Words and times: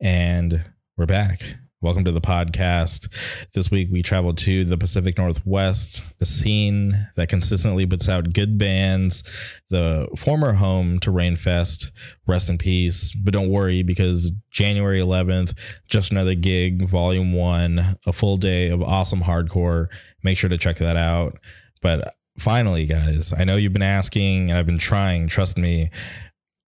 And 0.00 0.64
we're 0.96 1.06
back. 1.06 1.42
Welcome 1.80 2.04
to 2.04 2.12
the 2.12 2.20
podcast. 2.20 3.08
This 3.52 3.68
week 3.68 3.88
we 3.90 4.00
traveled 4.00 4.38
to 4.38 4.64
the 4.64 4.78
Pacific 4.78 5.18
Northwest, 5.18 6.12
a 6.20 6.24
scene 6.24 6.94
that 7.16 7.28
consistently 7.28 7.84
puts 7.84 8.08
out 8.08 8.32
good 8.32 8.58
bands, 8.58 9.24
the 9.70 10.08
former 10.16 10.52
home 10.52 11.00
to 11.00 11.10
Rainfest. 11.10 11.90
Rest 12.28 12.48
in 12.48 12.58
peace. 12.58 13.12
But 13.12 13.32
don't 13.32 13.50
worry 13.50 13.82
because 13.82 14.30
January 14.50 15.00
11th, 15.00 15.58
just 15.88 16.12
another 16.12 16.36
gig, 16.36 16.88
volume 16.88 17.32
one, 17.32 17.96
a 18.06 18.12
full 18.12 18.36
day 18.36 18.70
of 18.70 18.80
awesome 18.80 19.22
hardcore. 19.22 19.88
Make 20.22 20.38
sure 20.38 20.50
to 20.50 20.58
check 20.58 20.76
that 20.76 20.96
out. 20.96 21.38
But 21.82 22.14
finally, 22.38 22.86
guys, 22.86 23.32
I 23.36 23.42
know 23.42 23.56
you've 23.56 23.72
been 23.72 23.82
asking 23.82 24.50
and 24.50 24.58
I've 24.58 24.66
been 24.66 24.78
trying, 24.78 25.26
trust 25.26 25.58
me 25.58 25.90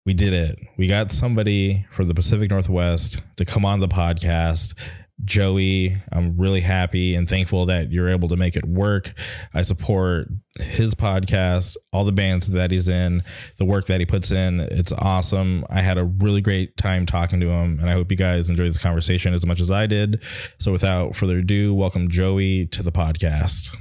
we 0.07 0.14
did 0.14 0.32
it. 0.32 0.59
We 0.79 0.89
got 0.89 1.12
somebody 1.12 1.87
from 1.91 2.09
the 2.09 2.14
Pacific 2.14 2.50
Northwest 2.50 3.23
to 3.37 3.45
come 3.45 3.64
on 3.64 3.80
the 3.80 3.89
podcast. 3.89 4.80
Joey, 5.25 5.96
I'm 6.13 6.39
really 6.39 6.63
happy 6.63 7.14
and 7.14 7.29
thankful 7.29 7.67
that 7.67 7.93
you're 7.93 8.09
able 8.09 8.29
to 8.29 8.36
make 8.36 8.57
it 8.57 8.64
work. 8.64 9.13
I 9.53 9.61
support 9.61 10.29
his 10.59 10.95
podcast, 10.95 11.76
all 11.93 12.04
the 12.04 12.13
bands 12.13 12.50
that 12.53 12.71
he's 12.71 12.89
in, 12.89 13.23
the 13.59 13.67
work 13.67 13.86
that 13.86 14.00
he 14.00 14.07
puts 14.07 14.31
in. 14.31 14.61
It's 14.61 14.93
awesome. 14.93 15.67
I 15.68 15.82
had 15.82 15.99
a 15.99 16.04
really 16.04 16.40
great 16.40 16.76
time 16.79 17.04
talking 17.04 17.39
to 17.40 17.51
him, 17.51 17.79
and 17.81 17.90
I 17.90 17.93
hope 17.93 18.11
you 18.11 18.17
guys 18.17 18.48
enjoyed 18.48 18.68
this 18.68 18.79
conversation 18.79 19.35
as 19.35 19.45
much 19.45 19.61
as 19.61 19.71
I 19.71 19.87
did. 19.87 20.23
So, 20.59 20.73
without 20.73 21.14
further 21.14 21.39
ado, 21.39 21.75
welcome 21.75 22.09
Joey 22.09 22.67
to 22.68 22.82
the 22.82 22.93
podcast. 22.93 23.76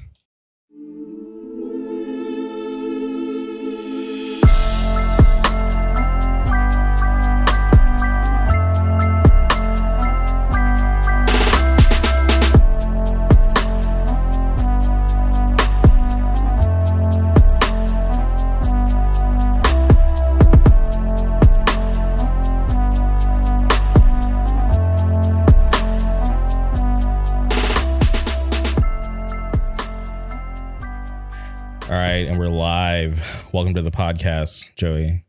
Right, 32.19 32.27
and 32.27 32.37
we're 32.37 32.49
live. 32.49 33.45
Welcome 33.53 33.73
to 33.75 33.81
the 33.81 33.91
podcast, 33.91 34.75
Joey. 34.75 35.23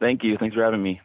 Thank 0.00 0.24
you. 0.24 0.36
Thanks 0.36 0.56
for 0.56 0.64
having 0.64 0.82
me. 0.82 1.00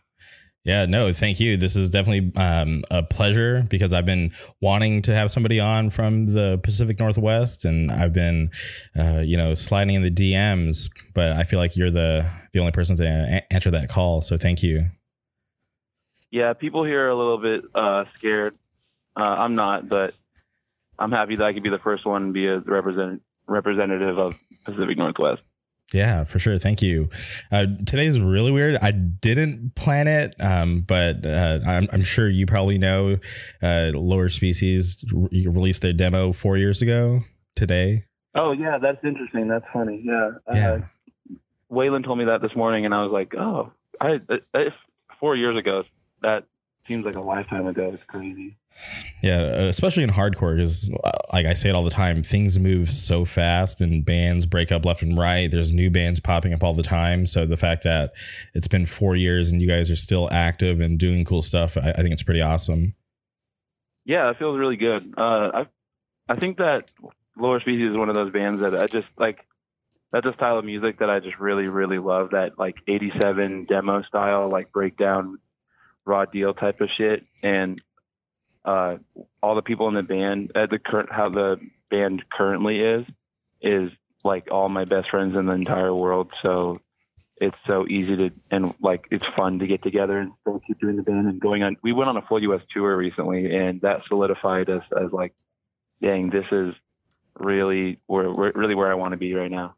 Yeah, 0.63 0.85
no, 0.85 1.13
thank 1.13 1.39
you. 1.39 1.57
This 1.57 1.75
is 1.75 1.89
definitely 1.89 2.31
um, 2.41 2.81
a 2.89 3.03
pleasure 3.03 3.65
because 3.69 3.93
I've 3.93 4.05
been 4.05 4.31
wanting 4.61 5.03
to 5.03 5.13
have 5.13 5.29
somebody 5.29 5.59
on 5.59 5.89
from 5.89 6.25
the 6.25 6.59
Pacific 6.63 6.99
Northwest, 6.99 7.65
and 7.65 7.91
I've 7.91 8.13
been, 8.13 8.49
uh, 8.97 9.19
you 9.19 9.37
know, 9.37 9.53
sliding 9.53 9.93
in 9.95 10.01
the 10.01 10.09
DMs. 10.09 10.89
But 11.13 11.33
I 11.33 11.43
feel 11.43 11.59
like 11.59 11.75
you're 11.75 11.91
the 11.91 12.27
the 12.53 12.59
only 12.59 12.71
person 12.71 12.95
to 12.95 13.03
a- 13.03 13.53
answer 13.53 13.69
that 13.71 13.89
call. 13.89 14.21
So 14.21 14.37
thank 14.37 14.63
you. 14.63 14.89
Yeah, 16.31 16.53
people 16.53 16.83
here 16.83 17.05
are 17.05 17.09
a 17.09 17.15
little 17.15 17.37
bit 17.37 17.63
uh, 17.75 18.05
scared. 18.17 18.57
Uh, 19.15 19.29
I'm 19.29 19.53
not, 19.53 19.87
but 19.87 20.15
I'm 20.97 21.11
happy 21.11 21.35
that 21.35 21.43
I 21.43 21.53
could 21.53 21.61
be 21.61 21.69
the 21.69 21.77
first 21.77 22.05
one 22.05 22.27
to 22.27 22.31
be 22.31 22.47
a 22.47 22.57
represent 22.59 23.21
representative 23.45 24.17
of 24.17 24.35
Pacific 24.63 24.97
Northwest. 24.97 25.41
Yeah, 25.93 26.23
for 26.23 26.39
sure. 26.39 26.57
Thank 26.57 26.81
you. 26.81 27.09
Uh, 27.51 27.67
today's 27.85 28.19
really 28.19 28.51
weird. 28.51 28.77
I 28.81 28.91
didn't 28.91 29.75
plan 29.75 30.07
it, 30.07 30.33
um, 30.39 30.81
but 30.81 31.25
uh, 31.25 31.59
I'm, 31.67 31.87
I'm, 31.93 32.01
sure 32.01 32.27
you 32.27 32.47
probably 32.47 32.79
know 32.79 33.17
uh, 33.61 33.91
Lower 33.93 34.27
Species 34.29 35.05
re- 35.13 35.47
released 35.47 35.83
their 35.83 35.93
demo 35.93 36.31
four 36.31 36.57
years 36.57 36.81
ago 36.81 37.21
today. 37.55 38.05
Oh, 38.33 38.53
yeah, 38.53 38.79
that's 38.79 39.03
interesting. 39.03 39.47
That's 39.47 39.65
funny. 39.71 40.01
Yeah. 40.03 40.31
Uh, 40.47 40.55
Yeah. 40.55 40.79
Waylon 41.71 42.03
told 42.03 42.17
me 42.19 42.25
that 42.25 42.41
this 42.41 42.55
morning, 42.55 42.85
and 42.85 42.93
I 42.93 43.03
was 43.03 43.11
like, 43.11 43.33
oh, 43.35 43.71
I, 43.99 44.19
I, 44.53 44.65
four 45.19 45.35
years 45.35 45.57
ago, 45.57 45.83
that 46.21 46.45
seems 46.87 47.05
like 47.05 47.15
a 47.15 47.21
lifetime 47.21 47.67
ago. 47.67 47.91
It's 47.93 48.03
crazy. 48.07 48.57
Yeah, 49.21 49.41
especially 49.41 50.03
in 50.03 50.09
hardcore, 50.09 50.55
because 50.55 50.91
like 51.31 51.45
I 51.45 51.53
say 51.53 51.69
it 51.69 51.75
all 51.75 51.83
the 51.83 51.89
time, 51.89 52.21
things 52.21 52.59
move 52.59 52.89
so 52.89 53.23
fast 53.23 53.81
and 53.81 54.03
bands 54.03 54.45
break 54.45 54.71
up 54.71 54.83
left 54.83 55.01
and 55.01 55.17
right. 55.17 55.49
There's 55.49 55.71
new 55.71 55.89
bands 55.89 56.19
popping 56.19 56.53
up 56.53 56.63
all 56.63 56.73
the 56.73 56.83
time. 56.83 57.25
So 57.25 57.45
the 57.45 57.57
fact 57.57 57.83
that 57.83 58.13
it's 58.53 58.67
been 58.67 58.85
four 58.85 59.15
years 59.15 59.51
and 59.51 59.61
you 59.61 59.67
guys 59.67 59.89
are 59.91 59.95
still 59.95 60.27
active 60.31 60.79
and 60.79 60.97
doing 60.99 61.23
cool 61.23 61.41
stuff, 61.41 61.77
I, 61.77 61.91
I 61.91 61.97
think 61.97 62.11
it's 62.11 62.23
pretty 62.23 62.41
awesome. 62.41 62.95
Yeah, 64.05 64.29
it 64.29 64.37
feels 64.37 64.57
really 64.57 64.75
good. 64.75 65.13
Uh, 65.17 65.21
I 65.53 65.65
I 66.27 66.35
think 66.35 66.57
that 66.57 66.89
Lower 67.37 67.59
Species 67.59 67.91
is 67.91 67.97
one 67.97 68.09
of 68.09 68.15
those 68.15 68.31
bands 68.31 68.59
that 68.59 68.75
I 68.75 68.87
just 68.87 69.07
like. 69.17 69.39
That's 70.11 70.27
a 70.27 70.33
style 70.33 70.59
of 70.59 70.65
music 70.65 70.99
that 70.99 71.09
I 71.09 71.19
just 71.19 71.39
really, 71.39 71.67
really 71.67 71.97
love. 71.97 72.31
That 72.31 72.59
like 72.59 72.75
'87 72.87 73.65
demo 73.65 74.03
style, 74.03 74.49
like 74.49 74.71
breakdown, 74.71 75.39
raw 76.05 76.25
deal 76.25 76.53
type 76.53 76.81
of 76.81 76.89
shit, 76.97 77.25
and 77.43 77.81
uh, 78.65 78.97
all 79.41 79.55
the 79.55 79.61
people 79.61 79.87
in 79.87 79.93
the 79.93 80.03
band 80.03 80.51
at 80.55 80.69
the 80.69 80.79
current 80.79 81.11
how 81.11 81.29
the 81.29 81.57
band 81.89 82.23
currently 82.31 82.79
is 82.79 83.05
is 83.61 83.91
like 84.23 84.47
all 84.51 84.69
my 84.69 84.85
best 84.85 85.09
friends 85.09 85.35
in 85.35 85.45
the 85.45 85.53
entire 85.53 85.93
world. 85.93 86.31
So 86.41 86.79
it's 87.37 87.57
so 87.67 87.85
easy 87.87 88.15
to 88.15 88.31
and 88.51 88.73
like 88.81 89.05
it's 89.11 89.25
fun 89.35 89.59
to 89.59 89.67
get 89.67 89.83
together 89.83 90.17
and 90.17 90.31
still 90.41 90.61
keep 90.65 90.79
doing 90.79 90.95
the 90.95 91.03
band 91.03 91.27
and 91.27 91.39
going 91.39 91.63
on. 91.63 91.77
We 91.83 91.91
went 91.91 92.09
on 92.09 92.17
a 92.17 92.21
full 92.21 92.41
U.S. 92.43 92.61
tour 92.73 92.95
recently, 92.95 93.53
and 93.55 93.81
that 93.81 94.01
solidified 94.07 94.69
us 94.69 94.83
as 94.97 95.11
like, 95.11 95.33
dang, 96.01 96.29
this 96.29 96.45
is 96.51 96.73
really 97.37 97.99
where, 98.07 98.29
really 98.29 98.75
where 98.75 98.91
I 98.91 98.95
want 98.95 99.11
to 99.11 99.17
be 99.17 99.33
right 99.33 99.51
now. 99.51 99.75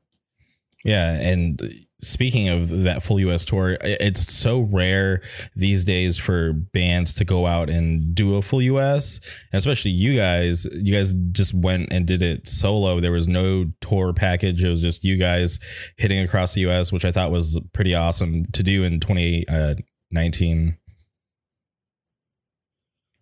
Yeah, 0.84 1.13
and 1.13 1.59
speaking 2.05 2.49
of 2.49 2.83
that 2.83 3.03
full 3.03 3.19
US 3.19 3.45
tour, 3.45 3.77
it's 3.81 4.31
so 4.31 4.61
rare 4.61 5.21
these 5.55 5.83
days 5.83 6.17
for 6.17 6.53
bands 6.53 7.13
to 7.16 7.25
go 7.25 7.47
out 7.47 7.69
and 7.69 8.13
do 8.13 8.35
a 8.35 8.41
full 8.41 8.61
US, 8.61 9.19
especially 9.51 9.91
you 9.91 10.15
guys. 10.15 10.65
You 10.71 10.95
guys 10.95 11.13
just 11.31 11.53
went 11.53 11.91
and 11.91 12.05
did 12.05 12.21
it 12.21 12.47
solo. 12.47 12.99
There 12.99 13.11
was 13.11 13.27
no 13.27 13.65
tour 13.81 14.13
package. 14.13 14.63
It 14.63 14.69
was 14.69 14.81
just 14.81 15.03
you 15.03 15.17
guys 15.17 15.59
hitting 15.97 16.19
across 16.19 16.53
the 16.53 16.69
US, 16.69 16.94
which 16.94 17.05
I 17.05 17.11
thought 17.11 17.31
was 17.31 17.59
pretty 17.73 17.95
awesome 17.95 18.45
to 18.45 18.63
do 18.63 18.83
in 18.83 18.99
2019. 18.99 20.77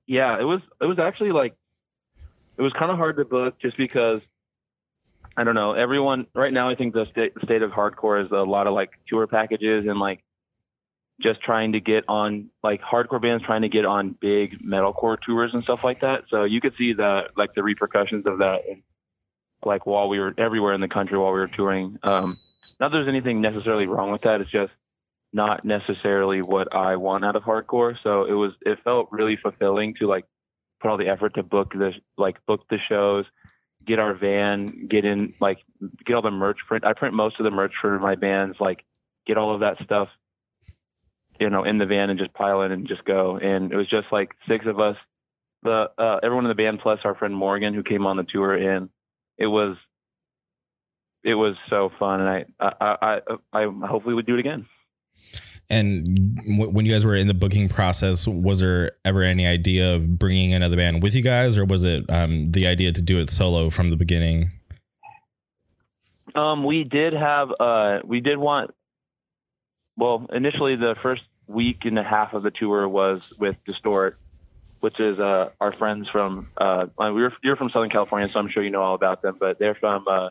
Yeah, 0.05 0.39
it 0.39 0.43
was 0.43 0.61
it 0.81 0.85
was 0.85 0.99
actually 0.99 1.31
like 1.31 1.55
it 2.57 2.61
was 2.61 2.73
kind 2.73 2.91
of 2.91 2.97
hard 2.97 3.15
to 3.17 3.25
book 3.25 3.57
just 3.59 3.77
because 3.77 4.21
I 5.35 5.43
don't 5.43 5.55
know. 5.55 5.73
Everyone 5.73 6.27
right 6.35 6.53
now, 6.53 6.69
I 6.69 6.75
think 6.75 6.93
the 6.93 7.05
state, 7.11 7.33
state 7.43 7.61
of 7.61 7.71
hardcore 7.71 8.23
is 8.23 8.31
a 8.31 8.43
lot 8.43 8.67
of 8.67 8.73
like 8.73 8.91
tour 9.07 9.25
packages 9.25 9.85
and 9.87 9.99
like 9.99 10.23
just 11.21 11.41
trying 11.41 11.73
to 11.73 11.79
get 11.79 12.03
on 12.07 12.49
like 12.63 12.81
hardcore 12.81 13.21
bands 13.21 13.43
trying 13.43 13.61
to 13.63 13.69
get 13.69 13.85
on 13.85 14.15
big 14.19 14.59
metalcore 14.61 15.17
tours 15.25 15.51
and 15.53 15.63
stuff 15.63 15.79
like 15.83 16.01
that. 16.01 16.23
So 16.29 16.43
you 16.43 16.61
could 16.61 16.73
see 16.77 16.93
the 16.93 17.23
like 17.35 17.55
the 17.55 17.63
repercussions 17.63 18.25
of 18.27 18.39
that, 18.39 18.61
like 19.65 19.85
while 19.85 20.07
we 20.07 20.19
were 20.19 20.33
everywhere 20.37 20.73
in 20.73 20.81
the 20.81 20.87
country 20.87 21.17
while 21.17 21.31
we 21.31 21.39
were 21.39 21.47
touring. 21.47 21.97
Um, 22.03 22.37
not 22.79 22.89
that 22.89 22.97
there's 22.97 23.07
anything 23.07 23.41
necessarily 23.41 23.87
wrong 23.87 24.11
with 24.11 24.23
that. 24.23 24.41
It's 24.41 24.51
just 24.51 24.73
not 25.31 25.65
necessarily 25.65 26.39
what 26.39 26.75
I 26.75 26.95
want 26.97 27.25
out 27.25 27.35
of 27.35 27.43
hardcore. 27.43 27.95
So 28.03 28.25
it 28.25 28.33
was 28.33 28.51
it 28.61 28.79
felt 28.83 29.09
really 29.11 29.37
fulfilling 29.41 29.95
to 29.95 30.07
like 30.07 30.25
put 30.79 30.89
all 30.91 30.97
the 30.97 31.07
effort 31.07 31.35
to 31.35 31.43
book 31.43 31.73
this 31.73 31.95
like 32.17 32.37
book 32.45 32.61
the 32.69 32.77
shows 32.87 33.25
get 33.85 33.99
our 33.99 34.13
van, 34.13 34.87
get 34.87 35.05
in, 35.05 35.33
like, 35.39 35.59
get 36.05 36.15
all 36.15 36.21
the 36.21 36.31
merch 36.31 36.59
print. 36.67 36.85
I 36.85 36.93
print 36.93 37.13
most 37.13 37.39
of 37.39 37.43
the 37.43 37.51
merch 37.51 37.73
for 37.81 37.99
my 37.99 38.15
bands, 38.15 38.57
like, 38.59 38.83
get 39.25 39.37
all 39.37 39.53
of 39.53 39.61
that 39.61 39.81
stuff, 39.83 40.09
you 41.39 41.49
know, 41.49 41.63
in 41.63 41.77
the 41.77 41.85
van 41.85 42.09
and 42.09 42.19
just 42.19 42.33
pile 42.33 42.61
in 42.61 42.71
and 42.71 42.87
just 42.87 43.05
go. 43.05 43.37
And 43.37 43.71
it 43.71 43.75
was 43.75 43.89
just 43.89 44.07
like 44.11 44.31
six 44.47 44.65
of 44.65 44.79
us, 44.79 44.97
the 45.63 45.89
uh, 45.97 46.19
everyone 46.23 46.45
in 46.45 46.49
the 46.49 46.55
band 46.55 46.79
plus 46.81 46.99
our 47.03 47.15
friend 47.15 47.35
Morgan 47.35 47.73
who 47.73 47.83
came 47.83 48.05
on 48.05 48.17
the 48.17 48.23
tour, 48.23 48.53
and 48.53 48.89
it 49.37 49.47
was 49.47 49.77
it 51.23 51.35
was 51.35 51.55
so 51.69 51.89
fun. 51.97 52.21
And 52.21 52.29
I 52.29 52.45
I 52.59 53.19
I, 53.53 53.63
I 53.63 53.87
hopefully 53.87 54.13
would 54.13 54.25
do 54.25 54.35
it 54.35 54.39
again. 54.39 54.65
And 55.69 56.05
w- 56.57 56.69
when 56.69 56.85
you 56.85 56.91
guys 56.91 57.05
were 57.05 57.15
in 57.15 57.27
the 57.27 57.33
booking 57.33 57.69
process, 57.69 58.27
was 58.27 58.59
there 58.59 58.91
ever 59.05 59.23
any 59.23 59.47
idea 59.47 59.95
of 59.95 60.19
bringing 60.19 60.53
another 60.53 60.75
band 60.75 61.01
with 61.01 61.15
you 61.15 61.21
guys, 61.21 61.57
or 61.57 61.65
was 61.65 61.85
it 61.85 62.09
um, 62.09 62.47
the 62.47 62.67
idea 62.67 62.91
to 62.91 63.01
do 63.01 63.19
it 63.19 63.29
solo 63.29 63.69
from 63.69 63.89
the 63.89 63.95
beginning? 63.95 64.51
Um, 66.35 66.63
we 66.63 66.83
did 66.83 67.13
have, 67.13 67.49
uh, 67.59 67.99
we 68.03 68.19
did 68.19 68.37
want, 68.37 68.71
well, 69.97 70.25
initially 70.33 70.75
the 70.75 70.95
first 71.01 71.21
week 71.47 71.85
and 71.85 71.97
a 71.99 72.03
half 72.03 72.33
of 72.33 72.43
the 72.43 72.51
tour 72.51 72.87
was 72.87 73.33
with 73.39 73.55
Distort, 73.65 74.17
which 74.79 74.99
is 74.99 75.19
uh, 75.19 75.49
our 75.61 75.71
friends 75.71 76.09
from, 76.09 76.49
uh, 76.57 76.87
we 76.99 77.11
were, 77.11 77.33
you're 77.43 77.55
from 77.55 77.69
Southern 77.69 77.89
California, 77.89 78.29
so 78.33 78.39
I'm 78.39 78.49
sure 78.49 78.63
you 78.63 78.71
know 78.71 78.81
all 78.81 78.95
about 78.95 79.21
them, 79.21 79.37
but 79.39 79.59
they're 79.59 79.75
from 79.75 80.05
uh, 80.07 80.29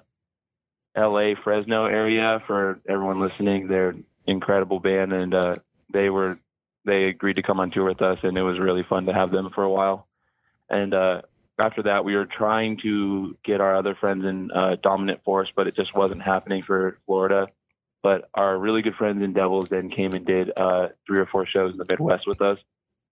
LA, 0.96 1.34
Fresno 1.42 1.86
area. 1.86 2.42
For 2.46 2.80
everyone 2.88 3.20
listening, 3.20 3.68
they're 3.68 3.94
incredible 4.26 4.80
band, 4.80 5.12
and 5.12 5.34
uh, 5.34 5.54
they 5.92 6.10
were 6.10 6.38
they 6.84 7.04
agreed 7.04 7.36
to 7.36 7.42
come 7.42 7.60
on 7.60 7.70
tour 7.70 7.84
with 7.84 8.02
us, 8.02 8.18
and 8.22 8.36
it 8.36 8.42
was 8.42 8.58
really 8.58 8.84
fun 8.88 9.06
to 9.06 9.12
have 9.12 9.30
them 9.30 9.50
for 9.54 9.62
a 9.62 9.70
while. 9.70 10.06
And 10.68 10.92
uh, 10.94 11.22
after 11.58 11.84
that, 11.84 12.04
we 12.04 12.16
were 12.16 12.26
trying 12.26 12.78
to 12.82 13.36
get 13.44 13.60
our 13.60 13.76
other 13.76 13.94
friends 13.94 14.24
in 14.24 14.50
uh, 14.50 14.76
Dominant 14.82 15.22
Force, 15.22 15.48
but 15.54 15.66
it 15.66 15.76
just 15.76 15.94
wasn't 15.94 16.22
happening 16.22 16.62
for 16.66 16.98
Florida. 17.06 17.48
But 18.02 18.28
our 18.34 18.58
really 18.58 18.82
good 18.82 18.96
friends 18.96 19.22
in 19.22 19.32
Devils 19.32 19.68
then 19.68 19.90
came 19.90 20.12
and 20.12 20.26
did 20.26 20.50
uh, 20.58 20.88
three 21.06 21.20
or 21.20 21.26
four 21.26 21.46
shows 21.46 21.72
in 21.72 21.78
the 21.78 21.86
Midwest 21.88 22.26
with 22.26 22.40
us, 22.40 22.58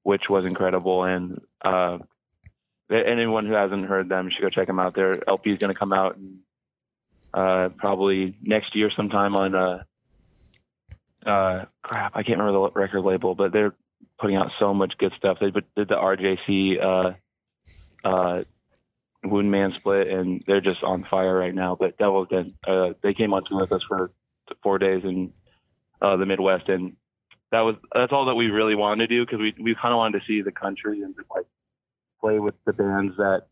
which 0.02 0.28
was 0.28 0.44
incredible. 0.44 1.04
And 1.04 1.40
uh, 1.64 1.98
anyone 2.90 3.46
who 3.46 3.52
hasn't 3.52 3.86
heard 3.86 4.08
them 4.08 4.30
should 4.30 4.42
go 4.42 4.50
check 4.50 4.66
them 4.66 4.80
out. 4.80 4.96
Their 4.96 5.14
LP 5.28 5.50
is 5.50 5.58
going 5.58 5.72
to 5.72 5.78
come 5.78 5.92
out 5.92 6.16
in, 6.16 6.40
uh, 7.32 7.68
probably 7.76 8.34
next 8.42 8.74
year 8.74 8.90
sometime 8.96 9.36
on 9.36 9.54
uh, 11.26 11.64
crap. 11.82 12.12
I 12.14 12.22
can't 12.22 12.38
remember 12.38 12.68
the 12.68 12.80
record 12.80 13.02
label, 13.02 13.34
but 13.34 13.52
they're 13.52 13.74
putting 14.18 14.36
out 14.36 14.50
so 14.58 14.74
much 14.74 14.94
good 14.98 15.12
stuff. 15.16 15.38
They 15.40 15.50
did 15.50 15.88
the 15.88 15.94
RJC 15.96 16.82
uh, 18.04 18.08
uh, 18.08 18.44
Wound 19.24 19.50
Man 19.50 19.72
split, 19.78 20.08
and 20.08 20.42
they're 20.46 20.60
just 20.60 20.82
on 20.82 21.04
fire 21.04 21.36
right 21.36 21.54
now. 21.54 21.76
But 21.78 21.98
Devils 21.98 22.28
did. 22.30 22.52
Uh, 22.66 22.90
they 23.02 23.14
came 23.14 23.34
on 23.34 23.44
tour 23.44 23.60
with 23.60 23.72
us 23.72 23.82
for 23.86 24.10
four 24.62 24.78
days 24.78 25.02
in 25.04 25.32
uh, 26.00 26.16
the 26.16 26.26
Midwest, 26.26 26.68
and 26.68 26.96
that 27.52 27.60
was 27.60 27.76
that's 27.94 28.12
all 28.12 28.26
that 28.26 28.34
we 28.34 28.46
really 28.46 28.74
wanted 28.74 29.08
to 29.08 29.14
do 29.14 29.24
because 29.24 29.40
we 29.40 29.54
we 29.62 29.74
kind 29.74 29.92
of 29.92 29.98
wanted 29.98 30.20
to 30.20 30.26
see 30.26 30.42
the 30.42 30.52
country 30.52 31.02
and 31.02 31.14
like 31.34 31.46
play 32.20 32.38
with 32.38 32.54
the 32.64 32.72
bands 32.72 33.16
that 33.16 33.46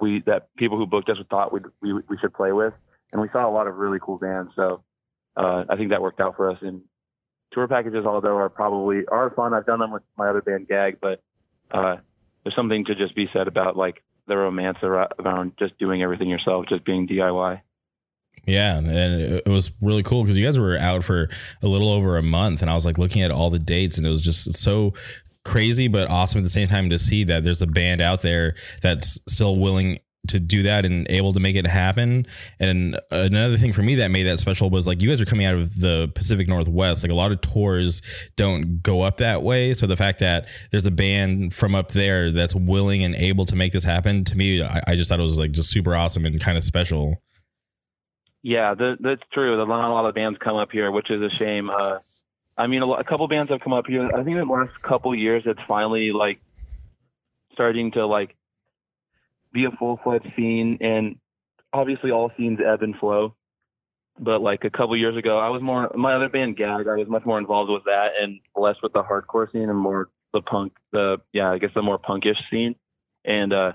we 0.00 0.22
that 0.26 0.54
people 0.56 0.76
who 0.78 0.86
booked 0.86 1.08
us 1.08 1.18
thought 1.30 1.52
we 1.52 1.60
we 1.80 1.94
we 2.08 2.18
should 2.18 2.34
play 2.34 2.52
with, 2.52 2.74
and 3.12 3.22
we 3.22 3.28
saw 3.32 3.48
a 3.48 3.52
lot 3.52 3.66
of 3.66 3.76
really 3.76 3.98
cool 4.02 4.18
bands. 4.18 4.52
So 4.56 4.82
uh, 5.36 5.64
I 5.68 5.76
think 5.76 5.90
that 5.90 6.02
worked 6.02 6.20
out 6.20 6.36
for 6.36 6.50
us. 6.50 6.58
And 6.60 6.82
tour 7.56 7.66
packages, 7.66 8.04
although 8.04 8.36
are 8.36 8.50
probably 8.50 9.04
are 9.08 9.30
fun, 9.30 9.54
I've 9.54 9.66
done 9.66 9.80
them 9.80 9.90
with 9.90 10.02
my 10.16 10.28
other 10.28 10.42
band 10.42 10.68
Gag, 10.68 10.98
but 11.00 11.22
uh, 11.70 11.96
there's 12.44 12.54
something 12.54 12.84
to 12.84 12.94
just 12.94 13.16
be 13.16 13.28
said 13.32 13.48
about 13.48 13.76
like 13.76 14.02
the 14.28 14.36
romance 14.36 14.78
around 14.82 15.52
just 15.58 15.78
doing 15.78 16.02
everything 16.02 16.28
yourself, 16.28 16.66
just 16.68 16.84
being 16.84 17.08
DIY. 17.08 17.60
Yeah, 18.44 18.76
and 18.76 18.88
it 18.90 19.48
was 19.48 19.72
really 19.80 20.02
cool 20.02 20.22
because 20.22 20.36
you 20.36 20.44
guys 20.44 20.58
were 20.58 20.76
out 20.76 21.02
for 21.02 21.30
a 21.62 21.66
little 21.66 21.88
over 21.88 22.18
a 22.18 22.22
month, 22.22 22.60
and 22.60 22.70
I 22.70 22.74
was 22.74 22.84
like 22.84 22.98
looking 22.98 23.22
at 23.22 23.30
all 23.30 23.48
the 23.48 23.58
dates, 23.58 23.96
and 23.96 24.06
it 24.06 24.10
was 24.10 24.20
just 24.20 24.52
so 24.54 24.92
crazy 25.44 25.86
but 25.86 26.10
awesome 26.10 26.40
at 26.40 26.44
the 26.44 26.50
same 26.50 26.68
time 26.68 26.90
to 26.90 26.98
see 26.98 27.22
that 27.22 27.44
there's 27.44 27.62
a 27.62 27.66
band 27.68 28.00
out 28.00 28.20
there 28.20 28.56
that's 28.82 29.20
still 29.28 29.58
willing 29.58 29.96
to 30.26 30.40
do 30.40 30.62
that 30.64 30.84
and 30.84 31.06
able 31.10 31.32
to 31.32 31.40
make 31.40 31.56
it 31.56 31.66
happen. 31.66 32.26
And 32.60 32.98
another 33.10 33.56
thing 33.56 33.72
for 33.72 33.82
me 33.82 33.96
that 33.96 34.10
made 34.10 34.24
that 34.24 34.38
special 34.38 34.70
was 34.70 34.86
like 34.86 35.02
you 35.02 35.08
guys 35.08 35.20
are 35.20 35.26
coming 35.26 35.46
out 35.46 35.54
of 35.54 35.80
the 35.80 36.10
Pacific 36.14 36.48
Northwest. 36.48 37.02
Like 37.02 37.12
a 37.12 37.14
lot 37.14 37.32
of 37.32 37.40
tours 37.40 38.02
don't 38.36 38.82
go 38.82 39.02
up 39.02 39.16
that 39.18 39.42
way. 39.42 39.74
So 39.74 39.86
the 39.86 39.96
fact 39.96 40.18
that 40.20 40.46
there's 40.70 40.86
a 40.86 40.90
band 40.90 41.54
from 41.54 41.74
up 41.74 41.92
there 41.92 42.30
that's 42.30 42.54
willing 42.54 43.02
and 43.02 43.14
able 43.14 43.44
to 43.46 43.56
make 43.56 43.72
this 43.72 43.84
happen 43.84 44.24
to 44.24 44.36
me, 44.36 44.62
I, 44.62 44.80
I 44.88 44.94
just 44.96 45.08
thought 45.08 45.18
it 45.18 45.22
was 45.22 45.38
like 45.38 45.52
just 45.52 45.70
super 45.70 45.94
awesome 45.94 46.24
and 46.24 46.40
kind 46.40 46.56
of 46.56 46.64
special. 46.64 47.22
Yeah, 48.42 48.74
the, 48.74 48.96
that's 49.00 49.22
true. 49.32 49.56
Not 49.56 49.68
a 49.68 49.92
lot 49.92 50.06
of 50.06 50.14
bands 50.14 50.38
come 50.38 50.56
up 50.56 50.70
here, 50.70 50.90
which 50.92 51.10
is 51.10 51.20
a 51.20 51.30
shame. 51.30 51.68
Uh, 51.68 51.98
I 52.56 52.68
mean, 52.68 52.82
a, 52.82 52.88
a 52.88 53.04
couple 53.04 53.26
bands 53.28 53.50
have 53.50 53.60
come 53.60 53.72
up 53.72 53.86
here. 53.86 54.06
I 54.06 54.22
think 54.22 54.36
in 54.36 54.46
the 54.46 54.52
last 54.52 54.80
couple 54.82 55.14
years, 55.14 55.42
it's 55.46 55.60
finally 55.66 56.12
like 56.12 56.40
starting 57.52 57.90
to 57.92 58.06
like 58.06 58.36
be 59.56 59.64
a 59.64 59.70
full 59.72 59.98
fledged 60.04 60.32
scene. 60.36 60.78
And 60.80 61.16
obviously, 61.72 62.10
all 62.10 62.30
scenes 62.36 62.60
ebb 62.64 62.82
and 62.82 62.94
flow. 62.96 63.34
But 64.18 64.40
like 64.40 64.64
a 64.64 64.70
couple 64.70 64.96
years 64.96 65.16
ago, 65.16 65.36
I 65.36 65.50
was 65.50 65.60
more 65.60 65.90
my 65.94 66.14
other 66.14 66.28
band 66.28 66.56
Gag. 66.56 66.86
I 66.86 66.96
was 66.96 67.08
much 67.08 67.26
more 67.26 67.38
involved 67.38 67.70
with 67.70 67.84
that 67.84 68.10
and 68.20 68.40
less 68.54 68.76
with 68.82 68.92
the 68.92 69.02
hardcore 69.02 69.50
scene 69.52 69.68
and 69.68 69.78
more 69.78 70.08
the 70.32 70.40
punk, 70.40 70.72
the 70.92 71.18
yeah, 71.32 71.50
I 71.50 71.58
guess 71.58 71.70
the 71.74 71.82
more 71.82 71.98
punkish 71.98 72.38
scene. 72.50 72.76
And 73.24 73.52
uh, 73.52 73.72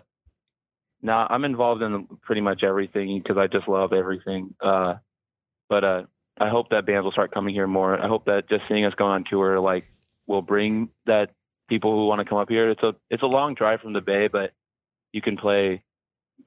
now 1.02 1.28
I'm 1.30 1.44
involved 1.46 1.84
in 1.84 2.08
pretty 2.24 2.42
much 2.42 2.64
everything 2.64 3.22
because 3.22 3.38
I 3.38 3.48
just 3.48 3.68
love 3.68 3.94
everything. 3.94 4.56
Uh, 4.60 4.96
but 5.70 5.84
uh, 5.84 6.04
I 6.40 6.50
hope 6.50 6.70
that 6.70 6.88
bands 6.88 7.04
will 7.04 7.12
start 7.12 7.34
coming 7.34 7.54
here 7.54 7.68
more. 7.68 8.00
I 8.00 8.08
hope 8.08 8.26
that 8.26 8.50
just 8.50 8.64
seeing 8.68 8.86
us 8.86 8.94
go 8.98 9.06
on 9.06 9.26
tour 9.30 9.60
like 9.60 9.86
will 10.26 10.42
bring 10.42 10.90
that 11.06 11.30
people 11.70 11.92
who 11.94 12.08
want 12.08 12.20
to 12.20 12.26
come 12.26 12.40
up 12.40 12.50
here. 12.50 12.72
It's 12.72 12.84
a 12.84 12.96
it's 13.12 13.22
a 13.22 13.28
long 13.28 13.54
drive 13.54 13.82
from 13.82 13.94
the 13.94 14.02
Bay, 14.02 14.28
but 14.28 14.54
you 15.12 15.22
can 15.22 15.38
play 15.38 15.84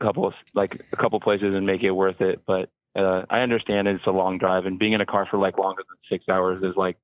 a 0.01 0.05
couple 0.05 0.27
of 0.27 0.35
like 0.55 0.81
a 0.93 0.97
couple 0.97 1.21
places 1.21 1.55
and 1.55 1.67
make 1.67 1.83
it 1.83 1.91
worth 1.91 2.21
it. 2.21 2.43
But 2.47 2.71
uh, 2.97 3.25
I 3.31 3.41
understand 3.41 3.89
it's 3.89 4.07
a 4.07 4.11
long 4.11 4.39
drive, 4.39 4.67
and 4.67 4.79
being 4.79 4.93
in 4.93 5.01
a 5.01 5.07
car 5.07 5.27
for 5.31 5.39
like 5.39 5.59
longer 5.59 5.83
than 5.89 6.19
six 6.19 6.29
hours 6.29 6.63
is 6.63 6.77
like 6.77 6.97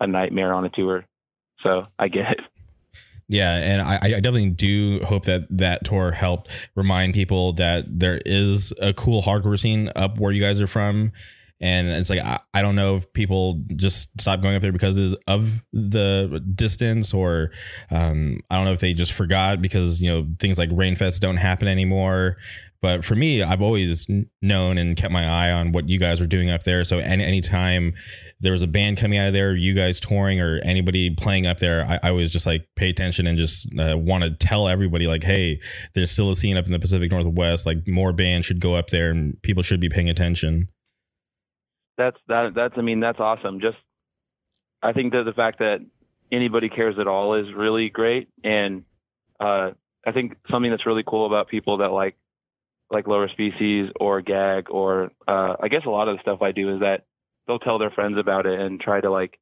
a 0.00 0.06
nightmare 0.06 0.52
on 0.52 0.64
a 0.64 0.70
tour. 0.70 1.04
So 1.62 1.86
I 1.98 2.08
get 2.08 2.32
it. 2.32 2.40
Yeah, 3.28 3.54
and 3.54 3.80
I, 3.80 3.98
I, 4.02 4.08
definitely 4.20 4.50
do 4.50 5.00
hope 5.04 5.24
that 5.24 5.46
that 5.56 5.84
tour 5.84 6.10
helped 6.10 6.68
remind 6.74 7.14
people 7.14 7.52
that 7.54 7.84
there 7.88 8.20
is 8.26 8.74
a 8.78 8.92
cool 8.92 9.22
hardcore 9.22 9.58
scene 9.58 9.90
up 9.96 10.18
where 10.18 10.32
you 10.32 10.40
guys 10.40 10.60
are 10.60 10.66
from. 10.66 11.12
And 11.62 11.88
it's 11.88 12.10
like 12.10 12.20
I, 12.20 12.40
I 12.52 12.60
don't 12.60 12.74
know 12.74 12.96
if 12.96 13.12
people 13.12 13.62
just 13.76 14.20
stop 14.20 14.42
going 14.42 14.56
up 14.56 14.62
there 14.62 14.72
because 14.72 14.98
of 15.28 15.62
the 15.72 16.42
distance, 16.54 17.14
or 17.14 17.52
um, 17.90 18.40
I 18.50 18.56
don't 18.56 18.64
know 18.64 18.72
if 18.72 18.80
they 18.80 18.92
just 18.92 19.12
forgot 19.12 19.62
because 19.62 20.02
you 20.02 20.10
know 20.10 20.26
things 20.40 20.58
like 20.58 20.70
Rainfest 20.70 21.20
don't 21.20 21.36
happen 21.36 21.68
anymore. 21.68 22.36
But 22.82 23.04
for 23.04 23.14
me, 23.14 23.44
I've 23.44 23.62
always 23.62 24.08
known 24.42 24.76
and 24.76 24.96
kept 24.96 25.12
my 25.12 25.24
eye 25.24 25.52
on 25.52 25.70
what 25.70 25.88
you 25.88 26.00
guys 26.00 26.20
were 26.20 26.26
doing 26.26 26.50
up 26.50 26.64
there. 26.64 26.82
So 26.82 26.98
any 26.98 27.24
anytime 27.24 27.94
there 28.40 28.50
was 28.50 28.64
a 28.64 28.66
band 28.66 28.98
coming 28.98 29.18
out 29.18 29.28
of 29.28 29.32
there, 29.32 29.54
you 29.54 29.72
guys 29.72 30.00
touring 30.00 30.40
or 30.40 30.60
anybody 30.64 31.14
playing 31.14 31.46
up 31.46 31.58
there, 31.58 31.86
I, 31.88 32.00
I 32.02 32.10
always 32.10 32.32
just 32.32 32.44
like 32.44 32.66
pay 32.74 32.90
attention 32.90 33.28
and 33.28 33.38
just 33.38 33.68
uh, 33.78 33.96
want 33.96 34.24
to 34.24 34.30
tell 34.30 34.66
everybody 34.66 35.06
like, 35.06 35.22
hey, 35.22 35.60
there's 35.94 36.10
still 36.10 36.30
a 36.30 36.34
scene 36.34 36.56
up 36.56 36.66
in 36.66 36.72
the 36.72 36.80
Pacific 36.80 37.12
Northwest. 37.12 37.66
Like 37.66 37.86
more 37.86 38.12
bands 38.12 38.46
should 38.46 38.60
go 38.60 38.74
up 38.74 38.88
there 38.88 39.10
and 39.10 39.40
people 39.42 39.62
should 39.62 39.78
be 39.78 39.88
paying 39.88 40.10
attention. 40.10 40.66
That's 41.98 42.16
that. 42.28 42.52
That's 42.54 42.74
I 42.76 42.80
mean 42.80 43.00
that's 43.00 43.20
awesome. 43.20 43.60
Just 43.60 43.76
I 44.82 44.92
think 44.92 45.12
that 45.12 45.24
the 45.24 45.32
fact 45.32 45.58
that 45.58 45.78
anybody 46.30 46.68
cares 46.68 46.96
at 46.98 47.06
all 47.06 47.34
is 47.34 47.46
really 47.54 47.90
great, 47.90 48.28
and 48.42 48.84
uh, 49.38 49.72
I 50.06 50.12
think 50.12 50.36
something 50.50 50.70
that's 50.70 50.86
really 50.86 51.04
cool 51.06 51.26
about 51.26 51.48
people 51.48 51.78
that 51.78 51.92
like 51.92 52.16
like 52.90 53.06
lower 53.06 53.28
species 53.28 53.90
or 53.98 54.20
gag 54.20 54.70
or 54.70 55.10
uh, 55.26 55.56
I 55.60 55.68
guess 55.68 55.82
a 55.86 55.90
lot 55.90 56.08
of 56.08 56.16
the 56.16 56.22
stuff 56.22 56.42
I 56.42 56.52
do 56.52 56.74
is 56.74 56.80
that 56.80 57.04
they'll 57.46 57.58
tell 57.58 57.78
their 57.78 57.90
friends 57.90 58.18
about 58.18 58.46
it 58.46 58.60
and 58.60 58.80
try 58.80 59.00
to 59.00 59.10
like 59.10 59.38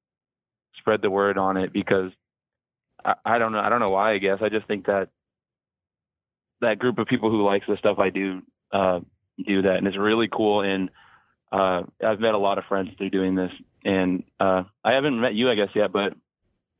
spread 0.79 1.03
the 1.03 1.11
word 1.11 1.37
on 1.37 1.57
it 1.57 1.73
because 1.73 2.13
I, 3.05 3.15
I 3.25 3.39
don't 3.39 3.53
know 3.53 3.61
I 3.61 3.69
don't 3.69 3.81
know 3.81 3.91
why 3.91 4.15
I 4.15 4.19
guess 4.19 4.39
I 4.41 4.49
just 4.49 4.67
think 4.67 4.87
that 4.87 5.09
that 6.61 6.79
group 6.79 6.99
of 6.99 7.09
people 7.09 7.31
who 7.31 7.45
likes 7.45 7.67
the 7.67 7.77
stuff 7.79 7.99
I 7.99 8.11
do 8.11 8.43
uh, 8.73 9.01
do 9.45 9.63
that 9.63 9.77
and 9.77 9.87
it's 9.87 9.99
really 9.99 10.29
cool 10.31 10.61
and 10.61 10.91
uh, 11.53 11.83
I've 12.05 12.21
met 12.21 12.35
a 12.35 12.39
lot 12.39 12.59
of 12.59 12.65
friends 12.65 12.91
through 12.97 13.11
doing 13.11 13.35
this 13.35 13.53
and 13.85 14.25
uh, 14.39 14.65
I 14.85 14.93
haven't 14.93 15.21
met 15.21 15.35
you 15.35 15.51
I 15.51 15.55
guess 15.55 15.71
yet 15.75 15.93
but 15.93 16.15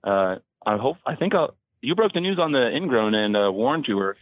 uh, 0.05 0.37
I 0.65 0.77
hope 0.77 0.97
I 1.07 1.17
think 1.17 1.35
I'll, 1.35 1.55
you 1.81 1.95
broke 1.95 2.13
the 2.13 2.21
news 2.21 2.39
on 2.39 2.53
the 2.53 2.71
Ingrown 2.75 3.15
and 3.15 3.37
uh, 3.37 3.51
Warren 3.53 3.83
tour 3.85 4.17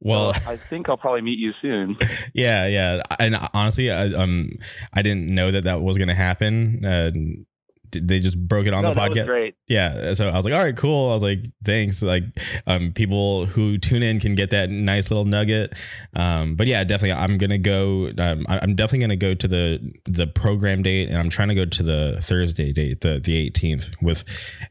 well, 0.00 0.30
I 0.30 0.56
think 0.56 0.88
I'll 0.88 0.96
probably 0.96 1.22
meet 1.22 1.38
you 1.38 1.52
soon. 1.60 1.96
Yeah, 2.34 2.66
yeah. 2.66 3.02
And 3.18 3.36
honestly, 3.52 3.90
I, 3.90 4.06
um, 4.10 4.52
I 4.92 5.02
didn't 5.02 5.26
know 5.26 5.50
that 5.50 5.64
that 5.64 5.80
was 5.80 5.96
going 5.96 6.08
to 6.08 6.14
happen. 6.14 7.46
They 7.92 8.18
just 8.18 8.38
broke 8.38 8.66
it 8.66 8.74
on 8.74 8.82
no, 8.82 8.92
the 8.92 9.00
podcast. 9.00 9.26
great. 9.26 9.54
Yeah. 9.66 10.12
So 10.14 10.28
I 10.28 10.34
was 10.34 10.44
like, 10.44 10.54
all 10.54 10.62
right, 10.62 10.76
cool. 10.76 11.10
I 11.10 11.12
was 11.12 11.22
like, 11.22 11.40
thanks. 11.64 12.02
Like, 12.02 12.24
um, 12.66 12.92
people 12.92 13.46
who 13.46 13.78
tune 13.78 14.02
in 14.02 14.20
can 14.20 14.34
get 14.34 14.50
that 14.50 14.70
nice 14.70 15.10
little 15.10 15.24
nugget. 15.24 15.78
Um, 16.14 16.54
but 16.54 16.66
yeah, 16.66 16.84
definitely, 16.84 17.22
I'm 17.22 17.38
gonna 17.38 17.58
go. 17.58 18.10
Um, 18.18 18.46
I'm 18.48 18.74
definitely 18.74 19.00
gonna 19.00 19.16
go 19.16 19.34
to 19.34 19.48
the 19.48 19.92
the 20.04 20.26
program 20.26 20.82
date, 20.82 21.08
and 21.08 21.18
I'm 21.18 21.30
trying 21.30 21.48
to 21.48 21.54
go 21.54 21.64
to 21.64 21.82
the 21.82 22.18
Thursday 22.20 22.72
date, 22.72 23.00
the 23.00 23.20
the 23.20 23.50
18th, 23.50 23.94
with 24.02 24.24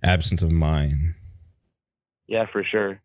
Absence 0.03 0.43
of 0.43 0.51
Mind. 0.51 1.15
Yeah, 2.27 2.45
for 2.51 2.63
sure. 2.63 3.01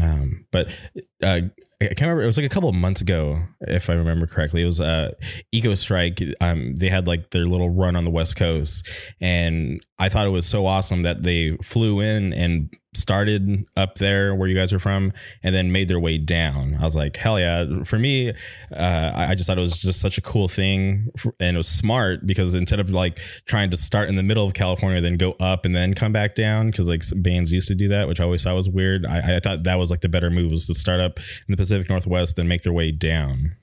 Um, 0.00 0.46
but 0.50 0.78
uh, 1.22 1.42
I 1.80 1.86
can't 1.86 2.00
remember. 2.02 2.22
It 2.22 2.26
was 2.26 2.38
like 2.38 2.46
a 2.46 2.54
couple 2.54 2.68
of 2.68 2.74
months 2.74 3.00
ago, 3.00 3.40
if 3.62 3.90
I 3.90 3.94
remember 3.94 4.26
correctly. 4.26 4.62
It 4.62 4.66
was 4.66 4.80
uh, 4.80 5.12
Ecostrike. 5.54 6.32
Um, 6.40 6.74
they 6.76 6.88
had 6.88 7.06
like 7.06 7.30
their 7.30 7.44
little 7.44 7.70
run 7.70 7.96
on 7.96 8.04
the 8.04 8.10
West 8.10 8.36
Coast, 8.36 8.88
and 9.20 9.84
I 9.98 10.08
thought 10.08 10.26
it 10.26 10.30
was 10.30 10.46
so 10.46 10.66
awesome 10.66 11.02
that 11.02 11.22
they 11.22 11.56
flew 11.62 12.00
in 12.00 12.32
and 12.32 12.72
started 12.94 13.64
up 13.76 13.96
there 13.96 14.34
where 14.34 14.48
you 14.48 14.54
guys 14.54 14.72
are 14.72 14.78
from 14.78 15.12
and 15.42 15.54
then 15.54 15.72
made 15.72 15.88
their 15.88 15.98
way 15.98 16.18
down. 16.18 16.76
I 16.78 16.82
was 16.82 16.94
like, 16.94 17.16
hell 17.16 17.40
yeah. 17.40 17.82
For 17.84 17.98
me, 17.98 18.30
uh, 18.30 19.12
I 19.14 19.34
just 19.34 19.46
thought 19.46 19.56
it 19.56 19.62
was 19.62 19.80
just 19.80 20.00
such 20.00 20.18
a 20.18 20.20
cool 20.20 20.46
thing 20.46 21.08
and 21.40 21.54
it 21.54 21.56
was 21.56 21.68
smart 21.68 22.26
because 22.26 22.54
instead 22.54 22.80
of 22.80 22.90
like 22.90 23.16
trying 23.46 23.70
to 23.70 23.76
start 23.76 24.08
in 24.08 24.14
the 24.14 24.22
middle 24.22 24.44
of 24.44 24.52
California, 24.52 25.00
then 25.00 25.16
go 25.16 25.32
up 25.40 25.64
and 25.64 25.74
then 25.74 25.94
come 25.94 26.12
back 26.12 26.34
down, 26.34 26.70
because 26.70 26.88
like 26.88 27.02
bands 27.16 27.52
used 27.52 27.68
to 27.68 27.74
do 27.74 27.88
that, 27.88 28.08
which 28.08 28.20
I 28.20 28.24
always 28.24 28.44
thought 28.44 28.56
was 28.56 28.68
weird. 28.68 29.06
I, 29.06 29.36
I 29.36 29.40
thought 29.40 29.64
that 29.64 29.78
was 29.78 29.90
like 29.90 30.00
the 30.00 30.08
better 30.08 30.30
move 30.30 30.52
was 30.52 30.66
to 30.66 30.74
start 30.74 31.00
up 31.00 31.18
in 31.18 31.50
the 31.50 31.56
Pacific 31.56 31.88
Northwest, 31.88 32.36
then 32.36 32.46
make 32.48 32.62
their 32.62 32.72
way 32.72 32.92
down. 32.92 33.56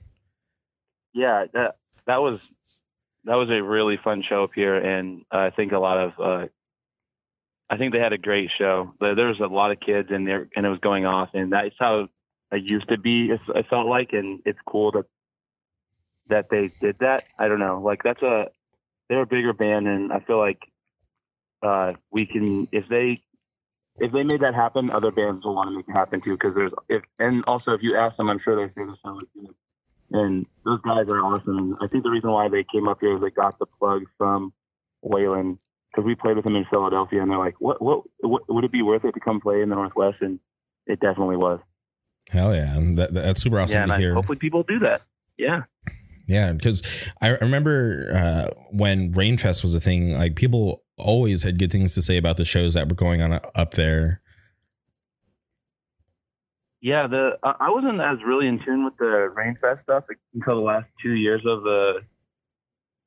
Yeah, 1.14 1.44
that, 1.54 1.76
that 2.06 2.20
was 2.20 2.52
that 3.24 3.34
was 3.34 3.50
a 3.50 3.62
really 3.62 3.98
fun 4.02 4.24
show 4.28 4.44
up 4.44 4.50
here, 4.54 4.76
and 4.76 5.24
I 5.30 5.50
think 5.50 5.72
a 5.72 5.78
lot 5.78 5.98
of 5.98 6.12
uh, 6.18 6.46
I 7.70 7.76
think 7.76 7.92
they 7.92 8.00
had 8.00 8.12
a 8.12 8.18
great 8.18 8.50
show. 8.58 8.92
There 9.00 9.28
was 9.28 9.38
a 9.40 9.46
lot 9.46 9.70
of 9.70 9.78
kids 9.78 10.08
in 10.10 10.24
there, 10.24 10.48
and 10.56 10.66
it 10.66 10.68
was 10.68 10.80
going 10.80 11.06
off, 11.06 11.30
and 11.34 11.52
that's 11.52 11.76
how 11.78 12.06
it 12.50 12.70
used 12.70 12.88
to 12.88 12.98
be. 12.98 13.30
It, 13.30 13.66
felt 13.70 13.86
like, 13.86 14.12
and 14.12 14.40
it's 14.44 14.58
cool 14.66 14.90
that 14.92 15.04
that 16.28 16.46
they 16.50 16.68
did 16.80 16.96
that. 16.98 17.24
I 17.38 17.46
don't 17.46 17.60
know, 17.60 17.80
like 17.80 18.02
that's 18.02 18.22
a 18.22 18.48
they're 19.08 19.22
a 19.22 19.26
bigger 19.26 19.52
band, 19.52 19.86
and 19.86 20.12
I 20.12 20.18
feel 20.18 20.38
like 20.38 20.58
uh, 21.62 21.92
we 22.10 22.26
can 22.26 22.66
if 22.72 22.88
they 22.88 23.18
if 23.98 24.12
they 24.12 24.24
made 24.24 24.40
that 24.40 24.54
happen, 24.54 24.90
other 24.90 25.12
bands 25.12 25.44
will 25.44 25.54
want 25.54 25.68
to 25.68 25.76
make 25.76 25.88
it 25.88 25.92
happen 25.92 26.20
too. 26.20 26.32
Because 26.32 26.54
there's 26.56 26.72
if 26.88 27.02
and 27.20 27.44
also 27.46 27.72
if 27.72 27.82
you 27.82 27.96
ask 27.96 28.16
them, 28.16 28.28
I'm 28.28 28.40
sure 28.42 28.56
they 28.56 28.72
say 28.74 28.84
the 28.84 28.96
same 29.04 29.18
you. 29.34 29.54
And 30.12 30.44
those 30.64 30.80
guys 30.80 31.06
are 31.08 31.20
awesome. 31.20 31.76
I 31.80 31.86
think 31.86 32.02
the 32.02 32.10
reason 32.10 32.30
why 32.32 32.48
they 32.48 32.64
came 32.64 32.88
up 32.88 32.98
here 33.00 33.14
is 33.14 33.20
they 33.20 33.30
got 33.30 33.60
the 33.60 33.66
plug 33.66 34.02
from 34.18 34.52
Waylon 35.04 35.58
because 35.90 36.04
we 36.06 36.14
played 36.14 36.36
with 36.36 36.44
them 36.44 36.56
in 36.56 36.64
Philadelphia, 36.70 37.22
and 37.22 37.30
they're 37.30 37.38
like, 37.38 37.56
what, 37.58 37.82
what, 37.82 38.04
what, 38.20 38.42
would 38.48 38.64
it 38.64 38.72
be 38.72 38.82
worth 38.82 39.04
it 39.04 39.12
to 39.12 39.20
come 39.20 39.40
play 39.40 39.62
in 39.62 39.68
the 39.68 39.74
Northwest? 39.74 40.18
And 40.20 40.38
it 40.86 41.00
definitely 41.00 41.36
was. 41.36 41.60
Hell 42.28 42.54
yeah, 42.54 42.74
that, 42.94 43.12
that's 43.12 43.42
super 43.42 43.58
awesome 43.58 43.78
yeah, 43.78 43.86
to 43.86 43.92
and 43.92 44.00
hear. 44.00 44.14
Hopefully, 44.14 44.38
people 44.38 44.62
do 44.62 44.78
that. 44.80 45.02
Yeah. 45.36 45.62
Yeah, 46.28 46.52
because 46.52 47.10
I 47.20 47.30
remember 47.38 48.08
uh, 48.14 48.50
when 48.70 49.12
Rainfest 49.12 49.64
was 49.64 49.74
a 49.74 49.80
thing, 49.80 50.12
like 50.12 50.36
people 50.36 50.84
always 50.96 51.42
had 51.42 51.58
good 51.58 51.72
things 51.72 51.94
to 51.96 52.02
say 52.02 52.16
about 52.16 52.36
the 52.36 52.44
shows 52.44 52.74
that 52.74 52.88
were 52.88 52.94
going 52.94 53.20
on 53.20 53.32
up 53.32 53.72
there. 53.72 54.20
Yeah, 56.80 57.08
the 57.08 57.32
I 57.42 57.70
wasn't 57.70 58.00
as 58.00 58.18
really 58.24 58.46
in 58.46 58.60
tune 58.64 58.84
with 58.84 58.96
the 58.96 59.28
Rainfest 59.36 59.82
stuff 59.82 60.04
until 60.32 60.54
the 60.54 60.64
last 60.64 60.86
two 61.02 61.12
years 61.12 61.42
of 61.44 61.62
the 61.62 62.00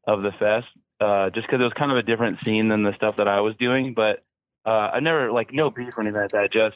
of 0.05 0.21
the 0.21 0.31
fest, 0.37 0.67
uh, 1.03 1.29
just 1.29 1.47
because 1.47 1.59
it 1.59 1.63
was 1.63 1.73
kind 1.73 1.91
of 1.91 1.97
a 1.97 2.03
different 2.03 2.41
scene 2.43 2.69
than 2.69 2.83
the 2.83 2.93
stuff 2.95 3.17
that 3.17 3.27
I 3.27 3.41
was 3.41 3.55
doing. 3.57 3.93
But 3.93 4.23
uh, 4.65 4.89
I 4.93 4.99
never 4.99 5.31
like 5.31 5.53
no 5.53 5.69
beef 5.69 5.97
or 5.97 6.01
anything 6.01 6.21
like 6.21 6.31
that. 6.31 6.51
Just 6.51 6.75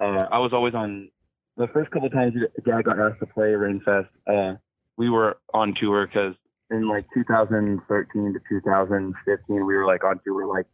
uh, 0.00 0.26
I 0.30 0.38
was 0.38 0.52
always 0.52 0.74
on 0.74 1.10
the 1.56 1.68
first 1.68 1.90
couple 1.90 2.06
of 2.06 2.12
times 2.12 2.34
Gag 2.64 2.84
got 2.84 2.98
asked 2.98 3.20
to 3.20 3.26
play 3.26 3.48
Rainfest. 3.48 4.08
Uh, 4.26 4.56
we 4.96 5.10
were 5.10 5.38
on 5.52 5.74
tour 5.78 6.06
because 6.06 6.34
in 6.70 6.82
like 6.82 7.04
2013 7.14 8.32
to 8.32 8.40
2015, 8.48 9.66
we 9.66 9.76
were 9.76 9.86
like 9.86 10.04
on 10.04 10.20
tour 10.24 10.46
like 10.46 10.66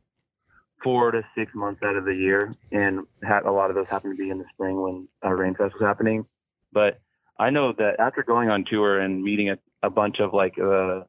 four 0.83 1.11
to 1.11 1.23
six 1.37 1.53
months 1.55 1.81
out 1.87 1.97
of 1.97 2.05
the 2.05 2.15
year, 2.15 2.53
and 2.73 3.01
had 3.23 3.45
a 3.45 3.53
lot 3.53 3.71
of 3.71 3.77
those 3.77 3.89
happened 3.89 4.17
to 4.17 4.23
be 4.23 4.31
in 4.31 4.39
the 4.39 4.45
spring 4.53 4.81
when 4.81 5.09
uh, 5.23 5.29
Rainfest 5.29 5.73
was 5.73 5.83
happening. 5.83 6.27
But 6.73 7.01
I 7.39 7.51
know 7.51 7.73
that 7.73 7.99
after 7.99 8.23
going 8.23 8.51
on 8.51 8.65
tour 8.69 9.01
and 9.01 9.23
meeting 9.23 9.51
a, 9.51 9.59
a 9.83 9.91
bunch 9.91 10.21
of 10.21 10.33
like 10.35 10.59
uh, 10.59 11.01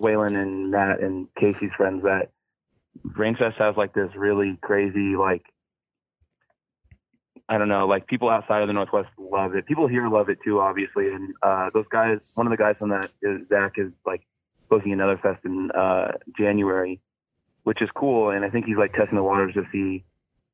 Waylon 0.00 0.40
and 0.40 0.70
Matt 0.70 1.00
and 1.00 1.28
Casey's 1.38 1.72
friends, 1.76 2.04
that 2.04 2.30
Rainfest 3.06 3.56
has 3.56 3.76
like 3.76 3.94
this 3.94 4.10
really 4.16 4.58
crazy 4.62 5.16
like 5.16 5.44
I 7.48 7.58
don't 7.58 7.68
know, 7.68 7.86
like 7.86 8.08
people 8.08 8.28
outside 8.28 8.62
of 8.62 8.66
the 8.66 8.72
Northwest 8.72 9.08
love 9.18 9.54
it. 9.54 9.66
People 9.66 9.86
here 9.86 10.08
love 10.08 10.28
it 10.28 10.38
too, 10.44 10.60
obviously. 10.60 11.12
And 11.12 11.32
uh, 11.42 11.70
those 11.72 11.86
guys, 11.90 12.32
one 12.34 12.46
of 12.46 12.50
the 12.50 12.56
guys 12.56 12.78
from 12.78 12.88
that 12.88 13.10
is 13.22 13.48
Zach 13.48 13.74
is 13.76 13.92
like 14.04 14.26
booking 14.68 14.92
another 14.92 15.16
fest 15.16 15.44
in 15.44 15.70
uh, 15.70 16.12
January, 16.36 17.00
which 17.62 17.80
is 17.82 17.88
cool. 17.94 18.30
And 18.30 18.44
I 18.44 18.50
think 18.50 18.66
he's 18.66 18.76
like 18.76 18.94
testing 18.94 19.16
the 19.16 19.22
waters 19.22 19.54
to 19.54 19.62
see 19.70 20.04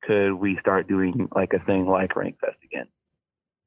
could 0.03 0.35
we 0.35 0.59
start 0.59 0.87
doing 0.87 1.29
like 1.35 1.55
a 1.55 1.61
thing 1.61 1.87
like 1.87 2.11
Rainfest 2.11 2.61
again, 2.65 2.89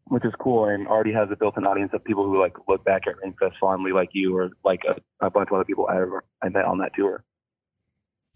which 0.07 0.23
is 0.25 0.33
cool. 0.39 0.65
And 0.65 0.87
already 0.87 1.13
has 1.13 1.29
a 1.31 1.35
built-in 1.35 1.65
audience 1.65 1.91
of 1.93 2.03
people 2.03 2.25
who 2.25 2.39
like 2.39 2.53
look 2.67 2.83
back 2.83 3.03
at 3.07 3.15
Rainfest 3.23 3.53
fondly, 3.59 3.91
like 3.91 4.09
you 4.13 4.35
or 4.37 4.49
like 4.63 4.81
a, 4.87 5.25
a 5.25 5.29
bunch 5.29 5.49
of 5.49 5.55
other 5.55 5.65
people 5.65 5.87
I, 5.89 6.03
I 6.45 6.49
met 6.49 6.65
on 6.65 6.77
that 6.79 6.91
tour. 6.95 7.23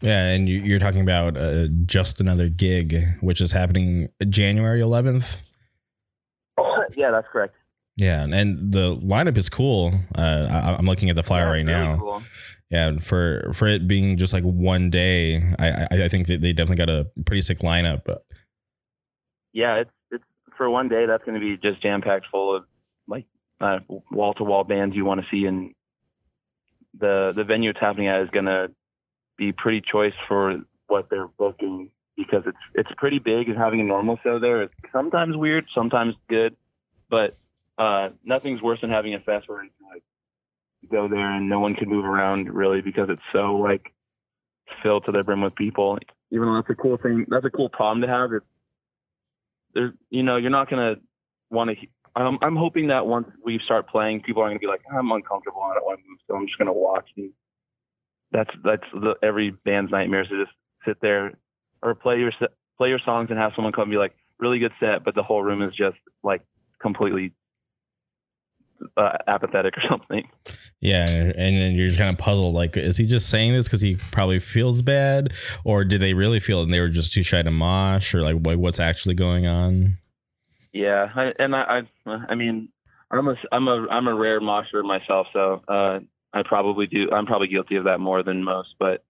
Yeah, 0.01 0.29
and 0.29 0.47
you're 0.47 0.79
talking 0.79 1.01
about 1.01 1.35
uh, 1.35 1.67
just 1.85 2.21
another 2.21 2.47
gig, 2.47 2.95
which 3.19 3.41
is 3.41 3.51
happening 3.51 4.07
January 4.29 4.81
11th. 4.81 5.41
Yeah, 6.97 7.11
that's 7.11 7.27
correct. 7.31 7.53
Yeah, 7.97 8.23
and 8.23 8.71
the 8.73 8.95
lineup 8.95 9.37
is 9.37 9.47
cool. 9.47 9.93
Uh, 10.17 10.47
I, 10.49 10.79
am 10.79 10.85
looking 10.85 11.09
at 11.11 11.15
the 11.15 11.21
flyer 11.23 11.43
Yeah, 11.45 11.51
right 11.51 11.65
now. 11.65 11.97
cool. 11.99 12.23
Yeah, 12.71 12.97
for 12.99 13.51
for 13.53 13.67
it 13.67 13.87
being 13.87 14.17
just 14.17 14.33
like 14.33 14.43
one 14.43 14.89
day, 14.89 15.37
I 15.59 15.69
I, 15.91 16.03
I 16.05 16.07
think 16.07 16.25
that 16.27 16.41
they 16.41 16.51
definitely 16.51 16.83
got 16.83 16.89
a 16.89 17.07
pretty 17.25 17.41
sick 17.41 17.59
lineup. 17.59 18.01
yeah, 19.53 19.75
it's 19.75 19.91
for 20.59 20.69
one 20.69 20.89
day. 20.89 21.07
That's 21.07 21.23
going 21.23 21.39
to 21.39 21.43
be 21.43 21.57
just 21.57 21.81
jam 21.81 22.01
packed 22.01 22.27
full 22.29 22.55
of 22.55 22.65
like 23.07 23.25
wall 24.11 24.35
to 24.35 24.43
wall 24.43 24.63
bands 24.63 24.95
you 24.95 25.05
want 25.05 25.21
to 25.21 25.27
see, 25.31 25.45
and 25.45 25.73
the 26.99 27.33
the 27.35 27.43
venue 27.43 27.71
it's 27.71 27.79
happening 27.79 28.07
at 28.07 28.21
is 28.21 28.29
going 28.29 28.45
to 28.45 28.69
be 29.37 29.51
pretty 29.53 29.81
choice 29.81 30.13
for 30.27 30.59
what 30.87 31.09
they're 31.09 31.27
booking 31.27 31.89
because 32.15 32.43
it's 32.45 32.57
it's 32.75 32.89
pretty 32.97 33.19
big 33.19 33.47
and 33.47 33.57
having 33.57 33.79
a 33.79 33.83
normal 33.83 34.19
show 34.23 34.37
there 34.37 34.61
is 34.61 34.69
sometimes 34.91 35.35
weird, 35.35 35.65
sometimes 35.73 36.13
good, 36.27 36.55
but 37.09 37.35
uh, 37.77 38.09
nothing's 38.23 38.61
worse 38.61 38.81
than 38.81 38.89
having 38.89 39.15
a 39.15 39.19
fest 39.19 39.47
where 39.47 39.63
you 39.63 39.69
like 39.91 40.03
go 40.91 41.07
there 41.07 41.31
and 41.31 41.47
no 41.49 41.59
one 41.59 41.73
can 41.73 41.87
move 41.89 42.05
around 42.05 42.53
really 42.53 42.81
because 42.81 43.09
it's 43.09 43.21
so 43.31 43.55
like 43.55 43.93
filled 44.83 45.05
to 45.05 45.11
the 45.11 45.23
brim 45.23 45.41
with 45.41 45.55
people. 45.55 45.97
Even 46.31 46.47
though 46.47 46.55
that's 46.55 46.69
a 46.69 46.75
cool 46.75 46.97
thing, 46.97 47.25
that's 47.29 47.45
a 47.45 47.49
cool 47.49 47.69
problem 47.69 48.01
to 48.01 48.07
have. 48.07 48.33
It's 48.33 48.45
there's 49.73 49.93
you 50.09 50.23
know 50.23 50.37
you're 50.37 50.49
not 50.49 50.69
gonna 50.69 50.95
want 51.49 51.69
to. 51.71 51.87
I'm 52.15 52.37
I'm 52.41 52.55
hoping 52.55 52.87
that 52.87 53.05
once 53.05 53.27
we 53.43 53.59
start 53.63 53.87
playing, 53.89 54.21
people 54.21 54.41
aren't 54.41 54.53
gonna 54.53 54.59
be 54.59 54.67
like 54.67 54.81
I'm 54.91 55.11
uncomfortable. 55.11 55.61
I 55.63 55.75
don't 55.75 55.85
want 55.85 55.99
to 55.99 56.09
move, 56.09 56.19
so 56.27 56.35
I'm 56.35 56.47
just 56.47 56.57
gonna 56.57 56.73
watch. 56.73 57.07
And 57.17 57.31
that's 58.31 58.51
that's 58.63 58.83
the, 58.93 59.15
every 59.23 59.51
band's 59.65 59.91
nightmare 59.91 60.21
is 60.21 60.29
to 60.29 60.43
just 60.45 60.55
sit 60.85 60.97
there 61.01 61.33
or 61.81 61.95
play 61.95 62.19
your 62.19 62.31
play 62.77 62.89
your 62.89 62.99
songs 63.03 63.27
and 63.29 63.39
have 63.39 63.51
someone 63.55 63.73
come 63.73 63.83
and 63.83 63.91
be 63.91 63.97
like 63.97 64.15
really 64.39 64.59
good 64.59 64.71
set, 64.79 65.03
but 65.03 65.15
the 65.15 65.23
whole 65.23 65.43
room 65.43 65.61
is 65.61 65.75
just 65.75 65.97
like 66.23 66.41
completely 66.81 67.33
uh, 68.97 69.17
apathetic 69.27 69.77
or 69.77 69.83
something. 69.89 70.27
Yeah, 70.81 71.07
and 71.07 71.35
then 71.35 71.75
you're 71.75 71.87
just 71.87 71.99
kind 71.99 72.09
of 72.09 72.17
puzzled. 72.17 72.55
Like, 72.55 72.77
is 72.77 72.97
he 72.97 73.05
just 73.05 73.29
saying 73.29 73.53
this 73.53 73.67
because 73.67 73.81
he 73.81 73.97
probably 74.11 74.39
feels 74.39 74.81
bad, 74.81 75.33
or 75.63 75.83
did 75.83 76.01
they 76.01 76.13
really 76.13 76.39
feel 76.39 76.61
it 76.61 76.63
and 76.63 76.73
they 76.73 76.79
were 76.79 76.89
just 76.89 77.13
too 77.13 77.23
shy 77.23 77.41
to 77.41 77.51
mosh, 77.51 78.13
or 78.13 78.21
like 78.21 78.37
what, 78.37 78.57
what's 78.57 78.79
actually 78.79 79.15
going 79.15 79.45
on? 79.45 79.97
Yeah, 80.71 81.11
I, 81.15 81.31
and 81.39 81.55
I, 81.55 81.81
I, 82.05 82.11
I 82.29 82.35
mean, 82.35 82.69
I'm 83.11 83.27
a, 83.27 83.35
I'm 83.51 83.67
a, 83.67 83.87
I'm 83.89 84.07
a 84.07 84.15
rare 84.15 84.39
mosher 84.39 84.83
myself, 84.83 85.27
so 85.33 85.61
uh, 85.67 85.99
I 86.33 86.43
probably 86.43 86.87
do. 86.87 87.09
I'm 87.11 87.25
probably 87.25 87.47
guilty 87.47 87.75
of 87.75 87.85
that 87.85 87.99
more 87.99 88.23
than 88.23 88.43
most, 88.43 88.75
but 88.79 89.03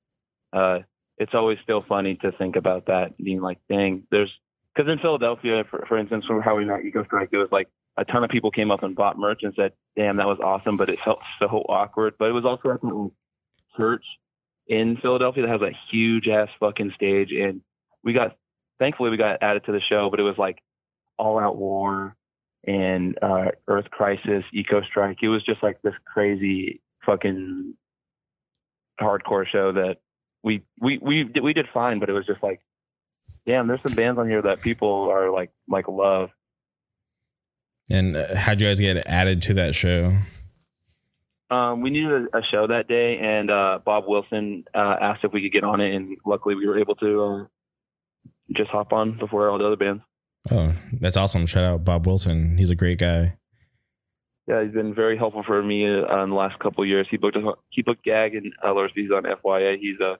uh, 0.53 0.79
it's 1.17 1.33
always 1.33 1.57
still 1.63 1.83
funny 1.87 2.15
to 2.21 2.31
think 2.31 2.55
about 2.55 2.87
that, 2.87 3.17
being 3.17 3.41
like, 3.41 3.59
dang, 3.69 4.03
there's 4.09 4.31
because 4.73 4.91
in 4.91 4.99
Philadelphia, 4.99 5.63
for, 5.69 5.83
for 5.87 5.97
instance, 5.97 6.25
from 6.25 6.41
how 6.41 6.55
we 6.55 6.63
met 6.63 6.81
Ecostrike, 6.83 7.29
it 7.31 7.37
was 7.37 7.49
like 7.51 7.67
a 7.99 8.05
ton 8.05 8.23
of 8.23 8.29
people 8.29 8.51
came 8.51 8.71
up 8.71 8.83
and 8.83 8.95
bought 8.95 9.17
merch 9.17 9.41
and 9.43 9.53
said, 9.55 9.73
"Damn, 9.95 10.17
that 10.17 10.27
was 10.27 10.39
awesome," 10.43 10.77
but 10.77 10.89
it 10.89 10.99
felt 10.99 11.19
so 11.39 11.47
awkward. 11.67 12.15
But 12.17 12.29
it 12.29 12.33
was 12.33 12.45
also 12.45 12.71
at 12.71 12.83
a 12.83 13.09
church 13.77 14.05
in 14.67 14.97
Philadelphia 14.97 15.43
that 15.43 15.51
has 15.51 15.61
a 15.61 15.77
huge 15.91 16.27
ass 16.27 16.49
fucking 16.59 16.93
stage, 16.95 17.31
and 17.31 17.61
we 18.03 18.13
got 18.13 18.37
thankfully 18.79 19.09
we 19.09 19.17
got 19.17 19.43
added 19.43 19.65
to 19.65 19.71
the 19.71 19.81
show, 19.81 20.09
but 20.09 20.19
it 20.19 20.23
was 20.23 20.37
like 20.37 20.59
all 21.17 21.39
out 21.39 21.57
war 21.57 22.15
and 22.65 23.17
uh, 23.21 23.51
Earth 23.67 23.89
Crisis, 23.91 24.43
Ecostrike. 24.53 25.17
It 25.21 25.29
was 25.29 25.43
just 25.43 25.61
like 25.63 25.81
this 25.81 25.93
crazy 26.05 26.81
fucking 27.05 27.73
hardcore 28.99 29.47
show 29.47 29.71
that 29.73 29.97
we 30.43 30.63
we 30.79 30.99
we 31.01 31.29
we 31.41 31.53
did 31.53 31.67
fine, 31.73 31.99
but 31.99 32.09
it 32.09 32.13
was 32.13 32.25
just 32.25 32.43
like, 32.43 32.61
damn, 33.45 33.67
there's 33.67 33.81
some 33.85 33.95
bands 33.95 34.19
on 34.19 34.29
here 34.29 34.41
that 34.41 34.61
people 34.61 35.09
are 35.11 35.29
like 35.31 35.51
like 35.67 35.87
love. 35.87 36.29
And 37.91 38.15
uh, 38.15 38.35
how'd 38.35 38.61
you 38.61 38.67
guys 38.67 38.79
get 38.79 39.05
added 39.07 39.41
to 39.43 39.53
that 39.55 39.75
show? 39.75 40.15
Um, 41.49 41.81
we 41.81 41.89
needed 41.89 42.11
a, 42.33 42.37
a 42.37 42.41
show 42.51 42.67
that 42.67 42.87
day, 42.87 43.17
and 43.19 43.49
uh, 43.49 43.79
Bob 43.83 44.03
Wilson 44.07 44.65
uh, 44.75 44.95
asked 45.01 45.23
if 45.23 45.33
we 45.33 45.41
could 45.41 45.51
get 45.51 45.63
on 45.63 45.81
it, 45.81 45.95
and 45.95 46.15
luckily 46.25 46.55
we 46.55 46.67
were 46.67 46.79
able 46.79 46.95
to 46.95 47.23
uh, 47.23 47.45
just 48.55 48.69
hop 48.69 48.93
on 48.93 49.17
before 49.17 49.49
all 49.49 49.57
the 49.57 49.65
other 49.65 49.75
bands. 49.75 50.03
Oh, 50.51 50.75
that's 50.99 51.17
awesome! 51.17 51.47
Shout 51.47 51.63
out 51.63 51.83
Bob 51.83 52.05
Wilson. 52.05 52.57
He's 52.57 52.69
a 52.69 52.75
great 52.75 52.99
guy. 52.99 53.37
Yeah, 54.47 54.63
he's 54.63 54.73
been 54.73 54.95
very 54.95 55.17
helpful 55.17 55.43
for 55.45 55.61
me 55.61 55.85
uh, 55.85 56.23
in 56.23 56.29
the 56.29 56.35
last 56.35 56.57
couple 56.59 56.83
of 56.83 56.87
years. 56.87 57.07
He 57.09 57.17
booked 57.17 57.35
a, 57.35 57.53
he 57.69 57.81
booked 57.81 58.03
Gag 58.03 58.35
and 58.35 58.51
uh, 58.63 58.73
He's 58.95 59.11
on 59.11 59.23
FYA. 59.23 59.77
He's 59.79 59.99
uh 60.01 60.15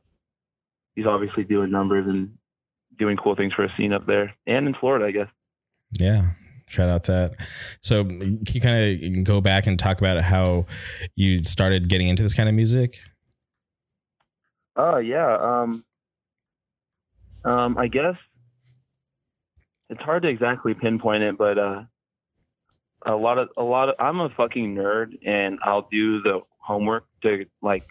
he's 0.95 1.07
obviously 1.07 1.43
doing 1.43 1.71
numbers 1.71 2.05
and 2.07 2.38
doing 2.97 3.17
cool 3.17 3.35
things 3.35 3.53
for 3.53 3.63
a 3.63 3.73
scene 3.77 3.93
up 3.93 4.05
there 4.05 4.35
and 4.45 4.67
in 4.67 4.75
Florida, 4.79 5.05
I 5.05 5.11
guess. 5.11 5.27
Yeah. 5.99 6.31
Shout 6.69 6.88
out 6.88 7.03
that. 7.05 7.35
So, 7.81 8.05
can 8.05 8.39
you 8.53 8.61
kind 8.61 9.03
of 9.03 9.23
go 9.23 9.41
back 9.41 9.65
and 9.65 9.77
talk 9.79 9.99
about 9.99 10.21
how 10.21 10.67
you 11.15 11.43
started 11.43 11.89
getting 11.89 12.07
into 12.07 12.21
this 12.21 12.35
kind 12.35 12.47
of 12.47 12.53
music? 12.53 12.95
Oh 14.75 14.97
yeah. 14.97 15.35
Um, 15.35 15.83
um, 17.43 17.77
I 17.77 17.88
guess 17.88 18.15
it's 19.89 20.01
hard 20.01 20.23
to 20.23 20.29
exactly 20.29 20.75
pinpoint 20.75 21.23
it, 21.23 21.38
but 21.38 21.57
uh, 21.57 21.83
a 23.05 23.15
lot 23.15 23.39
of 23.39 23.49
a 23.57 23.63
lot 23.63 23.89
of 23.89 23.95
I'm 23.97 24.19
a 24.19 24.29
fucking 24.29 24.75
nerd, 24.75 25.17
and 25.25 25.57
I'll 25.63 25.88
do 25.91 26.21
the 26.21 26.41
homework 26.59 27.05
to 27.23 27.45
like 27.63 27.83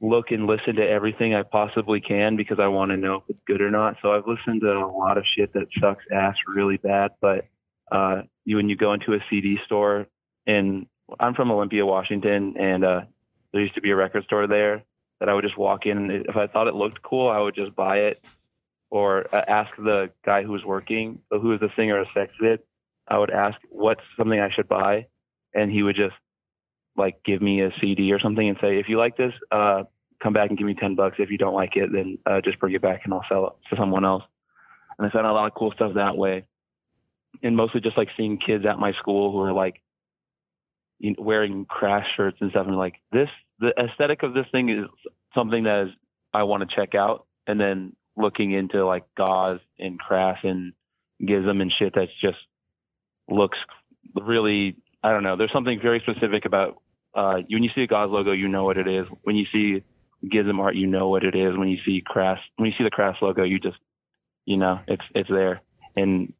look 0.00 0.30
and 0.30 0.46
listen 0.46 0.76
to 0.76 0.88
everything 0.88 1.34
I 1.34 1.42
possibly 1.42 2.00
can 2.00 2.36
because 2.36 2.58
I 2.58 2.68
want 2.68 2.90
to 2.90 2.96
know 2.96 3.16
if 3.16 3.22
it's 3.28 3.40
good 3.46 3.60
or 3.60 3.70
not. 3.70 3.96
So 4.00 4.12
I've 4.12 4.26
listened 4.26 4.62
to 4.62 4.72
a 4.72 4.86
lot 4.86 5.18
of 5.18 5.24
shit 5.36 5.52
that 5.52 5.66
sucks 5.78 6.04
ass 6.12 6.36
really 6.46 6.78
bad. 6.78 7.12
But 7.20 7.46
uh, 7.92 8.22
you 8.44 8.56
when 8.56 8.68
you 8.68 8.76
go 8.76 8.92
into 8.94 9.12
a 9.12 9.18
CD 9.28 9.58
store, 9.66 10.06
and 10.46 10.86
I'm 11.18 11.34
from 11.34 11.50
Olympia, 11.50 11.84
Washington, 11.84 12.54
and 12.58 12.84
uh, 12.84 13.00
there 13.52 13.62
used 13.62 13.74
to 13.74 13.80
be 13.80 13.90
a 13.90 13.96
record 13.96 14.24
store 14.24 14.46
there 14.46 14.82
that 15.18 15.28
I 15.28 15.34
would 15.34 15.44
just 15.44 15.58
walk 15.58 15.86
in. 15.86 16.10
If 16.10 16.36
I 16.36 16.46
thought 16.46 16.66
it 16.66 16.74
looked 16.74 17.02
cool, 17.02 17.28
I 17.28 17.38
would 17.38 17.54
just 17.54 17.74
buy 17.76 17.98
it, 17.98 18.24
or 18.90 19.26
uh, 19.34 19.42
ask 19.46 19.70
the 19.76 20.10
guy 20.24 20.42
who 20.42 20.52
was 20.52 20.64
working, 20.64 21.20
who 21.30 21.48
was 21.48 21.60
the 21.60 21.70
singer 21.76 21.98
of 21.98 22.06
Sex 22.14 22.32
Vid. 22.40 22.60
I 23.06 23.18
would 23.18 23.30
ask 23.30 23.58
what's 23.68 24.02
something 24.16 24.40
I 24.40 24.50
should 24.50 24.68
buy, 24.68 25.06
and 25.52 25.70
he 25.70 25.82
would 25.82 25.96
just 25.96 26.14
like 26.96 27.22
give 27.24 27.40
me 27.40 27.62
a 27.62 27.70
CD 27.80 28.12
or 28.12 28.20
something 28.20 28.48
and 28.48 28.58
say, 28.60 28.78
if 28.78 28.88
you 28.88 28.98
like 28.98 29.16
this, 29.16 29.32
uh, 29.50 29.84
come 30.22 30.32
back 30.32 30.50
and 30.50 30.58
give 30.58 30.66
me 30.66 30.74
10 30.74 30.94
bucks. 30.94 31.16
If 31.18 31.30
you 31.30 31.38
don't 31.38 31.54
like 31.54 31.76
it, 31.76 31.90
then 31.92 32.18
uh, 32.26 32.40
just 32.42 32.58
bring 32.58 32.74
it 32.74 32.82
back 32.82 33.02
and 33.04 33.14
I'll 33.14 33.24
sell 33.28 33.46
it 33.46 33.52
to 33.70 33.80
someone 33.80 34.04
else. 34.04 34.24
And 34.98 35.06
I 35.06 35.10
found 35.10 35.26
a 35.26 35.32
lot 35.32 35.46
of 35.46 35.54
cool 35.54 35.72
stuff 35.72 35.94
that 35.94 36.16
way. 36.16 36.44
And 37.42 37.56
mostly 37.56 37.80
just 37.80 37.96
like 37.96 38.08
seeing 38.16 38.38
kids 38.38 38.64
at 38.66 38.78
my 38.78 38.92
school 39.00 39.32
who 39.32 39.40
are 39.40 39.52
like 39.52 39.80
you 40.98 41.10
know, 41.10 41.22
wearing 41.22 41.64
Crass 41.64 42.04
shirts 42.16 42.36
and 42.40 42.50
stuff. 42.50 42.66
And 42.66 42.76
like 42.76 42.96
this, 43.12 43.28
the 43.58 43.72
aesthetic 43.78 44.22
of 44.22 44.34
this 44.34 44.46
thing 44.52 44.68
is 44.68 44.86
something 45.34 45.64
that 45.64 45.86
is, 45.86 45.92
I 46.34 46.42
want 46.42 46.68
to 46.68 46.76
check 46.76 46.94
out. 46.94 47.26
And 47.46 47.58
then 47.58 47.96
looking 48.16 48.52
into 48.52 48.84
like 48.84 49.04
gauze 49.16 49.60
and 49.78 49.98
Crass 49.98 50.38
and 50.42 50.74
gizm 51.22 51.62
and 51.62 51.72
shit 51.78 51.92
that's 51.94 52.10
just 52.20 52.38
looks 53.28 53.58
really 54.14 54.76
I 55.02 55.12
don't 55.12 55.22
know. 55.22 55.36
There's 55.36 55.52
something 55.52 55.80
very 55.80 56.00
specific 56.00 56.44
about 56.44 56.82
uh, 57.14 57.38
when 57.48 57.62
you 57.62 57.70
see 57.70 57.82
a 57.82 57.86
gauze 57.86 58.10
logo, 58.10 58.32
you 58.32 58.48
know 58.48 58.64
what 58.64 58.76
it 58.76 58.86
is. 58.86 59.06
When 59.22 59.36
you 59.36 59.46
see 59.46 59.82
Gizm 60.24 60.58
art, 60.58 60.76
you 60.76 60.86
know 60.86 61.08
what 61.08 61.24
it 61.24 61.34
is. 61.34 61.56
When 61.56 61.68
you 61.68 61.78
see 61.84 62.02
Crass, 62.04 62.38
when 62.56 62.70
you 62.70 62.76
see 62.76 62.84
the 62.84 62.90
Crass 62.90 63.16
logo, 63.20 63.42
you 63.42 63.58
just, 63.58 63.78
you 64.44 64.56
know, 64.56 64.80
it's 64.86 65.04
it's 65.14 65.30
there. 65.30 65.62
And 65.96 66.34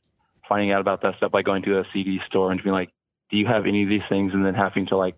finding 0.48 0.72
out 0.72 0.80
about 0.80 1.02
that 1.02 1.16
stuff 1.16 1.32
by 1.32 1.42
going 1.42 1.62
to 1.62 1.78
a 1.78 1.84
CD 1.92 2.20
store 2.26 2.52
and 2.52 2.62
being 2.62 2.74
like, 2.74 2.90
do 3.30 3.36
you 3.36 3.46
have 3.46 3.66
any 3.66 3.84
of 3.84 3.88
these 3.88 4.02
things? 4.08 4.32
And 4.34 4.44
then 4.44 4.54
having 4.54 4.86
to 4.86 4.96
like, 4.96 5.14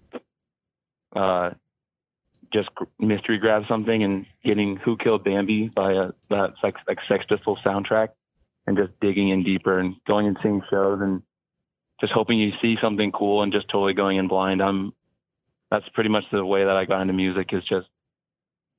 uh, 1.16 1.50
just 2.52 2.68
mystery 2.99 3.38
grab 3.38 3.62
something 3.68 4.02
and 4.02 4.26
getting 4.44 4.76
Who 4.76 4.96
Killed 4.96 5.25
Bambi 5.25 5.70
by 5.75 5.92
a 5.92 6.11
that 6.30 6.54
Sex, 6.61 6.80
like 6.87 6.99
Sex 7.08 7.25
Pistols 7.28 7.58
soundtrack, 7.64 8.08
and 8.66 8.76
just 8.76 8.92
digging 9.00 9.30
in 9.30 9.42
deeper 9.42 9.78
and 9.78 9.96
going 10.06 10.26
and 10.26 10.37
seeing 10.42 10.62
shows 10.70 11.00
and 11.00 11.22
just 12.02 12.12
hoping 12.12 12.38
you 12.38 12.50
see 12.61 12.75
something 12.82 13.12
cool 13.12 13.42
and 13.42 13.52
just 13.52 13.68
totally 13.71 13.94
going 13.94 14.18
in 14.18 14.28
blind. 14.28 14.61
I'm 14.61 14.92
that's 15.71 15.88
pretty 15.94 16.11
much 16.11 16.25
the 16.30 16.44
way 16.44 16.64
that 16.64 16.76
I 16.76 16.85
got 16.85 17.00
into 17.00 17.14
music 17.14 17.50
is 17.52 17.62
just 17.62 17.87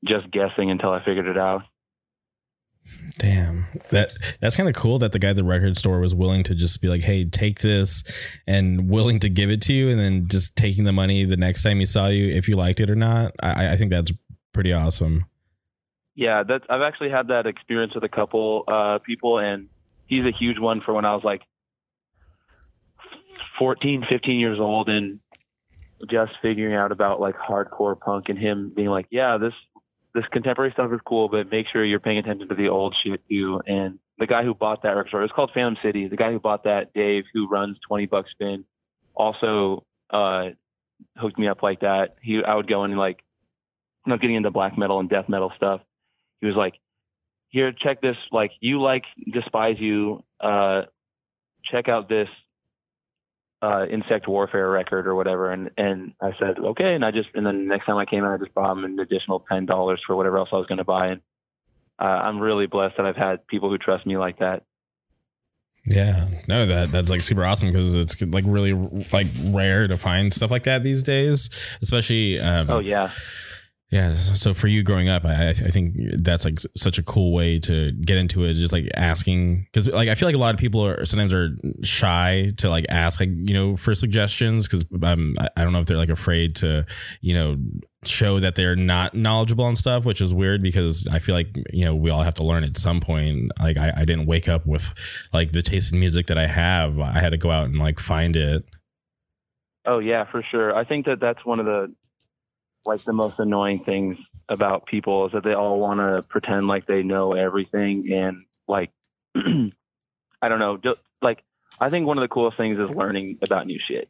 just 0.06 0.30
guessing 0.30 0.70
until 0.70 0.92
I 0.92 1.04
figured 1.04 1.26
it 1.26 1.38
out. 1.38 1.64
Damn. 3.18 3.66
That 3.92 4.12
that's 4.42 4.56
kind 4.56 4.68
of 4.68 4.76
cool 4.76 5.00
that 5.00 5.14
the 5.14 5.20
guy 5.20 5.30
at 5.30 5.38
the 5.38 5.44
record 5.46 5.78
store 5.78 6.02
was 6.02 6.14
willing 6.14 6.44
to 6.44 6.54
just 6.54 6.82
be 6.82 6.90
like, 6.90 7.02
"Hey, 7.02 7.24
take 7.24 7.60
this," 7.62 8.04
and 8.46 8.90
willing 8.90 9.20
to 9.20 9.30
give 9.30 9.50
it 9.50 9.62
to 9.64 9.74
you, 9.74 9.90
and 9.90 9.98
then 9.98 10.28
just 10.28 10.58
taking 10.58 10.84
the 10.84 10.92
money 10.92 11.24
the 11.24 11.38
next 11.38 11.64
time 11.64 11.80
he 11.80 11.86
saw 11.86 12.08
you, 12.08 12.28
if 12.28 12.50
you 12.50 12.56
liked 12.56 12.82
it 12.82 12.90
or 12.90 12.96
not. 12.96 13.32
I, 13.42 13.70
I 13.70 13.78
think 13.78 13.90
that's 13.90 14.12
pretty 14.54 14.74
awesome. 14.74 15.26
Yeah, 16.16 16.44
that's 16.44 16.66
I've 16.70 16.82
actually 16.82 17.10
had 17.10 17.30
that 17.30 17.48
experience 17.48 17.96
with 17.96 18.04
a 18.04 18.10
couple 18.10 18.66
uh, 18.68 19.00
people, 19.00 19.40
and 19.40 19.70
he's 20.08 20.26
a 20.26 20.38
huge 20.38 20.60
one 20.60 20.82
for 20.82 20.94
when 20.94 21.06
I 21.06 21.16
was 21.16 21.24
like 21.24 21.42
14, 23.60 24.06
15 24.10 24.40
years 24.40 24.60
old 24.60 24.90
and 24.90 25.20
just 26.10 26.34
figuring 26.42 26.76
out 26.76 26.92
about 26.92 27.20
like 27.20 27.36
hardcore 27.36 28.00
punk 28.00 28.30
and 28.30 28.38
him 28.38 28.72
being 28.76 28.90
like, 28.90 29.08
yeah, 29.10 29.38
this 29.38 29.54
this 30.14 30.26
contemporary 30.32 30.72
stuff 30.72 30.92
is 30.94 31.00
cool, 31.06 31.28
but 31.28 31.50
make 31.50 31.66
sure 31.72 31.84
you're 31.84 32.00
paying 32.00 32.20
attention 32.20 32.48
to 32.48 32.56
the 32.56 32.70
old 32.70 32.96
shit 33.04 33.22
too. 33.28 33.60
And 33.66 33.98
the 34.20 34.28
guy 34.28 34.44
who 34.44 34.54
bought 34.54 34.84
that 34.84 34.90
record 34.90 35.08
store, 35.08 35.24
it's 35.24 35.34
called 35.34 35.52
Phantom 35.54 35.76
City. 35.84 36.08
The 36.08 36.16
guy 36.16 36.32
who 36.32 36.40
bought 36.40 36.66
that, 36.66 36.94
Dave, 36.94 37.24
who 37.34 37.48
runs 37.48 37.78
Twenty 37.88 38.06
Bucks 38.06 38.30
Spin, 38.32 38.66
also 39.16 39.86
uh, 40.12 40.50
hooked 41.18 41.40
me 41.40 41.48
up 41.48 41.64
like 41.64 41.80
that. 41.82 42.16
He, 42.22 42.42
I 42.46 42.56
would 42.56 42.68
go 42.68 42.84
in 42.84 42.92
and 42.92 43.00
like, 43.00 43.20
know, 44.06 44.18
getting 44.18 44.36
into 44.36 44.52
black 44.52 44.78
metal 44.78 45.00
and 45.00 45.10
death 45.10 45.30
metal 45.30 45.52
stuff. 45.56 45.82
He 46.42 46.48
was 46.48 46.56
like, 46.56 46.74
here, 47.50 47.72
check 47.72 48.02
this. 48.02 48.18
Like, 48.32 48.52
you 48.60 48.82
like 48.82 49.04
despise 49.32 49.78
you. 49.80 50.24
Uh, 50.40 50.84
check 51.72 51.88
out 51.88 52.10
this 52.10 52.28
uh, 53.64 53.86
insect 53.86 54.28
warfare 54.28 54.70
record 54.70 55.08
or 55.08 55.16
whatever. 55.16 55.52
And, 55.52 55.72
and 55.78 56.14
I 56.22 56.32
said, 56.38 56.60
okay. 56.60 56.96
And 56.96 57.06
I 57.06 57.12
just, 57.12 57.30
and 57.34 57.46
then 57.46 57.60
the 57.60 57.66
next 57.66 57.86
time 57.86 57.96
I 57.96 58.06
came 58.06 58.26
out, 58.26 58.34
I 58.34 58.38
just 58.38 58.54
bought 58.54 58.74
him 58.74 58.84
an 58.84 59.00
additional 59.00 59.46
$10 59.50 59.98
for 60.06 60.16
whatever 60.18 60.38
else 60.38 60.50
I 60.52 60.58
was 60.58 60.68
going 60.68 60.80
to 60.80 60.84
buy. 60.84 61.08
And 61.08 61.22
uh, 61.98 62.04
I'm 62.04 62.40
really 62.40 62.68
blessed 62.68 62.98
that 62.98 63.06
I've 63.06 63.16
had 63.16 63.48
people 63.48 63.70
who 63.70 63.78
trust 63.78 64.06
me 64.06 64.18
like 64.18 64.40
that. 64.40 64.64
Yeah, 65.86 66.30
no, 66.48 66.66
that 66.66 66.94
that's 66.94 67.10
like 67.10 67.20
super 67.20 67.44
awesome 67.44 67.70
because 67.70 67.94
it's 67.96 68.22
like 68.22 68.46
really 68.48 68.72
like 69.12 69.28
rare 69.48 69.86
to 69.86 69.98
find 69.98 70.34
stuff 70.34 70.50
like 70.50 70.64
that 70.64 70.82
these 70.82 71.04
days, 71.04 71.50
especially. 71.82 72.40
Um, 72.40 72.70
oh 72.70 72.80
yeah, 72.80 73.12
yeah. 73.94 74.16
So 74.16 74.56
for 74.56 74.66
you 74.68 74.82
growing 74.82 75.08
up, 75.08 75.24
I, 75.24 75.50
I 75.50 75.54
think 75.54 75.96
that's 76.24 76.46
like 76.46 76.58
such 76.76 76.98
a 76.98 77.04
cool 77.04 77.32
way 77.32 77.60
to 77.60 77.92
get 77.92 78.18
into 78.18 78.44
it. 78.44 78.56
Just 78.56 78.74
like 78.74 78.90
asking, 78.96 79.68
because 79.72 79.88
like 79.88 80.10
I 80.10 80.16
feel 80.16 80.28
like 80.28 80.36
a 80.36 80.40
lot 80.40 80.56
of 80.56 80.60
people 80.60 80.84
are 80.84 81.06
sometimes 81.06 81.32
are 81.32 81.52
shy 81.84 82.50
to 82.58 82.72
like 82.72 82.88
ask, 82.90 83.20
like 83.20 83.30
you 83.32 83.54
know, 83.54 83.78
for 83.78 83.94
suggestions 83.94 84.68
because 84.68 84.84
um, 85.04 85.36
I 85.56 85.64
don't 85.64 85.74
know 85.74 85.80
if 85.80 85.86
they're 85.86 85.98
like 85.98 86.10
afraid 86.10 86.56
to, 86.56 86.88
you 87.22 87.36
know, 87.36 87.58
show 88.04 88.40
that 88.40 88.56
they're 88.56 88.76
not 88.76 89.14
knowledgeable 89.14 89.66
on 89.66 89.76
stuff, 89.76 90.06
which 90.06 90.22
is 90.22 90.34
weird 90.34 90.64
because 90.64 91.08
I 91.12 91.20
feel 91.20 91.36
like 91.36 91.56
you 91.72 91.86
know 91.86 91.94
we 91.94 92.10
all 92.10 92.24
have 92.24 92.34
to 92.36 92.44
learn 92.44 92.64
at 92.64 92.76
some 92.76 93.00
point. 93.00 93.52
Like 93.60 93.78
I, 93.78 93.92
I 93.96 94.06
didn't 94.06 94.26
wake 94.26 94.50
up 94.50 94.66
with 94.66 94.92
like 95.34 95.52
the 95.52 95.62
taste 95.62 95.94
in 95.94 96.00
music 96.00 96.26
that 96.28 96.40
I 96.40 96.48
have. 96.48 97.00
I 97.00 97.20
had 97.20 97.30
to 97.30 97.38
go 97.38 97.52
out 97.52 97.68
and 97.68 97.78
like 97.78 98.00
find 98.00 98.36
it. 98.36 98.66
Oh 99.86 100.00
yeah, 100.00 100.26
for 100.32 100.44
sure. 100.50 100.76
I 100.76 100.84
think 100.84 101.06
that 101.06 101.20
that's 101.20 101.46
one 101.46 101.60
of 101.60 101.68
the 101.68 101.94
like 102.86 103.02
the 103.04 103.14
most 103.14 103.40
annoying 103.40 103.84
things 103.84 104.18
about 104.50 104.86
people 104.86 105.26
is 105.26 105.32
that 105.32 105.44
they 105.44 105.54
all 105.54 105.80
want 105.80 106.00
to 106.00 106.28
pretend 106.28 106.68
like 106.68 106.86
they 106.86 107.04
know 107.04 107.34
everything 107.34 108.12
and 108.12 108.46
like 108.68 108.92
I 109.36 110.50
don't 110.50 110.60
know, 110.60 110.78
just 110.78 111.00
like 111.22 111.44
I 111.80 111.90
think 111.90 112.06
one 112.06 112.18
of 112.18 112.22
the 112.24 112.34
coolest 112.34 112.58
things 112.58 112.78
is 112.78 112.90
learning 112.96 113.40
about 113.42 113.66
new 113.66 113.80
shit. 113.80 114.10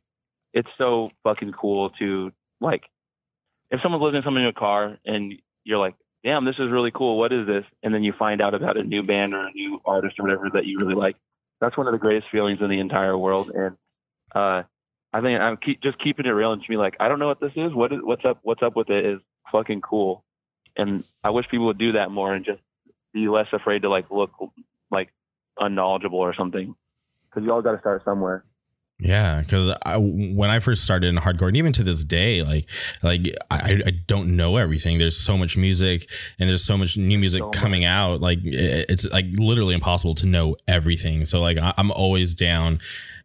It's 0.54 0.70
so 0.78 1.12
fucking 1.24 1.52
cool 1.52 1.92
to 2.00 2.32
like 2.60 2.84
if 3.70 3.82
someone's 3.82 4.04
listening 4.04 4.22
to 4.22 4.26
something 4.26 4.44
in 4.44 4.50
a 4.50 4.54
car 4.54 4.98
and 5.06 5.34
you're 5.64 5.80
like, 5.80 5.96
damn, 6.24 6.46
this 6.46 6.56
is 6.60 6.72
really 6.72 6.92
cool. 6.92 7.18
What 7.18 7.34
is 7.34 7.48
this? 7.48 7.66
And 7.82 7.94
then 7.94 8.04
you 8.04 8.14
find 8.18 8.42
out 8.42 8.54
about 8.54 8.78
a 8.78 8.84
new 8.84 9.04
band 9.04 9.34
or 9.34 9.48
a 9.48 9.52
new 9.52 9.80
artist 9.86 10.20
or 10.20 10.24
whatever 10.24 10.50
that 10.54 10.66
you 10.66 10.78
really 10.80 10.96
like. 10.96 11.16
That's 11.60 11.78
one 11.78 11.88
of 11.88 11.94
the 11.94 12.00
greatest 12.00 12.28
feelings 12.32 12.60
in 12.62 12.70
the 12.70 12.80
entire 12.80 13.18
world. 13.18 13.52
And 13.54 13.78
uh, 14.34 14.64
I 15.14 15.22
think 15.22 15.40
I'm 15.40 15.58
keep, 15.58 15.82
just 15.82 16.00
keeping 16.04 16.26
it 16.26 16.30
real 16.30 16.52
and 16.52 16.62
just 16.62 16.70
be 16.70 16.78
like, 16.78 16.96
I 17.00 17.08
don't 17.08 17.20
know 17.20 17.28
what 17.28 17.40
this 17.40 17.52
is. 17.56 17.74
What 17.74 17.94
is 17.94 18.00
what's 18.02 18.26
up? 18.26 18.40
What's 18.42 18.64
up 18.64 18.76
with 18.76 18.90
it 18.90 19.06
is 19.06 19.20
fucking 19.52 19.82
cool. 19.82 20.24
And 20.76 21.04
I 21.24 21.30
wish 21.30 21.46
people 21.50 21.68
would 21.68 21.78
do 21.78 21.92
that 21.94 22.10
more 22.10 22.34
and 22.34 22.44
just 22.44 22.62
be 23.14 23.28
less 23.28 23.48
afraid 23.54 23.84
to 23.84 23.90
like 23.90 24.10
look 24.10 24.32
like 24.90 25.10
unknowledgeable 25.60 26.20
or 26.20 26.34
something. 26.34 26.74
Because 27.30 27.46
you 27.46 27.52
all 27.52 27.62
got 27.62 27.74
to 27.74 27.80
start 27.80 28.04
somewhere. 28.04 28.44
Yeah, 29.00 29.42
because 29.42 29.76
when 29.98 30.50
I 30.50 30.60
first 30.60 30.84
started 30.84 31.08
in 31.08 31.18
hardcore, 31.18 31.48
and 31.48 31.58
even 31.58 31.74
to 31.74 31.84
this 31.84 32.06
day, 32.06 32.42
like 32.42 32.70
like 33.02 33.36
I, 33.52 33.82
I 33.86 33.92
don't 34.08 34.36
know 34.36 34.56
everything. 34.58 34.98
There's 34.98 35.18
so 35.18 35.38
much 35.38 35.58
music, 35.58 36.08
and 36.40 36.48
there's 36.48 36.64
so 36.64 36.78
much 36.78 36.96
new 36.96 37.20
music 37.20 37.42
so 37.42 37.50
coming 37.50 37.82
much. 37.82 37.90
out. 37.90 38.22
Like 38.22 38.40
it's 38.44 39.10
like 39.10 39.26
literally 39.34 39.74
impossible 39.74 40.14
to 40.16 40.28
know 40.28 40.56
everything. 40.68 41.26
So 41.26 41.42
like 41.42 41.58
I'm 41.60 41.92
always 41.92 42.34
down 42.34 42.80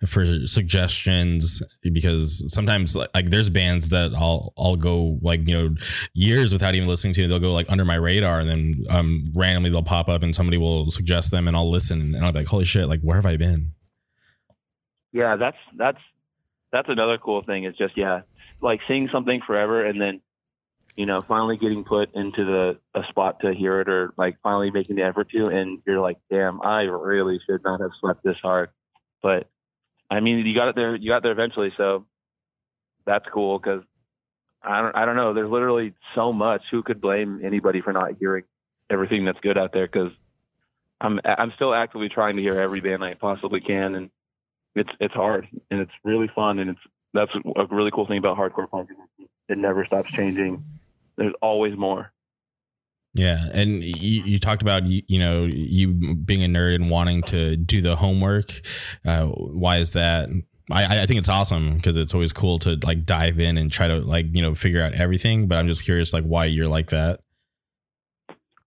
for 0.06 0.24
suggestions 0.46 1.62
because 1.82 2.44
sometimes 2.52 2.96
like 2.96 3.30
there's 3.30 3.50
bands 3.50 3.88
that 3.90 4.12
I'll 4.16 4.52
I'll 4.56 4.76
go 4.76 5.18
like 5.22 5.48
you 5.48 5.54
know 5.54 5.74
years 6.14 6.52
without 6.52 6.74
even 6.74 6.88
listening 6.88 7.14
to. 7.14 7.28
They'll 7.28 7.40
go 7.40 7.52
like 7.52 7.70
under 7.70 7.84
my 7.84 7.96
radar, 7.96 8.40
and 8.40 8.48
then 8.48 8.84
um 8.90 9.22
randomly 9.34 9.70
they'll 9.70 9.82
pop 9.82 10.08
up, 10.08 10.22
and 10.22 10.34
somebody 10.34 10.58
will 10.58 10.90
suggest 10.90 11.30
them, 11.30 11.48
and 11.48 11.56
I'll 11.56 11.70
listen, 11.70 12.14
and 12.14 12.24
I'll 12.24 12.32
be 12.32 12.40
like, 12.40 12.48
holy 12.48 12.64
shit, 12.64 12.88
like 12.88 13.00
where 13.00 13.16
have 13.16 13.26
I 13.26 13.36
been? 13.36 13.72
yeah, 15.12 15.36
that's 15.36 15.56
that's 15.76 15.98
that's 16.72 16.88
another 16.88 17.18
cool 17.18 17.42
thing. 17.42 17.64
Is 17.64 17.76
just 17.76 17.96
yeah, 17.96 18.22
like 18.60 18.80
seeing 18.88 19.08
something 19.12 19.40
forever 19.46 19.84
and 19.84 20.00
then 20.00 20.20
you 20.96 21.06
know 21.06 21.22
finally 21.26 21.56
getting 21.56 21.84
put 21.84 22.14
into 22.14 22.44
the 22.44 22.78
a 22.94 23.04
spot 23.08 23.40
to 23.40 23.54
hear 23.54 23.80
it 23.80 23.88
or 23.88 24.12
like 24.16 24.36
finally 24.42 24.70
making 24.70 24.96
the 24.96 25.02
effort 25.02 25.30
to, 25.30 25.44
and 25.44 25.80
you're 25.86 26.00
like, 26.00 26.18
damn, 26.30 26.60
I 26.62 26.82
really 26.82 27.40
should 27.46 27.62
not 27.64 27.80
have 27.80 27.90
slept 28.00 28.22
this 28.22 28.36
hard. 28.42 28.70
But 29.22 29.48
I 30.10 30.20
mean, 30.20 30.44
you 30.46 30.54
got 30.54 30.68
it 30.68 30.74
there. 30.74 30.96
You 30.96 31.10
got 31.10 31.22
there 31.22 31.32
eventually, 31.32 31.72
so 31.76 32.06
that's 33.06 33.26
cool 33.32 33.58
because 33.58 33.82
I 34.62 34.82
don't 34.82 34.96
I 34.96 35.04
don't 35.04 35.16
know. 35.16 35.34
There's 35.34 35.50
literally 35.50 35.94
so 36.14 36.32
much. 36.32 36.62
Who 36.70 36.82
could 36.82 37.00
blame 37.00 37.40
anybody 37.44 37.80
for 37.80 37.92
not 37.92 38.12
hearing 38.18 38.44
everything 38.90 39.24
that's 39.24 39.40
good 39.40 39.58
out 39.58 39.72
there? 39.72 39.86
Because 39.86 40.12
I'm 41.00 41.20
I'm 41.24 41.52
still 41.56 41.74
actively 41.74 42.08
trying 42.08 42.36
to 42.36 42.42
hear 42.42 42.58
every 42.58 42.80
band 42.80 43.04
I 43.04 43.14
possibly 43.14 43.60
can, 43.60 43.94
and 43.94 44.10
it's 44.74 44.90
it's 45.00 45.14
hard 45.14 45.48
and 45.70 45.80
it's 45.80 45.92
really 46.04 46.30
fun 46.34 46.58
and 46.58 46.70
it's 46.70 46.80
that's 47.14 47.32
a 47.56 47.66
really 47.74 47.90
cool 47.90 48.06
thing 48.06 48.18
about 48.18 48.36
hardcore 48.36 48.70
punk. 48.70 48.90
It 49.48 49.58
never 49.58 49.84
stops 49.84 50.10
changing. 50.12 50.64
There's 51.16 51.32
always 51.40 51.76
more. 51.76 52.12
Yeah, 53.14 53.46
and 53.52 53.82
you, 53.82 54.22
you 54.22 54.38
talked 54.38 54.62
about 54.62 54.84
you, 54.84 55.02
you 55.08 55.18
know 55.18 55.44
you 55.44 56.14
being 56.14 56.44
a 56.44 56.46
nerd 56.46 56.74
and 56.74 56.90
wanting 56.90 57.22
to 57.24 57.56
do 57.56 57.80
the 57.80 57.96
homework. 57.96 58.50
Uh, 59.04 59.26
why 59.26 59.78
is 59.78 59.92
that? 59.92 60.28
I, 60.70 61.02
I 61.02 61.06
think 61.06 61.18
it's 61.18 61.28
awesome 61.28 61.76
because 61.76 61.96
it's 61.96 62.12
always 62.12 62.32
cool 62.32 62.58
to 62.60 62.78
like 62.84 63.04
dive 63.04 63.40
in 63.40 63.56
and 63.56 63.72
try 63.72 63.88
to 63.88 63.96
like 63.96 64.26
you 64.32 64.42
know 64.42 64.54
figure 64.54 64.82
out 64.82 64.92
everything. 64.92 65.48
But 65.48 65.58
I'm 65.58 65.66
just 65.66 65.84
curious 65.84 66.12
like 66.12 66.24
why 66.24 66.44
you're 66.44 66.68
like 66.68 66.88
that. 66.88 67.20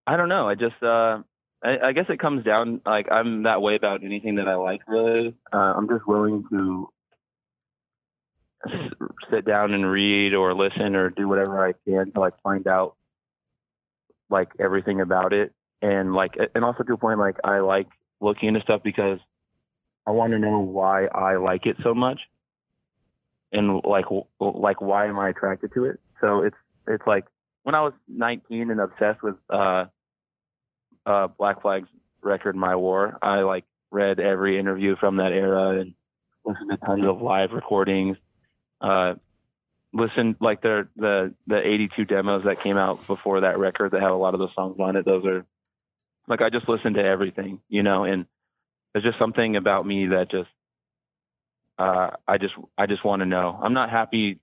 I 0.08 0.18
don't 0.18 0.30
know. 0.30 0.50
I 0.50 0.56
just 0.56 0.82
uh, 0.82 1.22
I, 1.64 1.78
I 1.86 1.92
guess 1.94 2.06
it 2.10 2.20
comes 2.20 2.44
down 2.44 2.82
like 2.86 3.12
I'm 3.12 3.44
that 3.44 3.62
way 3.62 3.76
about 3.76 4.04
anything 4.04 4.36
that 4.36 4.48
I 4.48 4.56
like. 4.56 4.82
Really, 4.88 5.36
uh, 5.54 5.58
I'm 5.58 5.88
just 5.88 6.08
willing 6.08 6.44
to 6.50 6.90
sit 9.32 9.46
down 9.46 9.74
and 9.74 9.90
read 9.90 10.34
or 10.34 10.54
listen 10.54 10.96
or 10.96 11.10
do 11.10 11.28
whatever 11.28 11.66
I 11.66 11.74
can 11.86 12.12
to 12.12 12.20
like 12.20 12.34
find 12.44 12.68
out 12.68 12.96
like 14.32 14.50
everything 14.60 15.02
about 15.02 15.34
it 15.34 15.54
and 15.82 16.14
like 16.14 16.32
and 16.56 16.64
also 16.64 16.84
to 16.84 16.94
a 16.94 16.98
point 16.98 17.20
like 17.20 17.38
I 17.44 17.60
like 17.60 17.88
looking 18.20 18.50
into 18.50 18.62
stuff 18.62 18.82
because 18.84 19.20
I 20.08 20.12
want 20.12 20.32
to 20.34 20.40
know 20.40 20.60
why 20.60 21.06
I 21.06 21.38
like 21.38 21.66
it 21.66 21.78
so 21.84 21.94
much 21.94 22.20
and 23.52 23.82
like 23.84 24.06
like 24.40 24.82
why 24.82 25.08
am 25.08 25.20
I 25.20 25.30
attracted 25.30 25.74
to 25.74 25.86
it. 25.86 26.00
So 26.22 26.42
it's 26.42 26.56
it's 26.88 27.06
like 27.06 27.26
when 27.64 27.76
I 27.76 27.82
was 27.82 27.94
19 28.08 28.72
and 28.72 28.80
obsessed 28.80 29.22
with 29.22 29.36
uh 29.50 29.86
uh 31.06 31.28
Black 31.38 31.62
Flag's 31.62 31.90
record 32.22 32.56
My 32.56 32.76
War, 32.76 33.18
I 33.22 33.42
like 33.42 33.66
read 33.92 34.20
every 34.20 34.58
interview 34.60 34.96
from 35.00 35.18
that 35.18 35.32
era 35.34 35.80
and 35.82 35.94
listened 36.46 36.72
to 36.72 36.78
tons 36.78 37.06
of 37.06 37.22
live 37.22 37.52
recordings. 37.52 38.18
Uh 38.80 39.16
listened 39.94 40.38
like 40.40 40.62
the 40.62 40.88
the 40.96 41.34
the 41.48 41.60
82 41.60 42.06
demos 42.06 42.44
that 42.46 42.62
came 42.62 42.78
out 42.78 43.06
before 43.08 43.42
that 43.42 43.60
record 43.60 43.92
that 43.92 44.02
have 44.02 44.12
a 44.12 44.16
lot 44.16 44.34
of 44.34 44.40
the 44.40 44.48
songs 44.56 44.78
on 44.80 44.96
it. 44.96 45.06
Those 45.06 45.26
are 45.26 45.46
like 46.28 46.42
I 46.42 46.50
just 46.50 46.70
listened 46.70 46.96
to 46.96 47.04
everything, 47.04 47.60
you 47.68 47.84
know, 47.84 48.06
and 48.06 48.26
there's 48.94 49.06
just 49.06 49.20
something 49.20 49.56
about 49.56 49.86
me 49.86 50.08
that 50.08 50.32
just 50.32 50.50
uh 51.78 52.12
I 52.28 52.38
just 52.38 52.54
I 52.78 52.86
just 52.86 53.04
want 53.04 53.22
to 53.22 53.26
know. 53.26 53.60
I'm 53.62 53.74
not 53.74 53.90
happy 53.90 54.40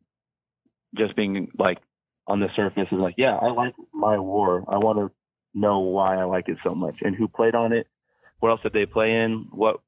just 0.96 1.16
being 1.16 1.50
like 1.58 1.78
on 2.26 2.40
the 2.40 2.48
surface 2.54 2.88
is 2.92 2.98
like, 2.98 3.14
yeah, 3.16 3.36
I 3.36 3.50
like 3.50 3.74
my 3.92 4.18
war. 4.18 4.64
I 4.68 4.76
want 4.76 4.98
to 4.98 5.10
know 5.54 5.80
why 5.80 6.16
I 6.16 6.24
like 6.24 6.48
it 6.48 6.58
so 6.62 6.74
much 6.74 7.00
and 7.02 7.16
who 7.16 7.26
played 7.26 7.54
on 7.54 7.72
it. 7.72 7.86
What 8.40 8.50
else 8.50 8.60
did 8.62 8.74
they 8.74 8.86
play 8.86 9.12
in? 9.12 9.48
What 9.50 9.80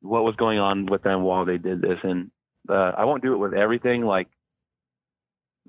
what 0.00 0.24
was 0.24 0.36
going 0.36 0.58
on 0.58 0.86
with 0.86 1.02
them 1.02 1.22
while 1.22 1.44
they 1.44 1.58
did 1.58 1.82
this? 1.82 1.98
And 2.02 2.30
uh, 2.68 2.92
I 2.96 3.04
won't 3.04 3.22
do 3.22 3.34
it 3.34 3.38
with 3.38 3.54
everything. 3.54 4.02
Like 4.02 4.28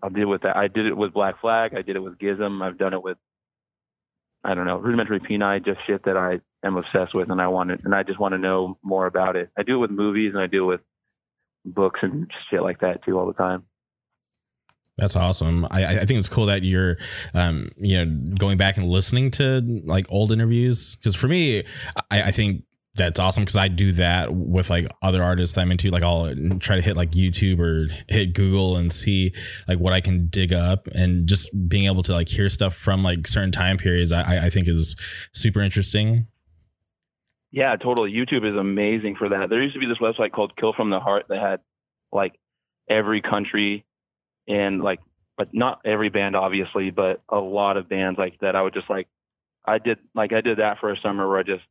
I'll 0.01 0.15
it 0.15 0.25
with 0.25 0.43
that. 0.43 0.55
I 0.55 0.67
did 0.67 0.85
it 0.85 0.95
with 0.95 1.13
Black 1.13 1.41
Flag. 1.41 1.73
I 1.75 1.81
did 1.81 1.95
it 1.95 1.99
with 1.99 2.17
Gizm. 2.17 2.63
I've 2.63 2.77
done 2.77 2.93
it 2.93 3.01
with 3.01 3.17
I 4.43 4.53
don't 4.53 4.65
know 4.65 4.77
Rudimentary 4.77 5.19
Peni, 5.19 5.63
just 5.63 5.79
shit 5.85 6.03
that 6.05 6.15
I 6.15 6.39
am 6.65 6.77
obsessed 6.77 7.13
with, 7.13 7.29
and 7.29 7.41
I 7.41 7.47
want 7.47 7.71
it, 7.71 7.81
and 7.83 7.93
I 7.93 8.03
just 8.03 8.19
want 8.19 8.33
to 8.33 8.37
know 8.37 8.77
more 8.81 9.05
about 9.05 9.35
it. 9.35 9.49
I 9.57 9.63
do 9.63 9.75
it 9.75 9.79
with 9.79 9.91
movies, 9.91 10.33
and 10.33 10.41
I 10.41 10.47
do 10.47 10.63
it 10.63 10.67
with 10.67 10.81
books 11.65 11.99
and 12.01 12.31
shit 12.49 12.61
like 12.61 12.79
that 12.79 13.03
too 13.03 13.19
all 13.19 13.27
the 13.27 13.33
time. 13.33 13.63
That's 14.97 15.15
awesome. 15.15 15.65
I, 15.69 15.85
I 15.85 16.05
think 16.05 16.17
it's 16.17 16.29
cool 16.29 16.47
that 16.47 16.63
you're, 16.63 16.97
um, 17.35 17.69
you 17.77 18.03
know, 18.03 18.23
going 18.39 18.57
back 18.57 18.77
and 18.77 18.87
listening 18.87 19.29
to 19.31 19.61
like 19.85 20.05
old 20.09 20.31
interviews. 20.31 20.95
Because 20.95 21.15
for 21.15 21.27
me, 21.27 21.63
I, 22.09 22.23
I 22.23 22.31
think 22.31 22.63
that's 22.97 23.19
awesome 23.19 23.43
because 23.43 23.55
I 23.55 23.67
do 23.67 23.91
that 23.93 24.33
with 24.33 24.69
like 24.69 24.85
other 25.01 25.23
artists 25.23 25.55
that 25.55 25.61
I'm 25.61 25.71
into. 25.71 25.89
Like 25.89 26.03
I'll 26.03 26.33
try 26.59 26.75
to 26.75 26.81
hit 26.81 26.97
like 26.97 27.11
YouTube 27.11 27.59
or 27.59 27.87
hit 28.09 28.33
Google 28.33 28.75
and 28.75 28.91
see 28.91 29.33
like 29.67 29.79
what 29.79 29.93
I 29.93 30.01
can 30.01 30.27
dig 30.27 30.51
up, 30.51 30.87
and 30.87 31.27
just 31.27 31.49
being 31.69 31.85
able 31.85 32.03
to 32.03 32.13
like 32.13 32.27
hear 32.27 32.49
stuff 32.49 32.73
from 32.73 33.03
like 33.03 33.27
certain 33.27 33.51
time 33.51 33.77
periods, 33.77 34.11
I, 34.11 34.45
I 34.45 34.49
think 34.49 34.67
is 34.67 34.95
super 35.33 35.61
interesting. 35.61 36.27
Yeah, 37.51 37.75
totally. 37.77 38.11
YouTube 38.11 38.47
is 38.47 38.57
amazing 38.57 39.15
for 39.17 39.29
that. 39.29 39.49
There 39.49 39.61
used 39.61 39.75
to 39.75 39.79
be 39.79 39.87
this 39.87 39.99
website 39.99 40.31
called 40.31 40.55
Kill 40.57 40.73
from 40.73 40.89
the 40.89 40.99
Heart 40.99 41.27
that 41.29 41.39
had 41.39 41.59
like 42.11 42.33
every 42.89 43.21
country 43.21 43.85
and 44.47 44.81
like 44.81 44.99
but 45.37 45.49
not 45.53 45.81
every 45.85 46.09
band 46.09 46.35
obviously, 46.35 46.89
but 46.89 47.21
a 47.29 47.37
lot 47.37 47.77
of 47.77 47.87
bands 47.87 48.17
like 48.17 48.39
that 48.41 48.55
I 48.55 48.61
would 48.61 48.73
just 48.73 48.89
like 48.89 49.07
I 49.65 49.77
did 49.77 49.99
like 50.15 50.33
I 50.33 50.41
did 50.41 50.59
that 50.59 50.79
for 50.79 50.91
a 50.91 50.97
summer 51.01 51.27
where 51.27 51.37
I 51.37 51.43
just 51.43 51.63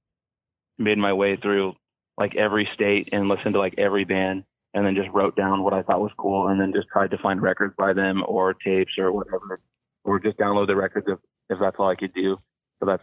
made 0.78 0.98
my 0.98 1.12
way 1.12 1.36
through 1.36 1.74
like 2.18 2.34
every 2.36 2.68
state 2.74 3.10
and 3.12 3.28
listened 3.28 3.54
to 3.54 3.58
like 3.58 3.74
every 3.78 4.04
band 4.04 4.44
and 4.74 4.86
then 4.86 4.94
just 4.94 5.08
wrote 5.10 5.36
down 5.36 5.62
what 5.62 5.72
I 5.72 5.82
thought 5.82 6.00
was 6.00 6.12
cool 6.16 6.48
and 6.48 6.60
then 6.60 6.72
just 6.74 6.88
tried 6.88 7.10
to 7.10 7.18
find 7.18 7.40
records 7.40 7.74
by 7.78 7.92
them 7.92 8.22
or 8.26 8.54
tapes 8.54 8.98
or 8.98 9.12
whatever 9.12 9.58
or 10.04 10.20
just 10.20 10.38
download 10.38 10.68
the 10.68 10.76
records 10.76 11.06
if 11.08 11.18
if 11.48 11.58
that's 11.60 11.76
all 11.78 11.88
I 11.88 11.94
could 11.94 12.14
do. 12.14 12.38
So 12.80 12.86
that's 12.86 13.02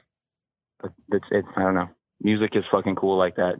it's 1.12 1.26
it's 1.32 1.48
I 1.56 1.64
don't 1.64 1.76
know. 1.76 1.90
Music 2.22 2.52
is 2.56 2.64
fucking 2.72 2.96
cool 2.96 3.18
like 3.18 3.36
that. 3.36 3.60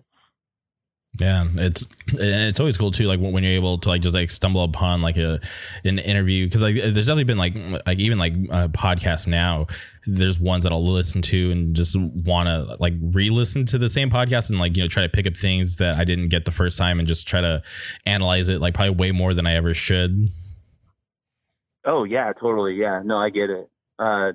Yeah, 1.20 1.46
it's 1.56 1.88
it's 2.14 2.60
always 2.60 2.76
cool 2.76 2.90
too. 2.90 3.06
Like 3.06 3.20
when 3.20 3.44
you're 3.44 3.54
able 3.54 3.78
to 3.78 3.90
like 3.90 4.02
just 4.02 4.16
like 4.16 4.32
stumble 4.32 4.64
upon 4.64 5.04
like 5.04 5.18
a 5.18 5.40
an 5.86 6.00
interview 6.00 6.46
because 6.46 6.64
like 6.64 6.74
there's 6.76 7.06
definitely 7.06 7.26
been 7.26 7.38
like 7.38 7.56
like 7.86 8.00
even 8.00 8.18
like 8.18 8.34
uh, 8.50 8.68
podcasts 8.70 9.28
now. 9.28 9.68
There's 10.08 10.40
ones 10.40 10.64
that 10.64 10.74
I'll 10.74 10.84
listen 10.84 11.22
to 11.22 11.52
and 11.52 11.76
just 11.76 11.96
want 12.00 12.50
to 12.50 12.78
like 12.80 12.96
re-listen 13.00 13.66
to 13.68 13.78
the 13.78 13.90
same 13.90 14.10
podcast 14.10 14.50
and 14.50 14.60
like 14.60 14.76
you 14.76 14.82
know 14.82 14.88
try 14.88 15.04
to 15.04 15.10
pick 15.10 15.28
up 15.28 15.38
things 15.38 15.76
that 15.76 16.00
I 16.00 16.04
didn't 16.04 16.30
get 16.30 16.46
the 16.46 16.52
first 16.52 16.80
time 16.80 16.98
and 16.98 17.08
just 17.08 17.28
try 17.28 17.42
to 17.42 17.62
analyze 18.08 18.50
it 18.50 18.60
like 18.60 18.74
probably 18.74 18.96
way 18.96 19.12
more 19.12 19.36
than 19.36 19.46
I 19.46 19.54
ever 19.54 19.76
should. 19.76 20.30
Oh 21.86 22.06
yeah, 22.06 22.34
totally. 22.34 22.74
Yeah, 22.74 23.02
no, 23.06 23.18
I 23.18 23.30
get 23.30 23.52
it. 23.52 23.70
Uh, 24.00 24.32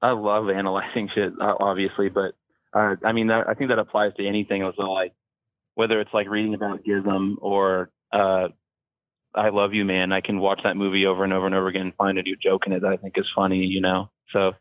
I 0.00 0.12
love 0.12 0.48
analyzing 0.48 1.10
shit, 1.14 1.34
obviously, 1.38 2.08
but 2.08 2.32
uh, 2.72 2.96
I 3.04 3.12
mean, 3.12 3.26
that, 3.26 3.46
I 3.46 3.52
think 3.52 3.68
that 3.68 3.78
applies 3.78 4.14
to 4.16 4.26
anything. 4.26 4.62
Also, 4.62 4.82
like 4.84 5.12
whether 5.74 6.00
it's 6.00 6.12
like 6.14 6.28
reading 6.28 6.54
about 6.54 6.84
Gizm 6.84 7.36
or 7.40 7.90
uh, 8.12 8.48
I 9.34 9.48
Love 9.48 9.74
You 9.74 9.84
Man, 9.84 10.12
I 10.12 10.20
can 10.20 10.38
watch 10.38 10.60
that 10.64 10.76
movie 10.76 11.06
over 11.06 11.24
and 11.24 11.32
over 11.32 11.46
and 11.46 11.54
over 11.54 11.68
again 11.68 11.82
and 11.82 11.94
find 11.94 12.18
a 12.18 12.22
new 12.22 12.36
joke 12.36 12.66
in 12.66 12.72
it 12.72 12.82
that 12.82 12.92
I 12.92 12.96
think 12.96 13.14
is 13.16 13.26
funny. 13.34 13.64
You 13.64 13.80
know, 13.80 14.10
so 14.32 14.52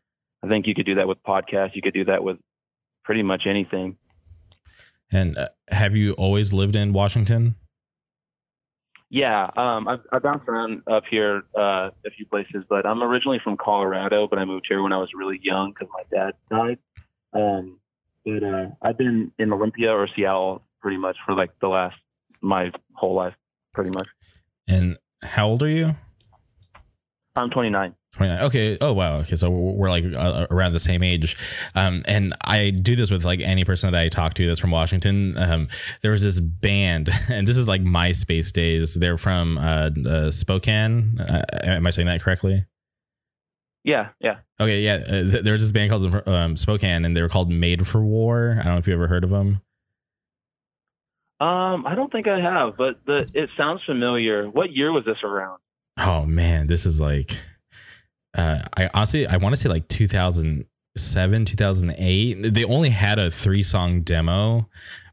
I 0.43 0.47
think 0.47 0.67
you 0.67 0.75
could 0.75 0.85
do 0.85 0.95
that 0.95 1.07
with 1.07 1.21
podcasts. 1.23 1.75
You 1.75 1.81
could 1.81 1.93
do 1.93 2.05
that 2.05 2.23
with 2.23 2.37
pretty 3.03 3.23
much 3.23 3.43
anything. 3.47 3.97
And 5.11 5.37
uh, 5.37 5.49
have 5.69 5.95
you 5.95 6.13
always 6.13 6.53
lived 6.53 6.75
in 6.75 6.91
Washington? 6.91 7.55
Yeah, 9.09 9.47
um, 9.55 9.87
I've, 9.87 9.99
I 10.11 10.17
bounced 10.17 10.49
around 10.49 10.81
up 10.91 11.03
here 11.07 11.43
uh, 11.55 11.91
a 12.03 12.09
few 12.17 12.25
places, 12.25 12.63
but 12.67 12.83
I'm 12.87 13.03
originally 13.03 13.39
from 13.43 13.57
Colorado, 13.57 14.27
but 14.27 14.39
I 14.39 14.45
moved 14.45 14.65
here 14.67 14.81
when 14.81 14.91
I 14.91 14.97
was 14.97 15.09
really 15.15 15.39
young 15.43 15.71
because 15.71 15.87
my 15.93 16.17
dad 16.17 16.33
died. 16.49 16.79
Um, 17.31 17.79
but 18.25 18.43
uh, 18.43 18.69
I've 18.81 18.97
been 18.97 19.31
in 19.37 19.53
Olympia 19.53 19.91
or 19.91 20.09
Seattle 20.15 20.63
pretty 20.83 20.97
much 20.97 21.15
for 21.25 21.33
like 21.33 21.49
the 21.61 21.67
last 21.69 21.95
my 22.41 22.69
whole 22.93 23.15
life, 23.15 23.33
pretty 23.73 23.89
much. 23.89 24.07
And 24.67 24.97
how 25.23 25.47
old 25.47 25.63
are 25.63 25.69
you? 25.69 25.95
I'm 27.35 27.49
29. 27.49 27.95
29 28.13 28.43
okay. 28.43 28.77
Oh 28.79 28.93
wow. 28.93 29.17
Okay. 29.19 29.35
So 29.35 29.49
we're 29.49 29.89
like 29.89 30.03
uh, 30.03 30.45
around 30.51 30.73
the 30.73 30.79
same 30.79 31.01
age. 31.01 31.35
Um 31.73 32.03
and 32.05 32.35
i 32.43 32.69
do 32.69 32.95
this 32.95 33.09
with 33.09 33.25
like 33.25 33.39
any 33.39 33.65
person 33.65 33.91
that 33.91 33.99
i 33.99 34.07
talk 34.07 34.35
to 34.35 34.45
that's 34.45 34.59
from 34.59 34.69
washington. 34.69 35.35
Um 35.35 35.67
there 36.03 36.11
was 36.11 36.21
this 36.21 36.39
band 36.39 37.09
and 37.31 37.47
this 37.47 37.57
is 37.57 37.67
like 37.67 37.81
myspace 37.81 38.53
days. 38.53 38.93
They're 38.93 39.17
from 39.17 39.57
uh, 39.57 39.89
uh 40.07 40.29
spokane. 40.29 41.19
Uh, 41.19 41.41
am 41.63 41.87
i 41.87 41.89
saying 41.89 42.05
that 42.05 42.21
correctly? 42.21 42.65
Yeah, 43.83 44.09
yeah. 44.21 44.37
okay. 44.61 44.79
Yeah. 44.79 45.03
Uh, 45.05 45.29
th- 45.29 45.43
there 45.43 45.53
was 45.53 45.63
this 45.63 45.71
band 45.73 45.89
called 45.89 46.27
um, 46.27 46.55
spokane 46.55 47.03
and 47.03 47.17
they 47.17 47.21
were 47.21 47.27
called 47.27 47.51
made 47.51 47.85
for 47.85 48.01
war. 48.01 48.51
I 48.51 48.63
don't 48.63 48.73
know 48.73 48.77
if 48.77 48.87
you 48.87 48.93
ever 48.93 49.07
heard 49.07 49.25
of 49.25 49.31
them 49.31 49.61
Um, 51.39 51.85
I 51.85 51.95
don't 51.95 52.11
think 52.11 52.27
I 52.27 52.39
have, 52.39 52.77
but 52.77 53.05
the 53.05 53.29
it 53.33 53.49
sounds 53.57 53.81
familiar. 53.85 54.49
What 54.49 54.71
year 54.71 54.91
was 54.91 55.05
this 55.05 55.17
around? 55.23 55.59
oh 55.99 56.25
man 56.25 56.67
this 56.67 56.85
is 56.85 56.99
like 56.99 57.39
uh 58.37 58.59
i 58.77 58.89
honestly 58.93 59.27
i 59.27 59.37
want 59.37 59.53
to 59.53 59.61
say 59.61 59.69
like 59.69 59.87
2007 59.87 61.45
2008 61.45 62.53
they 62.53 62.65
only 62.65 62.89
had 62.89 63.19
a 63.19 63.29
three 63.29 63.61
song 63.61 64.01
demo 64.01 64.67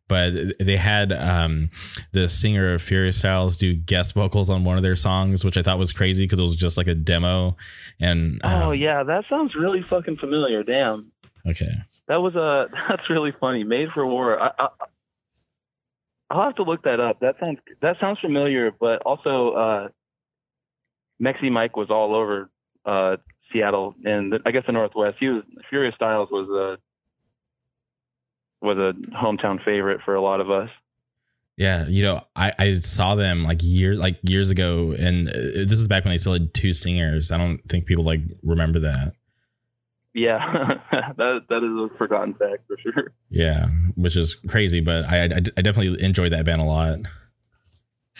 but 0.08 0.32
they 0.58 0.76
had 0.76 1.12
um 1.12 1.68
the 2.12 2.28
singer 2.28 2.72
of 2.72 2.80
furious 2.80 3.18
styles 3.18 3.58
do 3.58 3.74
guest 3.74 4.14
vocals 4.14 4.48
on 4.48 4.64
one 4.64 4.76
of 4.76 4.82
their 4.82 4.96
songs 4.96 5.44
which 5.44 5.58
i 5.58 5.62
thought 5.62 5.78
was 5.78 5.92
crazy 5.92 6.24
because 6.24 6.38
it 6.38 6.42
was 6.42 6.56
just 6.56 6.78
like 6.78 6.88
a 6.88 6.94
demo 6.94 7.56
and 8.00 8.40
um, 8.42 8.62
oh 8.62 8.72
yeah, 8.72 9.02
that 9.02 9.26
sounds 9.28 9.54
really 9.54 9.82
fucking 9.82 10.16
familiar. 10.16 10.62
Damn, 10.62 11.12
okay 11.46 11.72
that 12.08 12.20
was 12.20 12.34
a 12.34 12.68
that's 12.88 13.08
really 13.08 13.32
funny. 13.32 13.64
Made 13.64 13.90
for 13.90 14.06
War. 14.06 14.40
I, 14.42 14.50
I, 14.58 14.68
I'll 16.30 16.44
have 16.44 16.54
to 16.56 16.62
look 16.62 16.84
that 16.84 17.00
up. 17.00 17.20
That 17.20 17.36
sounds 17.40 17.58
that 17.82 17.96
sounds 18.00 18.18
familiar, 18.20 18.70
but 18.70 19.02
also 19.02 19.50
uh, 19.52 19.88
Mexi 21.20 21.50
Mike 21.50 21.76
was 21.76 21.90
all 21.90 22.14
over 22.14 22.48
uh, 22.86 23.16
Seattle 23.52 23.94
and 24.04 24.34
I 24.46 24.52
guess 24.52 24.62
the 24.66 24.72
Northwest. 24.72 25.16
He 25.18 25.28
was 25.28 25.42
Furious 25.68 25.94
Styles 25.96 26.28
was 26.30 26.48
a 26.48 26.78
was 28.64 28.78
a 28.78 28.92
hometown 29.16 29.62
favorite 29.64 30.00
for 30.04 30.14
a 30.14 30.22
lot 30.22 30.40
of 30.40 30.50
us. 30.50 30.68
yeah 31.56 31.86
you 31.88 32.02
know 32.04 32.22
i 32.36 32.52
i 32.58 32.72
saw 32.74 33.14
them 33.14 33.42
like 33.42 33.58
years 33.62 33.98
like 33.98 34.18
years 34.22 34.50
ago 34.50 34.94
and 34.98 35.28
uh, 35.28 35.32
this 35.32 35.72
is 35.72 35.88
back 35.88 36.04
when 36.04 36.12
they 36.12 36.18
still 36.18 36.34
had 36.34 36.52
two 36.54 36.72
singers 36.72 37.32
i 37.32 37.38
don't 37.38 37.58
think 37.68 37.86
people 37.86 38.04
like 38.04 38.20
remember 38.42 38.80
that 38.80 39.14
Yeah, 40.12 40.80
that 40.92 41.42
that 41.48 41.62
is 41.62 41.92
a 41.92 41.96
forgotten 41.96 42.34
fact 42.34 42.66
for 42.66 42.76
sure. 42.78 43.12
Yeah, 43.28 43.66
which 43.94 44.16
is 44.16 44.34
crazy, 44.34 44.80
but 44.80 45.04
I 45.04 45.24
I, 45.24 45.26
I 45.56 45.62
definitely 45.62 46.02
enjoyed 46.04 46.32
that 46.32 46.44
band 46.44 46.60
a 46.60 46.64
lot. 46.64 46.98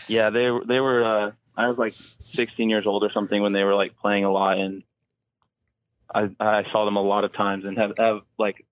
Yeah, 0.09 0.31
they 0.31 0.49
they 0.67 0.81
were. 0.81 1.05
Uh, 1.05 1.31
I 1.57 1.69
was 1.69 1.79
like 1.79 1.93
16 1.93 2.71
years 2.71 2.87
old 2.87 3.03
or 3.03 3.11
something 3.13 3.43
when 3.43 3.53
they 3.53 3.65
were 3.65 3.75
like 3.75 3.97
playing 3.97 4.25
a 4.25 4.31
lot, 4.31 4.59
and 4.59 4.83
I 6.15 6.31
I 6.39 6.63
saw 6.71 6.85
them 6.85 6.97
a 6.97 7.03
lot 7.03 7.25
of 7.25 7.33
times 7.35 7.65
and 7.65 7.77
have 7.77 7.93
have 7.99 8.21
like 8.39 8.65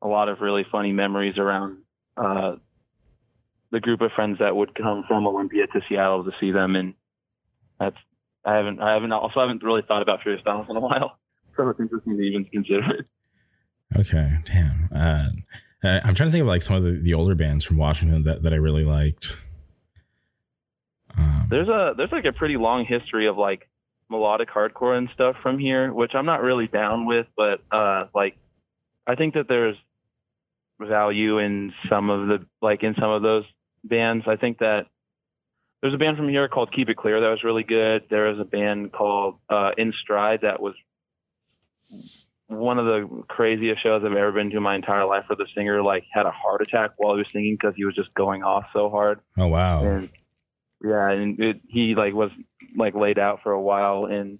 a 0.00 0.08
lot 0.08 0.28
of 0.28 0.40
really 0.40 0.64
funny 0.70 0.92
memories 0.92 1.38
around 1.38 1.78
uh, 2.16 2.56
the 3.70 3.80
group 3.80 4.00
of 4.00 4.12
friends 4.12 4.38
that 4.38 4.54
would 4.54 4.74
come 4.74 5.04
from 5.08 5.26
Olympia 5.26 5.66
to 5.66 5.80
Seattle 5.88 6.24
to 6.24 6.32
see 6.40 6.52
them, 6.52 6.76
and 6.76 6.94
that's 7.80 7.96
I 8.44 8.54
haven't 8.54 8.80
I 8.80 8.94
haven't 8.94 9.12
also 9.12 9.40
haven't 9.40 9.62
really 9.62 9.82
thought 9.86 10.02
about 10.02 10.22
Furious 10.22 10.44
Balance 10.44 10.68
in 10.70 10.76
a 10.76 10.80
while. 10.80 11.18
So 11.56 11.68
it's 11.68 11.80
interesting 11.80 12.16
to 12.16 12.22
even 12.22 12.44
consider 12.44 12.98
it. 12.98 13.06
Okay, 13.94 14.38
damn. 14.44 14.88
Uh, 14.90 15.26
I'm 15.84 16.14
trying 16.14 16.28
to 16.28 16.30
think 16.30 16.40
of 16.40 16.46
like 16.46 16.62
some 16.62 16.76
of 16.76 16.82
the, 16.82 16.92
the 16.92 17.12
older 17.12 17.34
bands 17.34 17.62
from 17.62 17.76
Washington 17.76 18.22
that, 18.22 18.42
that 18.42 18.54
I 18.54 18.56
really 18.56 18.84
liked. 18.84 19.36
Um, 21.18 21.46
there's 21.50 21.68
a 21.68 21.92
there's 21.96 22.10
like 22.10 22.24
a 22.24 22.32
pretty 22.32 22.56
long 22.56 22.86
history 22.86 23.28
of 23.28 23.36
like 23.36 23.68
melodic 24.08 24.48
hardcore 24.48 24.96
and 24.96 25.10
stuff 25.12 25.36
from 25.42 25.58
here, 25.58 25.92
which 25.92 26.12
I'm 26.14 26.24
not 26.24 26.40
really 26.40 26.68
down 26.68 27.06
with, 27.06 27.26
but 27.36 27.60
uh, 27.70 28.06
like 28.14 28.36
I 29.06 29.14
think 29.14 29.34
that 29.34 29.46
there's 29.48 29.76
value 30.80 31.38
in 31.38 31.72
some 31.90 32.10
of 32.10 32.28
the 32.28 32.46
like 32.60 32.82
in 32.82 32.94
some 32.98 33.10
of 33.10 33.22
those 33.22 33.44
bands. 33.84 34.24
I 34.26 34.36
think 34.36 34.58
that 34.58 34.86
there's 35.80 35.94
a 35.94 35.98
band 35.98 36.16
from 36.16 36.28
here 36.28 36.48
called 36.48 36.72
Keep 36.72 36.88
It 36.88 36.96
Clear 36.96 37.20
that 37.20 37.28
was 37.28 37.44
really 37.44 37.64
good. 37.64 38.04
There 38.08 38.28
was 38.28 38.38
a 38.38 38.44
band 38.44 38.92
called 38.92 39.38
uh, 39.50 39.72
In 39.76 39.92
Stride 40.00 40.40
that 40.42 40.62
was 40.62 40.74
one 42.48 42.78
of 42.78 42.86
the 42.86 43.24
craziest 43.28 43.82
shows 43.82 44.02
I've 44.04 44.12
ever 44.12 44.32
been 44.32 44.50
to 44.50 44.56
in 44.58 44.62
my 44.62 44.74
entire 44.74 45.06
life. 45.06 45.24
Where 45.28 45.36
the 45.36 45.46
singer 45.54 45.82
like 45.82 46.04
had 46.12 46.26
a 46.26 46.30
heart 46.30 46.62
attack 46.62 46.92
while 46.96 47.14
he 47.14 47.18
was 47.18 47.28
singing 47.32 47.56
because 47.58 47.74
he 47.76 47.84
was 47.84 47.94
just 47.94 48.12
going 48.14 48.42
off 48.42 48.64
so 48.72 48.90
hard. 48.90 49.20
Oh 49.36 49.48
wow! 49.48 49.84
And 49.84 50.08
yeah, 50.84 51.10
and 51.10 51.38
it, 51.40 51.60
he 51.68 51.94
like 51.94 52.14
was 52.14 52.30
like 52.76 52.94
laid 52.94 53.18
out 53.18 53.40
for 53.42 53.52
a 53.52 53.60
while, 53.60 54.06
and 54.06 54.38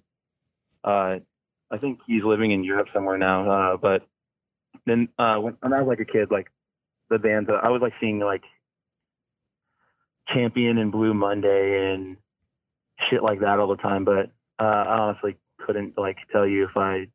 uh, 0.83 1.19
I 1.71 1.77
think 1.79 1.99
he's 2.05 2.23
living 2.23 2.51
in 2.51 2.63
Europe 2.63 2.87
somewhere 2.93 3.17
now. 3.17 3.49
Uh, 3.49 3.77
but 3.77 4.07
then 4.85 5.09
uh, 5.17 5.37
when, 5.37 5.57
when 5.61 5.73
I 5.73 5.81
was 5.81 5.87
like 5.87 5.99
a 5.99 6.11
kid, 6.11 6.29
like 6.31 6.47
the 7.09 7.19
bands, 7.19 7.49
I 7.49 7.69
was 7.69 7.81
like 7.81 7.93
seeing 7.99 8.19
like 8.19 8.43
Champion 10.33 10.77
and 10.77 10.91
Blue 10.91 11.13
Monday 11.13 11.93
and 11.93 12.17
shit 13.09 13.23
like 13.23 13.39
that 13.39 13.59
all 13.59 13.67
the 13.67 13.81
time. 13.81 14.05
But 14.05 14.31
uh, 14.59 14.63
I 14.63 14.97
honestly 14.99 15.37
couldn't 15.65 15.97
like 15.97 16.17
tell 16.31 16.45
you 16.47 16.65
if 16.65 16.75
I 16.75 17.07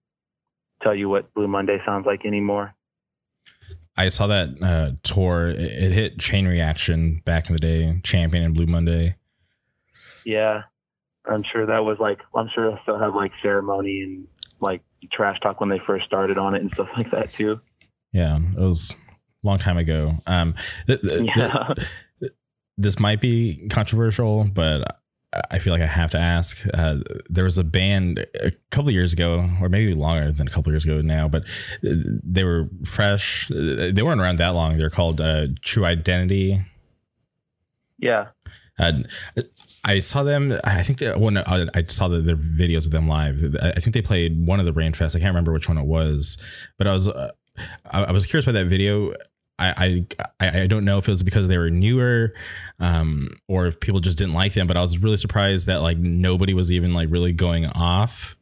tell 0.83 0.95
you 0.95 1.09
what 1.09 1.33
Blue 1.35 1.49
Monday 1.49 1.79
sounds 1.85 2.07
like 2.07 2.25
anymore. 2.25 2.75
I 3.97 4.11
saw 4.11 4.29
that 4.29 4.63
uh, 4.63 4.93
tour. 5.03 5.49
It 5.49 5.93
hit 5.93 6.19
Chain 6.19 6.47
Reaction 6.47 7.21
back 7.25 7.49
in 7.49 7.55
the 7.55 7.61
day, 7.61 8.01
Champion 8.05 8.45
and 8.45 8.55
Blue 8.55 8.67
Monday. 8.67 9.17
Yeah, 10.25 10.63
I'm 11.27 11.43
sure 11.43 11.67
that 11.67 11.85
was 11.85 11.99
like. 11.99 12.21
I'm 12.35 12.49
sure 12.55 12.71
they 12.71 12.79
still 12.83 12.99
have 12.99 13.15
like 13.15 13.33
ceremony 13.43 14.03
and 14.03 14.29
like 14.61 14.83
trash 15.13 15.39
talk 15.41 15.61
when 15.61 15.69
they 15.69 15.81
first 15.85 16.07
started 16.07 16.39
on 16.39 16.55
it 16.55 16.63
and 16.63 16.71
stuff 16.73 16.89
like 16.97 17.11
that 17.11 17.31
too. 17.31 17.61
Yeah, 18.13 18.37
it 18.39 18.61
was 18.61 18.95
a 19.43 19.47
long 19.47 19.59
time 19.59 19.79
ago. 19.79 20.13
Um, 20.27 20.55
th- 20.87 21.01
th- 21.01 21.29
yeah. 21.37 21.75
Th- 22.21 22.33
this 22.77 23.01
might 23.01 23.21
be 23.21 23.69
controversial, 23.69 24.49
but 24.53 25.01
I 25.51 25.59
feel 25.59 25.73
like 25.73 25.83
I 25.83 25.87
have 25.87 26.11
to 26.13 26.19
ask. 26.19 26.67
Uh, 26.73 26.99
there 27.29 27.45
was 27.45 27.59
a 27.59 27.65
band 27.65 28.25
a 28.41 28.51
couple 28.71 28.91
years 28.91 29.13
ago, 29.13 29.49
or 29.61 29.69
maybe 29.69 29.93
longer 29.93 30.33
than 30.33 30.47
a 30.47 30.51
couple 30.51 30.73
years 30.73 30.85
ago 30.85 31.01
now, 31.03 31.29
but 31.29 31.47
they 31.83 32.45
were 32.45 32.69
fresh. 32.85 33.49
They 33.49 34.03
weren't 34.03 34.21
around 34.21 34.39
that 34.39 34.51
long. 34.51 34.79
They're 34.79 34.91
called 34.91 35.21
uh, 35.21 35.49
True 35.61 35.85
Identity. 35.85 36.65
Yeah. 37.99 38.29
Uh, 38.79 38.93
I 39.85 39.99
saw 39.99 40.23
them. 40.23 40.53
I 40.65 40.83
think 40.83 40.99
that 41.01 41.21
when 41.21 41.37
I 41.37 41.83
saw 41.89 42.09
the, 42.09 42.21
their 42.21 42.37
videos 42.37 42.87
of 42.87 42.93
them 42.93 43.09
live, 43.09 43.57
I 43.61 43.81
think 43.81 43.95
they 43.95 44.03
played 44.03 44.47
one 44.47 44.61
of 44.61 44.67
the 44.67 44.73
Rainfest. 44.73 45.17
I 45.17 45.19
can't 45.19 45.31
remember 45.31 45.53
which 45.53 45.69
one 45.69 45.79
it 45.79 45.87
was, 45.87 46.39
but 46.79 46.87
I 46.87 46.93
was 46.93 47.09
uh, 47.09 47.33
I, 47.91 48.13
was 48.13 48.27
curious 48.27 48.47
about 48.47 48.53
that 48.53 48.67
video. 48.67 49.13
I, 49.59 50.07
I 50.41 50.63
I 50.63 50.67
don't 50.67 50.85
know 50.85 50.99
if 50.99 51.09
it 51.09 51.11
was 51.11 51.23
because 51.23 51.49
they 51.49 51.59
were 51.59 51.71
newer, 51.71 52.35
um, 52.79 53.29
or 53.49 53.67
if 53.67 53.81
people 53.81 54.01
just 54.01 54.19
didn't 54.19 54.35
like 54.35 54.55
them. 54.55 54.67
But 54.67 54.77
I 54.77 54.81
was 54.81 55.03
really 55.03 55.17
surprised 55.17 55.67
that 55.67 55.83
like 55.83 55.99
nobody 55.99 56.55
was 56.55 56.71
even 56.71 56.95
like 56.95 57.11
really 57.11 57.33
going 57.33 57.67
off, 57.67 58.37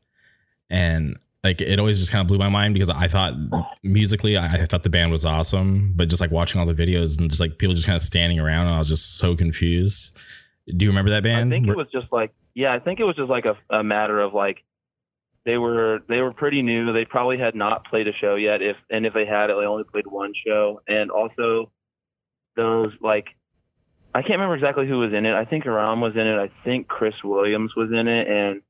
and 0.68 1.16
like 1.42 1.60
it 1.60 1.78
always 1.78 1.98
just 1.98 2.12
kind 2.12 2.20
of 2.20 2.28
blew 2.28 2.38
my 2.38 2.48
mind 2.48 2.74
because 2.74 2.90
I 2.90 3.06
thought 3.06 3.34
musically 3.82 4.36
I, 4.36 4.44
I 4.44 4.66
thought 4.66 4.82
the 4.82 4.90
band 4.90 5.10
was 5.10 5.24
awesome, 5.24 5.92
but 5.94 6.08
just 6.08 6.20
like 6.20 6.30
watching 6.30 6.60
all 6.60 6.66
the 6.66 6.74
videos 6.74 7.18
and 7.18 7.30
just 7.30 7.40
like 7.40 7.58
people 7.58 7.74
just 7.74 7.86
kind 7.86 7.96
of 7.96 8.02
standing 8.02 8.38
around, 8.38 8.66
I 8.66 8.78
was 8.78 8.88
just 8.88 9.18
so 9.18 9.36
confused. 9.36 10.16
Do 10.66 10.84
you 10.84 10.90
remember 10.90 11.12
that 11.12 11.22
band? 11.22 11.52
I 11.52 11.56
think 11.56 11.68
it 11.68 11.76
was 11.76 11.88
just 11.92 12.12
like 12.12 12.32
yeah, 12.54 12.72
I 12.72 12.78
think 12.78 13.00
it 13.00 13.04
was 13.04 13.16
just 13.16 13.30
like 13.30 13.44
a, 13.44 13.56
a 13.70 13.84
matter 13.84 14.18
of 14.20 14.34
like 14.34 14.64
they 15.46 15.56
were 15.56 16.00
they 16.08 16.20
were 16.20 16.32
pretty 16.32 16.60
new. 16.60 16.92
They 16.92 17.04
probably 17.04 17.38
had 17.38 17.54
not 17.54 17.86
played 17.86 18.08
a 18.08 18.12
show 18.20 18.34
yet. 18.34 18.60
If 18.60 18.76
and 18.90 19.06
if 19.06 19.14
they 19.14 19.24
had, 19.24 19.46
they 19.46 19.52
only 19.52 19.84
played 19.84 20.06
one 20.06 20.32
show. 20.44 20.82
And 20.88 21.10
also 21.10 21.70
those 22.56 22.90
like 23.00 23.26
I 24.12 24.22
can't 24.22 24.32
remember 24.32 24.56
exactly 24.56 24.88
who 24.88 24.98
was 24.98 25.12
in 25.12 25.24
it. 25.24 25.34
I 25.34 25.44
think 25.44 25.64
Aram 25.64 26.00
was 26.00 26.14
in 26.14 26.26
it. 26.26 26.36
I 26.36 26.50
think 26.64 26.88
Chris 26.88 27.14
Williams 27.22 27.72
was 27.76 27.90
in 27.92 28.08
it. 28.08 28.28
And 28.28 28.62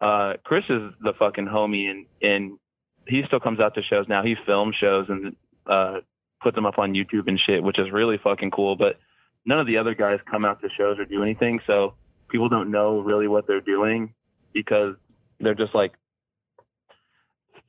uh, 0.00 0.38
Chris 0.44 0.64
is 0.68 0.90
the 1.00 1.12
fucking 1.16 1.46
homie, 1.46 1.88
and 1.88 2.06
and 2.20 2.58
he 3.06 3.22
still 3.28 3.40
comes 3.40 3.60
out 3.60 3.74
to 3.76 3.82
shows 3.82 4.06
now. 4.08 4.24
He 4.24 4.34
films 4.44 4.74
shows 4.80 5.06
and 5.08 5.36
uh, 5.70 6.00
puts 6.42 6.56
them 6.56 6.66
up 6.66 6.78
on 6.78 6.92
YouTube 6.92 7.28
and 7.28 7.38
shit, 7.46 7.62
which 7.62 7.78
is 7.78 7.92
really 7.92 8.18
fucking 8.22 8.50
cool. 8.50 8.74
But 8.74 8.98
none 9.44 9.60
of 9.60 9.68
the 9.68 9.76
other 9.76 9.94
guys 9.94 10.18
come 10.28 10.44
out 10.44 10.60
to 10.62 10.68
shows 10.76 10.98
or 10.98 11.04
do 11.04 11.22
anything, 11.22 11.60
so 11.68 11.94
people 12.28 12.48
don't 12.48 12.72
know 12.72 12.98
really 12.98 13.28
what 13.28 13.46
they're 13.46 13.60
doing 13.60 14.12
because 14.52 14.96
they're 15.38 15.54
just 15.54 15.74
like 15.74 15.92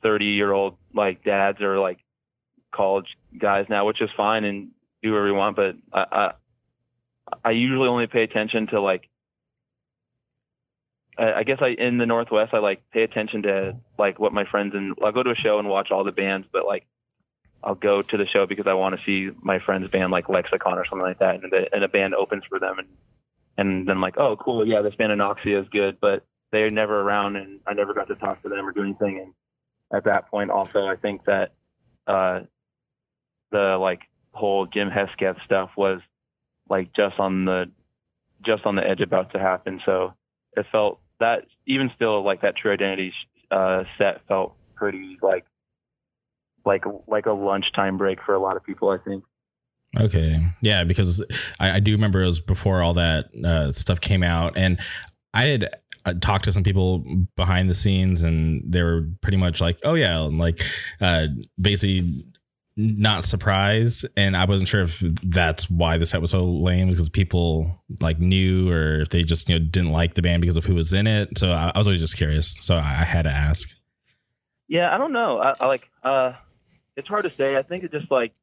30 0.04 0.26
year 0.26 0.52
old 0.52 0.78
like 0.94 1.24
dads 1.24 1.62
or 1.62 1.80
like 1.80 2.00
college 2.72 3.08
guys 3.38 3.66
now, 3.70 3.86
which 3.86 4.02
is 4.02 4.10
fine 4.16 4.44
and 4.44 4.70
do 5.02 5.12
whatever 5.12 5.28
you 5.28 5.34
want. 5.34 5.56
But 5.56 5.76
I, 5.94 6.06
I, 6.12 6.32
I 7.46 7.52
usually 7.52 7.88
only 7.88 8.08
pay 8.08 8.24
attention 8.24 8.68
to 8.68 8.82
like, 8.82 9.10
I, 11.18 11.34
I 11.34 11.44
guess 11.44 11.58
I, 11.62 11.70
in 11.70 11.98
the 11.98 12.06
Northwest, 12.06 12.54
I 12.54 12.60
like 12.60 12.90
pay 12.92 13.04
attention 13.04 13.44
to 13.44 13.78
like 13.98 14.20
what 14.20 14.34
my 14.34 14.46
friends 14.46 14.74
and 14.76 14.96
I'll 15.04 15.12
go 15.12 15.24
to 15.24 15.32
a 15.32 15.36
show 15.36 15.60
and 15.60 15.68
watch 15.68 15.92
all 15.92 16.04
the 16.04 16.12
bands, 16.12 16.48
but 16.52 16.66
like 16.66 16.86
I'll 17.64 17.76
go 17.76 18.02
to 18.02 18.18
the 18.18 18.28
show 18.28 18.46
because 18.46 18.68
I 18.68 18.74
want 18.74 18.96
to 18.96 19.02
see 19.06 19.36
my 19.42 19.60
friend's 19.60 19.90
band 19.90 20.12
like 20.12 20.30
Lexicon 20.30 20.78
or 20.78 20.86
something 20.86 21.06
like 21.06 21.20
that. 21.20 21.36
And, 21.36 21.52
the, 21.52 21.66
and 21.74 21.84
a 21.84 21.88
band 21.88 22.14
opens 22.14 22.44
for 22.48 22.60
them 22.60 22.80
and, 22.80 22.88
and 23.58 23.88
then 23.88 24.00
like, 24.00 24.18
oh, 24.18 24.38
cool. 24.38 24.68
Yeah, 24.68 24.82
this 24.82 24.96
band 24.96 25.12
Anoxia 25.12 25.62
is 25.64 25.68
good, 25.70 25.98
but 26.00 26.24
they're 26.52 26.70
never 26.70 27.02
around 27.02 27.36
and 27.36 27.60
I 27.68 27.74
never 27.74 27.94
got 27.94 28.08
to 28.08 28.16
talk 28.16 28.42
to 28.44 28.50
them 28.50 28.66
or 28.66 28.72
do 28.72 28.84
anything. 28.84 29.20
And 29.20 29.34
at 29.94 30.06
that 30.06 30.30
point. 30.30 30.52
Also, 30.52 30.86
I 30.86 30.96
think 30.96 31.26
that 31.26 31.54
uh, 32.08 32.42
the 33.52 33.78
like 33.80 34.02
whole 34.32 34.68
Jim 34.68 34.90
Hesketh 34.90 35.38
stuff 35.46 35.72
was 35.78 36.02
like 36.70 36.94
just 36.96 37.20
on 37.20 37.46
the 37.46 37.66
just 38.46 38.66
on 38.66 38.76
the 38.76 38.88
edge 38.88 39.02
about 39.02 39.32
to 39.34 39.40
happen. 39.40 39.82
So 39.86 40.14
it 40.56 40.66
felt 40.72 41.00
that 41.20 41.46
even 41.66 41.92
still 41.96 42.24
like 42.24 42.42
that 42.42 42.56
True 42.56 42.72
Identity 42.72 43.14
uh, 43.52 43.84
set 43.98 44.22
felt 44.28 44.56
pretty 44.76 45.18
like 45.22 45.46
like 46.66 46.84
like 47.08 47.26
a 47.26 47.32
lunchtime 47.32 47.98
break 47.98 48.20
for 48.26 48.36
a 48.36 48.40
lot 48.40 48.58
of 48.58 48.64
people. 48.64 48.90
I 48.90 48.98
think. 48.98 49.24
Okay, 49.98 50.36
yeah, 50.62 50.84
because 50.84 51.24
I, 51.60 51.78
I 51.78 51.80
do 51.80 51.94
remember 51.94 52.22
it 52.22 52.26
was 52.26 52.42
before 52.42 52.82
all 52.84 52.94
that 52.96 53.30
uh, 53.44 53.72
stuff 53.72 54.02
came 54.02 54.22
out, 54.22 54.58
and 54.58 54.80
I 55.34 55.44
had 55.44 55.68
I 56.08 56.14
talked 56.14 56.46
to 56.46 56.52
some 56.52 56.64
people 56.64 57.04
behind 57.36 57.70
the 57.70 57.74
scenes 57.74 58.22
and 58.22 58.64
they 58.66 58.82
were 58.82 59.08
pretty 59.22 59.38
much 59.38 59.62
like, 59.62 59.80
oh 59.84 59.94
yeah, 59.94 60.24
and 60.24 60.38
like 60.38 60.62
uh, 61.02 61.28
basically 61.60 62.24
not 62.78 63.24
surprised. 63.24 64.08
And 64.16 64.38
I 64.38 64.46
wasn't 64.46 64.70
sure 64.70 64.82
if 64.82 65.00
that's 65.00 65.70
why 65.70 65.98
the 65.98 66.06
set 66.06 66.22
was 66.22 66.32
so 66.32 66.46
lame 66.46 66.90
because 66.90 67.10
people 67.10 67.84
like 68.02 68.20
knew 68.20 68.72
or 68.72 69.02
if 69.02 69.10
they 69.10 69.24
just 69.24 69.50
you 69.50 69.58
know 69.58 69.66
didn't 69.66 69.92
like 69.92 70.14
the 70.14 70.22
band 70.22 70.42
because 70.42 70.58
of 70.58 70.66
who 70.66 70.76
was 70.76 70.94
in 70.94 71.08
it. 71.08 71.38
So 71.38 71.52
I, 71.52 71.72
I 71.74 71.78
was 71.78 71.88
always 71.88 72.00
just 72.00 72.18
curious. 72.18 72.58
So 72.62 72.76
I, 72.76 72.80
I, 72.80 73.04
had 73.04 73.24
to 73.24 73.32
ask. 73.32 73.76
Yeah, 74.68 74.94
I 74.94 74.98
don't 74.98 75.12
know. 75.12 75.40
I, 75.40 75.54
I 75.60 75.66
like 75.66 75.90
uh, 76.04 76.34
it's 76.96 77.08
hard 77.08 77.24
to 77.24 77.30
say. 77.32 77.58
I 77.58 77.64
think 77.64 77.84
it 77.84 77.92
just 77.92 78.12
like 78.12 78.34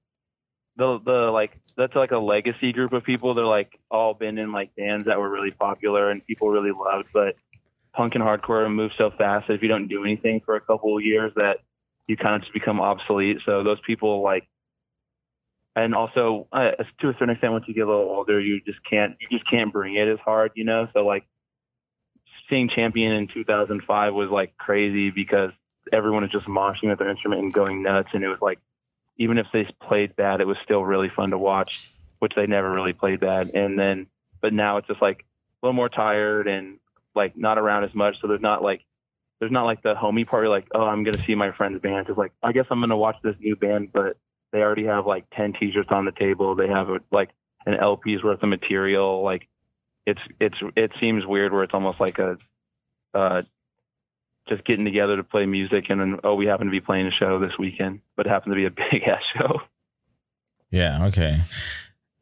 the 0.76 0.98
the 1.04 1.30
like 1.30 1.56
that's 1.76 1.94
like 1.94 2.10
a 2.10 2.18
legacy 2.18 2.72
group 2.72 2.92
of 2.92 3.04
people. 3.04 3.34
They're 3.34 3.44
like 3.44 3.78
all 3.90 4.14
been 4.14 4.38
in 4.38 4.50
like 4.52 4.74
bands 4.74 5.04
that 5.04 5.18
were 5.18 5.30
really 5.30 5.52
popular 5.52 6.10
and 6.10 6.24
people 6.26 6.48
really 6.48 6.72
loved, 6.72 7.08
but 7.12 7.36
punk 7.94 8.14
and 8.14 8.24
hardcore 8.24 8.72
move 8.72 8.92
so 8.98 9.10
fast 9.10 9.48
that 9.48 9.54
if 9.54 9.62
you 9.62 9.68
don't 9.68 9.88
do 9.88 10.04
anything 10.04 10.40
for 10.44 10.56
a 10.56 10.60
couple 10.60 10.96
of 10.96 11.04
years 11.04 11.34
that 11.34 11.58
you 12.06 12.16
kind 12.16 12.34
of 12.34 12.42
just 12.42 12.52
become 12.52 12.80
obsolete. 12.80 13.38
So 13.46 13.62
those 13.62 13.80
people 13.86 14.22
like, 14.22 14.46
and 15.76 15.94
also 15.94 16.46
uh, 16.52 16.72
to 17.00 17.08
a 17.08 17.12
certain 17.14 17.30
extent, 17.30 17.52
once 17.52 17.64
you 17.66 17.74
get 17.74 17.82
a 17.82 17.86
little 17.86 18.10
older, 18.10 18.40
you 18.40 18.60
just 18.60 18.78
can't, 18.88 19.16
you 19.20 19.28
just 19.30 19.48
can't 19.48 19.72
bring 19.72 19.94
it 19.94 20.08
as 20.08 20.18
hard, 20.24 20.52
you 20.54 20.64
know? 20.64 20.88
So 20.92 21.04
like 21.04 21.24
seeing 22.48 22.68
champion 22.68 23.12
in 23.12 23.28
2005 23.28 24.14
was 24.14 24.30
like 24.30 24.56
crazy 24.56 25.10
because 25.10 25.50
everyone 25.92 26.22
was 26.22 26.30
just 26.30 26.46
moshing 26.46 26.88
with 26.88 26.98
their 26.98 27.08
instrument 27.08 27.42
and 27.42 27.52
going 27.52 27.82
nuts. 27.82 28.10
And 28.12 28.22
it 28.22 28.28
was 28.28 28.40
like, 28.40 28.58
even 29.16 29.38
if 29.38 29.46
they 29.52 29.66
played 29.80 30.16
bad, 30.16 30.40
it 30.40 30.46
was 30.46 30.56
still 30.64 30.84
really 30.84 31.08
fun 31.08 31.30
to 31.30 31.38
watch, 31.38 31.90
which 32.18 32.32
they 32.34 32.46
never 32.46 32.70
really 32.70 32.92
played 32.92 33.20
bad. 33.20 33.50
And 33.54 33.78
then, 33.78 34.08
but 34.40 34.52
now 34.52 34.76
it's 34.76 34.88
just 34.88 35.00
like 35.00 35.20
a 35.20 35.66
little 35.66 35.74
more 35.74 35.88
tired 35.88 36.46
and 36.48 36.78
like 37.14 37.36
not 37.36 37.58
around 37.58 37.84
as 37.84 37.94
much. 37.94 38.16
So 38.20 38.28
there's 38.28 38.40
not 38.40 38.62
like, 38.62 38.82
there's 39.40 39.52
not 39.52 39.64
like 39.64 39.82
the 39.82 39.94
homie 39.94 40.26
party, 40.26 40.48
like, 40.48 40.66
oh, 40.74 40.84
I'm 40.84 41.04
to 41.04 41.18
see 41.18 41.34
my 41.34 41.52
friend's 41.52 41.80
band. 41.80 42.08
It's 42.08 42.18
like, 42.18 42.32
I 42.42 42.52
guess 42.52 42.66
I'm 42.70 42.80
to 42.88 42.96
watch 42.96 43.16
this 43.22 43.36
new 43.40 43.56
band, 43.56 43.92
but 43.92 44.16
they 44.52 44.60
already 44.60 44.86
have 44.86 45.06
like 45.06 45.24
10 45.36 45.54
t-shirts 45.58 45.88
on 45.90 46.04
the 46.04 46.12
table. 46.12 46.54
They 46.54 46.68
have 46.68 46.88
like 47.10 47.30
an 47.66 47.74
LP's 47.74 48.22
worth 48.22 48.42
of 48.42 48.48
material. 48.48 49.22
Like 49.22 49.48
it's, 50.06 50.20
it's, 50.40 50.56
it 50.76 50.92
seems 51.00 51.26
weird 51.26 51.52
where 51.52 51.64
it's 51.64 51.74
almost 51.74 52.00
like 52.00 52.18
a, 52.18 52.38
uh, 53.14 53.42
just 54.48 54.64
getting 54.66 54.84
together 54.84 55.16
to 55.16 55.24
play 55.24 55.46
music 55.46 55.86
and 55.88 55.98
then 55.98 56.18
oh 56.22 56.34
we 56.34 56.44
happen 56.44 56.66
to 56.66 56.70
be 56.70 56.80
playing 56.80 57.06
a 57.06 57.10
show 57.10 57.40
this 57.40 57.56
weekend 57.58 58.00
but 58.14 58.26
it 58.26 58.28
happened 58.28 58.52
to 58.52 58.56
be 58.56 58.66
a 58.66 58.70
big 58.92 59.02
ass 59.08 59.22
show 59.34 59.62
Yeah. 60.74 61.04
Okay. 61.06 61.38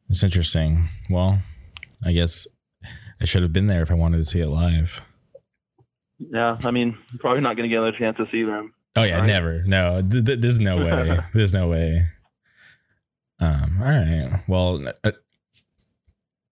It's 0.09 0.23
interesting. 0.23 0.87
Well, 1.09 1.41
I 2.05 2.11
guess 2.11 2.45
I 3.23 3.25
should 3.25 3.41
have 3.41 3.53
been 3.53 3.67
there 3.67 3.81
if 3.81 3.89
I 3.89 3.93
wanted 3.95 4.17
to 4.17 4.25
see 4.25 4.41
it 4.41 4.47
live. 4.49 5.03
yeah 6.19 6.57
i 6.63 6.71
mean 6.71 6.97
probably 7.19 7.41
not 7.41 7.55
going 7.57 7.67
to 7.67 7.73
get 7.73 7.81
another 7.81 7.97
chance 7.97 8.17
to 8.17 8.25
see 8.31 8.43
them 8.43 8.73
Oh 8.95 9.03
yeah, 9.03 9.21
Right. 9.21 9.25
never. 9.25 9.63
No, 9.63 10.03
th- 10.07 10.23
th- 10.23 10.39
there's 10.39 10.59
no 10.59 10.77
way. 10.77 11.17
there's 11.33 11.51
no 11.51 11.67
way. 11.67 12.05
Um. 13.39 13.79
All 13.81 13.87
right. 13.87 14.43
Well, 14.47 14.87
uh, 15.03 15.11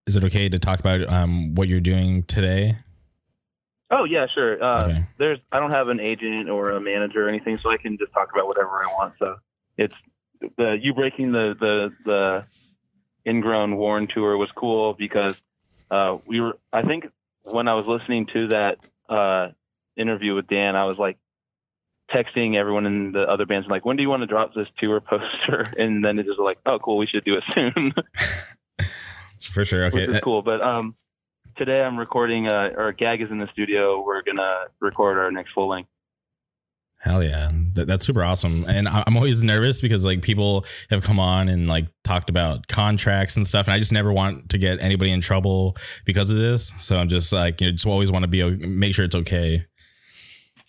is 0.08 0.16
it 0.16 0.24
okay 0.24 0.48
to 0.48 0.58
talk 0.58 0.80
about 0.80 1.08
um 1.08 1.54
what 1.54 1.68
you're 1.68 1.80
doing 1.80 2.24
today? 2.24 2.78
oh 3.92 4.02
yeah 4.04 4.26
sure 4.34 4.60
uh, 4.60 4.86
Okay. 4.88 5.04
there's 5.18 5.38
i 5.52 5.60
don't 5.60 5.70
have 5.70 5.86
an 5.88 6.00
agent 6.00 6.48
or 6.48 6.70
a 6.70 6.80
manager 6.80 7.26
or 7.26 7.28
anything 7.28 7.58
so 7.62 7.70
i 7.70 7.76
can 7.76 7.96
just 7.98 8.10
talk 8.12 8.30
about 8.32 8.46
whatever 8.48 8.82
i 8.82 8.86
want 8.98 9.12
so 9.18 9.36
it's 9.76 9.94
the 10.56 10.78
you 10.80 10.94
breaking 10.94 11.30
the 11.30 11.54
the 11.60 11.92
the 12.06 12.42
ingrown 13.30 13.76
worn 13.76 14.08
tour 14.12 14.36
was 14.38 14.48
cool 14.56 14.94
because 14.94 15.40
uh 15.92 16.18
we 16.26 16.40
were 16.40 16.56
i 16.72 16.82
think 16.82 17.06
when 17.44 17.68
i 17.68 17.74
was 17.74 17.84
listening 17.86 18.26
to 18.32 18.48
that 18.48 18.78
uh 19.08 19.48
interview 19.96 20.34
with 20.34 20.46
dan 20.48 20.74
i 20.74 20.84
was 20.84 20.96
like 20.98 21.18
texting 22.12 22.56
everyone 22.56 22.86
in 22.86 23.12
the 23.12 23.22
other 23.22 23.46
bands 23.46 23.66
like 23.68 23.84
when 23.84 23.96
do 23.96 24.02
you 24.02 24.08
want 24.08 24.22
to 24.22 24.26
drop 24.26 24.54
this 24.54 24.66
tour 24.78 25.00
poster 25.08 25.72
and 25.76 26.04
then 26.04 26.18
it 26.18 26.26
was 26.26 26.38
like 26.42 26.58
oh 26.66 26.78
cool 26.78 26.96
we 26.96 27.06
should 27.06 27.24
do 27.24 27.36
it 27.36 27.44
soon 27.54 27.92
For 29.40 29.64
sure. 29.66 29.84
Okay. 29.86 30.06
which 30.06 30.16
is 30.16 30.20
cool 30.20 30.42
but 30.42 30.62
um 30.62 30.94
today 31.56 31.82
i'm 31.82 31.98
recording 31.98 32.48
uh 32.48 32.70
or 32.76 32.92
gag 32.92 33.20
is 33.20 33.30
in 33.30 33.38
the 33.38 33.48
studio 33.52 34.02
we're 34.04 34.22
gonna 34.22 34.66
record 34.80 35.18
our 35.18 35.30
next 35.30 35.52
full 35.52 35.68
length 35.68 35.90
Hell 37.02 37.20
yeah, 37.24 37.50
that, 37.74 37.88
that's 37.88 38.06
super 38.06 38.22
awesome. 38.22 38.64
And 38.68 38.86
I'm 38.86 39.16
always 39.16 39.42
nervous 39.42 39.80
because 39.80 40.06
like 40.06 40.22
people 40.22 40.64
have 40.88 41.02
come 41.02 41.18
on 41.18 41.48
and 41.48 41.66
like 41.66 41.88
talked 42.04 42.30
about 42.30 42.68
contracts 42.68 43.36
and 43.36 43.44
stuff, 43.44 43.66
and 43.66 43.74
I 43.74 43.80
just 43.80 43.92
never 43.92 44.12
want 44.12 44.50
to 44.50 44.58
get 44.58 44.80
anybody 44.80 45.10
in 45.10 45.20
trouble 45.20 45.76
because 46.04 46.30
of 46.30 46.38
this. 46.38 46.68
So 46.68 46.98
I'm 46.98 47.08
just 47.08 47.32
like, 47.32 47.60
you 47.60 47.66
know, 47.66 47.72
just 47.72 47.88
always 47.88 48.12
want 48.12 48.22
to 48.22 48.28
be 48.28 48.48
make 48.68 48.94
sure 48.94 49.04
it's 49.04 49.16
okay. 49.16 49.66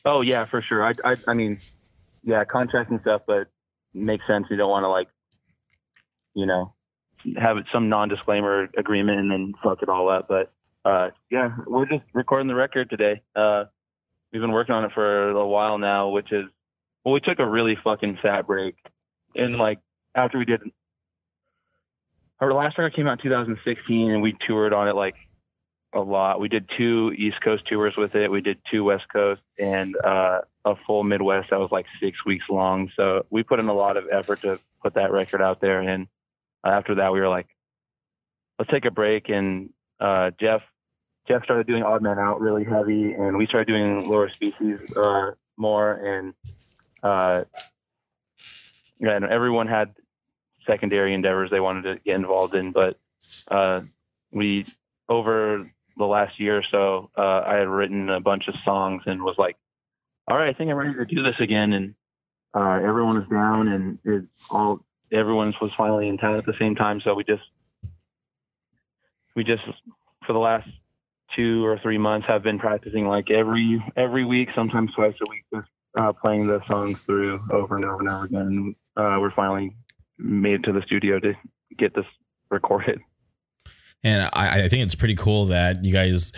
Oh 0.06 0.22
yeah, 0.22 0.46
for 0.46 0.64
sure. 0.64 0.84
I, 0.84 0.94
I, 1.06 1.16
I 1.28 1.34
mean, 1.36 1.60
yeah, 2.24 2.44
contracts 2.46 2.90
and 2.90 3.00
stuff, 3.02 3.22
but 3.28 3.48
makes 3.94 4.26
sense. 4.26 4.48
You 4.50 4.58
don't 4.58 4.72
want 4.72 4.86
to 4.86 4.90
like, 4.90 5.10
you 6.34 6.48
know, 6.48 6.74
have 7.38 7.58
some 7.72 7.90
non-disclaimer 7.90 8.70
agreement 8.76 9.20
and 9.20 9.30
then 9.30 9.54
fuck 9.64 9.84
it 9.84 9.88
all 9.88 10.10
up. 10.10 10.28
But 10.28 10.52
uh, 10.84 11.12
yeah, 11.30 11.56
we're 11.68 11.86
just 11.86 12.04
recording 12.14 12.48
the 12.48 12.56
record 12.56 12.90
today. 12.90 13.22
Uh, 13.36 13.66
we've 14.34 14.42
been 14.42 14.52
working 14.52 14.74
on 14.74 14.84
it 14.84 14.92
for 14.94 15.30
a 15.30 15.48
while 15.48 15.78
now, 15.78 16.10
which 16.10 16.32
is 16.32 16.46
well, 17.06 17.14
we 17.14 17.20
took 17.20 17.40
a 17.40 17.48
really 17.48 17.78
fucking 17.84 18.18
fat 18.22 18.48
break, 18.48 18.76
and 19.36 19.58
like 19.58 19.80
after 20.16 20.38
we 20.38 20.46
did. 20.46 20.62
Our 22.40 22.52
last 22.52 22.78
record 22.78 22.96
came 22.96 23.08
out 23.08 23.20
in 23.20 23.24
2016, 23.24 24.12
and 24.12 24.22
we 24.22 24.36
toured 24.46 24.74
on 24.74 24.90
it 24.90 24.96
like 24.96 25.16
a 25.94 26.02
lot. 26.02 26.42
We 26.42 26.50
did 26.50 26.70
two 26.78 27.14
East 27.18 27.38
Coast 27.42 27.64
tours 27.70 27.94
with 27.96 28.16
it. 28.16 28.30
We 28.30 28.42
did 28.42 28.58
two 28.70 28.84
West 28.84 29.06
Coast 29.14 29.42
and 29.58 29.96
uh, 30.04 30.40
a 30.66 30.76
full 30.88 31.04
Midwest 31.04 31.52
that 31.52 31.60
was 31.60 31.72
like 31.72 31.86
six 32.02 32.26
weeks 32.26 32.46
long. 32.50 32.92
So 32.98 33.26
we 33.30 33.44
put 33.44 33.60
in 33.60 33.68
a 33.68 33.74
lot 33.74 33.96
of 33.96 34.06
effort 34.12 34.42
to 34.42 34.60
put 34.82 34.96
that 34.96 35.12
record 35.12 35.42
out 35.42 35.62
there. 35.62 35.80
And 35.80 36.08
after 36.66 36.96
that, 36.96 37.14
we 37.14 37.22
were 37.22 37.30
like, 37.30 37.48
let's 38.60 38.72
take 38.72 38.86
a 38.86 38.92
break. 38.92 39.30
And 39.30 39.70
uh, 40.00 40.32
Jeff 40.40 40.62
Jeff 41.28 41.44
started 41.44 41.68
doing 41.68 41.84
Odd 41.84 42.02
Man 42.02 42.20
Out 42.20 42.42
really 42.42 42.64
heavy, 42.64 43.14
and 43.14 43.38
we 43.38 43.46
started 43.46 43.68
doing 43.68 44.10
Lower 44.10 44.30
Species 44.30 44.80
uh, 44.96 45.32
more. 45.58 45.94
And 45.94 46.34
uh, 47.02 47.44
yeah, 49.00 49.16
and 49.16 49.26
everyone 49.26 49.68
had 49.68 49.94
secondary 50.66 51.14
endeavors 51.14 51.50
they 51.50 51.60
wanted 51.60 51.84
to 51.84 52.00
get 52.04 52.16
involved 52.16 52.56
in, 52.56 52.72
but 52.72 52.98
uh, 53.50 53.82
we 54.32 54.66
over 55.10 55.70
the 55.98 56.06
last 56.06 56.40
year 56.40 56.58
or 56.58 56.64
so, 56.72 57.10
uh, 57.18 57.44
I 57.46 57.56
had 57.56 57.68
written 57.68 58.10
a 58.10 58.20
bunch 58.20 58.48
of 58.48 58.56
songs 58.64 59.04
and 59.06 59.22
was 59.22 59.36
like, 59.38 59.58
all 60.28 60.38
right, 60.38 60.50
I 60.50 60.58
think 60.58 60.72
I'm 60.72 60.78
ready 60.78 60.94
to 60.94 61.06
do 61.06 61.24
this 61.24 61.40
again. 61.40 61.74
And 61.74 61.96
uh, 62.54 62.80
everyone 62.84 63.18
was 63.18 63.28
down 63.28 63.68
and 63.68 64.00
it 64.04 64.24
all, 64.52 64.80
everyone 65.12 65.54
was 65.62 65.72
finally 65.78 66.08
in 66.08 66.18
town 66.18 66.38
at 66.38 66.46
the 66.46 66.56
same 66.60 66.76
time. 66.76 67.02
So 67.02 67.14
we 67.14 67.24
just, 67.24 67.44
we 69.36 69.44
just, 69.44 69.64
for 70.26 70.34
the 70.34 70.40
last 70.40 70.68
two 71.36 71.66
or 71.66 71.80
three 71.80 71.98
months 71.98 72.28
have 72.28 72.44
been 72.44 72.60
practicing 72.60 73.08
like 73.08 73.30
every, 73.32 73.84
every 73.96 74.26
week, 74.26 74.50
sometimes 74.56 74.92
twice 74.94 75.16
a 75.26 75.30
week, 75.30 75.44
just 75.54 75.68
uh, 75.98 76.14
playing 76.14 76.48
the 76.48 76.62
songs 76.68 77.02
through 77.02 77.40
over 77.52 77.76
and 77.76 77.86
over 77.86 78.00
and 78.00 78.10
over 78.10 78.26
again. 78.26 78.76
Uh, 78.96 79.18
we're 79.20 79.32
finally 79.32 79.76
made 80.18 80.56
it 80.56 80.64
to 80.64 80.72
the 80.72 80.82
studio 80.86 81.20
to 81.20 81.34
get 81.78 81.94
this 81.96 82.06
recorded. 82.50 83.00
And 84.06 84.30
I, 84.34 84.66
I 84.66 84.68
think 84.68 84.84
it's 84.84 84.96
pretty 84.96 85.16
cool 85.16 85.46
that 85.46 85.84
you 85.84 85.94
guys 85.94 86.34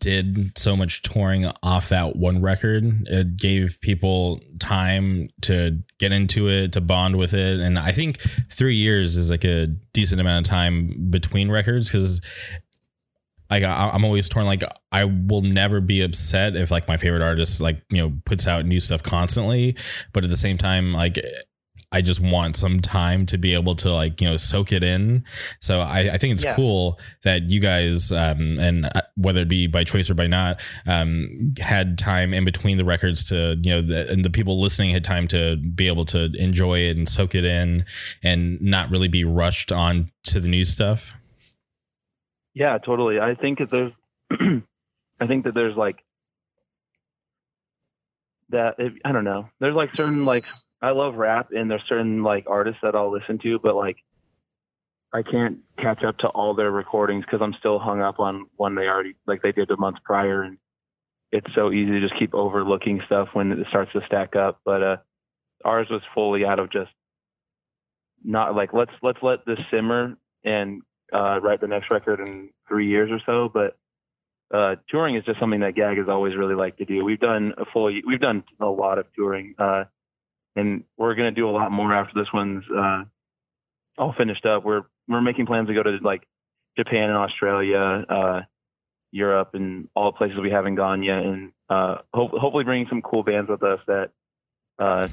did 0.00 0.58
so 0.58 0.76
much 0.76 1.02
touring 1.02 1.46
off 1.62 1.90
that 1.90 2.16
one 2.16 2.42
record. 2.42 2.84
It 3.06 3.36
gave 3.36 3.80
people 3.80 4.40
time 4.58 5.28
to 5.42 5.78
get 6.00 6.10
into 6.10 6.48
it, 6.48 6.72
to 6.72 6.80
bond 6.80 7.16
with 7.16 7.32
it. 7.32 7.60
And 7.60 7.78
I 7.78 7.92
think 7.92 8.18
three 8.20 8.74
years 8.74 9.16
is 9.16 9.30
like 9.30 9.44
a 9.44 9.68
decent 9.92 10.20
amount 10.20 10.46
of 10.46 10.50
time 10.50 11.08
between 11.08 11.52
records 11.52 11.88
because 11.88 12.20
like 13.50 13.62
I, 13.64 13.90
I'm 13.92 14.04
always 14.04 14.28
torn. 14.28 14.46
Like 14.46 14.62
I 14.92 15.04
will 15.04 15.42
never 15.42 15.80
be 15.80 16.00
upset 16.02 16.56
if 16.56 16.70
like 16.70 16.88
my 16.88 16.96
favorite 16.96 17.22
artist 17.22 17.60
like 17.60 17.82
you 17.90 17.98
know 17.98 18.12
puts 18.24 18.46
out 18.46 18.64
new 18.64 18.80
stuff 18.80 19.02
constantly, 19.02 19.76
but 20.12 20.24
at 20.24 20.30
the 20.30 20.36
same 20.36 20.56
time 20.56 20.92
like 20.92 21.18
I 21.92 22.00
just 22.00 22.18
want 22.20 22.56
some 22.56 22.80
time 22.80 23.24
to 23.26 23.38
be 23.38 23.54
able 23.54 23.76
to 23.76 23.92
like 23.92 24.20
you 24.20 24.28
know 24.28 24.36
soak 24.36 24.72
it 24.72 24.82
in. 24.82 25.22
So 25.60 25.80
I, 25.80 26.10
I 26.14 26.16
think 26.18 26.32
it's 26.34 26.42
Yeah. 26.42 26.56
cool 26.56 26.98
that 27.22 27.48
you 27.48 27.60
guys 27.60 28.10
um, 28.10 28.56
and 28.60 28.86
uh, 28.86 29.02
whether 29.16 29.42
it 29.42 29.48
be 29.48 29.68
by 29.68 29.84
choice 29.84 30.10
or 30.10 30.14
by 30.14 30.26
not 30.26 30.60
um, 30.86 31.54
had 31.60 31.96
time 31.96 32.34
in 32.34 32.44
between 32.44 32.78
the 32.78 32.84
records 32.84 33.24
to 33.28 33.56
you 33.62 33.70
know 33.70 33.80
the, 33.80 34.10
and 34.10 34.24
the 34.24 34.30
people 34.30 34.60
listening 34.60 34.90
had 34.90 35.04
time 35.04 35.28
to 35.28 35.56
be 35.56 35.86
able 35.86 36.04
to 36.06 36.32
enjoy 36.36 36.80
it 36.80 36.96
and 36.96 37.08
soak 37.08 37.36
it 37.36 37.44
in 37.44 37.84
and 38.24 38.60
not 38.60 38.90
really 38.90 39.08
be 39.08 39.22
rushed 39.24 39.70
on 39.70 40.08
to 40.24 40.40
the 40.40 40.48
new 40.48 40.64
stuff. 40.64 41.16
Yeah, 42.54 42.78
totally. 42.78 43.18
I 43.18 43.34
think 43.34 43.58
that 43.58 43.70
there's, 43.70 43.92
I 45.20 45.26
think 45.26 45.44
that 45.44 45.54
there's 45.54 45.76
like 45.76 45.96
that. 48.50 48.76
I 49.04 49.12
don't 49.12 49.24
know. 49.24 49.48
There's 49.60 49.74
like 49.74 49.90
certain 49.94 50.24
like 50.24 50.44
I 50.80 50.90
love 50.90 51.16
rap, 51.16 51.48
and 51.50 51.70
there's 51.70 51.82
certain 51.88 52.22
like 52.22 52.44
artists 52.48 52.80
that 52.82 52.94
I'll 52.94 53.12
listen 53.12 53.38
to, 53.42 53.58
but 53.58 53.74
like 53.74 53.96
I 55.12 55.22
can't 55.22 55.58
catch 55.78 56.04
up 56.04 56.18
to 56.18 56.28
all 56.28 56.54
their 56.54 56.70
recordings 56.70 57.24
because 57.24 57.40
I'm 57.42 57.54
still 57.58 57.78
hung 57.78 58.00
up 58.02 58.20
on 58.20 58.46
one 58.56 58.74
they 58.74 58.86
already 58.88 59.14
like 59.26 59.42
they 59.42 59.52
did 59.52 59.70
a 59.70 59.76
month 59.76 59.98
prior, 60.04 60.42
and 60.42 60.58
it's 61.32 61.52
so 61.54 61.72
easy 61.72 61.92
to 61.92 62.00
just 62.00 62.18
keep 62.18 62.34
overlooking 62.34 63.00
stuff 63.06 63.28
when 63.32 63.52
it 63.52 63.66
starts 63.68 63.92
to 63.92 64.00
stack 64.06 64.36
up. 64.36 64.60
But 64.64 64.82
uh, 64.82 64.96
ours 65.64 65.88
was 65.90 66.02
fully 66.14 66.44
out 66.44 66.58
of 66.60 66.70
just 66.70 66.90
not 68.24 68.54
like 68.54 68.72
let's 68.72 68.92
let's 69.02 69.18
let 69.22 69.44
this 69.46 69.58
simmer 69.70 70.16
and 70.44 70.82
uh, 71.12 71.40
write 71.40 71.60
the 71.60 71.66
next 71.66 71.90
record 71.90 72.20
in 72.20 72.50
three 72.68 72.88
years 72.88 73.10
or 73.10 73.20
so. 73.26 73.50
But 73.52 73.76
uh, 74.54 74.76
touring 74.88 75.16
is 75.16 75.24
just 75.24 75.40
something 75.40 75.60
that 75.60 75.74
Gag 75.74 75.98
has 75.98 76.08
always 76.08 76.36
really 76.36 76.54
liked 76.54 76.78
to 76.78 76.84
do. 76.84 77.04
We've 77.04 77.20
done 77.20 77.54
a 77.58 77.64
full, 77.64 77.86
we've 78.06 78.20
done 78.20 78.44
a 78.60 78.66
lot 78.66 78.98
of 78.98 79.06
touring, 79.14 79.54
uh, 79.58 79.84
and 80.54 80.84
we're 80.96 81.14
gonna 81.14 81.32
do 81.32 81.48
a 81.48 81.50
lot 81.50 81.72
more 81.72 81.92
after 81.92 82.12
this 82.14 82.32
one's 82.32 82.64
uh, 82.70 83.04
all 83.98 84.14
finished 84.16 84.46
up. 84.46 84.64
We're 84.64 84.82
we're 85.08 85.20
making 85.20 85.46
plans 85.46 85.68
to 85.68 85.74
go 85.74 85.82
to 85.82 85.98
like 86.02 86.22
Japan 86.76 87.10
and 87.10 87.18
Australia, 87.18 87.78
uh, 88.08 88.40
Europe, 89.10 89.50
and 89.54 89.88
all 89.96 90.12
the 90.12 90.18
places 90.18 90.38
we 90.40 90.50
haven't 90.50 90.76
gone 90.76 91.02
yet, 91.02 91.22
and 91.22 91.52
uh, 91.68 91.98
hope, 92.12 92.30
hopefully 92.32 92.64
bringing 92.64 92.86
some 92.88 93.02
cool 93.02 93.22
bands 93.22 93.50
with 93.50 93.62
us 93.62 93.80
that 93.86 94.10
uh, 94.78 95.08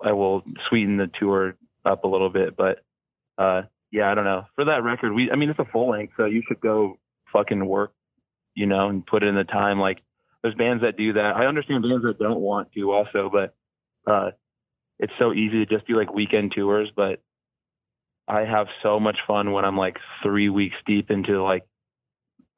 I 0.00 0.12
will 0.12 0.44
sweeten 0.68 0.96
the 0.96 1.10
tour 1.18 1.56
up 1.84 2.04
a 2.04 2.08
little 2.08 2.30
bit, 2.30 2.56
but. 2.56 2.82
Yeah, 3.90 4.10
I 4.10 4.14
don't 4.14 4.24
know. 4.24 4.44
For 4.54 4.66
that 4.66 4.82
record, 4.82 5.12
we 5.12 5.30
I 5.30 5.36
mean 5.36 5.50
it's 5.50 5.58
a 5.58 5.64
full 5.64 5.90
length, 5.90 6.14
so 6.16 6.26
you 6.26 6.42
should 6.46 6.60
go 6.60 6.98
fucking 7.32 7.64
work, 7.64 7.92
you 8.54 8.66
know, 8.66 8.88
and 8.88 9.06
put 9.06 9.22
in 9.22 9.34
the 9.34 9.44
time. 9.44 9.78
Like 9.78 10.00
there's 10.42 10.54
bands 10.54 10.82
that 10.82 10.96
do 10.96 11.14
that. 11.14 11.36
I 11.36 11.46
understand 11.46 11.82
bands 11.82 12.04
that 12.04 12.18
don't 12.18 12.40
want 12.40 12.72
to 12.72 12.92
also, 12.92 13.30
but 13.32 13.54
uh, 14.10 14.30
it's 14.98 15.12
so 15.18 15.32
easy 15.32 15.64
to 15.64 15.66
just 15.66 15.86
do 15.86 15.96
like 15.96 16.12
weekend 16.12 16.52
tours. 16.54 16.90
But 16.94 17.22
I 18.26 18.40
have 18.40 18.66
so 18.82 19.00
much 19.00 19.16
fun 19.26 19.52
when 19.52 19.64
I'm 19.64 19.76
like 19.76 19.96
three 20.22 20.50
weeks 20.50 20.76
deep 20.86 21.10
into 21.10 21.42
like 21.42 21.64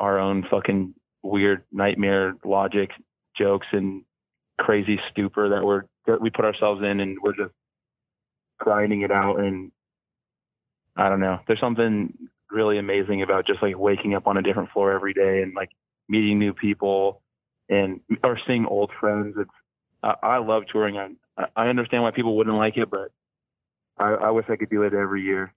our 0.01 0.19
own 0.19 0.45
fucking 0.51 0.95
weird 1.23 1.63
nightmare 1.71 2.35
logic 2.45 2.91
jokes 3.39 3.67
and 3.73 4.03
crazy 4.59 4.99
stupor 5.11 5.51
that 5.51 5.65
we're 5.65 5.83
that 6.07 6.21
we 6.21 6.31
put 6.31 6.45
ourselves 6.45 6.83
in 6.83 7.01
and 7.01 7.19
we're 7.23 7.37
just 7.37 7.55
grinding 8.59 9.03
it 9.03 9.11
out 9.11 9.39
and 9.39 9.71
I 11.01 11.09
don't 11.09 11.21
know. 11.21 11.39
There's 11.47 11.61
something 11.61 12.13
really 12.51 12.79
amazing 12.79 13.23
about 13.23 13.47
just 13.47 13.63
like 13.63 13.79
waking 13.79 14.15
up 14.15 14.27
on 14.27 14.37
a 14.37 14.43
different 14.43 14.71
floor 14.71 14.93
every 14.93 15.15
day 15.15 15.41
and 15.43 15.55
like 15.55 15.71
meeting 16.11 16.39
new 16.39 16.53
people 16.53 17.23
and 17.71 18.01
or 18.23 18.39
seeing 18.47 18.67
old 18.67 18.91
friends. 19.01 19.35
It's 19.39 19.51
I, 20.03 20.15
I 20.23 20.39
love 20.39 20.65
touring. 20.71 20.99
I 20.99 21.45
I 21.57 21.69
understand 21.69 22.03
why 22.03 22.11
people 22.11 22.37
wouldn't 22.37 22.57
like 22.57 22.77
it, 22.77 22.91
but 22.91 23.13
I, 23.99 24.11
I 24.11 24.31
wish 24.31 24.45
I 24.51 24.57
could 24.57 24.69
do 24.69 24.83
it 24.83 24.93
every 24.93 25.23
year. 25.23 25.55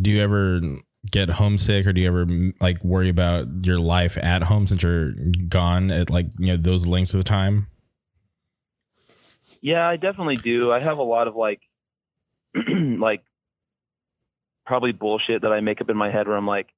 Do 0.00 0.10
you 0.10 0.22
ever 0.22 0.60
get 1.10 1.28
homesick 1.28 1.86
or 1.86 1.92
do 1.92 2.00
you 2.00 2.08
ever 2.08 2.26
like 2.60 2.82
worry 2.82 3.10
about 3.10 3.46
your 3.62 3.78
life 3.78 4.16
at 4.22 4.44
home 4.44 4.66
since 4.66 4.82
you're 4.82 5.12
gone 5.48 5.90
at 5.90 6.08
like 6.08 6.28
you 6.38 6.46
know 6.46 6.56
those 6.56 6.86
lengths 6.86 7.12
of 7.12 7.18
the 7.18 7.24
time 7.24 7.66
yeah 9.60 9.86
i 9.88 9.96
definitely 9.96 10.36
do 10.36 10.70
i 10.70 10.78
have 10.78 10.98
a 10.98 11.02
lot 11.02 11.26
of 11.26 11.34
like 11.34 11.60
like 12.54 13.24
probably 14.66 14.92
bullshit 14.92 15.42
that 15.42 15.52
i 15.52 15.60
make 15.60 15.80
up 15.80 15.90
in 15.90 15.96
my 15.96 16.10
head 16.10 16.26
where 16.26 16.36
i'm 16.36 16.46
like 16.46 16.68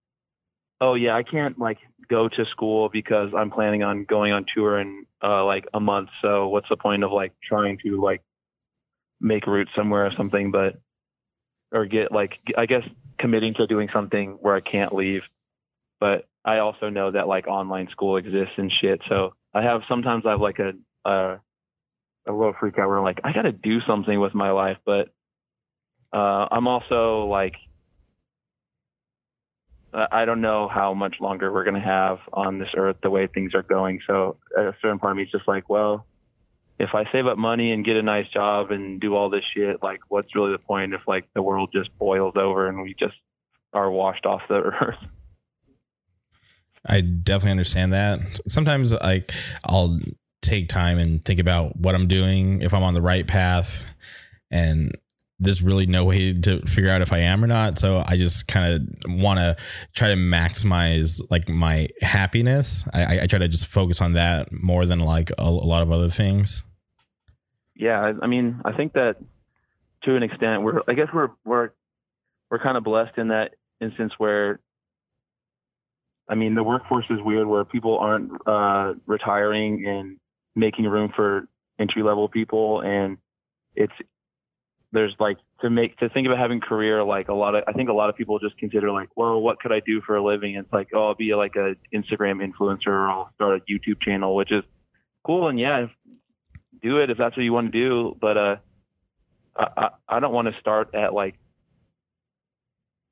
oh 0.81 0.95
yeah 0.95 1.15
i 1.15 1.23
can't 1.23 1.59
like 1.59 1.79
go 2.09 2.29
to 2.29 2.45
school 2.47 2.89
because 2.89 3.31
i'm 3.37 3.51
planning 3.51 3.83
on 3.83 4.05
going 4.05 4.33
on 4.33 4.45
tour 4.55 4.79
in 4.79 5.07
uh 5.23 5.45
like 5.45 5.67
a 5.75 5.81
month 5.81 6.09
so 6.23 6.49
what's 6.49 6.69
the 6.69 6.77
point 6.77 7.05
of 7.05 7.13
like 7.13 7.33
trying 7.43 7.79
to 7.79 8.01
like 8.03 8.23
make 9.21 9.47
route 9.47 9.69
somewhere 9.77 10.07
or 10.07 10.11
something 10.11 10.51
but 10.51 10.79
or 11.73 11.87
get 11.87 12.13
like 12.13 12.39
i 12.57 12.67
guess 12.67 12.85
committing 13.19 13.55
to 13.55 13.67
doing 13.67 13.89
something 13.93 14.39
where 14.41 14.55
I 14.55 14.61
can't 14.61 14.93
leave. 14.93 15.29
But 16.01 16.29
I 16.45 16.59
also 16.59 16.91
know 16.91 17.11
that 17.13 17.29
like 17.29 17.47
online 17.47 17.89
school 17.91 18.17
exists 18.17 18.55
and 18.57 18.71
shit. 18.81 19.01
So 19.09 19.35
I 19.53 19.63
have 19.63 19.83
sometimes 19.89 20.25
I 20.27 20.31
have 20.31 20.41
like 20.41 20.59
a 20.59 20.73
a, 21.09 21.41
a 22.27 22.33
little 22.33 22.55
freak 22.59 22.79
out 22.79 22.89
where 22.89 22.99
I'm 22.99 23.05
like 23.05 23.21
I 23.25 23.33
got 23.33 23.43
to 23.43 23.53
do 23.53 23.81
something 23.87 24.19
with 24.19 24.35
my 24.35 24.51
life, 24.51 24.79
but 24.85 25.09
uh, 26.13 26.49
I'm 26.51 26.69
also 26.69 27.27
like 27.27 27.55
Uh, 29.95 30.07
I 30.11 30.25
don't 30.25 30.41
know 30.41 30.69
how 30.69 30.93
much 30.93 31.17
longer 31.21 31.53
we're 31.53 31.65
gonna 31.65 31.81
have 31.81 32.19
on 32.33 32.59
this 32.59 32.71
earth 32.77 32.97
the 33.03 33.11
way 33.11 33.27
things 33.27 33.55
are 33.55 33.63
going. 33.63 34.01
So 34.07 34.37
a 34.57 34.73
certain 34.83 34.99
part 34.99 35.13
of 35.13 35.17
me 35.17 35.23
is 35.23 35.31
just 35.31 35.47
like, 35.47 35.69
well, 35.69 36.07
if 36.79 36.91
I 36.95 37.05
save 37.13 37.27
up 37.27 37.39
money 37.39 37.73
and 37.73 37.85
get 37.85 37.97
a 37.97 38.03
nice 38.03 38.29
job 38.29 38.73
and 38.73 39.01
do 39.01 39.15
all 39.15 39.31
this 39.31 39.45
shit, 39.55 39.83
like 39.83 40.01
what's 40.09 40.35
really 40.35 40.53
the 40.53 40.67
point 40.67 40.93
if 40.93 41.03
like 41.07 41.25
the 41.35 41.43
world 41.43 41.71
just 41.73 41.97
boils 41.99 42.35
over 42.37 42.69
and 42.69 42.83
we 42.83 42.95
just 42.99 43.15
are 43.73 43.91
washed 43.91 44.27
off 44.27 44.43
the 44.49 44.55
earth? 44.55 44.99
I 46.87 47.01
definitely 47.01 47.53
understand 47.53 47.93
that. 47.93 48.41
Sometimes 48.49 48.93
like 48.93 49.33
I'll 49.65 49.99
take 50.43 50.69
time 50.69 50.99
and 50.99 51.25
think 51.25 51.41
about 51.41 51.77
what 51.77 51.95
I'm 51.95 52.07
doing, 52.07 52.61
if 52.63 52.75
I'm 52.75 52.83
on 52.83 52.95
the 52.95 53.03
right 53.03 53.27
path, 53.27 53.95
and 54.51 54.97
there's 55.39 55.63
really 55.63 55.87
no 55.87 56.05
way 56.05 56.33
to 56.33 56.61
figure 56.63 56.91
out 56.91 57.03
if 57.03 57.13
I 57.13 57.19
am 57.19 57.43
or 57.43 57.47
not. 57.47 57.79
So 57.79 58.05
I 58.07 58.17
just 58.17 58.47
kind 58.47 58.75
of 58.75 59.13
want 59.21 59.41
to 59.41 59.57
try 59.93 60.09
to 60.09 60.15
maximize 60.15 61.21
like 61.31 61.49
my 61.49 61.89
happiness. 62.03 62.89
I, 62.95 63.21
I, 63.23 63.27
try 63.27 63.41
to 63.41 63.49
just 63.49 63.67
focus 63.67 64.01
on 64.01 64.13
that 64.13 64.53
more 64.53 64.87
than 64.87 65.01
like 65.01 65.31
a, 65.39 65.43
a 65.43 65.51
lot 65.51 65.83
of 65.83 65.91
other 65.91 66.09
things. 66.09 66.65
Yeah, 67.75 68.01
I, 68.01 68.25
I 68.25 68.27
mean, 68.29 68.61
I 68.65 68.73
think 68.73 68.93
that 68.93 69.17
to 70.05 70.15
an 70.15 70.23
extent, 70.23 70.63
we're 70.63 70.79
I 70.87 70.95
guess 70.95 71.09
we're 71.13 71.31
we're 71.45 71.71
we're 72.51 72.61
kind 72.61 72.77
of 72.77 72.85
blessed 72.85 73.19
in 73.19 73.29
that 73.29 73.55
instance 73.81 74.13
where 74.19 74.61
I 76.29 76.35
mean, 76.35 76.55
the 76.55 76.63
workforce 76.63 77.05
is 77.11 77.19
weird 77.23 77.47
where 77.47 77.65
people 77.65 77.99
aren't 77.99 78.33
uh, 78.47 78.95
retiring 79.07 79.85
and 79.87 80.19
making 80.55 80.85
room 80.87 81.13
for 81.15 81.49
entry 81.79 82.03
level 82.03 82.29
people, 82.29 82.81
and 82.81 83.19
it's 83.75 83.93
there's 84.95 85.15
like 85.19 85.37
to 85.61 85.69
make 85.69 85.99
to 85.99 86.09
think 86.09 86.27
about 86.27 86.39
having 86.39 86.61
career 86.61 87.03
like 87.03 87.29
a 87.29 87.35
lot 87.35 87.55
of 87.55 87.65
I 87.67 87.73
think 87.73 87.91
a 87.91 87.93
lot 87.93 88.09
of 88.09 88.17
people 88.17 88.39
just 88.39 88.57
consider 88.57 88.91
like, 88.93 89.09
well, 89.17 89.41
what 89.41 89.61
could 89.61 89.73
I 89.73 89.81
do 89.85 90.01
for 90.01 90.17
a 90.17 90.25
living? 90.25 90.55
it's 90.55 90.73
like, 90.73 90.89
oh, 90.95 91.09
I'll 91.09 91.15
be 91.15 91.35
like 91.35 91.57
a 91.57 91.75
Instagram 91.93 92.41
influencer 92.41 92.87
or 92.87 93.11
I'll 93.11 93.31
start 93.35 93.61
a 93.61 93.73
YouTube 93.73 94.01
channel, 94.01 94.35
which 94.35 94.53
is 94.53 94.63
cool 95.27 95.49
and 95.49 95.59
yeah, 95.59 95.87
do 96.81 96.99
it 96.99 97.11
if 97.11 97.19
that's 97.19 97.37
what 97.37 97.43
you 97.43 97.53
want 97.53 97.73
to 97.73 97.79
do. 97.79 98.17
But 98.21 98.37
uh, 98.39 98.57
I 99.57 99.67
I, 99.77 99.89
I 100.09 100.21
don't 100.21 100.33
want 100.33 100.49
to 100.49 100.61
start 100.61 100.95
at 100.95 101.13
like 101.13 101.35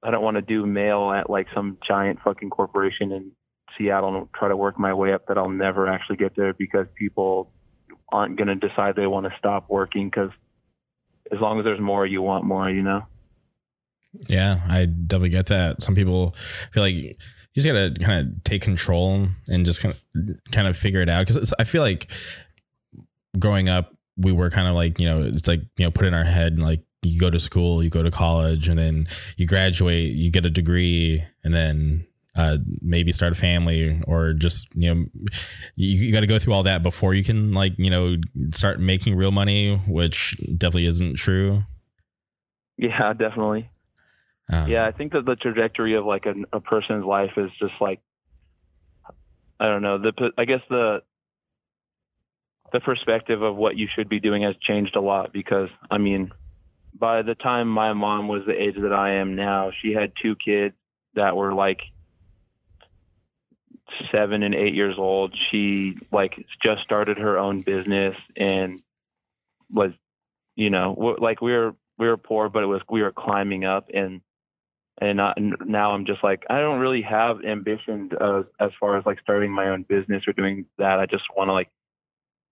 I 0.02 0.10
don't 0.10 0.22
want 0.22 0.36
to 0.36 0.42
do 0.42 0.64
mail 0.64 1.12
at 1.12 1.28
like 1.28 1.48
some 1.54 1.78
giant 1.86 2.20
fucking 2.24 2.50
corporation 2.50 3.12
in 3.12 3.32
Seattle 3.76 4.16
and 4.16 4.28
try 4.32 4.48
to 4.48 4.56
work 4.56 4.78
my 4.78 4.94
way 4.94 5.12
up 5.12 5.26
that 5.26 5.36
I'll 5.36 5.48
never 5.48 5.88
actually 5.88 6.16
get 6.16 6.36
there 6.36 6.52
because 6.52 6.86
people 6.94 7.50
aren't 8.12 8.36
going 8.36 8.48
to 8.48 8.54
decide 8.54 8.94
they 8.94 9.06
want 9.06 9.26
to 9.26 9.32
stop 9.38 9.68
working 9.68 10.08
because 10.08 10.30
as 11.32 11.40
long 11.40 11.58
as 11.58 11.64
there's 11.64 11.80
more, 11.80 12.06
you 12.06 12.22
want 12.22 12.44
more, 12.44 12.70
you 12.70 12.82
know? 12.82 13.04
Yeah, 14.28 14.60
I 14.68 14.84
definitely 14.84 15.30
get 15.30 15.46
that. 15.46 15.82
Some 15.82 15.94
people 15.94 16.32
feel 16.72 16.82
like 16.82 16.94
you 16.94 17.14
just 17.54 17.66
gotta 17.66 17.94
kind 18.00 18.28
of 18.28 18.44
take 18.44 18.62
control 18.62 19.28
and 19.48 19.64
just 19.64 19.82
kind 19.82 19.94
of 19.94 20.40
kind 20.52 20.68
of 20.68 20.76
figure 20.76 21.00
it 21.00 21.08
out. 21.08 21.26
Because 21.26 21.54
I 21.58 21.64
feel 21.64 21.82
like 21.82 22.10
growing 23.38 23.68
up, 23.68 23.94
we 24.18 24.32
were 24.32 24.50
kind 24.50 24.68
of 24.68 24.74
like 24.74 25.00
you 25.00 25.06
know, 25.06 25.22
it's 25.22 25.48
like 25.48 25.60
you 25.78 25.84
know, 25.84 25.90
put 25.90 26.04
in 26.04 26.12
our 26.12 26.24
head 26.24 26.58
like 26.58 26.82
you 27.02 27.18
go 27.18 27.30
to 27.30 27.38
school, 27.38 27.82
you 27.82 27.90
go 27.90 28.02
to 28.02 28.10
college, 28.10 28.68
and 28.68 28.78
then 28.78 29.06
you 29.36 29.46
graduate, 29.46 30.12
you 30.12 30.30
get 30.30 30.46
a 30.46 30.50
degree, 30.50 31.24
and 31.42 31.54
then 31.54 32.06
uh, 32.34 32.58
maybe 32.80 33.12
start 33.12 33.32
a 33.32 33.34
family 33.34 34.00
or 34.06 34.32
just 34.32 34.74
you 34.74 34.94
know 34.94 35.04
you, 35.76 36.06
you 36.06 36.12
got 36.12 36.20
to 36.20 36.26
go 36.26 36.38
through 36.38 36.54
all 36.54 36.62
that 36.62 36.82
before 36.82 37.12
you 37.12 37.22
can 37.22 37.52
like 37.52 37.74
you 37.76 37.90
know 37.90 38.16
start 38.50 38.80
making 38.80 39.14
real 39.14 39.30
money 39.30 39.76
which 39.86 40.34
definitely 40.56 40.86
isn't 40.86 41.16
true. 41.16 41.62
Yeah 42.78 43.12
definitely. 43.12 43.68
Um, 44.50 44.68
yeah 44.68 44.86
i 44.86 44.92
think 44.92 45.12
that 45.12 45.24
the 45.24 45.36
trajectory 45.36 45.94
of 45.94 46.04
like 46.04 46.26
a, 46.26 46.34
a 46.52 46.60
person's 46.60 47.04
life 47.04 47.32
is 47.36 47.50
just 47.60 47.74
like 47.80 48.00
i 49.60 49.66
don't 49.66 49.82
know 49.82 49.98
the 49.98 50.32
i 50.36 50.44
guess 50.44 50.62
the 50.68 51.02
the 52.72 52.80
perspective 52.80 53.42
of 53.42 53.54
what 53.54 53.76
you 53.76 53.86
should 53.94 54.08
be 54.08 54.18
doing 54.18 54.42
has 54.42 54.56
changed 54.60 54.96
a 54.96 55.00
lot 55.00 55.32
because 55.32 55.68
i 55.90 55.98
mean 55.98 56.32
by 56.98 57.22
the 57.22 57.34
time 57.34 57.68
my 57.68 57.92
mom 57.92 58.26
was 58.26 58.42
the 58.46 58.52
age 58.52 58.74
that 58.80 58.92
i 58.92 59.12
am 59.14 59.36
now 59.36 59.70
she 59.80 59.92
had 59.92 60.12
two 60.20 60.34
kids 60.44 60.74
that 61.14 61.36
were 61.36 61.54
like 61.54 61.78
seven 64.10 64.42
and 64.42 64.54
eight 64.54 64.74
years 64.74 64.96
old. 64.98 65.36
She 65.50 65.96
like 66.12 66.46
just 66.62 66.82
started 66.82 67.18
her 67.18 67.38
own 67.38 67.60
business 67.60 68.16
and 68.36 68.80
was, 69.70 69.92
you 70.56 70.70
know, 70.70 71.16
like 71.18 71.40
we 71.40 71.52
were 71.52 71.74
we 71.98 72.06
were 72.08 72.16
poor, 72.16 72.48
but 72.48 72.62
it 72.62 72.66
was 72.66 72.82
we 72.90 73.02
were 73.02 73.12
climbing 73.12 73.64
up 73.64 73.88
and 73.92 74.20
and 75.00 75.16
not, 75.16 75.38
now 75.40 75.92
I'm 75.92 76.04
just 76.06 76.22
like 76.22 76.44
I 76.50 76.60
don't 76.60 76.80
really 76.80 77.02
have 77.02 77.44
ambition 77.44 78.10
uh, 78.20 78.42
as 78.60 78.70
far 78.78 78.98
as 78.98 79.06
like 79.06 79.20
starting 79.20 79.50
my 79.50 79.68
own 79.68 79.84
business 79.88 80.22
or 80.26 80.32
doing 80.32 80.66
that. 80.78 80.98
I 80.98 81.06
just 81.06 81.24
want 81.36 81.48
to 81.48 81.52
like 81.52 81.70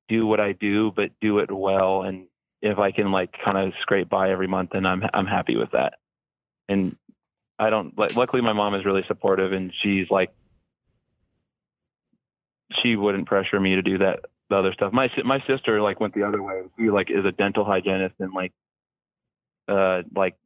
do 0.08 0.26
what 0.26 0.40
I 0.40 0.52
do, 0.52 0.90
but 0.94 1.10
do 1.20 1.38
it 1.38 1.52
well. 1.52 2.02
And 2.02 2.26
if 2.62 2.78
I 2.78 2.90
can 2.92 3.12
like 3.12 3.34
kind 3.44 3.58
of 3.58 3.72
scrape 3.82 4.08
by 4.08 4.30
every 4.30 4.46
month, 4.46 4.70
then 4.72 4.86
I'm 4.86 5.02
I'm 5.12 5.26
happy 5.26 5.56
with 5.56 5.72
that. 5.72 5.94
And 6.68 6.96
I 7.58 7.70
don't 7.70 7.96
like. 7.98 8.16
Luckily, 8.16 8.42
my 8.42 8.54
mom 8.54 8.74
is 8.74 8.84
really 8.84 9.04
supportive, 9.06 9.52
and 9.52 9.72
she's 9.82 10.10
like 10.10 10.30
she 12.82 12.96
wouldn't 12.96 13.26
pressure 13.26 13.60
me 13.60 13.74
to 13.74 13.82
do 13.82 13.98
that 13.98 14.20
the 14.48 14.56
other 14.56 14.72
stuff. 14.72 14.92
My 14.92 15.08
my 15.24 15.38
sister 15.46 15.80
like 15.80 16.00
went 16.00 16.14
the 16.14 16.24
other 16.24 16.42
way. 16.42 16.62
She 16.78 16.90
like 16.90 17.10
is 17.10 17.24
a 17.24 17.32
dental 17.32 17.64
hygienist 17.64 18.14
and 18.18 18.32
like 18.34 18.52
uh 19.68 20.02
like 20.14 20.36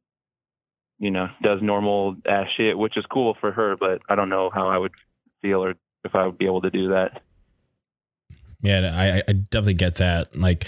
you 0.99 1.11
know 1.11 1.27
does 1.41 1.59
normal 1.61 2.15
ass 2.27 2.47
shit, 2.55 2.77
which 2.77 2.97
is 2.97 3.05
cool 3.11 3.35
for 3.39 3.51
her. 3.51 3.75
But 3.77 4.01
I 4.07 4.15
don't 4.15 4.29
know 4.29 4.49
how 4.53 4.69
I 4.69 4.77
would 4.77 4.93
feel 5.41 5.63
or 5.63 5.75
if 6.03 6.15
I 6.15 6.25
would 6.25 6.37
be 6.37 6.45
able 6.45 6.61
to 6.61 6.69
do 6.69 6.89
that. 6.89 7.21
Yeah, 8.61 8.91
I, 8.93 9.21
I 9.29 9.33
definitely 9.33 9.75
get 9.75 9.95
that. 9.95 10.35
Like 10.35 10.65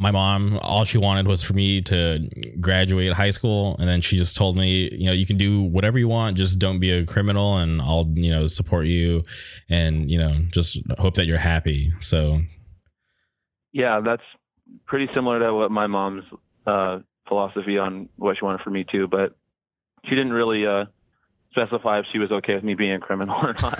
my 0.00 0.10
mom, 0.10 0.58
all 0.62 0.84
she 0.84 0.96
wanted 0.96 1.28
was 1.28 1.42
for 1.42 1.52
me 1.52 1.82
to 1.82 2.26
graduate 2.58 3.12
high 3.12 3.28
school. 3.28 3.76
And 3.78 3.86
then 3.86 4.00
she 4.00 4.16
just 4.16 4.34
told 4.34 4.56
me, 4.56 4.88
you 4.92 5.04
know, 5.04 5.12
you 5.12 5.26
can 5.26 5.36
do 5.36 5.62
whatever 5.62 5.98
you 5.98 6.08
want, 6.08 6.38
just 6.38 6.58
don't 6.58 6.80
be 6.80 6.90
a 6.90 7.04
criminal 7.04 7.58
and 7.58 7.82
I'll, 7.82 8.10
you 8.14 8.30
know, 8.30 8.46
support 8.46 8.86
you 8.86 9.22
and, 9.68 10.10
you 10.10 10.16
know, 10.16 10.40
just 10.52 10.80
hope 10.98 11.14
that 11.14 11.26
you're 11.26 11.36
happy. 11.36 11.92
So, 11.98 12.40
yeah, 13.72 14.00
that's 14.02 14.22
pretty 14.86 15.06
similar 15.14 15.38
to 15.38 15.52
what 15.52 15.70
my 15.70 15.86
mom's 15.86 16.24
uh, 16.66 17.00
philosophy 17.28 17.76
on 17.76 18.08
what 18.16 18.38
she 18.38 18.44
wanted 18.44 18.62
for 18.62 18.70
me 18.70 18.86
too. 18.90 19.06
But 19.06 19.36
she 20.06 20.14
didn't 20.14 20.32
really 20.32 20.66
uh, 20.66 20.86
specify 21.50 21.98
if 21.98 22.06
she 22.12 22.18
was 22.18 22.30
okay 22.30 22.54
with 22.54 22.62
me 22.62 22.74
being 22.74 22.92
a 22.92 23.00
criminal 23.00 23.36
or 23.36 23.54
not. 23.60 23.78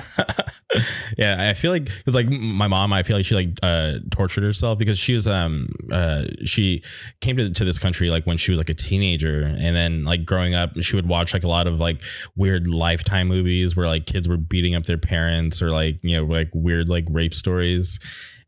yeah, 1.19 1.49
I 1.49 1.55
feel 1.55 1.71
like 1.71 1.89
it's 1.89 2.15
like 2.15 2.29
my 2.29 2.69
mom. 2.69 2.93
I 2.93 3.03
feel 3.03 3.17
like 3.17 3.25
she 3.25 3.35
like 3.35 3.59
uh, 3.63 3.99
tortured 4.11 4.45
herself 4.45 4.79
because 4.79 4.99
she 4.99 5.15
was 5.15 5.29
um 5.29 5.69
uh 5.93 6.25
she 6.45 6.83
came 7.21 7.37
to 7.37 7.51
to 7.51 7.65
this 7.65 7.79
country 7.79 8.11
like 8.11 8.27
when 8.27 8.37
she 8.37 8.51
was 8.51 8.59
like 8.59 8.69
a 8.69 8.75
teenager, 8.75 9.43
and 9.43 9.77
then 9.77 10.05
like 10.05 10.25
growing 10.25 10.55
up, 10.55 10.71
she 10.81 10.97
would 10.97 11.09
watch 11.09 11.33
like 11.33 11.45
a 11.45 11.49
lot 11.49 11.67
of 11.67 11.79
like 11.79 12.03
weird 12.37 12.67
Lifetime 12.67 13.29
movies 13.29 13.77
where 13.77 13.87
like 13.87 14.07
kids 14.07 14.29
were 14.29 14.37
beating 14.37 14.75
up 14.75 14.85
their 14.85 14.99
parents 14.99 15.63
or 15.63 15.71
like 15.71 15.99
you 16.03 16.17
know 16.17 16.25
like 16.25 16.51
weird 16.53 16.89
like 16.89 17.05
rape 17.09 17.35
stories. 17.35 18.01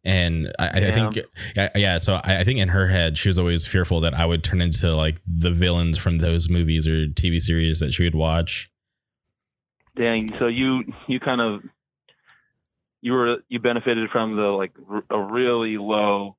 And 0.05 0.53
I, 0.59 0.68
I 0.68 0.91
think, 0.91 1.20
yeah, 1.55 1.68
yeah. 1.77 1.99
So 1.99 2.14
I, 2.25 2.39
I 2.39 2.45
think 2.45 2.59
in 2.59 2.70
her 2.70 2.89
head, 2.89 3.16
she 3.16 3.29
was 3.29 3.39
always 3.39 3.68
fearful 3.68 4.01
that 4.01 4.14
I 4.14 4.27
would 4.27 4.43
turn 4.43 4.61
into 4.61 4.97
like 4.97 5.16
the 5.25 5.53
villains 5.53 5.97
from 5.97 6.18
those 6.18 6.49
movies 6.49 6.89
or 6.89 7.07
TV 7.07 7.41
series 7.41 7.79
that 7.79 7.93
she 7.93 8.03
would 8.03 8.16
watch. 8.16 8.68
Dang. 9.97 10.36
So 10.38 10.47
you 10.47 10.84
you 11.07 11.20
kind 11.20 11.40
of 11.40 11.62
you 13.03 13.12
were 13.12 13.38
you 13.49 13.59
benefited 13.59 14.11
from 14.11 14.36
the 14.36 14.43
like 14.43 14.72
a 15.11 15.20
really 15.20 15.76
low 15.76 16.36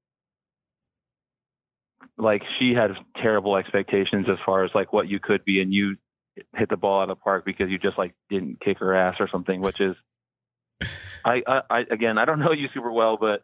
like 2.17 2.41
she 2.59 2.73
had 2.73 2.91
terrible 3.21 3.57
expectations 3.57 4.27
as 4.29 4.37
far 4.45 4.63
as 4.63 4.71
like 4.73 4.93
what 4.93 5.07
you 5.07 5.19
could 5.19 5.43
be 5.45 5.61
and 5.61 5.73
you 5.73 5.95
hit 6.55 6.69
the 6.69 6.77
ball 6.77 7.01
out 7.01 7.09
of 7.09 7.17
the 7.17 7.21
park 7.21 7.45
because 7.45 7.69
you 7.69 7.77
just 7.77 7.97
like 7.97 8.13
didn't 8.29 8.59
kick 8.59 8.79
her 8.79 8.95
ass 8.95 9.15
or 9.19 9.27
something 9.31 9.61
which 9.61 9.79
is 9.79 9.95
I, 11.25 11.41
I, 11.47 11.61
I 11.69 11.79
again 11.91 12.17
i 12.17 12.25
don't 12.25 12.39
know 12.39 12.51
you 12.53 12.67
super 12.73 12.91
well 12.91 13.17
but 13.17 13.43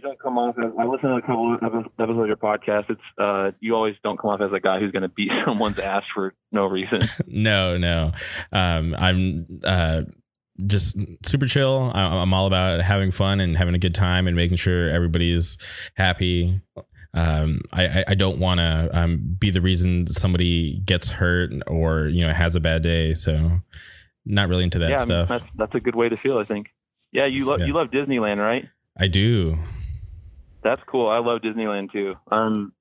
you 0.00 0.08
don't 0.08 0.18
come 0.18 0.38
off 0.38 0.56
as 0.58 0.72
I 0.78 0.84
listen 0.84 1.10
to 1.10 1.16
a 1.16 1.20
couple 1.20 1.54
of 1.54 1.62
episodes 1.62 2.20
of 2.20 2.26
your 2.26 2.36
podcast. 2.36 2.88
It's 2.88 3.00
uh, 3.18 3.52
you 3.60 3.74
always 3.74 3.96
don't 4.02 4.18
come 4.18 4.30
off 4.30 4.40
as 4.40 4.50
a 4.52 4.60
guy 4.60 4.80
who's 4.80 4.92
going 4.92 5.02
to 5.02 5.08
beat 5.08 5.30
someone's 5.44 5.78
ass 5.78 6.04
for 6.14 6.34
no 6.50 6.64
reason. 6.64 7.00
no, 7.26 7.76
no. 7.76 8.12
Um, 8.50 8.94
I'm 8.98 9.60
uh, 9.62 10.02
just 10.66 10.98
super 11.24 11.46
chill. 11.46 11.90
I'm 11.92 12.32
all 12.32 12.46
about 12.46 12.80
having 12.80 13.10
fun 13.10 13.40
and 13.40 13.58
having 13.58 13.74
a 13.74 13.78
good 13.78 13.94
time 13.94 14.26
and 14.26 14.34
making 14.34 14.56
sure 14.56 14.88
everybody's 14.88 15.58
happy. 15.96 16.62
Um, 17.12 17.60
I, 17.72 18.04
I 18.08 18.14
don't 18.14 18.38
want 18.38 18.60
to 18.60 18.88
um, 18.92 19.36
be 19.38 19.50
the 19.50 19.60
reason 19.60 20.06
somebody 20.06 20.80
gets 20.80 21.10
hurt 21.10 21.50
or 21.66 22.06
you 22.06 22.26
know 22.26 22.32
has 22.32 22.56
a 22.56 22.60
bad 22.60 22.82
day. 22.82 23.12
So 23.12 23.60
not 24.24 24.48
really 24.48 24.64
into 24.64 24.78
that 24.78 24.90
yeah, 24.90 24.96
stuff. 24.96 25.30
I 25.30 25.34
mean, 25.34 25.40
that's 25.42 25.56
that's 25.56 25.74
a 25.74 25.80
good 25.80 25.94
way 25.94 26.08
to 26.08 26.16
feel. 26.16 26.38
I 26.38 26.44
think. 26.44 26.68
Yeah, 27.12 27.26
you 27.26 27.44
love 27.44 27.60
yeah. 27.60 27.66
you 27.66 27.74
love 27.74 27.88
Disneyland, 27.88 28.38
right? 28.38 28.66
I 28.96 29.08
do. 29.08 29.58
That's 30.62 30.82
cool. 30.86 31.08
I 31.08 31.18
love 31.18 31.40
Disneyland 31.40 31.92
too. 31.92 32.14
Um, 32.30 32.72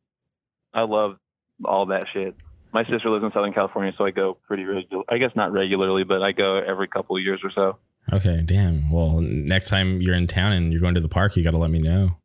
I 0.74 0.82
love 0.82 1.18
all 1.64 1.88
that 1.88 2.06
shit. 2.14 2.36
My 2.72 2.84
sister 2.84 3.10
lives 3.10 3.24
in 3.24 3.32
Southern 3.32 3.54
California, 3.54 3.94
so 3.98 4.06
I 4.06 4.12
go 4.12 4.38
pretty 4.48 4.64
regular. 4.64 5.04
I 5.10 5.18
guess 5.18 5.32
not 5.36 5.52
regularly, 5.52 6.04
but 6.04 6.22
I 6.22 6.32
go 6.32 6.58
every 6.58 6.88
couple 6.88 7.16
of 7.16 7.24
years 7.24 7.42
or 7.44 7.52
so. 7.52 7.78
Okay, 8.14 8.42
damn. 8.46 8.92
Well, 8.92 9.22
next 9.22 9.70
time 9.70 10.02
you're 10.02 10.16
in 10.16 10.28
town 10.28 10.52
and 10.52 10.72
you're 10.72 10.82
going 10.82 10.96
to 10.96 11.02
the 11.02 11.10
park, 11.10 11.36
you 11.36 11.44
got 11.44 11.52
to 11.52 11.58
let 11.58 11.72
me 11.72 11.80
know. 11.80 12.18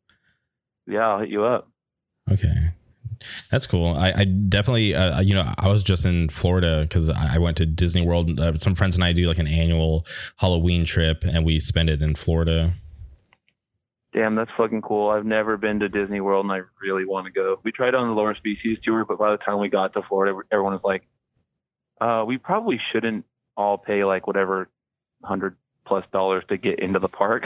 Yeah, 0.87 1.07
I'll 1.07 1.19
hit 1.19 1.29
you 1.29 1.43
up. 1.43 1.67
Okay. 2.31 2.71
That's 3.49 3.65
cool. 3.65 3.95
I, 3.95 4.11
I 4.15 4.25
definitely, 4.25 4.93
uh, 4.93 5.21
you 5.21 5.33
know, 5.33 5.51
I 5.57 5.69
was 5.69 5.83
just 5.83 6.05
in 6.05 6.29
Florida 6.29 6.81
because 6.81 7.09
I 7.09 7.37
went 7.37 7.57
to 7.57 7.65
Disney 7.65 8.05
World. 8.05 8.39
Uh, 8.39 8.53
some 8.55 8.75
friends 8.75 8.95
and 8.95 9.03
I 9.03 9.13
do 9.13 9.27
like 9.27 9.37
an 9.37 9.47
annual 9.47 10.05
Halloween 10.37 10.83
trip, 10.83 11.23
and 11.23 11.45
we 11.45 11.59
spend 11.59 11.89
it 11.89 12.01
in 12.01 12.15
Florida. 12.15 12.73
Damn, 14.15 14.35
that's 14.35 14.51
fucking 14.55 14.81
cool. 14.81 15.09
I've 15.09 15.25
never 15.25 15.57
been 15.57 15.81
to 15.81 15.89
Disney 15.89 16.21
World 16.21 16.45
and 16.45 16.51
I 16.53 16.61
really 16.81 17.05
want 17.05 17.25
to 17.25 17.33
go. 17.33 17.59
We 17.63 17.73
tried 17.73 17.95
on 17.95 18.07
the 18.07 18.13
Lower 18.13 18.33
Species 18.33 18.77
tour, 18.81 19.03
but 19.03 19.19
by 19.19 19.31
the 19.31 19.37
time 19.37 19.59
we 19.59 19.67
got 19.67 19.91
to 19.93 20.03
Florida, 20.07 20.39
everyone 20.53 20.71
was 20.71 20.81
like, 20.85 21.05
uh, 21.99 22.23
we 22.25 22.37
probably 22.37 22.79
shouldn't 22.93 23.25
all 23.57 23.77
pay 23.77 24.05
like 24.05 24.25
whatever 24.25 24.69
hundred 25.21 25.57
plus 25.85 26.05
dollars 26.13 26.45
to 26.47 26.55
get 26.55 26.79
into 26.79 26.99
the 26.99 27.09
park 27.09 27.43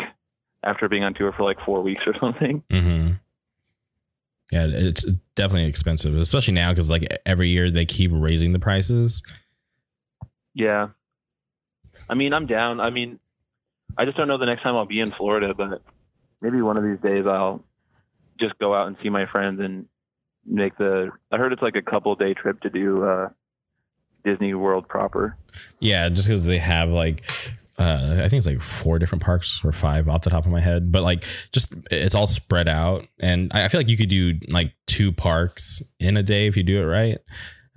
after 0.64 0.88
being 0.88 1.04
on 1.04 1.16
tour 1.16 1.34
for 1.36 1.44
like 1.44 1.58
four 1.66 1.82
weeks 1.82 2.02
or 2.06 2.14
something. 2.20 2.62
Mm-hmm. 2.70 3.14
Yeah, 4.52 4.68
it's 4.70 5.06
definitely 5.34 5.70
expensive, 5.70 6.16
especially 6.16 6.54
now 6.54 6.70
because 6.70 6.92
like 6.92 7.08
every 7.26 7.50
year 7.50 7.72
they 7.72 7.86
keep 7.86 8.12
raising 8.14 8.54
the 8.54 8.60
prices. 8.60 9.24
Yeah. 10.54 10.90
I 12.08 12.14
mean, 12.14 12.34
I'm 12.34 12.46
down. 12.46 12.80
I 12.80 12.92
mean, 12.92 13.20
I 13.98 14.06
just 14.06 14.18
don't 14.18 14.28
know 14.28 14.38
the 14.38 14.46
next 14.46 14.62
time 14.62 14.76
I'll 14.76 14.86
be 14.86 15.00
in 15.00 15.12
Florida, 15.12 15.54
but 15.56 15.82
maybe 16.42 16.62
one 16.62 16.78
of 16.78 16.84
these 16.84 17.00
days 17.02 17.26
I'll 17.28 17.64
just 18.40 18.58
go 18.60 18.74
out 18.74 18.88
and 18.88 18.96
see 19.04 19.10
my 19.10 19.26
friends 19.26 19.60
and 19.60 19.86
make 20.46 20.78
the. 20.78 21.10
I 21.32 21.38
heard 21.38 21.54
it's 21.54 21.62
like 21.62 21.76
a 21.76 21.82
couple 21.82 22.16
day 22.16 22.34
trip 22.34 22.62
to 22.62 22.70
do 22.70 23.04
uh, 23.04 23.30
Disney 24.24 24.54
World 24.54 24.88
proper. 24.88 25.38
Yeah, 25.80 26.10
just 26.10 26.28
because 26.28 26.46
they 26.46 26.60
have 26.60 26.90
like. 26.90 27.24
Uh, 27.78 28.16
I 28.24 28.28
think 28.28 28.40
it's 28.40 28.48
like 28.48 28.60
four 28.60 29.00
different 29.00 29.24
parks 29.24 29.64
or 29.64 29.72
five 29.72 30.10
off 30.10 30.24
the 30.24 30.30
top 30.30 30.46
of 30.46 30.52
my 30.52 30.60
head, 30.60 30.92
but 30.92 31.02
like 31.02 31.24
just 31.54 31.74
it's 31.90 32.14
all 32.14 32.28
spread 32.28 32.68
out, 32.68 33.08
and 33.22 33.50
I 33.54 33.70
feel 33.70 33.80
like 33.80 33.90
you 33.90 33.96
could 33.96 34.10
do 34.10 34.34
like 34.50 34.74
two 34.86 35.14
parks 35.14 35.82
in 35.98 36.18
a 36.18 36.24
day 36.24 36.48
if 36.48 36.58
you 36.58 36.64
do 36.64 36.82
it 36.82 36.86
right. 36.86 37.20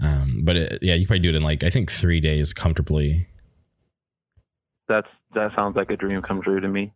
Um, 0.03 0.41
but 0.43 0.57
it, 0.57 0.79
yeah, 0.83 0.95
you 0.95 1.07
probably 1.07 1.21
do 1.21 1.29
it 1.29 1.37
in 1.37 1.43
like 1.43 1.63
I 1.63 1.71
think 1.71 1.89
three 1.89 2.19
days 2.19 2.53
comfortably. 2.53 3.29
That's 4.89 5.07
that 5.35 5.53
sounds 5.55 5.77
like 5.77 5.91
a 5.91 5.97
dream 5.97 6.21
come 6.21 6.43
true 6.43 6.59
to 6.59 6.69
me. 6.69 6.93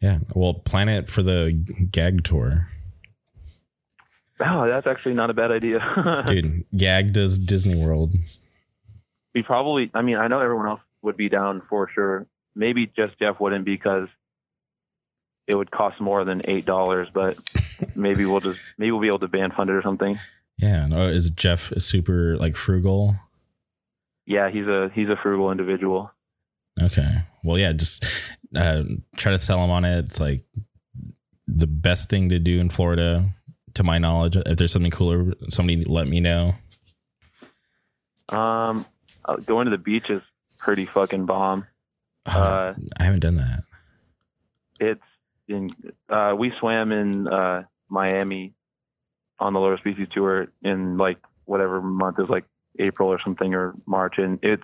Yeah. 0.00 0.18
Well, 0.34 0.54
plan 0.54 0.88
it 0.88 1.08
for 1.08 1.22
the 1.22 1.52
gag 1.90 2.24
tour. 2.24 2.68
Oh, 4.40 4.68
that's 4.68 4.86
actually 4.86 5.14
not 5.14 5.30
a 5.30 5.34
bad 5.34 5.50
idea. 5.50 5.80
Dude, 6.26 6.64
gag 6.76 7.12
does 7.12 7.38
Disney 7.38 7.74
World. 7.74 8.14
We 9.34 9.42
probably, 9.42 9.90
I 9.94 10.02
mean, 10.02 10.16
I 10.16 10.28
know 10.28 10.40
everyone 10.40 10.68
else 10.68 10.80
would 11.02 11.16
be 11.16 11.28
down 11.28 11.62
for 11.68 11.88
sure. 11.92 12.26
Maybe 12.54 12.86
just 12.86 13.18
Jeff 13.18 13.40
wouldn't 13.40 13.64
because 13.64 14.08
it 15.46 15.56
would 15.56 15.70
cost 15.70 16.00
more 16.00 16.24
than 16.24 16.40
$8, 16.42 17.12
but 17.12 17.36
maybe 17.96 18.24
we'll 18.24 18.40
just, 18.40 18.60
maybe 18.76 18.92
we'll 18.92 19.00
be 19.00 19.08
able 19.08 19.18
to 19.20 19.28
band 19.28 19.54
fund 19.54 19.70
it 19.70 19.74
or 19.74 19.82
something. 19.82 20.18
Yeah. 20.56 20.86
No, 20.86 21.02
uh, 21.02 21.08
is 21.08 21.30
Jeff 21.30 21.72
super 21.78 22.36
like 22.36 22.54
frugal? 22.54 23.16
Yeah, 24.26 24.50
he's 24.50 24.66
a, 24.66 24.90
he's 24.94 25.08
a 25.08 25.16
frugal 25.20 25.50
individual. 25.50 26.12
Okay. 26.80 27.22
Well, 27.42 27.58
yeah, 27.58 27.72
just 27.72 28.04
uh, 28.54 28.82
try 29.16 29.32
to 29.32 29.38
sell 29.38 29.60
them 29.60 29.70
on 29.70 29.84
it. 29.84 29.98
It's 29.98 30.20
like 30.20 30.44
the 31.46 31.66
best 31.66 32.10
thing 32.10 32.28
to 32.30 32.38
do 32.38 32.60
in 32.60 32.70
Florida, 32.70 33.30
to 33.74 33.84
my 33.84 33.98
knowledge. 33.98 34.36
If 34.36 34.56
there's 34.56 34.72
something 34.72 34.90
cooler, 34.90 35.34
somebody 35.48 35.84
let 35.84 36.08
me 36.08 36.20
know. 36.20 36.54
Um, 38.28 38.84
uh, 39.24 39.36
going 39.36 39.66
to 39.66 39.70
the 39.70 39.78
beach 39.78 40.10
is 40.10 40.22
pretty 40.58 40.84
fucking 40.84 41.26
bomb. 41.26 41.66
Oh, 42.26 42.42
uh, 42.42 42.74
I 42.98 43.04
haven't 43.04 43.20
done 43.20 43.36
that. 43.36 43.60
It's 44.80 45.02
in. 45.48 45.70
Uh, 46.08 46.34
we 46.38 46.52
swam 46.60 46.92
in 46.92 47.26
uh, 47.26 47.64
Miami 47.88 48.54
on 49.38 49.52
the 49.52 49.60
Lower 49.60 49.78
Species 49.78 50.08
tour 50.12 50.48
in 50.62 50.98
like 50.98 51.18
whatever 51.44 51.80
month 51.80 52.18
is 52.18 52.28
like 52.28 52.44
April 52.78 53.08
or 53.08 53.20
something 53.24 53.54
or 53.54 53.74
March, 53.86 54.18
and 54.18 54.38
it's 54.42 54.62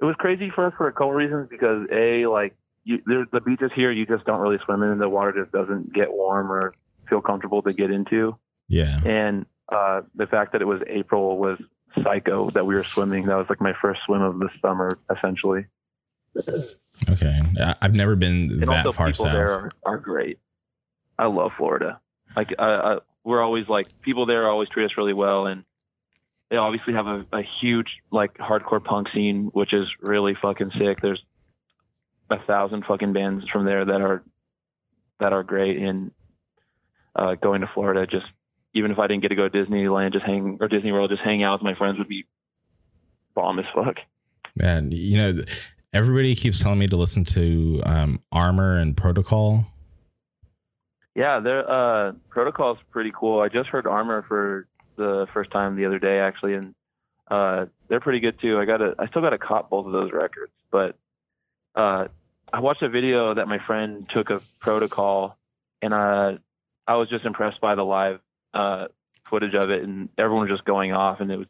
it 0.00 0.04
was 0.04 0.14
crazy 0.18 0.50
for 0.50 0.66
us 0.66 0.74
for 0.76 0.88
a 0.88 0.92
couple 0.92 1.12
reasons 1.12 1.48
because 1.48 1.86
a 1.90 2.26
like 2.26 2.54
you, 2.84 3.02
there's 3.06 3.26
the 3.32 3.40
beaches 3.40 3.70
here 3.74 3.90
you 3.90 4.06
just 4.06 4.24
don't 4.24 4.40
really 4.40 4.58
swim 4.64 4.82
in 4.82 4.90
and 4.90 5.00
the 5.00 5.08
water 5.08 5.32
just 5.32 5.52
doesn't 5.52 5.92
get 5.92 6.12
warm 6.12 6.50
or 6.52 6.70
feel 7.08 7.20
comfortable 7.20 7.62
to 7.62 7.72
get 7.72 7.90
into. 7.90 8.36
Yeah. 8.68 9.00
And 9.04 9.46
uh, 9.70 10.02
the 10.14 10.26
fact 10.26 10.52
that 10.52 10.62
it 10.62 10.66
was 10.66 10.80
april 10.86 11.38
was 11.38 11.58
psycho 12.02 12.50
that 12.50 12.66
we 12.66 12.74
were 12.74 12.84
swimming. 12.84 13.26
That 13.26 13.36
was 13.36 13.46
like 13.48 13.60
my 13.60 13.72
first 13.72 14.00
swim 14.04 14.22
of 14.22 14.38
the 14.38 14.50
summer 14.60 14.98
essentially. 15.14 15.66
Okay. 17.10 17.40
I've 17.80 17.94
never 17.94 18.16
been 18.16 18.50
and 18.50 18.62
that 18.62 18.84
far 18.94 19.06
people 19.06 19.24
south. 19.24 19.32
there 19.32 19.50
are, 19.50 19.70
are 19.86 19.98
great. 19.98 20.38
I 21.18 21.26
love 21.26 21.52
florida. 21.56 22.00
Like 22.36 22.52
I, 22.58 22.64
I, 22.64 22.98
we're 23.24 23.42
always 23.42 23.66
like 23.68 23.88
people 24.02 24.26
there 24.26 24.48
always 24.48 24.68
treat 24.68 24.84
us 24.84 24.92
really 24.98 25.14
well 25.14 25.46
and 25.46 25.64
they 26.50 26.56
obviously 26.56 26.94
have 26.94 27.06
a, 27.06 27.26
a 27.32 27.42
huge 27.60 27.88
like 28.10 28.34
hardcore 28.34 28.82
punk 28.82 29.08
scene, 29.14 29.50
which 29.52 29.72
is 29.72 29.86
really 30.00 30.34
fucking 30.40 30.70
sick. 30.78 30.98
There's 31.02 31.22
a 32.30 32.38
thousand 32.46 32.84
fucking 32.86 33.12
bands 33.12 33.44
from 33.52 33.64
there 33.64 33.84
that 33.84 34.00
are 34.00 34.22
that 35.20 35.32
are 35.32 35.42
great. 35.42 35.78
And 35.78 36.12
uh, 37.14 37.34
going 37.34 37.62
to 37.62 37.70
Florida, 37.74 38.06
just 38.06 38.26
even 38.74 38.90
if 38.90 38.98
I 38.98 39.06
didn't 39.06 39.22
get 39.22 39.28
to 39.28 39.34
go 39.34 39.48
to 39.48 39.58
Disneyland, 39.58 40.12
just 40.12 40.24
hang 40.24 40.58
or 40.60 40.68
Disney 40.68 40.92
World, 40.92 41.10
just 41.10 41.22
hang 41.22 41.42
out 41.42 41.60
with 41.60 41.62
my 41.62 41.74
friends 41.74 41.98
would 41.98 42.08
be 42.08 42.24
bomb 43.34 43.58
as 43.58 43.64
fuck. 43.74 43.96
And 44.62 44.92
you 44.92 45.18
know, 45.18 45.40
everybody 45.92 46.34
keeps 46.34 46.60
telling 46.60 46.78
me 46.78 46.86
to 46.88 46.96
listen 46.96 47.24
to 47.24 47.82
um, 47.84 48.20
Armor 48.30 48.78
and 48.78 48.96
Protocol. 48.96 49.66
Yeah, 51.14 51.40
their 51.40 51.68
uh, 51.68 52.12
Protocol's 52.28 52.78
pretty 52.90 53.10
cool. 53.18 53.40
I 53.40 53.48
just 53.48 53.68
heard 53.70 53.86
Armor 53.86 54.24
for 54.28 54.68
the 54.96 55.26
first 55.32 55.50
time 55.50 55.76
the 55.76 55.86
other 55.86 55.98
day 55.98 56.18
actually, 56.20 56.54
and 56.54 56.74
uh, 57.30 57.66
they're 57.88 58.00
pretty 58.00 58.20
good 58.20 58.40
too. 58.40 58.58
I 58.58 58.64
got 58.64 58.80
a, 58.80 58.94
I 58.98 59.06
still 59.08 59.22
got 59.22 59.30
to 59.30 59.38
cop 59.38 59.70
both 59.70 59.86
of 59.86 59.92
those 59.92 60.12
records, 60.12 60.52
but 60.70 60.96
uh, 61.74 62.08
I 62.52 62.60
watched 62.60 62.82
a 62.82 62.88
video 62.88 63.34
that 63.34 63.48
my 63.48 63.58
friend 63.66 64.08
took 64.08 64.30
of 64.30 64.46
Protocol, 64.60 65.36
and 65.82 65.92
uh, 65.92 66.38
I 66.86 66.96
was 66.96 67.08
just 67.08 67.24
impressed 67.24 67.60
by 67.60 67.74
the 67.74 67.84
live 67.84 68.20
uh, 68.54 68.86
footage 69.28 69.54
of 69.54 69.70
it, 69.70 69.82
and 69.82 70.08
everyone 70.16 70.48
was 70.48 70.56
just 70.56 70.64
going 70.64 70.92
off, 70.92 71.20
and 71.20 71.30
it 71.30 71.36
was. 71.38 71.46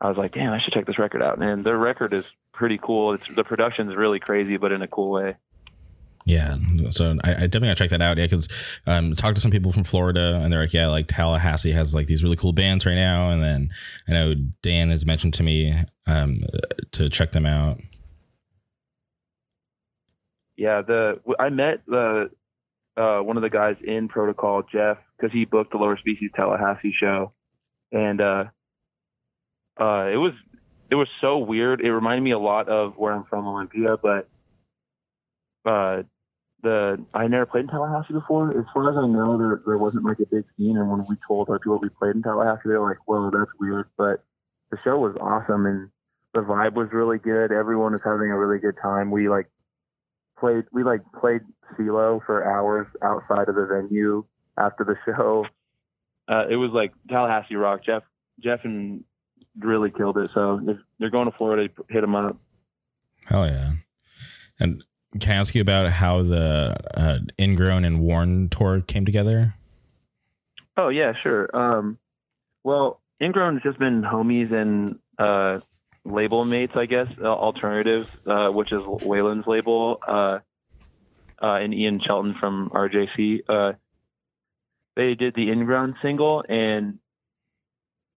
I 0.00 0.08
was 0.08 0.18
like, 0.18 0.34
damn, 0.34 0.52
I 0.52 0.60
should 0.60 0.74
check 0.74 0.86
this 0.86 0.98
record 0.98 1.22
out. 1.22 1.40
And 1.40 1.64
their 1.64 1.78
record 1.78 2.12
is 2.12 2.36
pretty 2.52 2.78
cool. 2.78 3.14
It's 3.14 3.24
the 3.34 3.44
production's 3.44 3.94
really 3.94 4.20
crazy, 4.20 4.58
but 4.58 4.70
in 4.70 4.82
a 4.82 4.88
cool 4.88 5.10
way. 5.10 5.36
Yeah, 6.26 6.54
so 6.90 7.18
I, 7.22 7.30
I 7.30 7.34
definitely 7.34 7.68
gotta 7.68 7.74
check 7.74 7.90
that 7.90 8.00
out. 8.00 8.16
Yeah, 8.16 8.24
because 8.24 8.80
um, 8.86 9.14
talked 9.14 9.34
to 9.34 9.42
some 9.42 9.50
people 9.50 9.72
from 9.72 9.84
Florida, 9.84 10.40
and 10.42 10.50
they're 10.50 10.62
like, 10.62 10.72
yeah, 10.72 10.86
like 10.86 11.06
Tallahassee 11.06 11.72
has 11.72 11.94
like 11.94 12.06
these 12.06 12.24
really 12.24 12.36
cool 12.36 12.52
bands 12.52 12.86
right 12.86 12.94
now, 12.94 13.28
and 13.28 13.42
then 13.42 13.70
I 14.08 14.12
know 14.12 14.34
Dan 14.62 14.88
has 14.88 15.04
mentioned 15.04 15.34
to 15.34 15.42
me 15.42 15.74
um, 16.06 16.40
to 16.92 17.10
check 17.10 17.32
them 17.32 17.44
out. 17.44 17.78
Yeah, 20.56 20.80
the 20.80 21.14
I 21.38 21.50
met 21.50 21.82
the 21.86 22.30
uh, 22.96 23.18
one 23.18 23.36
of 23.36 23.42
the 23.42 23.50
guys 23.50 23.76
in 23.84 24.08
Protocol, 24.08 24.62
Jeff, 24.62 24.96
because 25.16 25.30
he 25.30 25.44
booked 25.44 25.72
the 25.72 25.78
Lower 25.78 25.98
Species 25.98 26.30
Tallahassee 26.34 26.94
show, 26.98 27.32
and 27.92 28.22
uh, 28.22 28.44
uh, 29.78 30.06
it 30.06 30.16
was 30.16 30.32
it 30.90 30.94
was 30.94 31.08
so 31.20 31.36
weird. 31.36 31.82
It 31.82 31.92
reminded 31.92 32.22
me 32.22 32.30
a 32.30 32.38
lot 32.38 32.70
of 32.70 32.94
where 32.96 33.12
I'm 33.12 33.24
from, 33.24 33.46
Olympia, 33.46 33.98
but 34.00 34.28
uh, 35.66 36.04
the 36.64 37.04
I 37.14 37.28
never 37.28 37.46
played 37.46 37.64
in 37.64 37.68
Tallahassee 37.68 38.14
before. 38.14 38.50
As 38.50 38.66
far 38.74 38.90
as 38.90 38.96
I 38.96 39.06
know, 39.06 39.38
there 39.38 39.62
there 39.64 39.78
wasn't 39.78 40.04
like 40.04 40.18
a 40.18 40.26
big 40.26 40.44
scene, 40.56 40.76
and 40.76 40.90
when 40.90 41.04
we 41.08 41.16
told 41.28 41.48
our 41.48 41.60
people 41.60 41.78
we 41.80 41.90
played 41.90 42.16
in 42.16 42.22
Tallahassee, 42.22 42.68
they 42.68 42.74
were 42.74 42.88
like, 42.88 43.06
"Well, 43.06 43.30
that's 43.30 43.50
weird," 43.60 43.88
but 43.96 44.24
the 44.70 44.80
show 44.82 44.98
was 44.98 45.14
awesome 45.20 45.66
and 45.66 45.90
the 46.32 46.40
vibe 46.40 46.74
was 46.74 46.88
really 46.92 47.18
good. 47.18 47.52
Everyone 47.52 47.92
was 47.92 48.02
having 48.02 48.30
a 48.30 48.38
really 48.38 48.58
good 48.58 48.74
time. 48.82 49.10
We 49.10 49.28
like 49.28 49.46
played 50.38 50.64
we 50.72 50.82
like 50.82 51.00
played 51.20 51.42
CeeLo 51.78 52.24
for 52.26 52.44
hours 52.44 52.88
outside 53.02 53.48
of 53.48 53.54
the 53.54 53.66
venue 53.66 54.24
after 54.58 54.84
the 54.84 54.96
show. 55.06 55.46
Uh, 56.26 56.46
it 56.50 56.56
was 56.56 56.72
like 56.72 56.92
Tallahassee 57.08 57.56
rock. 57.56 57.84
Jeff 57.84 58.02
Jeff 58.40 58.60
and 58.64 59.04
really 59.58 59.90
killed 59.90 60.18
it. 60.18 60.28
So 60.28 60.60
if 60.66 60.78
they're 60.98 61.10
going 61.10 61.30
to 61.30 61.36
Florida, 61.36 61.72
hit 61.88 62.00
them 62.00 62.16
up. 62.16 62.36
Hell 63.26 63.46
yeah! 63.46 63.72
And 64.58 64.84
can 65.20 65.32
I 65.32 65.36
ask 65.36 65.54
you 65.54 65.62
about 65.62 65.90
how 65.90 66.22
the 66.22 66.76
uh, 66.94 67.18
Ingrown 67.38 67.84
and 67.84 68.00
Worn 68.00 68.48
tour 68.48 68.80
came 68.80 69.04
together? 69.04 69.54
Oh 70.76 70.88
yeah, 70.88 71.12
sure. 71.22 71.48
Um, 71.54 71.98
well, 72.64 73.00
Ingrown 73.22 73.54
has 73.54 73.62
just 73.62 73.78
been 73.78 74.02
homies 74.02 74.52
and 74.52 74.98
uh, 75.18 75.60
label 76.04 76.44
mates, 76.44 76.72
I 76.74 76.86
guess. 76.86 77.06
Uh, 77.20 77.26
Alternative, 77.26 78.10
uh, 78.26 78.48
which 78.48 78.72
is 78.72 78.80
Waylon's 78.80 79.46
label, 79.46 80.00
uh, 80.06 80.38
uh, 81.40 81.54
and 81.56 81.72
Ian 81.72 82.00
Shelton 82.04 82.34
from 82.34 82.70
RJC. 82.70 83.76
They 84.96 85.14
did 85.14 85.34
the 85.34 85.50
Ingrown 85.50 85.96
single, 86.02 86.44
and 86.48 86.98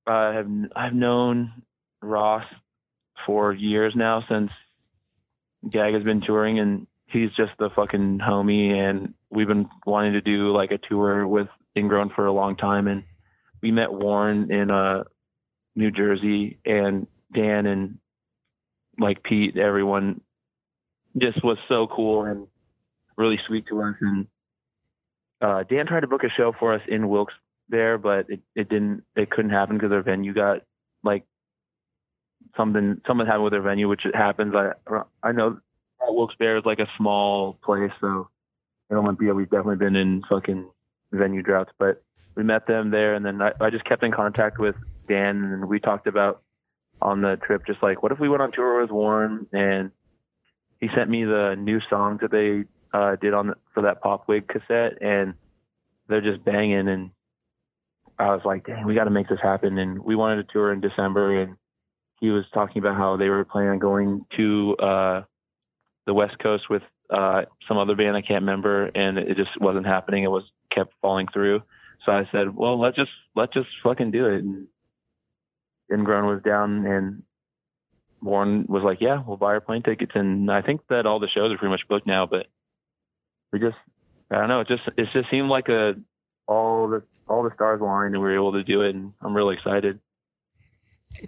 I 0.06 0.34
have 0.34 0.48
I've 0.76 0.94
known 0.94 1.64
Ross 2.02 2.46
for 3.26 3.52
years 3.52 3.94
now 3.96 4.24
since 4.30 4.52
Gag 5.70 5.94
has 5.94 6.04
been 6.04 6.22
touring, 6.22 6.60
and 6.60 6.88
he's 7.08 7.30
just 7.38 7.52
the 7.60 7.70
fucking 7.76 8.20
homie. 8.20 8.74
And 8.74 9.14
we've 9.30 9.48
been 9.48 9.68
wanting 9.86 10.14
to 10.14 10.22
do 10.22 10.52
like 10.52 10.72
a 10.72 10.78
tour 10.78 11.28
with 11.28 11.48
Ingrown 11.76 12.12
for 12.16 12.26
a 12.26 12.34
long 12.34 12.56
time, 12.56 12.88
and 12.88 13.04
we 13.62 13.72
met 13.72 13.92
Worn 13.92 14.52
in 14.52 14.72
uh, 14.72 15.04
New 15.76 15.92
Jersey, 15.92 16.60
and 16.66 17.08
Dan 17.34 17.66
and 17.66 18.00
like 19.00 19.24
Pete, 19.24 19.58
everyone 19.58 20.22
just 21.18 21.44
was 21.44 21.58
so 21.68 21.88
cool 21.88 22.26
and 22.26 22.48
really 23.18 23.40
sweet 23.48 23.66
to 23.68 23.82
us. 23.82 23.96
And 24.02 24.28
uh, 25.42 25.64
Dan 25.70 25.88
tried 25.88 26.02
to 26.02 26.08
book 26.08 26.24
a 26.24 26.30
show 26.36 26.54
for 26.60 26.74
us 26.74 26.82
in 26.88 27.10
Wilkes 27.10 27.34
there, 27.70 27.98
but 27.98 28.30
it, 28.30 28.42
it 28.56 28.70
didn't, 28.70 29.04
it 29.16 29.30
couldn't 29.30 29.52
happen 29.52 29.78
because 29.78 29.90
their 29.90 30.04
venue 30.04 30.34
got 30.34 30.62
like 31.04 31.24
something, 32.56 33.02
something 33.08 33.26
happened 33.26 33.44
with 33.44 33.54
their 33.54 33.62
venue, 33.62 33.88
which 33.88 34.06
it 34.06 34.16
happens. 34.16 34.54
I, 34.56 34.72
I 35.24 35.32
know 35.32 35.60
Wilkes-Barre 36.02 36.60
is 36.60 36.66
like 36.66 36.80
a 36.80 36.88
small 36.98 37.54
place. 37.64 37.92
So 38.02 38.30
in 38.90 38.98
Olympia, 38.98 39.34
we've 39.34 39.50
definitely 39.50 39.78
been 39.78 39.96
in 39.96 40.24
fucking 40.30 40.70
venue 41.12 41.42
droughts, 41.42 41.72
but 41.78 42.04
we 42.36 42.44
met 42.44 42.68
them 42.68 42.92
there. 42.92 43.16
And 43.16 43.26
then 43.26 43.42
I, 43.42 43.52
I 43.60 43.70
just 43.70 43.86
kept 43.86 44.04
in 44.04 44.12
contact 44.12 44.60
with 44.60 44.76
Dan 45.08 45.44
and 45.44 45.66
we 45.68 45.80
talked 45.80 46.08
about 46.08 46.42
on 47.02 47.22
the 47.22 47.38
trip, 47.46 47.66
just 47.66 47.84
like, 47.84 48.02
what 48.02 48.12
if 48.12 48.20
we 48.20 48.28
went 48.28 48.42
on 48.42 48.52
tour 48.52 48.82
with 48.82 48.90
Worn, 48.90 49.46
and 49.54 49.92
he 50.80 50.90
sent 50.96 51.10
me 51.10 51.26
the 51.26 51.56
new 51.56 51.80
songs 51.90 52.22
that 52.22 52.32
they 52.32 52.64
uh, 52.92 53.16
did 53.18 53.34
on 53.34 53.48
the, 53.48 53.56
for 53.74 53.84
that 53.84 54.02
Pop 54.02 54.28
Wig 54.28 54.48
cassette, 54.48 55.02
and 55.02 55.36
they're 56.08 56.22
just 56.22 56.44
banging. 56.44 56.88
And 56.88 57.12
I 58.18 58.34
was 58.34 58.42
like, 58.46 58.66
dang, 58.66 58.86
we 58.86 58.96
got 58.96 59.04
to 59.04 59.12
make 59.12 59.30
this 59.30 59.40
happen. 59.42 59.78
And 59.78 60.00
we 60.00 60.16
wanted 60.16 60.48
to 60.48 60.52
tour 60.52 60.74
in 60.74 60.82
December, 60.82 61.40
and 61.40 61.56
he 62.20 62.30
was 62.30 62.46
talking 62.54 62.80
about 62.80 62.96
how 62.96 63.18
they 63.18 63.30
were 63.30 63.46
planning 63.46 63.72
on 63.72 63.80
going 63.80 64.26
to 64.36 64.76
uh, 64.78 65.24
the 66.06 66.14
West 66.14 66.40
Coast 66.40 66.70
with 66.70 66.82
uh, 67.10 67.44
some 67.68 67.78
other 67.78 67.96
band 67.96 68.18
I 68.18 68.22
can't 68.22 68.42
remember, 68.42 68.86
and 68.86 69.18
it 69.18 69.38
just 69.38 69.60
wasn't 69.60 69.86
happening. 69.86 70.24
It 70.24 70.32
was 70.32 70.44
kept 70.74 70.94
falling 71.02 71.28
through. 71.32 71.62
So 72.06 72.12
I 72.12 72.28
said, 72.32 72.56
well, 72.56 72.80
let's 72.80 72.96
just 72.96 73.12
let's 73.36 73.54
just 73.54 73.68
fucking 73.84 74.12
do 74.12 74.28
it. 74.28 74.44
And 74.44 74.68
Ingrown 75.92 76.26
was 76.26 76.42
down, 76.44 76.86
and 76.86 77.24
Worn 78.22 78.66
was 78.68 78.84
like, 78.84 79.00
"Yeah, 79.00 79.22
we'll 79.26 79.38
buy 79.38 79.48
our 79.48 79.62
plane 79.62 79.84
tickets." 79.84 80.12
And 80.16 80.52
I 80.52 80.62
think 80.62 80.82
that 80.90 81.06
all 81.06 81.20
the 81.20 81.28
shows 81.28 81.52
are 81.52 81.58
pretty 81.58 81.72
much 81.72 81.88
booked 81.88 82.08
now, 82.08 82.26
but 82.26 82.48
we 83.52 83.60
just, 83.60 83.78
I 84.32 84.40
don't 84.40 84.50
know, 84.50 84.62
it 84.62 84.68
just 84.68 84.84
it 84.98 85.08
just 85.14 85.30
seemed 85.30 85.50
like 85.50 85.70
a 85.70 85.94
all 86.48 86.90
the 86.90 87.04
all 87.28 87.44
the 87.44 87.54
stars 87.54 87.82
aligned, 87.82 88.16
and 88.16 88.24
we 88.24 88.30
were 88.30 88.36
able 88.36 88.54
to 88.54 88.64
do 88.64 88.82
it, 88.82 88.96
and 88.96 89.14
I'm 89.22 89.36
really 89.36 89.56
excited. 89.56 90.00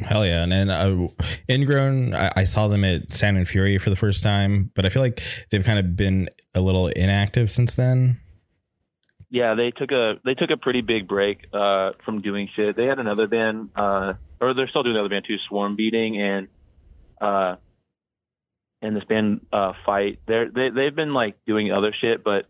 Hell 0.01 0.25
yeah! 0.25 0.43
And 0.43 0.51
then 0.51 0.69
uh, 0.69 1.07
Ingrown, 1.49 2.13
I, 2.13 2.31
I, 2.37 2.43
saw 2.43 2.67
them 2.67 2.83
at 2.83 3.11
Sound 3.11 3.37
and 3.37 3.47
Fury 3.47 3.77
for 3.77 3.89
the 3.89 3.95
first 3.95 4.23
time, 4.23 4.71
but 4.75 4.85
I 4.85 4.89
feel 4.89 5.01
like 5.01 5.21
they've 5.49 5.63
kind 5.63 5.79
of 5.79 5.95
been 5.95 6.29
a 6.53 6.61
little 6.61 6.87
inactive 6.87 7.49
since 7.49 7.75
then 7.75 8.19
yeah, 9.29 9.53
they 9.53 9.71
took 9.71 9.91
a 9.91 10.15
they 10.25 10.33
took 10.33 10.49
a 10.49 10.57
pretty 10.57 10.81
big 10.81 11.07
break 11.07 11.45
uh, 11.53 11.91
from 12.03 12.21
doing 12.21 12.49
shit. 12.55 12.75
They 12.75 12.85
had 12.85 12.99
another 12.99 13.27
band, 13.27 13.69
uh, 13.75 14.13
or 14.41 14.53
they're 14.53 14.67
still 14.67 14.83
doing 14.83 14.95
another 14.95 15.09
band 15.09 15.25
too, 15.27 15.37
Swarm 15.47 15.75
Beating, 15.75 16.19
and 16.19 16.47
uh, 17.21 17.55
and 18.81 18.95
this 18.95 19.03
band 19.03 19.45
uh, 19.53 19.73
Fight. 19.85 20.19
They're 20.27 20.49
they 20.49 20.69
they've 20.69 20.95
been 20.95 21.13
like 21.13 21.35
doing 21.45 21.71
other 21.71 21.93
shit, 22.01 22.23
but 22.23 22.45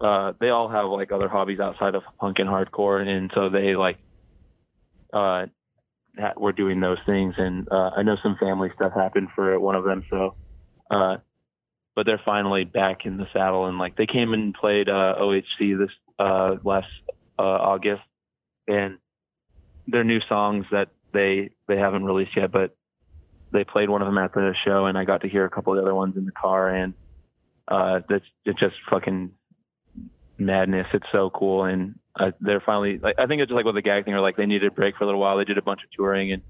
uh, 0.00 0.34
they 0.40 0.50
all 0.50 0.68
have 0.68 0.86
like 0.90 1.10
other 1.10 1.28
hobbies 1.28 1.58
outside 1.58 1.96
of 1.96 2.04
punk 2.20 2.38
and 2.38 2.48
hardcore, 2.48 3.04
and 3.04 3.30
so 3.34 3.48
they 3.48 3.74
like 3.74 3.98
uh, 5.12 5.46
were 6.36 6.52
doing 6.52 6.80
those 6.80 6.98
things. 7.06 7.34
And 7.38 7.68
uh, 7.70 7.90
I 7.96 8.02
know 8.02 8.16
some 8.22 8.36
family 8.38 8.70
stuff 8.74 8.92
happened 8.94 9.28
for 9.34 9.58
one 9.58 9.74
of 9.74 9.84
them, 9.84 10.04
so. 10.10 10.34
Uh, 10.90 11.16
but 11.94 12.06
they're 12.06 12.20
finally 12.24 12.64
back 12.64 13.04
in 13.04 13.18
the 13.18 13.26
saddle 13.32 13.66
and 13.66 13.78
like 13.78 13.96
they 13.96 14.06
came 14.06 14.32
and 14.32 14.54
played 14.54 14.88
uh, 14.88 15.14
OHC 15.20 15.78
this 15.78 15.90
uh, 16.18 16.56
last 16.64 16.86
uh, 17.38 17.42
August, 17.42 18.02
and 18.66 18.98
their 19.86 20.04
new 20.04 20.20
songs 20.28 20.64
that 20.70 20.88
they 21.12 21.50
they 21.66 21.76
haven't 21.76 22.04
released 22.04 22.36
yet, 22.36 22.52
but 22.52 22.76
they 23.52 23.64
played 23.64 23.90
one 23.90 24.00
of 24.00 24.06
them 24.06 24.18
at 24.18 24.32
the 24.32 24.54
show, 24.64 24.86
and 24.86 24.96
I 24.96 25.04
got 25.04 25.22
to 25.22 25.28
hear 25.28 25.44
a 25.44 25.50
couple 25.50 25.72
of 25.72 25.76
the 25.76 25.82
other 25.82 25.94
ones 25.94 26.16
in 26.16 26.24
the 26.24 26.32
car, 26.32 26.68
and 26.68 26.94
uh, 27.68 28.00
that's 28.08 28.24
it's 28.44 28.58
just 28.58 28.76
fucking 28.88 29.32
madness. 30.38 30.86
It's 30.94 31.06
so 31.12 31.30
cool, 31.30 31.64
and 31.64 31.98
uh, 32.18 32.32
they're 32.40 32.60
finally. 32.60 32.98
Like, 32.98 33.16
I 33.18 33.26
think 33.26 33.40
it's 33.40 33.48
just 33.48 33.56
like 33.56 33.64
with 33.64 33.74
the 33.74 33.82
gag 33.82 34.04
thing, 34.04 34.14
or 34.14 34.20
like 34.20 34.36
they 34.36 34.46
needed 34.46 34.68
a 34.68 34.70
break 34.70 34.96
for 34.96 35.04
a 35.04 35.06
little 35.06 35.20
while. 35.20 35.36
They 35.38 35.44
did 35.44 35.58
a 35.58 35.62
bunch 35.62 35.82
of 35.82 35.90
touring, 35.90 36.32
and 36.32 36.42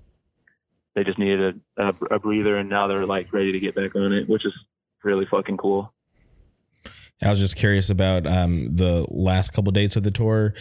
they 0.94 1.04
just 1.04 1.18
needed 1.18 1.60
a, 1.78 1.86
a, 1.86 2.16
a 2.16 2.18
breather, 2.18 2.56
and 2.56 2.68
now 2.68 2.86
they're 2.86 3.06
like 3.06 3.32
ready 3.32 3.52
to 3.52 3.60
get 3.60 3.74
back 3.74 3.94
on 3.94 4.12
it, 4.12 4.28
which 4.28 4.44
is 4.44 4.52
really 5.04 5.26
fucking 5.26 5.56
cool. 5.56 5.92
I 7.22 7.28
was 7.28 7.38
just 7.38 7.56
curious 7.56 7.88
about 7.88 8.26
um, 8.26 8.74
the 8.74 9.06
last 9.10 9.52
couple 9.52 9.70
dates 9.70 9.94
of 9.96 10.02
the 10.02 10.10
tour. 10.10 10.54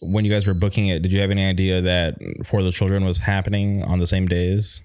When 0.00 0.24
you 0.24 0.30
guys 0.30 0.46
were 0.46 0.54
booking 0.54 0.88
it, 0.88 1.02
did 1.02 1.12
you 1.12 1.20
have 1.20 1.30
any 1.30 1.44
idea 1.44 1.80
that 1.80 2.16
For 2.44 2.62
the 2.62 2.70
Children 2.70 3.04
was 3.04 3.18
happening 3.18 3.84
on 3.84 3.98
the 3.98 4.06
same 4.06 4.26
days? 4.26 4.82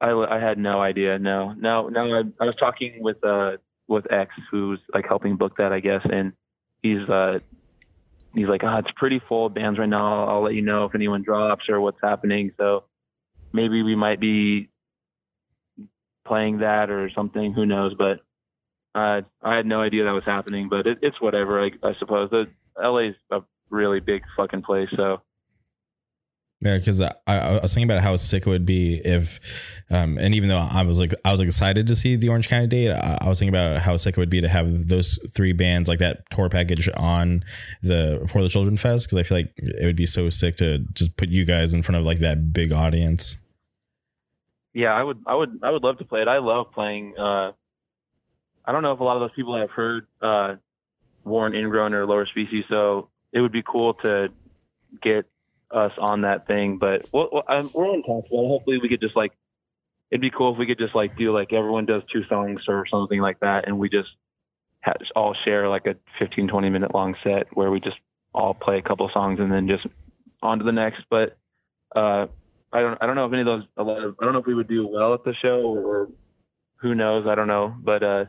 I, 0.00 0.10
I 0.10 0.38
had 0.38 0.58
no 0.58 0.82
idea. 0.82 1.18
No, 1.18 1.52
no, 1.52 1.88
no. 1.88 2.14
I, 2.14 2.22
I 2.42 2.46
was 2.46 2.56
talking 2.56 3.02
with 3.02 3.22
uh 3.24 3.56
with 3.88 4.10
X, 4.12 4.32
who's 4.50 4.80
like 4.92 5.06
helping 5.06 5.36
book 5.36 5.56
that, 5.58 5.72
I 5.72 5.80
guess, 5.80 6.02
and 6.10 6.32
he's 6.82 7.08
uh 7.08 7.38
he's 8.34 8.48
like, 8.48 8.62
oh, 8.64 8.76
it's 8.78 8.90
pretty 8.96 9.20
full 9.28 9.46
of 9.46 9.54
bands 9.54 9.78
right 9.78 9.88
now. 9.88 10.24
I'll, 10.24 10.28
I'll 10.36 10.42
let 10.44 10.54
you 10.54 10.62
know 10.62 10.84
if 10.84 10.94
anyone 10.94 11.22
drops 11.22 11.64
or 11.68 11.80
what's 11.80 12.00
happening. 12.02 12.52
So 12.56 12.84
maybe 13.52 13.82
we 13.82 13.94
might 13.94 14.20
be 14.20 14.70
playing 16.26 16.58
that 16.58 16.90
or 16.90 17.10
something. 17.14 17.52
Who 17.52 17.66
knows? 17.66 17.94
But 17.96 18.20
uh, 18.94 19.22
I 19.42 19.56
had 19.56 19.66
no 19.66 19.80
idea 19.80 20.04
that 20.04 20.12
was 20.12 20.24
happening, 20.24 20.68
but 20.68 20.86
it, 20.86 20.98
it's 21.02 21.20
whatever. 21.20 21.62
I, 21.64 21.70
I 21.82 21.92
suppose 21.98 22.30
the 22.30 22.46
LA's 22.80 23.14
a 23.30 23.40
really 23.70 24.00
big 24.00 24.22
fucking 24.36 24.62
place, 24.62 24.88
so. 24.96 25.20
Yeah, 26.64 26.78
because 26.78 27.02
I, 27.02 27.12
I, 27.26 27.60
was 27.60 27.74
thinking 27.74 27.90
about 27.90 28.02
how 28.02 28.16
sick 28.16 28.46
it 28.46 28.50
would 28.50 28.64
be 28.64 28.96
if, 29.04 29.82
um, 29.90 30.16
and 30.16 30.34
even 30.34 30.48
though 30.48 30.56
I 30.58 30.82
was 30.82 30.98
like 30.98 31.12
I 31.22 31.30
was 31.30 31.40
excited 31.40 31.86
to 31.88 31.94
see 31.96 32.16
the 32.16 32.30
Orange 32.30 32.48
County 32.48 32.66
date, 32.66 32.90
I, 32.90 33.18
I 33.20 33.28
was 33.28 33.38
thinking 33.38 33.54
about 33.54 33.82
how 33.82 33.98
sick 33.98 34.16
it 34.16 34.20
would 34.20 34.30
be 34.30 34.40
to 34.40 34.48
have 34.48 34.88
those 34.88 35.18
three 35.30 35.52
bands 35.52 35.90
like 35.90 35.98
that 35.98 36.28
tour 36.30 36.48
package 36.48 36.88
on 36.96 37.44
the 37.82 38.26
For 38.32 38.42
the 38.42 38.48
Children 38.48 38.78
Fest 38.78 39.06
because 39.06 39.18
I 39.18 39.22
feel 39.24 39.38
like 39.38 39.52
it 39.58 39.84
would 39.84 39.96
be 39.96 40.06
so 40.06 40.30
sick 40.30 40.56
to 40.56 40.78
just 40.94 41.16
put 41.18 41.28
you 41.28 41.44
guys 41.44 41.74
in 41.74 41.82
front 41.82 41.98
of 41.98 42.04
like 42.04 42.20
that 42.20 42.52
big 42.52 42.72
audience. 42.72 43.36
Yeah, 44.72 44.94
I 44.94 45.02
would, 45.02 45.22
I 45.26 45.34
would, 45.34 45.60
I 45.62 45.70
would 45.70 45.84
love 45.84 45.98
to 45.98 46.04
play 46.04 46.22
it. 46.22 46.28
I 46.28 46.38
love 46.38 46.72
playing 46.72 47.14
uh, 47.18 47.52
I 48.64 48.72
don't 48.72 48.82
know 48.82 48.92
if 48.92 49.00
a 49.00 49.04
lot 49.04 49.16
of 49.16 49.20
those 49.20 49.34
people 49.36 49.58
have 49.58 49.70
heard 49.70 50.06
uh, 50.22 50.54
Worn 51.24 51.54
Ingrown 51.54 51.92
or 51.92 52.06
Lower 52.06 52.26
Species, 52.26 52.64
so 52.68 53.08
it 53.32 53.40
would 53.40 53.52
be 53.52 53.62
cool 53.62 53.94
to 54.02 54.28
get 55.02 55.26
us 55.74 55.92
on 55.98 56.22
that 56.22 56.46
thing. 56.46 56.78
But 56.78 57.08
we'll, 57.12 57.28
we'll, 57.32 57.42
we're 57.48 57.86
on 57.86 57.98
it. 57.98 58.26
Hopefully, 58.30 58.78
we 58.80 58.88
could 58.88 59.00
just 59.00 59.16
like 59.16 59.32
it'd 60.10 60.20
be 60.20 60.30
cool 60.30 60.52
if 60.52 60.58
we 60.58 60.66
could 60.66 60.78
just 60.78 60.94
like 60.94 61.16
do 61.16 61.32
like 61.32 61.52
everyone 61.52 61.86
does 61.86 62.02
two 62.12 62.22
songs 62.28 62.60
or 62.68 62.86
something 62.90 63.20
like 63.20 63.40
that, 63.40 63.66
and 63.66 63.78
we 63.78 63.88
just 63.88 64.08
ha- 64.84 64.94
all 65.16 65.34
share 65.44 65.68
like 65.68 65.86
a 65.86 65.96
15, 66.18 66.48
20 66.48 66.70
minute 66.70 66.94
long 66.94 67.14
set 67.24 67.46
where 67.54 67.70
we 67.70 67.80
just 67.80 67.96
all 68.32 68.54
play 68.54 68.78
a 68.78 68.82
couple 68.82 69.08
songs 69.12 69.40
and 69.40 69.50
then 69.50 69.68
just 69.68 69.86
on 70.42 70.58
to 70.58 70.64
the 70.64 70.72
next. 70.72 71.02
But 71.10 71.36
uh, 71.94 72.26
I 72.72 72.80
don't 72.80 72.98
I 73.00 73.06
don't 73.06 73.16
know 73.16 73.26
if 73.26 73.32
any 73.32 73.42
of 73.42 73.46
those 73.46 73.64
a 73.76 73.82
lot 73.82 74.02
of 74.02 74.16
I 74.20 74.24
don't 74.24 74.34
know 74.34 74.40
if 74.40 74.46
we 74.46 74.54
would 74.54 74.68
do 74.68 74.86
well 74.86 75.14
at 75.14 75.24
the 75.24 75.34
show 75.40 75.62
or 75.76 76.08
who 76.76 76.94
knows 76.94 77.26
I 77.26 77.34
don't 77.34 77.48
know. 77.48 77.74
But 77.82 78.02
uh, 78.02 78.24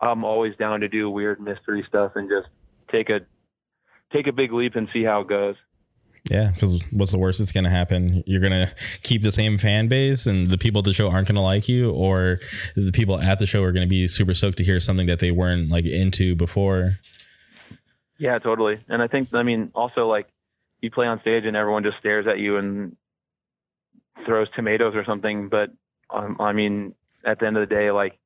I'm 0.00 0.24
always 0.24 0.56
down 0.56 0.80
to 0.80 0.88
do 0.88 1.10
weird 1.10 1.40
mystery 1.40 1.84
stuff 1.88 2.12
and 2.14 2.28
just 2.28 2.48
take 2.90 3.08
a 3.08 3.20
take 4.12 4.26
a 4.26 4.32
big 4.32 4.52
leap 4.52 4.76
and 4.76 4.88
see 4.92 5.04
how 5.04 5.22
it 5.22 5.28
goes. 5.28 5.56
Yeah, 6.30 6.50
because 6.50 6.84
what's 6.92 7.10
the 7.10 7.18
worst 7.18 7.40
that's 7.40 7.50
going 7.50 7.64
to 7.64 7.70
happen? 7.70 8.22
You're 8.26 8.40
going 8.40 8.52
to 8.52 8.72
keep 9.02 9.22
the 9.22 9.32
same 9.32 9.58
fan 9.58 9.88
base, 9.88 10.26
and 10.26 10.46
the 10.46 10.58
people 10.58 10.78
at 10.78 10.84
the 10.84 10.92
show 10.92 11.10
aren't 11.10 11.26
going 11.26 11.36
to 11.36 11.42
like 11.42 11.68
you, 11.68 11.90
or 11.90 12.38
the 12.76 12.92
people 12.92 13.20
at 13.20 13.40
the 13.40 13.46
show 13.46 13.62
are 13.64 13.72
going 13.72 13.86
to 13.86 13.90
be 13.90 14.06
super 14.06 14.32
stoked 14.32 14.58
to 14.58 14.64
hear 14.64 14.78
something 14.78 15.06
that 15.08 15.18
they 15.18 15.32
weren't 15.32 15.70
like 15.70 15.84
into 15.84 16.36
before. 16.36 16.92
Yeah, 18.18 18.38
totally. 18.38 18.78
And 18.88 19.02
I 19.02 19.08
think, 19.08 19.34
I 19.34 19.42
mean, 19.42 19.72
also 19.74 20.06
like 20.06 20.28
you 20.80 20.90
play 20.92 21.06
on 21.06 21.20
stage 21.20 21.44
and 21.44 21.56
everyone 21.56 21.82
just 21.82 21.98
stares 21.98 22.26
at 22.28 22.38
you 22.38 22.56
and 22.56 22.96
throws 24.24 24.48
tomatoes 24.54 24.94
or 24.94 25.04
something. 25.04 25.48
But 25.48 25.70
um, 26.08 26.36
I 26.38 26.52
mean, 26.52 26.94
at 27.24 27.40
the 27.40 27.46
end 27.46 27.56
of 27.56 27.68
the 27.68 27.74
day, 27.74 27.90
like 27.90 28.18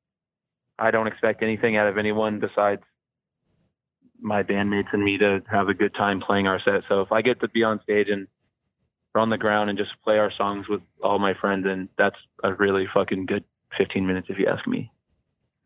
I 0.77 0.91
don't 0.91 1.07
expect 1.07 1.41
anything 1.41 1.77
out 1.77 1.87
of 1.87 1.97
anyone 1.97 2.39
besides 2.39 2.83
my 4.19 4.43
bandmates 4.43 4.93
and 4.93 5.03
me 5.03 5.17
to 5.17 5.41
have 5.49 5.69
a 5.69 5.73
good 5.73 5.93
time 5.95 6.21
playing 6.21 6.47
our 6.47 6.59
set. 6.63 6.83
So 6.83 6.97
if 6.97 7.11
I 7.11 7.21
get 7.21 7.39
to 7.41 7.47
be 7.47 7.63
on 7.63 7.81
stage 7.83 8.09
and 8.09 8.27
on 9.15 9.29
the 9.29 9.37
ground 9.37 9.69
and 9.69 9.77
just 9.77 9.91
play 10.03 10.17
our 10.17 10.31
songs 10.31 10.67
with 10.67 10.81
all 11.01 11.19
my 11.19 11.33
friends, 11.33 11.65
and 11.67 11.89
that's 11.97 12.15
a 12.43 12.53
really 12.53 12.87
fucking 12.93 13.25
good 13.25 13.43
15 13.77 14.05
minutes 14.05 14.27
if 14.29 14.37
you 14.37 14.47
ask 14.47 14.67
me. 14.67 14.91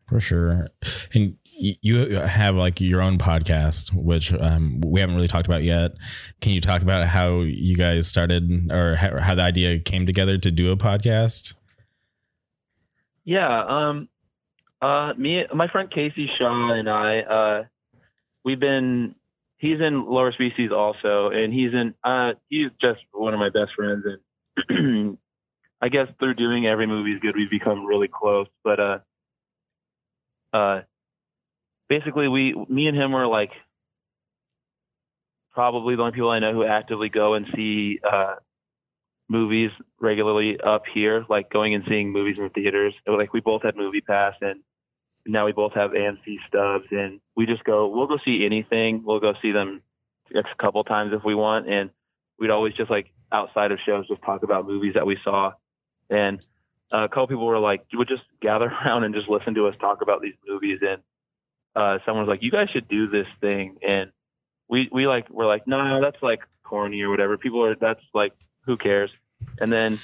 For 0.08 0.20
sure. 0.20 0.68
And 1.14 1.36
you 1.44 2.16
have 2.16 2.56
like 2.56 2.80
your 2.80 3.00
own 3.00 3.18
podcast, 3.18 3.94
which 3.94 4.32
um, 4.32 4.80
we 4.84 5.00
haven't 5.00 5.14
really 5.14 5.28
talked 5.28 5.46
about 5.46 5.62
yet. 5.62 5.92
Can 6.40 6.52
you 6.52 6.60
talk 6.60 6.82
about 6.82 7.06
how 7.06 7.40
you 7.40 7.76
guys 7.76 8.08
started 8.08 8.70
or 8.70 8.96
how, 8.96 9.20
how 9.20 9.34
the 9.34 9.42
idea 9.42 9.78
came 9.78 10.06
together 10.06 10.38
to 10.38 10.50
do 10.50 10.72
a 10.72 10.76
podcast? 10.76 11.54
Yeah. 13.24 13.64
Um, 13.64 14.08
uh, 14.80 15.12
me, 15.16 15.44
my 15.54 15.68
friend 15.68 15.90
Casey 15.90 16.28
Shaw 16.38 16.72
and 16.72 16.88
I, 16.90 17.20
uh, 17.20 17.64
we've 18.44 18.60
been 18.60 19.14
he's 19.58 19.80
in 19.80 20.04
lower 20.06 20.32
species 20.32 20.70
also 20.72 21.30
and 21.30 21.52
he's 21.52 21.72
in 21.72 21.94
uh 22.04 22.32
he's 22.48 22.70
just 22.80 23.00
one 23.12 23.34
of 23.34 23.40
my 23.40 23.50
best 23.50 23.72
friends 23.76 24.04
and 24.68 25.18
i 25.80 25.88
guess 25.88 26.08
through 26.18 26.34
doing 26.34 26.66
every 26.66 26.86
movie 26.86 27.12
is 27.12 27.20
good 27.20 27.36
we've 27.36 27.50
become 27.50 27.84
really 27.86 28.08
close 28.08 28.46
but 28.64 28.80
uh 28.80 28.98
uh 30.52 30.80
basically 31.88 32.28
we 32.28 32.54
me 32.68 32.86
and 32.86 32.96
him 32.96 33.12
were 33.12 33.26
like 33.26 33.52
probably 35.52 35.96
the 35.96 36.02
only 36.02 36.12
people 36.12 36.30
i 36.30 36.38
know 36.38 36.52
who 36.52 36.64
actively 36.64 37.08
go 37.08 37.34
and 37.34 37.46
see 37.54 37.98
uh 38.10 38.34
movies 39.32 39.70
regularly 39.98 40.60
up 40.60 40.82
here 40.92 41.24
like 41.28 41.50
going 41.50 41.74
and 41.74 41.84
seeing 41.88 42.12
movies 42.12 42.38
in 42.38 42.50
theaters. 42.50 42.94
Like 43.06 43.32
we 43.32 43.40
both 43.40 43.62
had 43.62 43.74
MoviePass 43.74 44.34
and 44.42 44.60
now 45.26 45.46
we 45.46 45.52
both 45.52 45.74
have 45.74 45.92
AMC 45.92 46.36
stubs 46.48 46.86
and 46.90 47.20
we 47.36 47.46
just 47.46 47.64
go, 47.64 47.88
we'll 47.88 48.06
go 48.06 48.18
see 48.24 48.44
anything. 48.44 49.02
We'll 49.04 49.20
go 49.20 49.34
see 49.40 49.52
them 49.52 49.82
a 50.34 50.42
couple 50.60 50.82
times 50.84 51.12
if 51.14 51.24
we 51.24 51.34
want. 51.34 51.68
And 51.68 51.90
we'd 52.38 52.50
always 52.50 52.74
just 52.74 52.90
like 52.90 53.12
outside 53.30 53.72
of 53.72 53.78
shows, 53.84 54.08
just 54.08 54.22
talk 54.22 54.42
about 54.42 54.66
movies 54.66 54.94
that 54.94 55.06
we 55.06 55.18
saw. 55.22 55.52
And 56.10 56.44
a 56.92 57.08
couple 57.08 57.28
people 57.28 57.46
were 57.46 57.58
like, 57.58 57.84
you 57.90 57.98
would 57.98 58.08
just 58.08 58.22
gather 58.40 58.66
around 58.84 59.04
and 59.04 59.14
just 59.14 59.28
listen 59.28 59.54
to 59.54 59.66
us 59.68 59.74
talk 59.80 60.02
about 60.02 60.22
these 60.22 60.34
movies. 60.46 60.80
And 60.82 61.02
uh, 61.74 61.98
someone 62.04 62.26
was 62.26 62.32
like, 62.32 62.42
you 62.42 62.50
guys 62.50 62.68
should 62.70 62.88
do 62.88 63.08
this 63.08 63.26
thing. 63.40 63.78
And 63.88 64.10
we, 64.68 64.88
we 64.92 65.06
like, 65.06 65.30
we're 65.30 65.46
like, 65.46 65.66
no, 65.66 66.00
that's 66.00 66.22
like 66.22 66.40
corny 66.64 67.02
or 67.02 67.10
whatever. 67.10 67.38
People 67.38 67.64
are, 67.64 67.76
that's 67.76 68.02
like, 68.12 68.32
who 68.64 68.76
cares? 68.76 69.10
And 69.60 69.72
then 69.72 69.98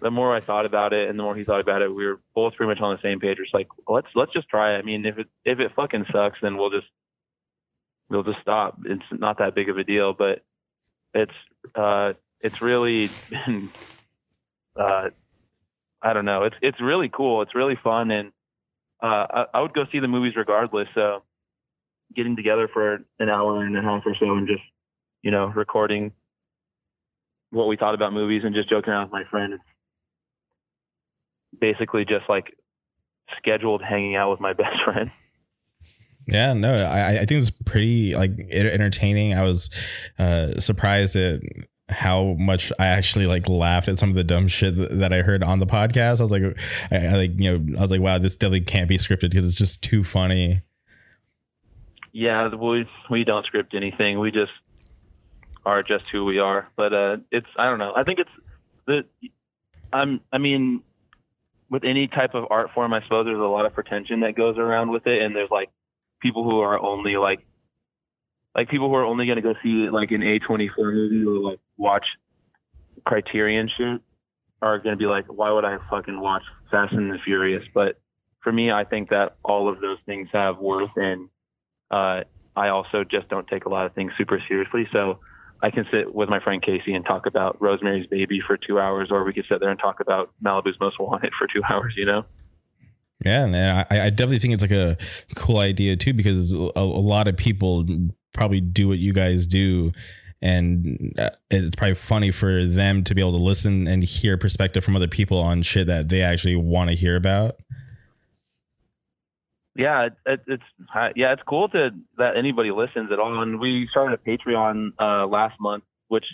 the 0.00 0.10
more 0.10 0.34
I 0.34 0.40
thought 0.40 0.66
about 0.66 0.92
it 0.92 1.08
and 1.08 1.18
the 1.18 1.22
more 1.22 1.36
he 1.36 1.44
thought 1.44 1.60
about 1.60 1.82
it, 1.82 1.94
we 1.94 2.06
were 2.06 2.20
both 2.34 2.54
pretty 2.54 2.68
much 2.68 2.80
on 2.80 2.94
the 2.94 3.02
same 3.02 3.20
page. 3.20 3.38
It's 3.40 3.54
like 3.54 3.68
let's 3.88 4.08
let's 4.14 4.32
just 4.32 4.48
try 4.48 4.74
it. 4.74 4.78
I 4.78 4.82
mean, 4.82 5.06
if 5.06 5.18
it 5.18 5.28
if 5.44 5.60
it 5.60 5.72
fucking 5.74 6.06
sucks, 6.12 6.38
then 6.42 6.56
we'll 6.56 6.70
just 6.70 6.86
we'll 8.08 8.22
just 8.22 8.40
stop. 8.40 8.78
It's 8.84 9.02
not 9.10 9.38
that 9.38 9.54
big 9.54 9.68
of 9.68 9.78
a 9.78 9.84
deal, 9.84 10.12
but 10.12 10.42
it's 11.14 11.32
uh 11.74 12.14
it's 12.40 12.60
really 12.60 13.10
been 13.30 13.70
uh 14.78 15.10
I 16.02 16.12
don't 16.12 16.26
know. 16.26 16.44
It's 16.44 16.56
it's 16.60 16.80
really 16.80 17.08
cool. 17.08 17.40
It's 17.42 17.54
really 17.54 17.78
fun, 17.82 18.10
and 18.10 18.32
uh, 19.02 19.26
I, 19.30 19.44
I 19.54 19.60
would 19.62 19.72
go 19.72 19.84
see 19.90 20.00
the 20.00 20.08
movies 20.08 20.34
regardless. 20.36 20.88
So 20.94 21.22
getting 22.14 22.36
together 22.36 22.68
for 22.72 23.00
an 23.18 23.28
hour 23.28 23.64
and 23.64 23.76
a 23.76 23.82
half 23.82 24.02
or 24.04 24.14
so 24.20 24.36
and 24.36 24.46
just 24.46 24.62
you 25.22 25.30
know 25.30 25.46
recording 25.46 26.12
what 27.50 27.68
we 27.68 27.76
thought 27.76 27.94
about 27.94 28.12
movies 28.12 28.42
and 28.44 28.54
just 28.54 28.68
joking 28.68 28.92
around 28.92 29.04
with 29.04 29.12
my 29.12 29.24
friend. 29.30 29.54
It's 29.54 29.62
basically 31.60 32.04
just 32.04 32.28
like 32.28 32.54
scheduled 33.38 33.82
hanging 33.82 34.16
out 34.16 34.30
with 34.30 34.40
my 34.40 34.52
best 34.62 34.76
friend. 34.84 35.10
Yeah, 36.26 36.54
no, 36.54 36.74
I, 36.74 37.10
I 37.10 37.24
think 37.24 37.32
it's 37.32 37.50
pretty 37.50 38.14
like 38.14 38.30
entertaining. 38.50 39.34
I 39.34 39.42
was 39.42 39.68
uh, 40.18 40.58
surprised 40.58 41.16
at 41.16 41.40
how 41.90 42.34
much 42.38 42.72
I 42.78 42.86
actually 42.86 43.26
like 43.26 43.46
laughed 43.46 43.88
at 43.88 43.98
some 43.98 44.08
of 44.08 44.14
the 44.14 44.24
dumb 44.24 44.48
shit 44.48 44.74
that 44.76 45.12
I 45.12 45.20
heard 45.20 45.42
on 45.42 45.58
the 45.58 45.66
podcast. 45.66 46.20
I 46.20 46.22
was 46.22 46.32
like, 46.32 46.42
I, 46.90 47.06
I 47.08 47.16
like 47.16 47.38
you 47.38 47.58
know, 47.58 47.78
I 47.78 47.82
was 47.82 47.90
like, 47.90 48.00
wow, 48.00 48.16
this 48.18 48.36
definitely 48.36 48.62
can't 48.62 48.88
be 48.88 48.96
scripted 48.96 49.30
because 49.30 49.46
it's 49.46 49.58
just 49.58 49.82
too 49.82 50.02
funny. 50.02 50.62
Yeah, 52.12 52.48
we 52.54 52.88
we 53.10 53.24
don't 53.24 53.44
script 53.44 53.74
anything. 53.74 54.18
We 54.18 54.30
just 54.30 54.52
are 55.66 55.82
just 55.82 56.04
who 56.10 56.24
we 56.24 56.38
are. 56.38 56.68
But 56.76 56.94
uh, 56.94 57.16
it's 57.30 57.48
I 57.58 57.66
don't 57.66 57.78
know. 57.78 57.92
I 57.94 58.04
think 58.04 58.18
it's 58.18 58.30
the 58.86 59.04
I'm 59.92 60.20
I 60.32 60.38
mean 60.38 60.82
with 61.70 61.84
any 61.84 62.08
type 62.08 62.34
of 62.34 62.44
art 62.50 62.70
form, 62.74 62.92
I 62.92 63.02
suppose 63.02 63.26
there's 63.26 63.38
a 63.38 63.42
lot 63.42 63.66
of 63.66 63.74
pretension 63.74 64.20
that 64.20 64.36
goes 64.36 64.58
around 64.58 64.90
with 64.90 65.06
it, 65.06 65.22
and 65.22 65.34
there's 65.34 65.50
like 65.50 65.70
people 66.20 66.44
who 66.44 66.60
are 66.60 66.78
only 66.78 67.16
like 67.16 67.40
like 68.54 68.68
people 68.68 68.88
who 68.88 68.94
are 68.94 69.04
only 69.04 69.26
going 69.26 69.36
to 69.36 69.42
go 69.42 69.54
see 69.62 69.88
like 69.90 70.10
an 70.10 70.20
A24 70.20 70.70
movie 70.78 71.26
or 71.26 71.50
like 71.50 71.58
watch 71.76 72.04
Criterion 73.04 73.68
shit 73.76 74.00
are 74.62 74.78
going 74.78 74.94
to 74.94 74.98
be 74.98 75.06
like, 75.06 75.26
why 75.26 75.50
would 75.50 75.64
I 75.64 75.78
fucking 75.90 76.18
watch 76.18 76.42
Fast 76.70 76.92
and 76.94 77.10
the 77.10 77.18
Furious? 77.24 77.64
But 77.74 78.00
for 78.40 78.52
me, 78.52 78.70
I 78.70 78.84
think 78.84 79.10
that 79.10 79.36
all 79.44 79.68
of 79.68 79.80
those 79.80 79.98
things 80.06 80.28
have 80.32 80.58
worth, 80.58 80.96
and 80.96 81.28
uh, 81.90 82.20
I 82.56 82.68
also 82.68 83.04
just 83.04 83.28
don't 83.28 83.46
take 83.46 83.64
a 83.64 83.68
lot 83.68 83.86
of 83.86 83.94
things 83.94 84.12
super 84.16 84.42
seriously. 84.48 84.86
So 84.92 85.18
I 85.62 85.70
can 85.70 85.86
sit 85.90 86.14
with 86.14 86.28
my 86.28 86.40
friend 86.40 86.62
Casey 86.62 86.94
and 86.94 87.04
talk 87.04 87.26
about 87.26 87.60
Rosemary's 87.60 88.06
Baby 88.06 88.40
for 88.46 88.56
two 88.56 88.78
hours, 88.78 89.08
or 89.10 89.24
we 89.24 89.32
could 89.32 89.46
sit 89.48 89.60
there 89.60 89.70
and 89.70 89.78
talk 89.78 90.00
about 90.00 90.30
Malibu's 90.44 90.78
Most 90.80 91.00
Wanted 91.00 91.32
for 91.38 91.46
two 91.46 91.62
hours. 91.68 91.94
You 91.96 92.06
know. 92.06 92.24
Yeah, 93.24 93.44
and 93.44 93.56
I, 93.56 93.86
I 93.90 94.10
definitely 94.10 94.40
think 94.40 94.54
it's 94.54 94.62
like 94.62 94.70
a 94.70 94.96
cool 95.36 95.58
idea 95.58 95.96
too 95.96 96.12
because 96.12 96.52
a, 96.52 96.70
a 96.76 96.82
lot 96.82 97.28
of 97.28 97.36
people 97.36 97.86
probably 98.32 98.60
do 98.60 98.88
what 98.88 98.98
you 98.98 99.12
guys 99.12 99.46
do, 99.46 99.92
and 100.42 101.14
uh, 101.18 101.30
it's 101.50 101.74
probably 101.76 101.94
funny 101.94 102.30
for 102.30 102.64
them 102.64 103.02
to 103.04 103.14
be 103.14 103.22
able 103.22 103.32
to 103.32 103.38
listen 103.38 103.86
and 103.86 104.02
hear 104.02 104.36
perspective 104.36 104.84
from 104.84 104.96
other 104.96 105.08
people 105.08 105.38
on 105.38 105.62
shit 105.62 105.86
that 105.86 106.08
they 106.08 106.22
actually 106.22 106.56
want 106.56 106.90
to 106.90 106.96
hear 106.96 107.16
about 107.16 107.56
yeah, 109.76 110.08
it, 110.26 110.40
it's 110.46 110.62
yeah, 111.16 111.32
it's 111.32 111.42
cool 111.46 111.68
to 111.70 111.90
that 112.16 112.36
anybody 112.36 112.70
listens 112.70 113.10
at 113.10 113.18
all. 113.18 113.42
And 113.42 113.58
we 113.58 113.88
started 113.90 114.18
a 114.18 114.30
Patreon 114.30 114.92
uh, 115.00 115.26
last 115.26 115.60
month, 115.60 115.84
which 116.08 116.24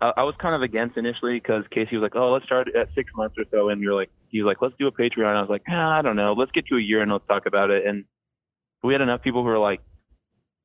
I, 0.00 0.12
I 0.18 0.22
was 0.22 0.34
kind 0.38 0.54
of 0.54 0.62
against 0.62 0.96
initially 0.96 1.34
because 1.34 1.64
Casey 1.70 1.96
was 1.96 2.02
like, 2.02 2.16
"Oh, 2.16 2.32
let's 2.32 2.46
start 2.46 2.74
at 2.74 2.88
six 2.94 3.10
months 3.14 3.36
or 3.38 3.44
so," 3.50 3.68
and 3.68 3.82
you're 3.82 3.94
like, 3.94 4.10
"He 4.28 4.40
was 4.40 4.46
like, 4.46 4.62
let's 4.62 4.74
do 4.78 4.86
a 4.86 4.92
Patreon." 4.92 5.36
I 5.36 5.40
was 5.40 5.50
like, 5.50 5.62
ah, 5.68 5.98
"I 5.98 6.02
don't 6.02 6.16
know, 6.16 6.32
let's 6.32 6.52
get 6.52 6.66
to 6.68 6.76
a 6.76 6.80
year 6.80 7.02
and 7.02 7.12
let's 7.12 7.26
talk 7.26 7.44
about 7.46 7.70
it." 7.70 7.86
And 7.86 8.04
we 8.82 8.94
had 8.94 9.02
enough 9.02 9.22
people 9.22 9.42
who 9.42 9.48
were 9.48 9.58
like, 9.58 9.80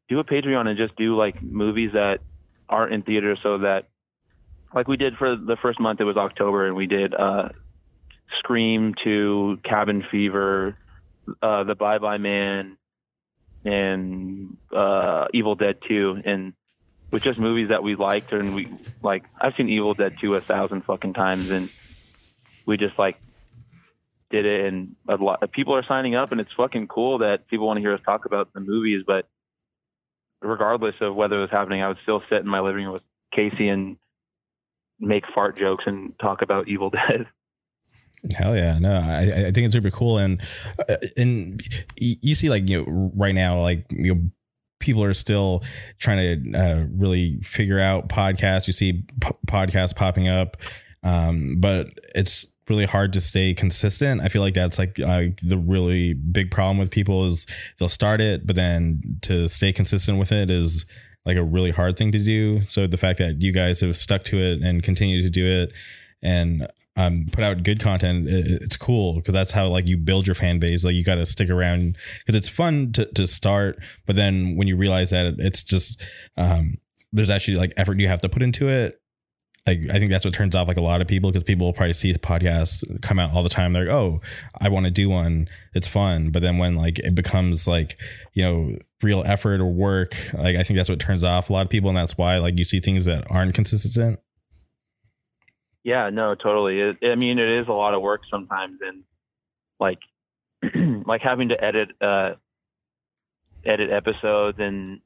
"Do 0.08 0.20
a 0.20 0.24
Patreon 0.24 0.68
and 0.68 0.78
just 0.78 0.95
do 0.95 1.18
like 1.18 1.41
movies 1.41 1.91
that 1.93 2.20
aren't 2.70 2.93
in 2.93 3.02
theaters, 3.04 3.39
so 3.43 3.60
that." 3.60 3.89
Like 4.74 4.88
we 4.88 4.97
did 4.97 5.18
for 5.18 5.36
the 5.36 5.58
first 5.64 5.80
month, 5.80 6.00
it 6.00 6.04
was 6.04 6.16
October, 6.16 6.68
and 6.68 6.76
we 6.76 6.86
did 6.86 7.16
uh, 7.16 7.50
Scream 8.38 8.93
to 9.04 9.58
Cabin 9.64 10.04
Fever, 10.12 10.78
uh, 11.41 11.63
The 11.63 11.75
Bye 11.75 11.99
Bye 11.99 12.17
Man, 12.17 12.77
and 13.65 14.57
uh, 14.75 15.27
Evil 15.34 15.55
Dead 15.55 15.77
2, 15.88 16.21
and 16.25 16.53
with 17.11 17.23
just 17.23 17.39
movies 17.39 17.69
that 17.69 17.84
we 17.84 17.95
liked, 17.95 18.32
and 18.32 18.53
we 18.53 18.67
like. 19.01 19.23
I've 19.39 19.53
seen 19.55 19.69
Evil 19.69 19.93
Dead 19.93 20.15
2 20.21 20.36
a 20.36 20.41
thousand 20.41 20.84
fucking 20.86 21.13
times, 21.13 21.49
and 21.49 21.69
we 22.65 22.77
just 22.77 22.97
like 22.99 23.19
did 24.30 24.45
it, 24.45 24.65
and 24.65 24.95
a 25.07 25.15
lot 25.15 25.41
of 25.41 25.51
people 25.51 25.75
are 25.75 25.84
signing 25.84 26.15
up, 26.15 26.32
and 26.32 26.39
it's 26.39 26.51
fucking 26.55 26.88
cool 26.88 27.19
that 27.19 27.47
people 27.47 27.67
want 27.67 27.77
to 27.77 27.82
hear 27.82 27.93
us 27.93 28.01
talk 28.05 28.25
about 28.25 28.53
the 28.53 28.59
movies. 28.59 29.03
But 29.05 29.27
regardless 30.41 30.95
of 31.01 31.15
whether 31.15 31.38
it 31.38 31.41
was 31.41 31.49
happening, 31.49 31.82
I 31.82 31.88
would 31.88 31.97
still 32.03 32.21
sit 32.30 32.39
in 32.39 32.47
my 32.47 32.59
living 32.59 32.84
room 32.84 32.93
with 32.93 33.05
Casey 33.34 33.69
and 33.69 33.97
make 34.99 35.25
fart 35.34 35.57
jokes 35.57 35.86
and 35.88 36.17
talk 36.19 36.41
about 36.41 36.67
Evil 36.67 36.89
Dead. 36.91 37.27
Hell 38.36 38.55
yeah, 38.55 38.78
no, 38.80 38.95
I, 38.95 39.22
I 39.47 39.51
think 39.51 39.65
it's 39.65 39.74
super 39.74 39.91
cool, 39.91 40.17
and 40.17 40.41
uh, 40.88 40.97
and 41.17 41.61
you 41.97 42.36
see 42.36 42.49
like 42.49 42.67
you 42.67 42.84
know 42.84 43.11
right 43.15 43.36
now 43.36 43.61
like 43.61 43.86
you 43.91 44.13
know 44.13 44.22
people 44.80 45.03
are 45.03 45.13
still 45.13 45.63
trying 45.99 46.43
to 46.43 46.59
uh, 46.59 46.86
really 46.91 47.39
figure 47.41 47.80
out 47.80 48.09
podcasts. 48.09 48.67
You 48.67 48.74
see 48.74 49.05
p- 49.22 49.32
podcasts 49.47 49.95
popping 49.95 50.28
up, 50.28 50.57
um, 51.03 51.57
but 51.59 51.88
it's 52.15 52.53
really 52.70 52.86
hard 52.86 53.13
to 53.13 53.22
stay 53.22 53.53
consistent. 53.53 54.22
I 54.22 54.30
feel 54.30 54.41
like 54.41 54.53
that's 54.53 54.78
like 54.78 54.99
uh, 54.99 55.24
the 55.41 55.57
really 55.57 56.13
big 56.13 56.51
problem 56.51 56.78
with 56.78 56.91
people 56.91 57.26
is 57.26 57.45
they'll 57.80 57.89
start 57.89 58.22
it, 58.22 58.45
but 58.45 58.55
then 58.55 59.01
to 59.24 59.47
stay 59.47 59.74
consistent 59.74 60.20
with 60.20 60.32
it 60.32 60.51
is 60.51 60.86
like 61.26 61.38
a 61.38 61.43
really 61.43 61.72
hard 61.72 61.97
thing 61.97 62.11
to 62.11 62.20
do. 62.20 62.61
So 62.61 62.88
the 62.88 62.97
fact 62.97 63.20
that 63.20 63.41
you 63.41 63.51
guys 63.51 63.82
have 63.82 63.97
stuck 63.97 64.24
to 64.26 64.38
it 64.38 64.61
and 64.61 64.84
continue 64.84 65.22
to 65.22 65.30
do 65.30 65.45
it 65.45 65.74
and 66.22 66.67
um, 67.00 67.28
put 67.32 67.45
out 67.45 67.64
good 67.64 67.80
content, 67.80 68.28
it's 68.28 68.76
cool 68.76 69.16
because 69.16 69.34
that's 69.34 69.54
how 69.54 69.68
like 69.70 69.88
you 69.88 69.95
build 69.95 70.28
your 70.28 70.36
fan 70.36 70.60
base. 70.60 70.84
Like 70.84 70.95
you 70.95 71.04
got 71.04 71.16
to 71.16 71.26
stick 71.26 71.50
around 71.50 71.97
because 72.20 72.36
it's 72.36 72.50
fun 72.50 72.91
to, 72.93 73.06
to 73.14 73.26
start, 73.26 73.78
but 74.06 74.18
then 74.18 74.58
when 74.58 74.68
you 74.68 74.76
realize 74.76 75.12
that 75.12 75.36
it's 75.38 75.64
just 75.64 76.04
um, 76.36 76.78
there's 77.14 77.30
actually 77.30 77.56
like 77.56 77.72
effort 77.78 78.00
you 78.02 78.10
have 78.10 78.20
to 78.22 78.28
put 78.28 78.41
into 78.41 78.68
it. 78.68 79.00
Like 79.66 79.80
I 79.89 79.97
think 79.97 80.12
that's 80.12 80.26
what 80.26 80.34
turns 80.34 80.56
off 80.56 80.68
like 80.68 80.76
a 80.76 80.82
lot 80.82 81.00
of 81.00 81.08
people 81.08 81.30
because 81.30 81.43
people 81.43 81.68
will 81.68 81.74
probably 81.74 81.93
see 81.93 82.14
podcasts 82.16 82.84
come 83.02 83.18
out 83.18 83.34
all 83.34 83.43
the 83.43 83.50
time. 83.50 83.72
They're 83.72 83.86
like, 83.86 83.93
oh, 83.93 84.20
I 84.60 84.68
want 84.68 84.86
to 84.86 84.91
do 84.91 85.08
one. 85.08 85.47
It's 85.74 85.88
fun, 85.88 86.32
but 86.32 86.41
then 86.41 86.58
when 86.58 86.76
like 86.76 87.00
it 87.00 87.16
becomes 87.16 87.66
like 87.66 87.97
you 88.34 88.43
know 88.43 88.76
real 89.02 89.24
effort 89.26 89.62
or 89.62 89.72
work, 89.72 90.16
like 90.34 90.58
I 90.58 90.64
think 90.64 90.76
that's 90.76 90.89
what 90.89 91.00
turns 91.00 91.24
off 91.24 91.50
a 91.50 91.54
lot 91.54 91.66
of 91.66 91.70
people, 91.70 91.89
and 91.89 91.97
that's 91.97 92.18
why 92.18 92.39
like 92.39 92.58
you 92.58 92.66
see 92.66 92.82
things 92.82 93.06
that 93.06 93.26
aren't 93.32 93.56
consistent. 93.56 94.20
Yeah, 95.84 96.09
no, 96.09 96.36
totally. 96.36 96.80
It, 96.80 96.97
I 97.03 97.15
mean, 97.15 97.39
it 97.39 97.61
is 97.61 97.67
a 97.67 97.73
lot 97.73 97.93
of 97.93 98.01
work 98.01 98.21
sometimes, 98.32 98.80
and 98.82 99.03
like, 99.80 99.99
like 101.05 101.21
having 101.21 101.49
to 101.49 101.63
edit, 101.63 101.89
uh, 102.01 102.32
edit 103.65 103.89
episodes 103.91 104.57
and 104.59 105.01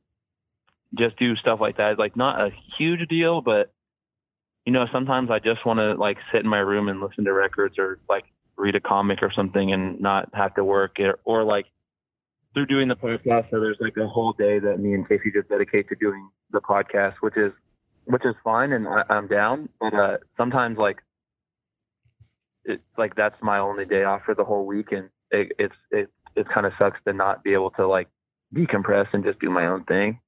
just 0.98 1.18
do 1.18 1.36
stuff 1.38 1.60
like 1.60 1.78
that 1.78 1.98
like 1.98 2.16
not 2.16 2.40
a 2.40 2.52
huge 2.78 3.08
deal, 3.10 3.42
but 3.42 3.72
you 4.66 4.72
know, 4.72 4.86
sometimes 4.92 5.30
I 5.30 5.40
just 5.40 5.66
want 5.66 5.80
to 5.80 5.94
like 5.94 6.18
sit 6.32 6.42
in 6.42 6.50
my 6.50 6.60
room 6.60 6.88
and 6.88 7.02
listen 7.02 7.26
to 7.26 7.34
records 7.34 7.78
or 7.78 8.00
like 8.08 8.24
read 8.56 8.76
a 8.76 8.80
comic 8.80 9.20
or 9.22 9.32
something 9.36 9.74
and 9.74 10.00
not 10.00 10.30
have 10.34 10.56
to 10.56 10.64
work 10.64 11.00
it, 11.00 11.16
or 11.26 11.44
like 11.44 11.66
through 12.54 12.68
doing 12.68 12.88
the 12.88 12.96
podcast. 12.96 13.50
So 13.52 13.60
there's 13.60 13.78
like 13.82 13.98
a 13.98 14.08
whole 14.08 14.34
day 14.34 14.60
that 14.60 14.80
me 14.80 14.94
and 14.94 15.08
Casey 15.08 15.32
just 15.34 15.50
dedicate 15.50 15.90
to 15.90 15.96
doing 15.96 16.30
the 16.52 16.62
podcast, 16.62 17.16
which 17.20 17.36
is 17.36 17.52
which 18.06 18.26
is 18.26 18.36
fine 18.44 18.72
and 18.72 18.88
I, 18.88 19.04
am 19.10 19.28
down. 19.28 19.70
But 19.80 19.94
uh, 19.94 20.18
sometimes 20.38 20.78
like 20.78 20.98
it's 22.66 22.84
like 22.98 23.16
that's 23.16 23.36
my 23.42 23.60
only 23.60 23.86
day 23.86 24.04
off 24.04 24.22
for 24.26 24.36
the 24.36 24.44
whole 24.44 24.66
week, 24.66 24.92
and 24.92 25.10
it, 25.32 25.52
it's 25.60 25.76
it 25.92 26.10
it 26.36 26.48
kind 26.50 26.66
of 26.66 26.74
sucks 26.78 27.00
to 27.06 27.14
not 27.14 27.44
be 27.44 27.54
able 27.54 27.72
to 27.72 27.88
like 27.88 28.08
decompress 28.54 29.08
and 29.14 29.24
just 29.24 29.40
do 29.40 29.50
my 29.50 29.68
own 29.68 29.84
thing. 29.84 30.20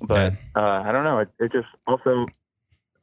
But 0.00 0.34
uh, 0.56 0.60
I 0.60 0.92
don't 0.92 1.04
know. 1.04 1.20
It, 1.20 1.28
it 1.38 1.52
just 1.52 1.66
also 1.86 2.24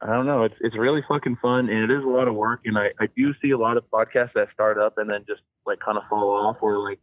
I 0.00 0.06
don't 0.06 0.26
know. 0.26 0.44
It's 0.44 0.54
it's 0.60 0.76
really 0.76 1.02
fucking 1.08 1.36
fun, 1.40 1.68
and 1.68 1.90
it 1.90 1.94
is 1.94 2.04
a 2.04 2.08
lot 2.08 2.28
of 2.28 2.34
work. 2.34 2.60
And 2.64 2.78
I 2.78 2.90
I 3.00 3.08
do 3.16 3.34
see 3.42 3.50
a 3.50 3.58
lot 3.58 3.76
of 3.76 3.84
podcasts 3.90 4.32
that 4.34 4.48
start 4.52 4.78
up 4.78 4.98
and 4.98 5.08
then 5.08 5.24
just 5.26 5.42
like 5.66 5.80
kind 5.80 5.98
of 5.98 6.04
fall 6.08 6.46
off, 6.46 6.56
or 6.60 6.78
like 6.78 6.98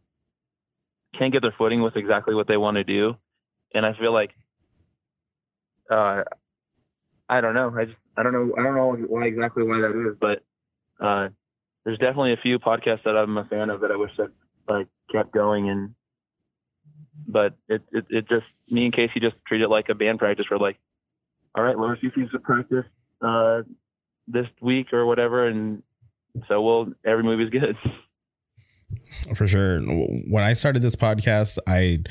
can't 1.18 1.32
get 1.32 1.42
their 1.42 1.54
footing 1.56 1.82
with 1.82 1.96
exactly 1.96 2.34
what 2.34 2.46
they 2.46 2.56
want 2.56 2.76
to 2.76 2.84
do. 2.84 3.16
And 3.74 3.86
I 3.86 3.94
feel 3.94 4.12
like 4.12 4.30
uh, 5.90 6.24
I 7.28 7.40
don't 7.40 7.54
know. 7.54 7.72
I 7.76 7.84
just 7.84 7.96
I 8.16 8.22
don't 8.22 8.32
know. 8.32 8.52
I 8.58 8.62
don't 8.62 8.74
know 8.74 8.92
why 9.08 9.26
exactly 9.26 9.62
why 9.64 9.80
that 9.80 10.10
is, 10.10 10.16
but 10.20 10.42
uh, 11.04 11.28
there's 11.84 11.98
definitely 11.98 12.32
a 12.32 12.42
few 12.42 12.58
podcasts 12.58 13.04
that 13.04 13.16
I'm 13.16 13.36
a 13.38 13.44
fan 13.44 13.70
of 13.70 13.80
that 13.80 13.90
I 13.90 13.96
wish 13.96 14.12
that 14.18 14.30
like 14.68 14.88
kept 15.12 15.32
going 15.32 15.68
and. 15.68 15.94
But 17.26 17.54
it, 17.68 17.82
it 17.92 18.06
it 18.08 18.28
just 18.28 18.46
me 18.70 18.86
and 18.86 18.94
Casey 18.94 19.20
just 19.20 19.36
treat 19.46 19.60
it 19.60 19.68
like 19.68 19.88
a 19.88 19.94
band 19.94 20.18
practice. 20.18 20.46
We're 20.50 20.56
like, 20.56 20.78
all 21.54 21.62
right, 21.62 21.78
let's 21.78 22.00
see 22.00 22.08
if 22.16 22.42
practice 22.42 22.86
uh, 23.20 23.62
this 24.26 24.46
week 24.60 24.92
or 24.92 25.04
whatever, 25.04 25.46
and 25.46 25.82
so 26.48 26.62
we'll 26.62 26.92
every 27.04 27.22
movie's 27.22 27.50
good. 27.50 27.76
For 29.34 29.46
sure. 29.46 29.80
When 29.80 30.42
I 30.42 30.54
started 30.54 30.82
this 30.82 30.96
podcast, 30.96 31.58
I 31.66 32.02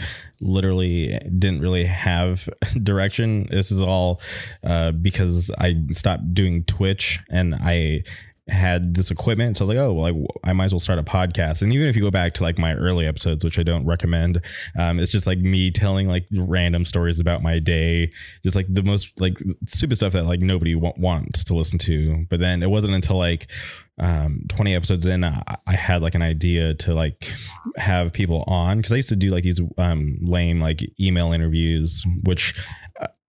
literally 0.41 1.17
didn't 1.38 1.61
really 1.61 1.86
have 1.86 2.49
direction. 2.84 3.47
This 3.49 3.71
is 3.71 3.82
all 3.82 4.21
uh, 4.63 4.91
because 4.91 5.51
I 5.59 5.75
stopped 5.91 6.34
doing 6.34 6.63
Twitch 6.63 7.19
and 7.30 7.55
I 7.55 8.03
had 8.51 8.95
this 8.95 9.11
equipment. 9.11 9.57
So 9.57 9.61
I 9.61 9.63
was 9.63 9.69
like, 9.69 9.77
oh, 9.77 9.93
well, 9.93 10.27
I, 10.43 10.49
I, 10.49 10.53
might 10.53 10.65
as 10.65 10.73
well 10.73 10.79
start 10.79 10.99
a 10.99 11.03
podcast. 11.03 11.61
And 11.61 11.73
even 11.73 11.87
if 11.87 11.95
you 11.95 12.01
go 12.01 12.11
back 12.11 12.33
to 12.35 12.43
like 12.43 12.57
my 12.57 12.73
early 12.73 13.05
episodes, 13.05 13.43
which 13.43 13.59
I 13.59 13.63
don't 13.63 13.85
recommend, 13.85 14.43
um, 14.77 14.99
it's 14.99 15.11
just 15.11 15.27
like 15.27 15.39
me 15.39 15.71
telling 15.71 16.07
like 16.07 16.25
random 16.31 16.85
stories 16.85 17.19
about 17.19 17.41
my 17.41 17.59
day, 17.59 18.11
just 18.43 18.55
like 18.55 18.65
the 18.69 18.83
most 18.83 19.19
like 19.19 19.37
stupid 19.65 19.95
stuff 19.95 20.13
that 20.13 20.25
like 20.25 20.41
nobody 20.41 20.73
w- 20.73 20.93
wants 20.97 21.43
to 21.45 21.55
listen 21.55 21.79
to. 21.79 22.25
But 22.29 22.39
then 22.39 22.63
it 22.63 22.69
wasn't 22.69 22.95
until 22.95 23.17
like 23.17 23.51
um, 23.99 24.43
20 24.49 24.75
episodes 24.75 25.05
in, 25.05 25.23
I, 25.23 25.41
I, 25.67 25.73
had 25.73 26.01
like 26.01 26.15
an 26.15 26.21
idea 26.21 26.73
to 26.73 26.93
like 26.93 27.27
have 27.75 28.13
people 28.13 28.43
on 28.47 28.77
because 28.77 28.93
I 28.93 28.97
used 28.97 29.09
to 29.09 29.15
do 29.15 29.29
like 29.29 29.43
these 29.43 29.61
um, 29.77 30.17
lame 30.21 30.61
like 30.61 30.81
email 30.99 31.33
interviews, 31.33 32.03
which 32.23 32.53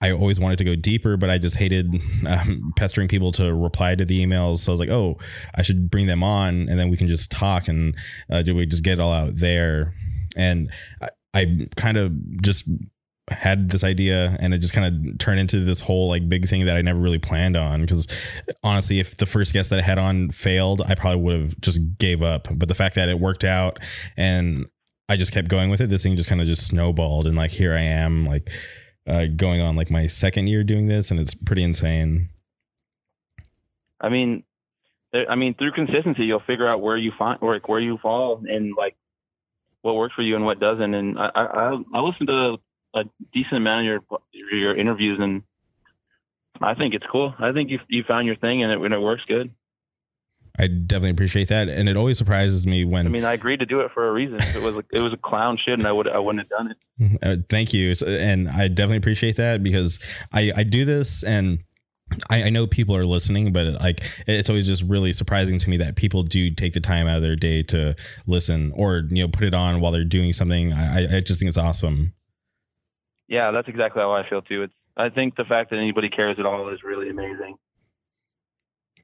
I 0.02 0.12
always 0.12 0.40
wanted 0.40 0.58
to 0.58 0.64
go 0.64 0.74
deeper, 0.74 1.16
but 1.16 1.28
I 1.28 1.38
just 1.38 1.56
hated 1.56 1.94
um, 2.26 2.72
pestering 2.76 3.08
people 3.08 3.32
to 3.32 3.54
reply 3.54 3.94
to 3.94 4.04
the 4.04 4.24
emails. 4.24 4.58
So 4.58 4.72
I 4.72 4.74
was 4.74 4.80
like, 4.80 4.88
oh, 4.88 5.18
I 5.54 5.62
should 5.62 5.90
bring 5.90 6.06
them 6.06 6.22
on 6.22 6.68
and 6.68 6.78
then 6.78 6.88
we 6.88 6.96
can 6.96 7.08
just 7.08 7.30
talk 7.30 7.68
and 7.68 7.94
uh, 8.30 8.42
do 8.42 8.54
we 8.54 8.66
just 8.66 8.82
get 8.82 8.94
it 8.94 9.00
all 9.00 9.12
out 9.12 9.36
there? 9.36 9.94
And 10.36 10.70
I, 11.02 11.08
I 11.34 11.66
kind 11.76 11.98
of 11.98 12.12
just 12.42 12.68
had 13.30 13.68
this 13.68 13.84
idea 13.84 14.36
and 14.40 14.52
it 14.52 14.58
just 14.58 14.74
kind 14.74 14.86
of 14.86 15.18
turned 15.18 15.38
into 15.38 15.60
this 15.60 15.80
whole 15.80 16.08
like 16.08 16.28
big 16.28 16.48
thing 16.48 16.66
that 16.66 16.76
I 16.76 16.82
never 16.82 16.98
really 16.98 17.18
planned 17.18 17.56
on 17.56 17.80
because 17.80 18.06
honestly 18.64 18.98
if 18.98 19.16
the 19.16 19.26
first 19.26 19.52
guest 19.52 19.70
that 19.70 19.78
I 19.78 19.82
had 19.82 19.98
on 19.98 20.30
failed 20.30 20.82
I 20.86 20.94
probably 20.96 21.22
would 21.22 21.40
have 21.40 21.60
just 21.60 21.80
gave 21.98 22.22
up 22.22 22.48
but 22.52 22.68
the 22.68 22.74
fact 22.74 22.96
that 22.96 23.08
it 23.08 23.20
worked 23.20 23.44
out 23.44 23.78
and 24.16 24.66
I 25.08 25.16
just 25.16 25.32
kept 25.32 25.48
going 25.48 25.70
with 25.70 25.80
it 25.80 25.88
this 25.88 26.02
thing 26.02 26.16
just 26.16 26.28
kind 26.28 26.40
of 26.40 26.46
just 26.46 26.66
snowballed 26.66 27.26
and 27.26 27.36
like 27.36 27.52
here 27.52 27.72
I 27.74 27.82
am 27.82 28.26
like 28.26 28.50
uh, 29.06 29.26
going 29.36 29.60
on 29.60 29.76
like 29.76 29.90
my 29.90 30.06
second 30.06 30.48
year 30.48 30.62
doing 30.64 30.86
this, 30.86 31.10
and 31.10 31.18
it's 31.18 31.34
pretty 31.34 31.62
insane. 31.62 32.28
I 34.00 34.08
mean, 34.08 34.44
I 35.12 35.34
mean, 35.34 35.54
through 35.54 35.72
consistency, 35.72 36.24
you'll 36.24 36.42
figure 36.46 36.68
out 36.68 36.80
where 36.80 36.96
you 36.96 37.12
find 37.18 37.38
or 37.42 37.54
like 37.54 37.68
where 37.68 37.80
you 37.80 37.98
fall 37.98 38.42
and 38.48 38.74
like 38.76 38.96
what 39.82 39.94
works 39.96 40.14
for 40.14 40.22
you 40.22 40.36
and 40.36 40.44
what 40.44 40.60
doesn't. 40.60 40.94
And 40.94 41.18
I 41.18 41.30
I, 41.34 41.82
I 41.94 42.00
listened 42.00 42.28
to 42.28 42.56
a 42.94 43.04
decent 43.32 43.56
amount 43.56 43.88
of 43.88 44.02
your 44.32 44.58
your 44.58 44.76
interviews, 44.76 45.18
and 45.20 45.42
I 46.60 46.74
think 46.74 46.94
it's 46.94 47.06
cool. 47.10 47.34
I 47.38 47.52
think 47.52 47.70
you 47.70 47.78
you 47.88 48.04
found 48.06 48.26
your 48.26 48.36
thing 48.36 48.62
and 48.62 48.72
it 48.72 48.80
and 48.80 48.94
it 48.94 49.00
works 49.00 49.22
good. 49.26 49.50
I 50.58 50.66
definitely 50.66 51.10
appreciate 51.10 51.48
that, 51.48 51.68
and 51.68 51.88
it 51.88 51.96
always 51.96 52.18
surprises 52.18 52.66
me 52.66 52.84
when. 52.84 53.06
I 53.06 53.08
mean, 53.08 53.24
I 53.24 53.34
agreed 53.34 53.60
to 53.60 53.66
do 53.66 53.80
it 53.80 53.90
for 53.92 54.08
a 54.08 54.12
reason. 54.12 54.36
If 54.36 54.56
it 54.56 54.62
was 54.62 54.76
a, 54.76 54.82
it 54.92 55.00
was 55.00 55.12
a 55.12 55.16
clown 55.16 55.58
shit, 55.64 55.78
and 55.78 55.86
I 55.86 55.92
would 55.92 56.08
I 56.08 56.18
wouldn't 56.18 56.44
have 56.44 56.50
done 56.50 56.70
it. 56.70 56.76
Uh, 57.22 57.36
thank 57.48 57.72
you, 57.72 57.94
and 58.06 58.46
I 58.46 58.68
definitely 58.68 58.98
appreciate 58.98 59.36
that 59.36 59.62
because 59.62 59.98
I 60.32 60.52
I 60.54 60.62
do 60.64 60.84
this 60.84 61.22
and. 61.22 61.60
I, 62.28 62.42
I 62.42 62.50
know 62.50 62.66
people 62.66 62.96
are 62.96 63.06
listening, 63.06 63.52
but 63.52 63.80
like 63.80 64.02
it's 64.26 64.50
always 64.50 64.66
just 64.66 64.82
really 64.82 65.12
surprising 65.12 65.58
to 65.58 65.70
me 65.70 65.76
that 65.76 65.94
people 65.94 66.24
do 66.24 66.50
take 66.50 66.72
the 66.72 66.80
time 66.80 67.06
out 67.06 67.18
of 67.18 67.22
their 67.22 67.36
day 67.36 67.62
to 67.62 67.94
listen 68.26 68.72
or 68.74 69.04
you 69.10 69.22
know 69.22 69.28
put 69.28 69.44
it 69.44 69.54
on 69.54 69.80
while 69.80 69.92
they're 69.92 70.02
doing 70.02 70.32
something. 70.32 70.72
I, 70.72 71.18
I 71.18 71.20
just 71.20 71.38
think 71.38 71.48
it's 71.48 71.56
awesome. 71.56 72.12
Yeah, 73.28 73.52
that's 73.52 73.68
exactly 73.68 74.02
how 74.02 74.10
I 74.10 74.28
feel 74.28 74.42
too. 74.42 74.64
It's 74.64 74.74
I 74.96 75.08
think 75.08 75.36
the 75.36 75.44
fact 75.44 75.70
that 75.70 75.76
anybody 75.76 76.08
cares 76.08 76.36
at 76.40 76.46
all 76.46 76.68
is 76.70 76.82
really 76.82 77.10
amazing. 77.10 77.56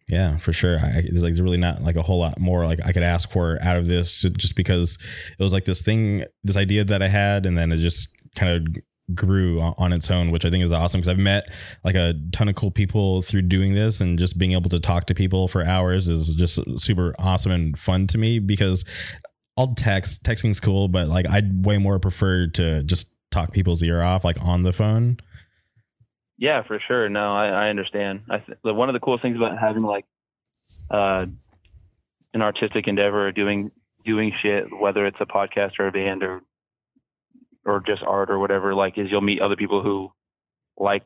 Yeah, 0.09 0.37
for 0.37 0.53
sure. 0.53 0.79
I, 0.79 1.03
there's 1.11 1.25
like 1.25 1.35
really 1.35 1.57
not 1.57 1.83
like 1.83 1.97
a 1.97 2.03
whole 2.03 2.21
lot 2.21 2.39
more 2.39 2.65
like 2.65 2.79
I 2.85 2.93
could 2.93 3.03
ask 3.03 3.29
for 3.31 3.59
out 3.61 3.77
of 3.77 3.89
this, 3.89 4.23
just 4.23 4.55
because 4.55 4.99
it 5.37 5.43
was 5.43 5.53
like 5.53 5.65
this 5.65 5.83
thing, 5.83 6.25
this 6.45 6.57
idea 6.57 6.85
that 6.85 7.03
I 7.03 7.09
had, 7.09 7.45
and 7.45 7.59
then 7.59 7.73
it 7.73 7.79
just 7.79 8.15
kind 8.37 8.53
of 8.53 8.83
grew 9.15 9.61
on 9.61 9.93
its 9.93 10.11
own, 10.11 10.31
which 10.31 10.45
I 10.45 10.51
think 10.51 10.65
is 10.65 10.73
awesome 10.73 11.01
because 11.01 11.09
I've 11.09 11.19
met 11.19 11.49
like 11.85 11.95
a 11.97 12.15
ton 12.33 12.49
of 12.49 12.55
cool 12.55 12.71
people 12.71 13.21
through 13.23 13.43
doing 13.43 13.75
this, 13.75 14.01
and 14.01 14.17
just 14.17 14.39
being 14.39 14.53
able 14.53 14.71
to 14.71 14.79
talk 14.79 15.07
to 15.07 15.15
people 15.15 15.49
for 15.49 15.65
hours 15.65 16.09
is 16.09 16.35
just 16.37 16.61
super 16.81 17.15
awesome 17.19 17.51
and 17.51 17.77
fun 17.77 18.07
to 18.09 18.19
me 18.19 18.39
because 18.39 18.85
I'll 19.57 19.75
text, 19.75 20.23
texting's 20.23 20.61
cool, 20.61 20.87
but 20.87 21.09
like 21.09 21.29
I'd 21.29 21.67
way 21.67 21.79
more 21.79 21.99
prefer 21.99 22.47
to 22.49 22.85
just 22.85 23.13
talk 23.33 23.53
people's 23.53 23.83
ear 23.83 24.03
off 24.03 24.25
like 24.25 24.41
on 24.41 24.63
the 24.63 24.73
phone. 24.73 25.17
Yeah, 26.39 26.63
for 26.65 26.81
sure. 26.87 27.09
No, 27.09 27.35
I, 27.35 27.67
I 27.67 27.69
understand. 27.69 28.23
I 28.29 28.39
th- 28.39 28.59
one 28.63 28.89
of 28.89 28.93
the 28.93 29.01
coolest 29.01 29.23
things 29.23 29.37
about 29.37 29.59
having 29.59 29.83
like 29.83 30.05
uh, 30.91 31.27
an 32.35 32.43
artistic 32.43 32.87
endeavor 32.89 33.29
or 33.29 33.33
doing 33.33 33.71
doing 34.05 34.33
shit, 34.43 34.67
whether 34.73 35.07
it's 35.07 35.17
a 35.21 35.27
podcast 35.27 35.73
or 35.79 35.89
a 35.89 35.93
band 35.93 36.23
or 36.23 36.43
or 37.65 37.83
just 37.85 38.03
art 38.03 38.31
or 38.31 38.39
whatever, 38.39 38.75
like 38.75 38.99
is 38.99 39.09
you'll 39.11 39.21
meet 39.21 39.41
other 39.41 39.57
people 39.57 39.83
who 39.83 40.11
like 40.77 41.03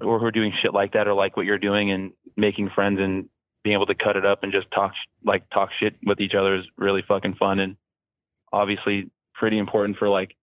or 0.00 0.18
who 0.18 0.26
are 0.26 0.30
doing 0.30 0.52
shit 0.62 0.72
like 0.72 0.92
that 0.92 1.08
or 1.08 1.14
like 1.14 1.36
what 1.36 1.46
you're 1.46 1.58
doing 1.58 1.90
and 1.90 2.12
making 2.36 2.70
friends 2.74 2.98
and 3.00 3.28
being 3.64 3.74
able 3.74 3.86
to 3.86 3.94
cut 3.94 4.16
it 4.16 4.24
up 4.24 4.42
and 4.42 4.52
just 4.52 4.70
talk 4.70 4.92
like 5.24 5.48
talk 5.50 5.70
shit 5.80 5.96
with 6.04 6.20
each 6.20 6.34
other 6.38 6.56
is 6.56 6.64
really 6.76 7.02
fucking 7.06 7.34
fun 7.34 7.58
and 7.58 7.76
obviously 8.52 9.10
pretty 9.34 9.58
important 9.58 9.98
for 9.98 10.08
like 10.08 10.36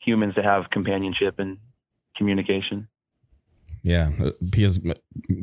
humans 0.00 0.34
to 0.34 0.42
have 0.42 0.70
companionship 0.70 1.38
and 1.38 1.58
communication. 2.18 2.88
Yeah, 3.82 4.10
because 4.50 4.80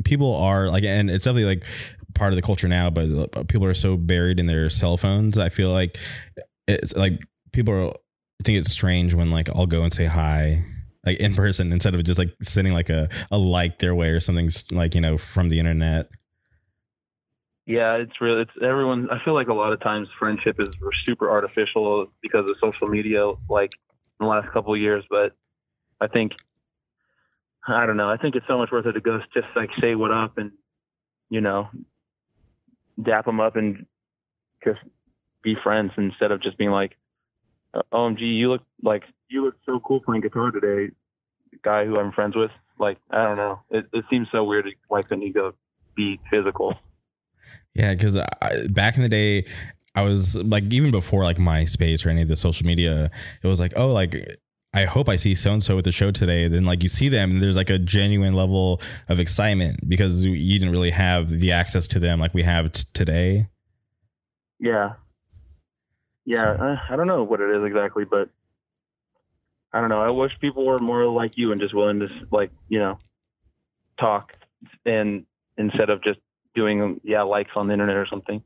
people 0.03 0.35
are 0.35 0.69
like, 0.69 0.83
and 0.83 1.09
it's 1.09 1.25
definitely 1.25 1.55
like 1.55 1.65
part 2.13 2.31
of 2.31 2.35
the 2.35 2.41
culture 2.41 2.67
now, 2.67 2.89
but 2.89 3.37
uh, 3.37 3.43
people 3.43 3.65
are 3.65 3.73
so 3.73 3.97
buried 3.97 4.39
in 4.39 4.45
their 4.45 4.69
cell 4.69 4.97
phones. 4.97 5.39
I 5.39 5.49
feel 5.49 5.71
like 5.71 5.97
it's 6.67 6.95
like 6.95 7.21
people 7.53 7.73
are, 7.73 7.87
I 7.87 8.43
think 8.43 8.59
it's 8.59 8.71
strange 8.71 9.13
when 9.13 9.31
like 9.31 9.49
I'll 9.55 9.65
go 9.65 9.83
and 9.83 9.91
say 9.91 10.05
hi 10.05 10.65
like 11.05 11.19
in 11.19 11.35
person 11.35 11.71
instead 11.71 11.95
of 11.95 12.03
just 12.03 12.19
like 12.19 12.35
sending 12.41 12.73
like 12.73 12.89
a, 12.89 13.07
a 13.31 13.37
like 13.37 13.79
their 13.79 13.93
way 13.93 14.09
or 14.09 14.19
something 14.19 14.49
like, 14.71 14.95
you 14.95 15.01
know, 15.01 15.17
from 15.17 15.49
the 15.49 15.59
internet. 15.59 16.09
Yeah, 17.67 17.95
it's 17.95 18.21
really 18.21 18.41
it's 18.41 18.51
everyone. 18.61 19.09
I 19.09 19.23
feel 19.23 19.33
like 19.33 19.47
a 19.47 19.53
lot 19.53 19.73
of 19.73 19.79
times 19.81 20.07
friendship 20.19 20.59
is 20.59 20.69
super 21.05 21.29
artificial 21.29 22.11
because 22.21 22.45
of 22.47 22.55
social 22.63 22.87
media, 22.87 23.27
like 23.49 23.71
in 24.19 24.25
the 24.25 24.27
last 24.27 24.51
couple 24.51 24.73
of 24.73 24.79
years. 24.79 25.03
But 25.09 25.33
I 25.99 26.07
think 26.07 26.33
I 27.67 27.85
don't 27.85 27.97
know. 27.97 28.09
I 28.09 28.17
think 28.17 28.35
it's 28.35 28.47
so 28.47 28.57
much 28.57 28.71
worth 28.71 28.85
it 28.85 28.93
to 28.93 29.01
go 29.01 29.19
just 29.33 29.47
like 29.55 29.69
say 29.81 29.95
what 29.95 30.11
up 30.11 30.37
and 30.37 30.51
you 31.29 31.41
know 31.41 31.67
dap 33.03 33.25
them 33.25 33.39
up 33.39 33.55
and 33.55 33.85
just 34.63 34.79
be 35.43 35.55
friends 35.63 35.91
instead 35.97 36.31
of 36.31 36.41
just 36.41 36.57
being 36.57 36.71
like, 36.71 36.95
uh, 37.73 37.81
"OMG, 37.91 38.21
you 38.21 38.51
look 38.51 38.61
like 38.83 39.03
you 39.29 39.43
look 39.45 39.55
so 39.65 39.79
cool 39.79 39.99
playing 39.99 40.21
guitar 40.21 40.51
today." 40.51 40.93
Guy 41.63 41.85
who 41.85 41.97
I'm 41.97 42.11
friends 42.11 42.35
with, 42.35 42.51
like 42.79 42.97
I 43.09 43.23
don't 43.23 43.37
know. 43.37 43.61
It, 43.69 43.85
it 43.93 44.05
seems 44.09 44.27
so 44.31 44.43
weird. 44.43 44.67
Why 44.87 45.01
couldn't 45.01 45.23
you 45.23 45.33
go 45.33 45.53
be 45.95 46.19
physical? 46.29 46.75
Yeah, 47.73 47.93
because 47.93 48.17
back 48.69 48.95
in 48.95 49.01
the 49.01 49.09
day, 49.09 49.45
I 49.95 50.03
was 50.03 50.37
like, 50.37 50.71
even 50.71 50.91
before 50.91 51.23
like 51.23 51.37
MySpace 51.37 52.05
or 52.05 52.09
any 52.09 52.21
of 52.21 52.27
the 52.27 52.35
social 52.35 52.65
media, 52.67 53.09
it 53.41 53.47
was 53.47 53.59
like, 53.59 53.73
oh, 53.75 53.91
like 53.91 54.13
I 54.75 54.83
hope 54.83 55.07
I 55.07 55.15
see 55.15 55.35
so 55.35 55.53
and 55.53 55.63
so 55.63 55.77
at 55.77 55.85
the 55.85 55.91
show 55.93 56.11
today. 56.11 56.49
Then 56.49 56.65
like 56.65 56.83
you 56.83 56.89
see 56.89 57.07
them, 57.07 57.31
and 57.31 57.41
there's 57.41 57.55
like 57.55 57.69
a 57.69 57.79
genuine 57.79 58.33
level 58.33 58.81
of 59.07 59.21
excitement 59.21 59.87
because 59.87 60.25
you 60.25 60.59
didn't 60.59 60.73
really 60.73 60.91
have 60.91 61.29
the 61.29 61.53
access 61.53 61.87
to 61.87 61.99
them 61.99 62.19
like 62.19 62.33
we 62.33 62.43
have 62.43 62.73
t- 62.73 62.83
today. 62.91 63.47
Yeah, 64.59 64.95
yeah. 66.25 66.57
So. 66.57 66.63
Uh, 66.63 66.77
I 66.89 66.97
don't 66.97 67.07
know 67.07 67.23
what 67.23 67.39
it 67.39 67.55
is 67.55 67.63
exactly, 67.65 68.03
but 68.03 68.29
I 69.71 69.79
don't 69.79 69.89
know. 69.89 70.01
I 70.01 70.09
wish 70.09 70.33
people 70.41 70.65
were 70.65 70.79
more 70.79 71.05
like 71.05 71.37
you 71.37 71.53
and 71.53 71.61
just 71.61 71.73
willing 71.73 72.01
to 72.01 72.09
like 72.29 72.51
you 72.67 72.79
know 72.79 72.97
talk 73.97 74.33
and 74.85 75.25
instead 75.57 75.89
of 75.89 76.03
just 76.03 76.19
doing 76.53 76.99
yeah 77.01 77.21
likes 77.21 77.51
on 77.55 77.67
the 77.67 77.73
internet 77.73 77.95
or 77.95 78.07
something. 78.07 78.43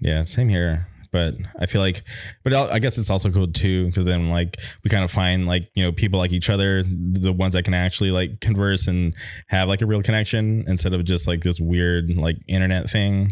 Yeah, 0.00 0.22
same 0.22 0.48
here. 0.48 0.86
But 1.10 1.34
I 1.58 1.66
feel 1.66 1.80
like, 1.80 2.02
but 2.44 2.52
I 2.52 2.78
guess 2.78 2.98
it's 2.98 3.10
also 3.10 3.30
cool 3.30 3.46
too 3.46 3.86
because 3.86 4.04
then 4.04 4.28
like 4.28 4.56
we 4.84 4.90
kind 4.90 5.04
of 5.04 5.10
find 5.10 5.46
like 5.46 5.70
you 5.74 5.82
know 5.82 5.92
people 5.92 6.18
like 6.18 6.32
each 6.32 6.50
other, 6.50 6.82
the 6.82 7.32
ones 7.32 7.54
that 7.54 7.64
can 7.64 7.74
actually 7.74 8.10
like 8.10 8.40
converse 8.40 8.86
and 8.86 9.14
have 9.48 9.68
like 9.68 9.82
a 9.82 9.86
real 9.86 10.02
connection 10.02 10.64
instead 10.66 10.92
of 10.92 11.04
just 11.04 11.26
like 11.26 11.42
this 11.42 11.60
weird 11.60 12.16
like 12.16 12.36
internet 12.46 12.90
thing. 12.90 13.30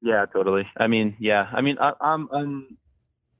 Yeah, 0.00 0.26
totally. 0.32 0.66
I 0.76 0.86
mean, 0.86 1.16
yeah. 1.18 1.42
I 1.52 1.60
mean, 1.60 1.76
I, 1.80 1.92
I'm 2.00 2.28
I'm 2.32 2.78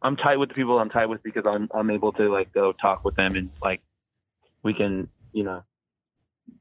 I'm 0.03 0.17
tight 0.17 0.37
with 0.37 0.49
the 0.49 0.55
people 0.55 0.79
I'm 0.79 0.89
tight 0.89 1.07
with 1.07 1.23
because 1.23 1.45
I'm 1.47 1.69
I'm 1.73 1.91
able 1.91 2.13
to 2.13 2.33
like 2.33 2.53
go 2.53 2.73
talk 2.73 3.05
with 3.05 3.17
them 3.17 3.37
and 3.37 3.51
like 3.63 3.81
we 4.63 4.75
can 4.75 5.09
you 5.33 5.45
know 5.45 5.63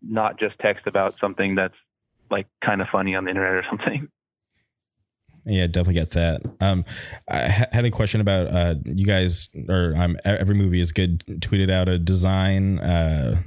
not 0.01 0.39
just 0.39 0.57
text 0.59 0.88
about 0.88 1.13
something 1.13 1.55
that's 1.55 1.75
like 2.30 2.47
kind 2.63 2.82
of 2.82 2.88
funny 2.91 3.15
on 3.15 3.23
the 3.23 3.30
internet 3.30 3.53
or 3.53 3.63
something. 3.69 4.09
Yeah, 5.47 5.65
definitely 5.67 5.93
get 5.93 6.11
that. 6.11 6.41
Um, 6.59 6.83
I 7.29 7.47
ha- 7.47 7.67
had 7.71 7.85
a 7.85 7.91
question 7.91 8.19
about 8.19 8.47
uh, 8.47 8.75
you 8.83 9.05
guys, 9.05 9.47
or 9.69 9.93
um, 9.95 10.17
every 10.25 10.55
movie 10.55 10.81
is 10.81 10.91
good. 10.91 11.19
Tweeted 11.39 11.71
out 11.71 11.87
a 11.87 11.97
design. 11.97 12.79
Uh, 12.79 13.41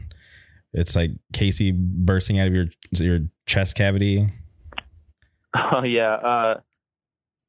it's 0.72 0.96
like 0.96 1.10
Casey 1.34 1.72
bursting 1.72 2.40
out 2.40 2.46
of 2.46 2.54
your 2.54 2.66
your 2.92 3.20
chest 3.46 3.76
cavity. 3.76 4.32
Oh 5.54 5.82
yeah, 5.84 6.14
uh, 6.14 6.60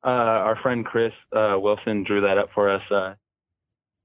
uh, 0.04 0.08
our 0.08 0.58
friend 0.62 0.86
Chris 0.86 1.14
uh, 1.34 1.56
Wilson 1.58 2.04
drew 2.04 2.22
that 2.22 2.38
up 2.38 2.50
for 2.54 2.70
us. 2.70 2.82
Uh, 2.92 3.14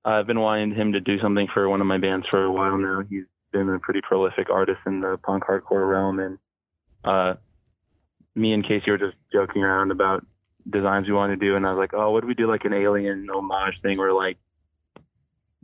I've 0.04 0.28
been 0.28 0.38
wanting 0.38 0.76
him 0.76 0.92
to 0.92 1.00
do 1.00 1.18
something 1.18 1.48
for 1.52 1.68
one 1.68 1.80
of 1.80 1.88
my 1.88 1.98
bands 1.98 2.26
for 2.30 2.44
a 2.44 2.52
while 2.52 2.78
now. 2.78 3.02
He's 3.08 3.24
been 3.52 3.68
a 3.68 3.80
pretty 3.80 4.00
prolific 4.02 4.48
artist 4.48 4.78
in 4.86 5.00
the 5.00 5.18
punk 5.24 5.42
hardcore 5.42 5.90
realm, 5.90 6.20
and 6.20 6.38
uh, 7.04 7.34
me 8.36 8.52
and 8.52 8.62
Casey 8.62 8.92
were 8.92 8.98
just 8.98 9.16
joking 9.32 9.64
around 9.64 9.90
about 9.90 10.24
designs 10.68 11.06
we 11.06 11.14
wanted 11.14 11.40
to 11.40 11.46
do, 11.46 11.56
and 11.56 11.66
I 11.66 11.70
was 11.72 11.78
like, 11.78 11.94
"Oh, 11.94 12.10
what 12.10 12.22
do 12.22 12.26
we 12.26 12.34
do 12.34 12.48
like 12.48 12.64
an 12.64 12.72
alien 12.72 13.28
homage 13.30 13.80
thing 13.80 13.98
where 13.98 14.12
like 14.12 14.38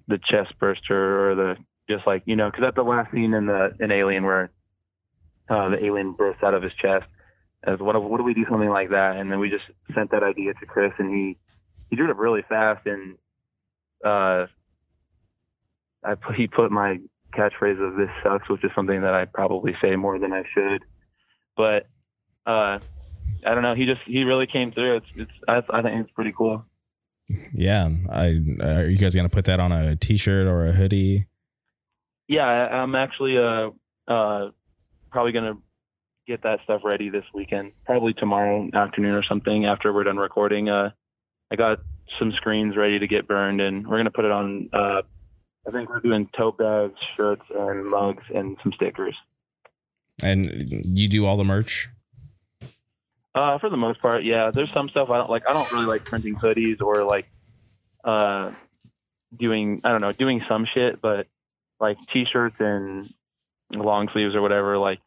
the 0.09 0.19
chest 0.19 0.59
burster 0.59 1.31
or 1.31 1.35
the 1.35 1.57
just 1.89 2.07
like 2.07 2.23
you 2.27 2.37
know 2.37 2.51
because 2.51 2.63
that's 2.63 2.77
the 2.77 2.83
last 2.83 3.13
scene 3.13 3.35
in 3.35 3.47
the 3.47 3.71
in 3.81 3.91
Alien 3.91 4.25
where 4.25 4.51
uh, 5.49 5.69
the 5.71 5.85
alien 5.85 6.13
bursts 6.13 6.43
out 6.43 6.55
of 6.55 6.63
his 6.63 6.73
chest. 6.81 7.07
As 7.65 7.79
what 7.79 8.01
what 8.03 8.19
do 8.19 8.25
we 8.25 8.35
do 8.35 8.45
something 8.51 8.69
like 8.69 8.91
that? 8.91 9.17
And 9.17 9.31
then 9.31 9.39
we 9.39 9.49
just 9.49 9.65
sent 9.95 10.11
that 10.11 10.23
idea 10.23 10.55
to 10.55 10.67
Chris, 10.67 10.93
and 10.99 11.15
he 11.15 11.39
he 11.91 11.97
drew 11.97 12.09
it 12.09 12.11
up 12.11 12.19
really 12.19 12.43
fast, 12.49 12.87
and 12.87 13.17
uh, 14.05 14.47
I 16.05 16.15
put, 16.15 16.35
he 16.35 16.49
put 16.49 16.73
my 16.73 16.99
catchphrase 17.33 17.81
of 17.81 17.97
"this 17.97 18.11
sucks," 18.23 18.49
which 18.49 18.65
is 18.65 18.71
something 18.75 19.03
that 19.03 19.15
I 19.15 19.27
probably 19.27 19.77
say 19.81 19.95
more 19.95 20.19
than 20.19 20.33
I 20.33 20.43
should. 20.55 20.85
But 21.57 21.87
uh, 22.47 22.81
I 23.45 23.55
don't 23.55 23.63
know. 23.63 23.75
He 23.75 23.87
just 23.87 24.01
he 24.07 24.25
really 24.25 24.47
came 24.47 24.73
through. 24.73 24.99
It's 24.99 25.07
it's 25.17 25.31
I, 25.49 25.63
I 25.73 25.83
think 25.83 26.01
it's 26.05 26.11
pretty 26.13 26.33
cool. 26.37 26.65
Yeah, 27.53 27.89
I 28.11 28.41
are 28.63 28.87
you 28.87 28.99
guys 28.99 29.15
gonna 29.15 29.29
put 29.29 29.45
that 29.47 29.61
on 29.61 29.73
a 29.73 29.97
T-shirt 29.97 30.47
or 30.47 30.67
a 30.67 30.73
hoodie? 30.73 31.27
Yeah, 32.29 32.47
I, 32.47 32.83
am 32.83 32.95
actually 32.95 33.37
uh 33.39 33.71
uh 34.11 34.51
probably 35.11 35.33
gonna 35.33 35.59
get 36.27 36.43
that 36.43 36.61
stuff 36.65 36.83
ready 36.85 37.11
this 37.11 37.25
weekend. 37.35 37.73
Probably 37.85 38.13
tomorrow 38.15 38.69
afternoon 38.73 39.15
or 39.15 39.25
something 39.25 39.67
after 39.67 39.93
we're 39.93 40.05
done 40.05 40.19
recording. 40.19 40.69
Uh, 40.69 40.91
I 41.51 41.57
got 41.57 41.79
some 42.19 42.33
screens 42.33 42.77
ready 42.77 42.99
to 42.99 43.07
get 43.07 43.27
burned, 43.27 43.61
and 43.61 43.87
we're 43.87 43.99
gonna 43.99 44.11
put 44.11 44.25
it 44.25 44.33
on 44.33 44.69
uh 44.73 45.03
I 45.67 45.71
think 45.71 45.89
we're 45.89 46.01
doing 46.01 46.29
tote 46.37 46.59
bags, 46.59 46.99
shirts, 47.17 47.45
and 47.55 47.87
mugs, 47.87 48.25
and 48.35 48.57
some 48.63 48.73
stickers. 48.73 49.15
And 50.23 50.51
you 50.85 51.09
do 51.09 51.25
all 51.25 51.37
the 51.37 51.45
merch? 51.45 51.89
Uh, 53.35 53.59
for 53.59 53.71
the 53.71 53.77
most 53.77 54.01
part, 54.01 54.25
yeah. 54.25 54.51
There's 54.53 54.71
some 54.73 54.89
stuff 54.89 55.09
I 55.11 55.19
don't 55.19 55.31
like. 55.31 55.43
I 55.49 55.53
don't 55.53 55.71
really 55.73 55.87
like 55.87 56.05
printing 56.05 56.35
hoodies 56.35 56.81
or 56.81 57.05
like 57.05 57.27
uh, 58.05 58.53
doing 59.37 59.81
I 59.85 59.91
don't 59.91 60.01
know 60.01 60.13
doing 60.13 60.43
some 60.49 60.67
shit, 60.73 61.01
but 61.01 61.27
like 61.81 61.99
t-shirts 62.13 62.57
and 62.59 63.09
long 63.71 64.09
sleeves 64.13 64.35
or 64.35 64.43
whatever. 64.43 64.77
Like 64.79 65.01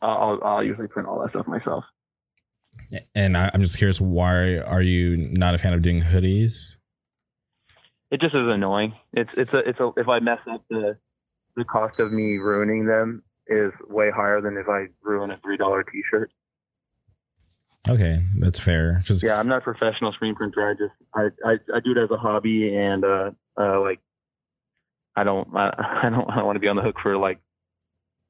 I'll, 0.00 0.38
I'll 0.42 0.62
usually 0.62 0.88
print 0.88 1.08
all 1.08 1.20
that 1.22 1.30
stuff 1.30 1.46
myself. 1.46 1.84
And 3.14 3.36
I'm 3.36 3.62
just 3.62 3.78
curious, 3.78 4.00
why 4.00 4.58
are 4.58 4.82
you 4.82 5.16
not 5.16 5.54
a 5.54 5.58
fan 5.58 5.72
of 5.72 5.82
doing 5.82 6.00
hoodies? 6.00 6.76
it 8.12 8.20
just 8.20 8.34
is 8.34 8.46
annoying. 8.46 8.94
It's 9.14 9.34
it's 9.34 9.54
a 9.54 9.58
it's 9.60 9.80
a 9.80 9.90
if 9.96 10.06
I 10.06 10.20
mess 10.20 10.38
up 10.48 10.62
the 10.68 10.98
the 11.56 11.64
cost 11.64 11.98
of 11.98 12.12
me 12.12 12.36
ruining 12.36 12.84
them 12.86 13.22
is 13.46 13.72
way 13.88 14.10
higher 14.14 14.40
than 14.42 14.58
if 14.58 14.68
I 14.68 14.86
ruin 15.02 15.30
a 15.30 15.38
three 15.42 15.56
dollar 15.56 15.82
t 15.82 16.02
shirt. 16.10 16.30
Okay, 17.88 18.22
that's 18.38 18.60
fair. 18.60 19.00
Just 19.04 19.24
yeah, 19.24 19.38
I'm 19.38 19.48
not 19.48 19.58
a 19.58 19.60
professional 19.60 20.12
screen 20.12 20.34
printer. 20.34 20.68
I 20.68 20.74
just 20.74 20.94
I, 21.14 21.50
I, 21.50 21.76
I 21.76 21.80
do 21.80 21.92
it 21.92 21.98
as 21.98 22.10
a 22.10 22.16
hobby 22.16 22.76
and 22.76 23.04
uh 23.04 23.30
uh 23.60 23.80
like 23.80 23.98
I 25.16 25.24
don't 25.24 25.48
I, 25.54 26.00
I 26.04 26.10
don't 26.10 26.30
I 26.30 26.36
don't 26.36 26.46
want 26.46 26.56
to 26.56 26.60
be 26.60 26.68
on 26.68 26.76
the 26.76 26.82
hook 26.82 26.96
for 27.02 27.16
like 27.16 27.40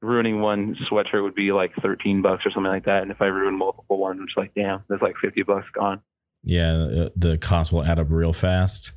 ruining 0.01 0.41
one 0.41 0.75
sweatshirt 0.91 1.23
would 1.23 1.35
be 1.35 1.51
like 1.51 1.71
13 1.81 2.21
bucks 2.21 2.45
or 2.45 2.51
something 2.51 2.71
like 2.71 2.85
that 2.85 3.03
and 3.03 3.11
if 3.11 3.21
I 3.21 3.27
ruin 3.27 3.57
multiple 3.57 3.97
ones 3.97 4.19
it's 4.23 4.35
like 4.35 4.53
damn 4.55 4.83
there's 4.89 5.01
like 5.01 5.15
50 5.21 5.43
bucks 5.43 5.67
gone. 5.73 6.01
Yeah, 6.43 6.73
uh, 6.73 7.09
the 7.15 7.37
cost 7.37 7.71
will 7.71 7.85
add 7.85 7.99
up 7.99 8.07
real 8.09 8.33
fast. 8.33 8.91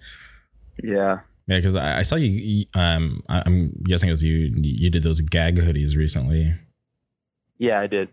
Yeah. 0.83 1.21
Yeah, 1.47 1.59
because 1.59 1.77
I, 1.77 2.01
I, 2.01 2.03
saw 2.03 2.17
you. 2.17 2.65
Um, 2.75 3.23
I'm 3.29 3.73
guessing 3.85 4.09
it 4.09 4.13
was 4.13 4.25
you. 4.25 4.53
You 4.57 4.91
did 4.91 5.05
those 5.05 5.21
Gag 5.21 5.59
hoodies 5.59 5.97
recently. 5.97 6.53
Yeah, 7.59 7.79
I 7.81 7.87
did. 7.87 8.09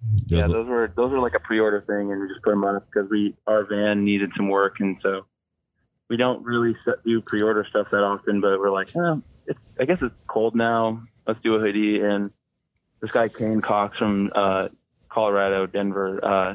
Those 0.00 0.40
yeah, 0.40 0.46
those 0.46 0.66
were 0.66 0.92
those 0.94 1.10
were 1.10 1.18
like 1.18 1.34
a 1.34 1.40
pre-order 1.40 1.80
thing, 1.80 2.12
and 2.12 2.20
we 2.20 2.28
just 2.28 2.42
put 2.42 2.50
them 2.50 2.64
up 2.64 2.86
because 2.86 3.10
we 3.10 3.34
our 3.46 3.64
van 3.64 4.04
needed 4.04 4.30
some 4.36 4.48
work, 4.48 4.76
and 4.80 4.96
so 5.02 5.26
we 6.08 6.16
don't 6.16 6.44
really 6.44 6.76
do 7.04 7.20
pre-order 7.20 7.66
stuff 7.68 7.88
that 7.90 8.02
often. 8.04 8.40
But 8.40 8.60
we're 8.60 8.70
like, 8.70 8.94
eh, 8.94 9.16
it's 9.46 9.58
I 9.80 9.84
guess 9.84 9.98
it's 10.00 10.14
cold 10.26 10.54
now. 10.54 11.02
Let's 11.26 11.40
do 11.42 11.54
a 11.54 11.58
hoodie. 11.58 12.00
And 12.00 12.30
this 13.00 13.10
guy 13.10 13.28
Kane 13.28 13.60
Cox 13.60 13.98
from 13.98 14.30
uh, 14.34 14.68
Colorado, 15.08 15.66
Denver, 15.66 16.24
uh, 16.24 16.54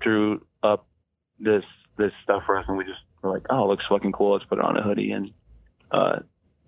drew 0.00 0.44
up 0.62 0.86
this 1.38 1.64
this 1.96 2.12
stuff 2.24 2.42
for 2.44 2.56
us, 2.58 2.64
and 2.66 2.76
we 2.76 2.84
just 2.84 3.00
were 3.22 3.32
like, 3.32 3.46
"Oh, 3.50 3.64
it 3.64 3.68
looks 3.68 3.84
fucking 3.88 4.12
cool. 4.12 4.32
Let's 4.32 4.46
put 4.46 4.58
it 4.58 4.64
on 4.64 4.76
a 4.76 4.82
hoodie." 4.82 5.12
And 5.12 5.30
uh, 5.92 6.18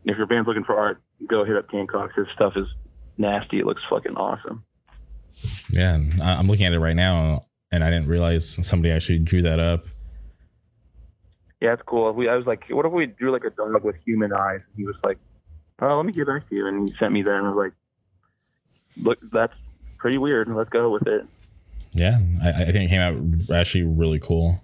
if 0.04 0.16
your 0.16 0.26
band's 0.26 0.46
looking 0.46 0.64
for 0.64 0.78
art, 0.78 1.02
go 1.26 1.44
hit 1.44 1.56
up 1.56 1.68
Kane 1.68 1.88
Cox. 1.88 2.14
His 2.14 2.26
stuff 2.34 2.52
is 2.56 2.66
nasty. 3.18 3.58
It 3.58 3.66
looks 3.66 3.82
fucking 3.90 4.16
awesome. 4.16 4.64
Yeah, 5.70 5.98
I'm 6.22 6.46
looking 6.48 6.66
at 6.66 6.72
it 6.72 6.78
right 6.78 6.96
now, 6.96 7.42
and 7.70 7.84
I 7.84 7.90
didn't 7.90 8.08
realize 8.08 8.58
somebody 8.66 8.92
actually 8.92 9.18
drew 9.18 9.42
that 9.42 9.60
up. 9.60 9.86
Yeah, 11.60 11.72
it's 11.72 11.82
cool. 11.86 12.12
We, 12.12 12.28
I 12.28 12.36
was 12.36 12.46
like, 12.46 12.64
what 12.68 12.84
if 12.86 12.92
we 12.92 13.06
drew 13.06 13.32
like 13.32 13.44
a 13.44 13.50
dog 13.50 13.84
with 13.84 13.96
human 14.04 14.32
eyes? 14.32 14.60
And 14.66 14.76
he 14.76 14.84
was 14.84 14.96
like, 15.02 15.18
oh, 15.80 15.96
let 15.96 16.06
me 16.06 16.12
get 16.12 16.26
back 16.26 16.48
to 16.48 16.54
you. 16.54 16.66
And 16.66 16.88
he 16.88 16.94
sent 16.96 17.12
me 17.12 17.22
that, 17.22 17.34
and 17.34 17.46
I 17.46 17.50
was 17.50 17.56
like, 17.56 17.72
look, 19.04 19.18
that's 19.30 19.54
pretty 19.98 20.18
weird. 20.18 20.48
Let's 20.48 20.70
go 20.70 20.90
with 20.90 21.06
it. 21.06 21.26
Yeah, 21.92 22.18
I, 22.42 22.48
I 22.50 22.64
think 22.72 22.86
it 22.86 22.88
came 22.88 23.00
out 23.00 23.50
actually 23.50 23.84
really 23.84 24.18
cool. 24.18 24.62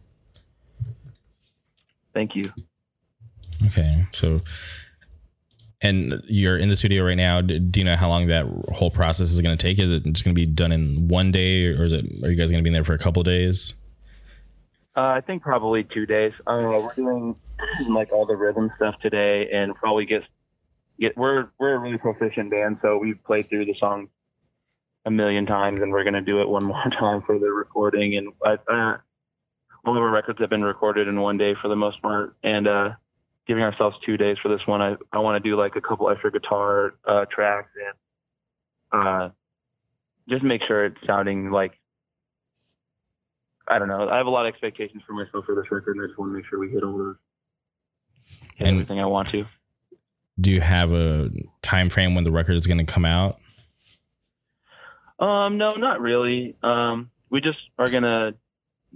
Thank 2.12 2.36
you. 2.36 2.52
Okay, 3.66 4.06
so 4.10 4.38
and 5.82 6.22
you're 6.26 6.56
in 6.56 6.68
the 6.68 6.76
studio 6.76 7.04
right 7.04 7.16
now. 7.16 7.40
Do 7.40 7.70
you 7.74 7.84
know 7.84 7.96
how 7.96 8.08
long 8.08 8.28
that 8.28 8.46
whole 8.72 8.90
process 8.90 9.30
is 9.30 9.40
going 9.40 9.56
to 9.56 9.62
take? 9.62 9.78
Is 9.78 9.90
it 9.90 10.04
just 10.04 10.24
going 10.24 10.34
to 10.34 10.40
be 10.40 10.46
done 10.46 10.70
in 10.70 11.08
one 11.08 11.32
day, 11.32 11.66
or 11.66 11.84
is 11.84 11.92
it? 11.92 12.04
Are 12.22 12.30
you 12.30 12.36
guys 12.36 12.50
going 12.50 12.62
to 12.62 12.62
be 12.62 12.68
in 12.68 12.74
there 12.74 12.84
for 12.84 12.94
a 12.94 12.98
couple 12.98 13.22
days? 13.22 13.74
Uh, 14.96 15.06
I 15.06 15.20
think 15.20 15.42
probably 15.42 15.84
two 15.84 16.06
days. 16.06 16.32
Uh, 16.46 16.60
we're 16.62 16.94
doing 16.94 17.36
like 17.88 18.12
all 18.12 18.26
the 18.26 18.36
rhythm 18.36 18.70
stuff 18.76 18.94
today, 19.00 19.48
and 19.52 19.74
probably 19.74 20.06
get 20.06 20.22
get. 21.00 21.16
We're 21.16 21.48
we're 21.58 21.74
a 21.74 21.78
really 21.78 21.98
proficient 21.98 22.50
band, 22.50 22.78
so 22.80 22.98
we've 22.98 23.22
played 23.24 23.48
through 23.48 23.64
the 23.64 23.74
song 23.80 24.08
a 25.04 25.10
million 25.10 25.46
times, 25.46 25.82
and 25.82 25.90
we're 25.90 26.04
going 26.04 26.14
to 26.14 26.22
do 26.22 26.40
it 26.40 26.48
one 26.48 26.64
more 26.66 26.84
time 26.98 27.22
for 27.22 27.38
the 27.38 27.50
recording. 27.50 28.16
And 28.16 28.32
I, 28.44 28.52
uh, 28.72 28.98
all 29.84 29.96
of 29.96 30.02
our 30.02 30.10
records 30.10 30.38
have 30.38 30.50
been 30.50 30.62
recorded 30.62 31.08
in 31.08 31.20
one 31.20 31.38
day 31.38 31.54
for 31.60 31.66
the 31.66 31.76
most 31.76 32.00
part, 32.02 32.36
and 32.44 32.68
uh, 32.68 32.90
giving 33.52 33.64
ourselves 33.64 33.94
two 34.06 34.16
days 34.16 34.38
for 34.42 34.48
this 34.48 34.66
one. 34.66 34.80
I 34.80 34.96
I 35.12 35.18
want 35.18 35.42
to 35.42 35.46
do 35.46 35.56
like 35.58 35.76
a 35.76 35.80
couple 35.82 36.08
extra 36.08 36.32
guitar 36.32 36.94
uh, 37.06 37.26
tracks 37.30 37.68
and 38.92 39.06
uh, 39.06 39.28
just 40.26 40.42
make 40.42 40.62
sure 40.66 40.86
it's 40.86 40.96
sounding 41.06 41.50
like 41.50 41.72
I 43.68 43.78
don't 43.78 43.88
know. 43.88 44.08
I 44.08 44.16
have 44.16 44.26
a 44.26 44.30
lot 44.30 44.46
of 44.46 44.54
expectations 44.54 45.02
for 45.06 45.12
myself 45.12 45.44
for 45.44 45.54
this 45.54 45.70
record, 45.70 45.96
and 45.96 46.04
I 46.04 46.06
just 46.08 46.18
want 46.18 46.30
to 46.32 46.34
make 46.36 46.46
sure 46.48 46.58
we 46.58 46.70
hit 46.70 46.82
all 46.82 46.96
the 46.96 47.16
hit 48.56 48.68
And- 48.68 48.76
everything 48.76 49.00
I 49.00 49.06
want 49.06 49.28
to. 49.32 49.44
Do 50.40 50.50
you 50.50 50.62
have 50.62 50.92
a 50.92 51.30
time 51.60 51.90
frame 51.90 52.14
when 52.14 52.24
the 52.24 52.32
record 52.32 52.54
is 52.56 52.66
going 52.66 52.78
to 52.84 52.90
come 52.90 53.04
out? 53.04 53.38
Um, 55.18 55.58
no, 55.58 55.72
not 55.72 56.00
really. 56.00 56.56
Um, 56.62 57.10
we 57.28 57.42
just 57.42 57.58
are 57.78 57.88
gonna 57.88 58.32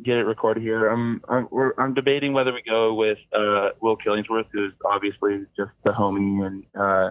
get 0.03 0.17
it 0.17 0.25
recorded 0.25 0.63
here. 0.63 0.89
I'm 0.89 1.23
I'm, 1.29 1.49
I'm 1.79 1.95
debating 1.95 2.33
whether 2.33 2.53
we 2.53 2.63
go 2.63 2.95
with 2.95 3.19
uh, 3.33 3.71
Will 3.81 3.97
Killingsworth, 3.97 4.47
who's 4.53 4.73
obviously 4.85 5.45
just 5.57 5.71
the 5.85 5.93
homie, 5.93 6.47
and 6.47 6.65
uh, 6.79 7.11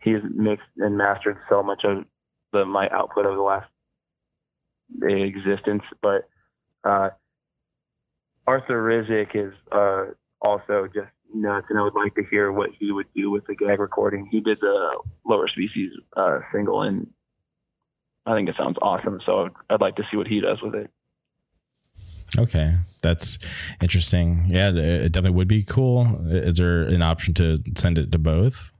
he's 0.00 0.22
mixed 0.34 0.66
and 0.78 0.96
mastered 0.96 1.38
so 1.48 1.62
much 1.62 1.84
of 1.84 2.04
the 2.52 2.64
my 2.64 2.88
output 2.90 3.26
of 3.26 3.34
the 3.34 3.42
last 3.42 3.70
existence. 5.02 5.82
But 6.02 6.28
uh, 6.84 7.10
Arthur 8.46 8.82
Rizk 8.82 9.34
is 9.34 9.52
uh, 9.72 10.12
also 10.40 10.88
just 10.92 11.10
nuts, 11.32 11.66
and 11.70 11.78
I 11.78 11.82
would 11.82 11.94
like 11.94 12.14
to 12.14 12.24
hear 12.30 12.50
what 12.50 12.70
he 12.78 12.90
would 12.92 13.06
do 13.14 13.30
with 13.30 13.46
the 13.46 13.54
Gag 13.54 13.78
recording. 13.78 14.28
He 14.30 14.40
did 14.40 14.58
the 14.60 14.98
Lower 15.24 15.48
Species 15.48 15.92
uh, 16.16 16.40
single, 16.52 16.82
and 16.82 17.08
I 18.26 18.34
think 18.34 18.48
it 18.48 18.56
sounds 18.58 18.76
awesome. 18.82 19.20
So 19.24 19.48
I'd 19.70 19.80
like 19.80 19.96
to 19.96 20.04
see 20.10 20.16
what 20.16 20.26
he 20.26 20.40
does 20.40 20.58
with 20.62 20.74
it. 20.74 20.90
Okay, 22.36 22.74
that's 23.02 23.38
interesting. 23.80 24.46
Yeah, 24.48 24.70
it 24.70 25.12
definitely 25.12 25.36
would 25.36 25.48
be 25.48 25.62
cool. 25.62 26.26
Is 26.28 26.58
there 26.58 26.82
an 26.82 27.02
option 27.02 27.32
to 27.34 27.56
send 27.76 27.96
it 27.96 28.12
to 28.12 28.18
both? 28.18 28.72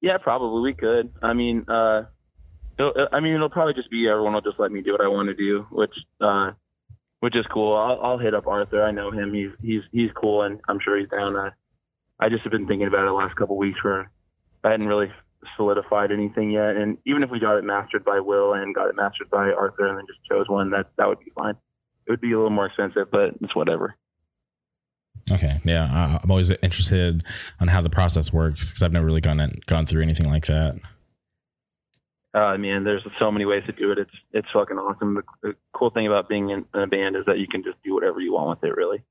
Yeah, 0.00 0.18
probably 0.18 0.62
we 0.62 0.74
could. 0.74 1.12
I 1.22 1.32
mean, 1.32 1.64
uh, 1.68 2.02
it'll, 2.76 2.92
I 3.12 3.20
mean, 3.20 3.34
it'll 3.34 3.50
probably 3.50 3.74
just 3.74 3.90
be 3.90 4.08
everyone 4.08 4.34
will 4.34 4.40
just 4.40 4.58
let 4.58 4.72
me 4.72 4.82
do 4.82 4.92
what 4.92 5.00
I 5.00 5.06
want 5.06 5.28
to 5.28 5.34
do, 5.34 5.64
which, 5.70 5.94
uh, 6.20 6.50
which 7.20 7.36
is 7.36 7.46
cool. 7.52 7.76
I'll, 7.76 8.00
I'll 8.02 8.18
hit 8.18 8.34
up 8.34 8.48
Arthur. 8.48 8.82
I 8.82 8.90
know 8.90 9.12
him. 9.12 9.32
He's 9.32 9.50
he's 9.62 9.82
he's 9.92 10.10
cool, 10.20 10.42
and 10.42 10.58
I'm 10.68 10.80
sure 10.82 10.98
he's 10.98 11.08
down. 11.08 11.36
Uh, 11.36 11.50
I 12.18 12.28
just 12.28 12.42
have 12.42 12.50
been 12.50 12.66
thinking 12.66 12.88
about 12.88 13.04
it 13.04 13.06
the 13.06 13.12
last 13.12 13.36
couple 13.36 13.56
weeks 13.56 13.82
where 13.84 14.10
I 14.64 14.70
hadn't 14.70 14.88
really 14.88 15.12
solidified 15.56 16.10
anything 16.10 16.50
yet. 16.50 16.76
And 16.76 16.98
even 17.06 17.22
if 17.22 17.30
we 17.30 17.38
got 17.38 17.58
it 17.58 17.64
mastered 17.64 18.04
by 18.04 18.18
Will 18.18 18.54
and 18.54 18.74
got 18.74 18.88
it 18.88 18.96
mastered 18.96 19.30
by 19.30 19.52
Arthur, 19.52 19.86
and 19.86 19.98
then 19.98 20.06
just 20.06 20.24
chose 20.28 20.48
one, 20.48 20.70
that 20.70 20.86
that 20.98 21.06
would 21.06 21.20
be 21.20 21.30
fine. 21.36 21.54
It 22.06 22.10
would 22.10 22.20
be 22.20 22.32
a 22.32 22.36
little 22.36 22.50
more 22.50 22.66
expensive, 22.66 23.10
but 23.10 23.34
it's 23.40 23.54
whatever. 23.54 23.96
Okay, 25.30 25.60
yeah, 25.64 25.84
I- 25.84 26.20
I'm 26.22 26.30
always 26.30 26.50
interested 26.50 27.22
on 27.60 27.68
how 27.68 27.80
the 27.80 27.90
process 27.90 28.32
works 28.32 28.70
because 28.70 28.82
I've 28.82 28.92
never 28.92 29.06
really 29.06 29.20
gone 29.20 29.38
gone 29.66 29.86
through 29.86 30.02
anything 30.02 30.28
like 30.28 30.46
that. 30.46 30.76
Uh, 32.34 32.56
mean, 32.56 32.82
there's 32.84 33.06
so 33.18 33.30
many 33.30 33.44
ways 33.44 33.62
to 33.66 33.72
do 33.72 33.92
it. 33.92 33.98
It's 33.98 34.10
it's 34.32 34.48
fucking 34.52 34.78
awesome. 34.78 35.14
The, 35.14 35.22
the 35.42 35.56
cool 35.74 35.90
thing 35.90 36.06
about 36.06 36.28
being 36.28 36.50
in, 36.50 36.64
in 36.74 36.80
a 36.80 36.86
band 36.86 37.14
is 37.14 37.24
that 37.26 37.38
you 37.38 37.46
can 37.46 37.62
just 37.62 37.76
do 37.84 37.94
whatever 37.94 38.20
you 38.20 38.32
want 38.32 38.60
with 38.60 38.70
it. 38.70 38.74
Really, 38.76 39.02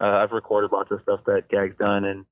uh, 0.00 0.06
I've 0.06 0.30
recorded 0.32 0.70
lots 0.72 0.90
of 0.92 1.00
stuff 1.02 1.20
that 1.26 1.48
Gag's 1.50 1.76
done 1.76 2.04
and 2.04 2.24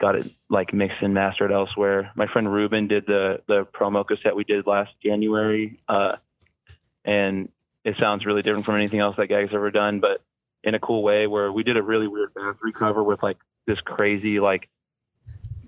got 0.00 0.14
it 0.14 0.26
like 0.48 0.72
mixed 0.72 1.02
and 1.02 1.12
mastered 1.12 1.50
elsewhere. 1.50 2.12
My 2.14 2.26
friend 2.28 2.52
Ruben 2.52 2.86
did 2.86 3.06
the 3.06 3.42
the 3.48 3.66
promo 3.66 4.06
cassette 4.06 4.36
we 4.36 4.44
did 4.44 4.64
last 4.66 4.92
January, 5.02 5.76
uh, 5.88 6.16
and 7.04 7.48
it 7.84 7.96
sounds 7.98 8.24
really 8.24 8.42
different 8.42 8.64
from 8.64 8.76
anything 8.76 9.00
else 9.00 9.16
that 9.16 9.28
Gag's 9.28 9.54
ever 9.54 9.70
done, 9.70 10.00
but 10.00 10.20
in 10.62 10.74
a 10.74 10.78
cool 10.78 11.02
way. 11.02 11.26
Where 11.26 11.52
we 11.52 11.62
did 11.62 11.76
a 11.76 11.82
really 11.82 12.08
weird 12.08 12.34
bathroom 12.34 12.72
cover 12.72 13.02
with 13.02 13.22
like 13.22 13.38
this 13.66 13.80
crazy 13.80 14.40
like 14.40 14.68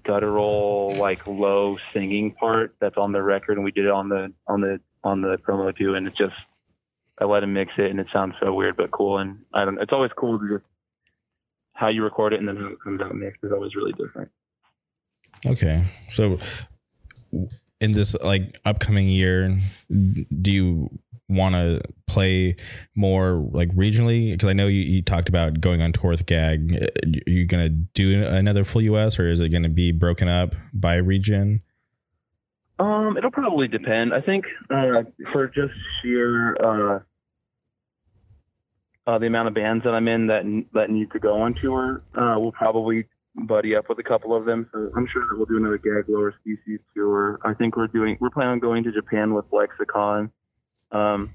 guttural 0.05 0.95
like 0.97 1.27
low 1.27 1.77
singing 1.93 2.33
part 2.33 2.77
that's 2.81 2.97
on 2.97 3.11
the 3.11 3.21
record 3.21 3.57
and 3.57 3.65
we 3.65 3.73
did 3.73 3.87
it 3.87 3.91
on 3.91 4.09
the 4.09 4.33
on 4.47 4.61
the 4.61 4.79
on 5.03 5.21
the 5.21 5.37
promo 5.39 5.77
too 5.77 5.95
and 5.95 6.07
it's 6.07 6.15
just 6.15 6.37
I 7.19 7.25
let 7.25 7.43
him 7.43 7.53
mix 7.53 7.73
it 7.77 7.91
and 7.91 7.99
it 7.99 8.07
sounds 8.13 8.35
so 8.41 8.55
weird 8.55 8.77
but 8.77 8.93
cool 8.93 9.19
and 9.19 9.41
I 9.53 9.65
don't 9.65 9.81
it's 9.81 9.93
always 9.93 10.13
cool 10.17 10.39
to 10.39 10.49
just 10.49 10.65
how 11.77 11.89
you 11.89 12.03
record 12.03 12.33
it 12.33 12.41
and 12.41 12.49
then 12.49 12.57
how 12.57 12.69
it 12.69 12.81
comes 12.81 13.01
out 13.01 13.15
mixed 13.15 13.45
is 13.45 13.53
always 13.53 13.75
really 13.75 13.93
different. 13.93 14.31
Okay, 15.45 15.85
so 16.09 16.39
in 17.81 17.93
this 17.93 18.17
like 18.23 18.59
upcoming 18.65 19.09
year, 19.09 19.59
do 19.89 20.53
you 20.53 20.91
want 21.29 21.55
to 21.55 21.81
play 22.07 22.57
more 22.95 23.49
like 23.53 23.69
regionally? 23.71 24.33
Because 24.33 24.49
I 24.49 24.53
know 24.53 24.67
you, 24.67 24.81
you 24.81 25.03
talked 25.03 25.29
about 25.29 25.61
going 25.61 25.83
on 25.83 25.93
tour 25.93 26.11
with 26.11 26.27
Gag. 26.27 26.89
Are 27.05 27.31
you 27.31 27.47
gonna 27.47 27.69
do 27.69 28.23
another 28.23 28.65
full 28.65 28.83
US, 28.83 29.19
or 29.19 29.29
is 29.29 29.41
it 29.41 29.51
gonna 29.51 29.69
be 29.69 29.93
broken 29.93 30.29
up 30.29 30.55
by 30.73 30.97
region? 30.97 31.63
Um, 32.79 33.17
it'll 33.17 33.31
probably 33.31 33.69
depend. 33.69 34.13
I 34.13 34.21
think 34.21 34.45
uh, 34.71 35.03
for 35.33 35.49
just 35.49 35.73
sheer 36.03 36.57
uh, 36.57 37.01
uh, 39.07 39.19
the 39.19 39.27
amount 39.27 39.49
of 39.49 39.55
bands 39.55 39.85
that 39.85 39.95
I'm 39.95 40.09
in 40.09 40.27
that 40.27 40.65
that 40.75 40.91
need 40.91 41.11
to 41.13 41.19
go 41.19 41.41
on 41.41 41.55
tour, 41.55 42.03
uh, 42.15 42.37
we'll 42.39 42.53
probably 42.53 43.07
buddy 43.37 43.77
up 43.77 43.89
with 43.89 43.99
a 43.99 44.03
couple 44.03 44.35
of 44.35 44.45
them. 44.45 44.69
So 44.73 44.91
I'm 44.97 45.07
sure 45.07 45.27
that 45.29 45.37
we'll 45.37 45.47
do 45.47 45.57
another 45.57 45.79
Gag 45.79 46.09
Lower 46.09 46.35
Species 46.41 46.81
tour. 46.95 47.39
I 47.45 47.55
think 47.55 47.77
we're 47.77 47.87
doing 47.87 48.17
we're 48.21 48.31
planning 48.31 48.53
on 48.53 48.59
going 48.61 48.85
to 48.85 48.93
Japan 48.93 49.35
with 49.35 49.45
Lexicon. 49.53 50.31
Um, 50.93 51.35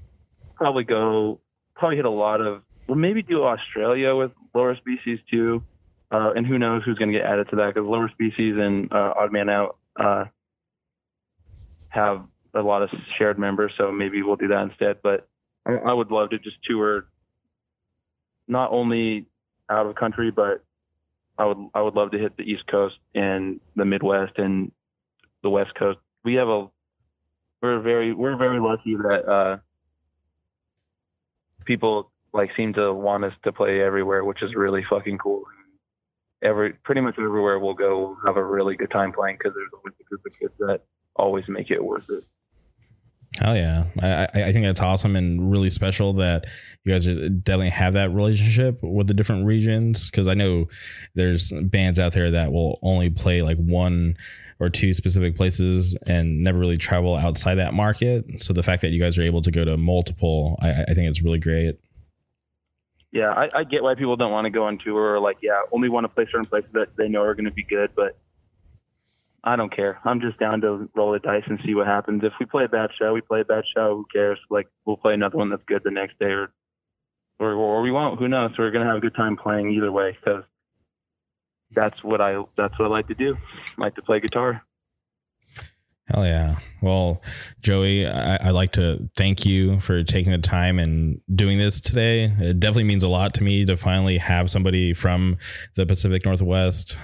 probably 0.56 0.84
go 0.84 1.40
probably 1.74 1.96
hit 1.96 2.04
a 2.04 2.10
lot 2.10 2.40
of 2.40 2.62
we'll 2.88 2.98
maybe 2.98 3.22
do 3.22 3.44
Australia 3.44 4.14
with 4.14 4.32
Lower 4.54 4.76
Species 4.76 5.18
too. 5.30 5.62
Uh, 6.10 6.32
and 6.36 6.46
who 6.46 6.58
knows 6.58 6.82
who's 6.84 6.98
going 6.98 7.10
to 7.10 7.18
get 7.18 7.26
added 7.26 7.48
to 7.48 7.56
that 7.56 7.72
because 7.74 7.88
Lower 7.88 8.10
Species 8.10 8.56
and 8.58 8.92
uh, 8.92 9.14
Odd 9.16 9.32
Man 9.32 9.48
Out 9.48 9.78
uh, 9.98 10.24
have 11.88 12.26
a 12.54 12.60
lot 12.60 12.82
of 12.82 12.90
shared 13.16 13.38
members, 13.38 13.72
so 13.78 13.90
maybe 13.90 14.22
we'll 14.22 14.36
do 14.36 14.48
that 14.48 14.62
instead. 14.62 14.96
But 15.02 15.26
I, 15.64 15.72
I 15.72 15.92
would 15.94 16.10
love 16.10 16.30
to 16.30 16.38
just 16.38 16.56
tour 16.68 17.06
not 18.46 18.72
only 18.72 19.26
out 19.70 19.86
of 19.86 19.94
country, 19.94 20.30
but 20.30 20.62
I 21.38 21.46
would 21.46 21.58
I 21.74 21.80
would 21.80 21.94
love 21.94 22.10
to 22.12 22.18
hit 22.18 22.36
the 22.36 22.42
East 22.42 22.66
Coast 22.66 22.96
and 23.14 23.60
the 23.76 23.84
Midwest 23.84 24.38
and 24.38 24.70
the 25.42 25.50
West 25.50 25.74
Coast. 25.74 25.98
We 26.24 26.34
have 26.34 26.48
a 26.48 26.68
we're 27.62 27.80
very 27.80 28.12
we're 28.12 28.36
very 28.36 28.60
lucky 28.60 28.96
that 28.96 29.28
uh, 29.28 29.56
people 31.64 32.10
like 32.32 32.50
seem 32.56 32.72
to 32.74 32.92
want 32.92 33.24
us 33.24 33.32
to 33.44 33.52
play 33.52 33.80
everywhere, 33.80 34.24
which 34.24 34.42
is 34.42 34.54
really 34.54 34.84
fucking 34.88 35.18
cool. 35.18 35.42
Every 36.42 36.72
pretty 36.84 37.00
much 37.00 37.14
everywhere 37.18 37.58
we'll 37.58 37.74
go, 37.74 37.98
we'll 37.98 38.26
have 38.26 38.36
a 38.36 38.44
really 38.44 38.76
good 38.76 38.90
time 38.90 39.12
playing 39.12 39.36
because 39.38 39.54
there's 39.54 39.70
always 39.72 39.94
a 40.00 40.04
group 40.04 40.26
of 40.26 40.38
kids 40.38 40.54
that 40.58 40.80
always 41.14 41.44
make 41.48 41.70
it 41.70 41.82
worth 41.82 42.08
it. 42.10 42.24
Hell 43.40 43.56
yeah. 43.56 43.84
I, 44.00 44.42
I 44.42 44.52
think 44.52 44.64
that's 44.64 44.82
awesome 44.82 45.16
and 45.16 45.50
really 45.50 45.70
special 45.70 46.12
that 46.14 46.44
you 46.84 46.92
guys 46.92 47.06
definitely 47.06 47.70
have 47.70 47.94
that 47.94 48.12
relationship 48.12 48.78
with 48.82 49.06
the 49.06 49.14
different 49.14 49.46
regions. 49.46 50.10
Cause 50.10 50.28
I 50.28 50.34
know 50.34 50.68
there's 51.14 51.50
bands 51.50 51.98
out 51.98 52.12
there 52.12 52.30
that 52.30 52.52
will 52.52 52.78
only 52.82 53.08
play 53.08 53.42
like 53.42 53.56
one 53.56 54.16
or 54.60 54.68
two 54.68 54.92
specific 54.92 55.34
places 55.34 55.96
and 56.06 56.42
never 56.42 56.58
really 56.58 56.76
travel 56.76 57.16
outside 57.16 57.56
that 57.56 57.74
market. 57.74 58.40
So 58.40 58.52
the 58.52 58.62
fact 58.62 58.82
that 58.82 58.90
you 58.90 59.00
guys 59.00 59.18
are 59.18 59.22
able 59.22 59.40
to 59.42 59.50
go 59.50 59.64
to 59.64 59.76
multiple, 59.76 60.58
I, 60.60 60.82
I 60.82 60.94
think 60.94 61.08
it's 61.08 61.22
really 61.22 61.40
great. 61.40 61.78
Yeah, 63.12 63.30
I, 63.30 63.48
I 63.54 63.64
get 63.64 63.82
why 63.82 63.94
people 63.94 64.16
don't 64.16 64.32
want 64.32 64.44
to 64.44 64.50
go 64.50 64.64
on 64.64 64.78
tour 64.78 65.14
or 65.14 65.20
like, 65.20 65.38
yeah, 65.42 65.60
only 65.72 65.88
want 65.88 66.04
to 66.04 66.08
play 66.08 66.26
certain 66.30 66.46
places 66.46 66.70
that 66.74 66.96
they 66.96 67.08
know 67.08 67.22
are 67.22 67.34
going 67.34 67.46
to 67.46 67.50
be 67.50 67.64
good, 67.64 67.90
but 67.96 68.18
I 69.44 69.56
don't 69.56 69.74
care. 69.74 69.98
I'm 70.04 70.20
just 70.20 70.38
down 70.38 70.60
to 70.60 70.88
roll 70.94 71.12
the 71.12 71.18
dice 71.18 71.42
and 71.46 71.58
see 71.64 71.74
what 71.74 71.86
happens. 71.86 72.22
If 72.22 72.32
we 72.38 72.46
play 72.46 72.64
a 72.64 72.68
bad 72.68 72.90
show, 72.96 73.12
we 73.12 73.20
play 73.20 73.40
a 73.40 73.44
bad 73.44 73.64
show. 73.74 73.96
Who 73.96 74.06
cares? 74.12 74.38
Like 74.50 74.68
we'll 74.84 74.96
play 74.96 75.14
another 75.14 75.36
one 75.36 75.50
that's 75.50 75.64
good 75.66 75.82
the 75.84 75.90
next 75.90 76.18
day, 76.18 76.26
or 76.26 76.52
or, 77.40 77.52
or 77.54 77.82
we 77.82 77.90
won't. 77.90 78.20
Who 78.20 78.28
knows? 78.28 78.52
We're 78.56 78.70
gonna 78.70 78.86
have 78.86 78.98
a 78.98 79.00
good 79.00 79.16
time 79.16 79.36
playing 79.36 79.72
either 79.72 79.90
way 79.90 80.16
because 80.18 80.44
that's 81.72 82.04
what 82.04 82.20
I 82.20 82.42
that's 82.56 82.78
what 82.78 82.86
I 82.86 82.88
like 82.88 83.08
to 83.08 83.14
do. 83.14 83.36
I 83.78 83.80
like 83.80 83.96
to 83.96 84.02
play 84.02 84.20
guitar. 84.20 84.62
Hell 86.12 86.24
yeah. 86.24 86.56
Well, 86.80 87.22
Joey, 87.60 88.06
I, 88.06 88.46
would 88.46 88.54
like 88.54 88.72
to 88.72 89.08
thank 89.16 89.46
you 89.46 89.78
for 89.78 90.02
taking 90.02 90.32
the 90.32 90.38
time 90.38 90.80
and 90.80 91.20
doing 91.32 91.58
this 91.58 91.80
today. 91.80 92.24
It 92.24 92.58
definitely 92.58 92.84
means 92.84 93.04
a 93.04 93.08
lot 93.08 93.34
to 93.34 93.44
me 93.44 93.64
to 93.66 93.76
finally 93.76 94.18
have 94.18 94.50
somebody 94.50 94.94
from 94.94 95.36
the 95.76 95.86
Pacific 95.86 96.24
Northwest 96.24 96.98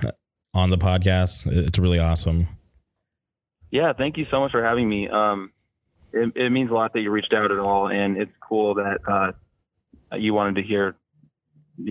on 0.54 0.70
the 0.70 0.78
podcast. 0.78 1.46
It's 1.46 1.78
really 1.78 1.98
awesome. 1.98 2.48
Yeah, 3.70 3.92
thank 3.92 4.16
you 4.16 4.26
so 4.30 4.40
much 4.40 4.52
for 4.52 4.64
having 4.64 4.88
me. 4.88 5.08
Um, 5.08 5.52
it, 6.12 6.32
it 6.36 6.50
means 6.50 6.70
a 6.70 6.74
lot 6.74 6.92
that 6.94 7.00
you 7.00 7.10
reached 7.10 7.34
out 7.34 7.50
at 7.50 7.58
all, 7.58 7.88
and 7.88 8.16
it's 8.16 8.32
cool 8.40 8.74
that 8.74 8.98
uh, 9.06 9.32
you 10.16 10.32
wanted 10.32 10.56
to 10.56 10.62
hear 10.62 10.96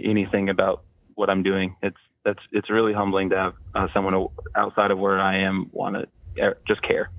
anything 0.04 0.50
about 0.50 0.84
what 1.16 1.30
I'm 1.30 1.44
doing. 1.44 1.76
It's 1.82 1.98
that's 2.26 2.40
it's 2.52 2.70
really 2.70 2.94
humbling 2.94 3.30
to 3.30 3.38
have 3.38 3.54
uh, 3.76 3.88
someone 3.94 4.28
outside 4.56 4.92
of 4.92 5.00
where 5.00 5.20
I 5.20 5.40
am 5.40 5.70
want 5.72 5.96
to 6.36 6.56
just 6.68 6.82
care. 6.82 7.10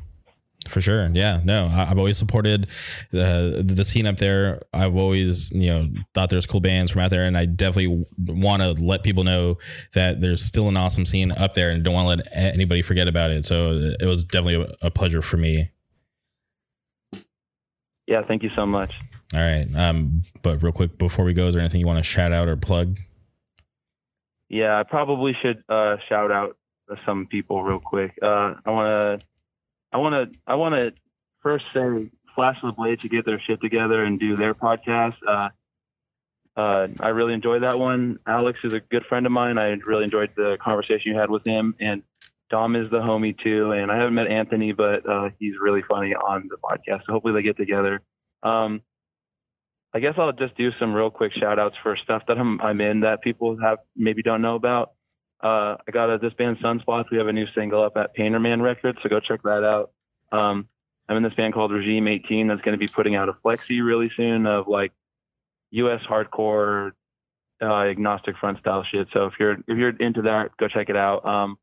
For 0.69 0.81
sure, 0.81 1.09
yeah. 1.12 1.40
No, 1.45 1.66
I've 1.70 1.99
always 1.99 2.19
supported 2.19 2.69
the 3.11 3.62
the 3.65 3.85
scene 3.85 4.07
up 4.07 4.19
there. 4.19 4.61
I've 4.73 4.95
always, 4.95 5.51
you 5.53 5.70
know, 5.70 5.89
thought 6.15 6.31
there's 6.31 6.47
cool 6.47 6.61
bands 6.61 6.90
from 6.90 7.01
out 7.01 7.11
there, 7.11 7.24
and 7.24 7.36
I 7.36 7.47
definitely 7.47 8.05
want 8.27 8.62
to 8.62 8.73
let 8.85 9.03
people 9.03 9.24
know 9.24 9.57
that 9.95 10.20
there's 10.20 10.43
still 10.43 10.69
an 10.69 10.77
awesome 10.77 11.05
scene 11.05 11.32
up 11.32 11.55
there, 11.55 11.70
and 11.70 11.82
don't 11.82 11.95
want 11.95 12.20
to 12.20 12.24
let 12.24 12.53
anybody 12.55 12.82
forget 12.82 13.09
about 13.09 13.31
it. 13.31 13.45
So 13.45 13.73
it 13.99 14.07
was 14.07 14.24
definitely 14.24 14.74
a 14.82 14.90
pleasure 14.90 15.23
for 15.23 15.39
me. 15.39 15.70
Yeah, 18.07 18.23
thank 18.23 18.43
you 18.43 18.51
so 18.55 18.66
much. 18.66 18.93
All 19.35 19.40
right. 19.40 19.66
Um, 19.74 20.23
but 20.43 20.62
real 20.62 20.73
quick 20.73 20.97
before 20.97 21.24
we 21.24 21.35
go, 21.35 21.47
is 21.47 21.55
there 21.55 21.61
anything 21.62 21.81
you 21.81 21.86
want 21.86 21.99
to 21.99 22.03
shout 22.03 22.32
out 22.32 22.49
or 22.49 22.57
plug? 22.57 22.99
Yeah, 24.49 24.78
I 24.78 24.82
probably 24.82 25.35
should 25.43 25.62
uh, 25.69 25.97
shout 26.09 26.32
out 26.32 26.57
some 27.05 27.27
people 27.27 27.62
real 27.62 27.81
quick. 27.81 28.12
Uh, 28.23 28.55
I 28.65 28.70
want 28.70 29.20
to, 29.20 29.27
I 29.93 29.98
want 29.98 30.32
to, 30.32 30.39
I 30.47 30.56
want 30.56 30.81
to 30.81 30.93
first 31.43 31.65
say 31.74 32.10
Flash 32.35 32.56
the 32.62 32.73
Blade 32.73 33.01
to 33.01 33.09
get 33.09 33.24
their 33.24 33.40
shit 33.40 33.60
together 33.60 34.05
and 34.05 34.20
do 34.20 34.36
their 34.36 34.55
podcast. 34.55 35.15
Uh, 35.27 35.48
uh, 36.56 36.89
I 37.01 37.09
really 37.09 37.35
enjoyed 37.35 37.62
that 37.62 37.78
one. 37.78 38.19
Alex 38.27 38.59
is 38.65 38.73
a 38.74 38.81
good 38.81 39.05
friend 39.09 39.27
of 39.27 39.32
mine. 39.32 39.59
I 39.59 39.69
really 39.86 40.05
enjoyed 40.05 40.31
the 40.36 40.59
conversation 40.60 41.12
you 41.12 41.19
had 41.19 41.31
with 41.31 41.47
him, 41.47 41.74
and 41.81 42.02
Dom 42.51 42.74
is 42.74 42.90
the 42.90 42.98
homie 42.98 43.39
too. 43.39 43.73
And 43.73 43.93
I 43.93 43.97
haven't 43.97 44.15
met 44.15 44.27
Anthony, 44.27 44.73
but 44.73 45.09
uh, 45.09 45.31
he's 45.39 45.55
really 45.60 45.82
funny 45.89 46.15
on 46.15 46.48
the 46.48 46.56
podcast. 46.56 47.02
So 47.06 47.12
hopefully 47.12 47.35
they 47.35 47.43
get 47.43 47.56
together. 47.56 48.01
Um, 48.43 48.82
I 49.94 50.01
guess 50.01 50.15
I'll 50.19 50.32
just 50.32 50.56
do 50.56 50.70
some 50.78 50.93
real 50.93 51.10
quick 51.10 51.32
shout 51.32 51.59
outs 51.59 51.77
for 51.82 51.97
stuff 51.97 52.23
that 52.28 52.39
I'm, 52.39 52.60
I'm 52.60 52.81
in 52.81 53.01
that 53.01 53.23
people 53.23 53.56
have 53.62 53.78
maybe 53.97 54.23
don't 54.23 54.43
know 54.43 54.55
about. 54.55 54.93
Uh, 55.43 55.77
I 55.86 55.90
got 55.93 56.10
a, 56.10 56.19
this 56.19 56.32
band 56.35 56.59
Sunspots. 56.59 57.10
We 57.10 57.19
have 57.19 57.28
a 57.28 57.32
new 57.32 57.47
single 57.55 57.82
up 57.82 57.97
at 57.97 58.16
Painterman 58.16 58.60
Records, 58.60 58.98
so 59.02 59.09
go 59.09 59.20
check 59.20 59.43
that 59.43 59.65
out. 59.65 59.93
Um, 60.32 60.69
I'm 61.09 61.16
in 61.16 61.23
this 61.23 61.35
band 61.35 61.55
called 61.55 61.73
Regime 61.73 62.09
18 62.09 62.48
that's 62.48 62.60
going 62.60 62.78
to 62.78 62.78
be 62.78 62.89
putting 62.93 63.15
out 63.15 63.28
a 63.28 63.32
flexi 63.32 63.85
really 63.85 64.10
soon 64.16 64.47
of 64.47 64.69
like 64.69 64.93
U.S. 65.70 66.01
hardcore, 66.09 66.93
uh, 67.62 67.82
agnostic 67.82 68.36
front 68.39 68.59
style 68.59 68.85
shit. 68.90 69.09
So 69.12 69.27
if 69.27 69.35
you're 69.39 69.52
if 69.52 69.78
you're 69.78 69.97
into 69.97 70.23
that, 70.23 70.51
go 70.59 70.69
check 70.69 70.89
it 70.89 70.97
out. 70.97 71.24
Um, 71.24 71.56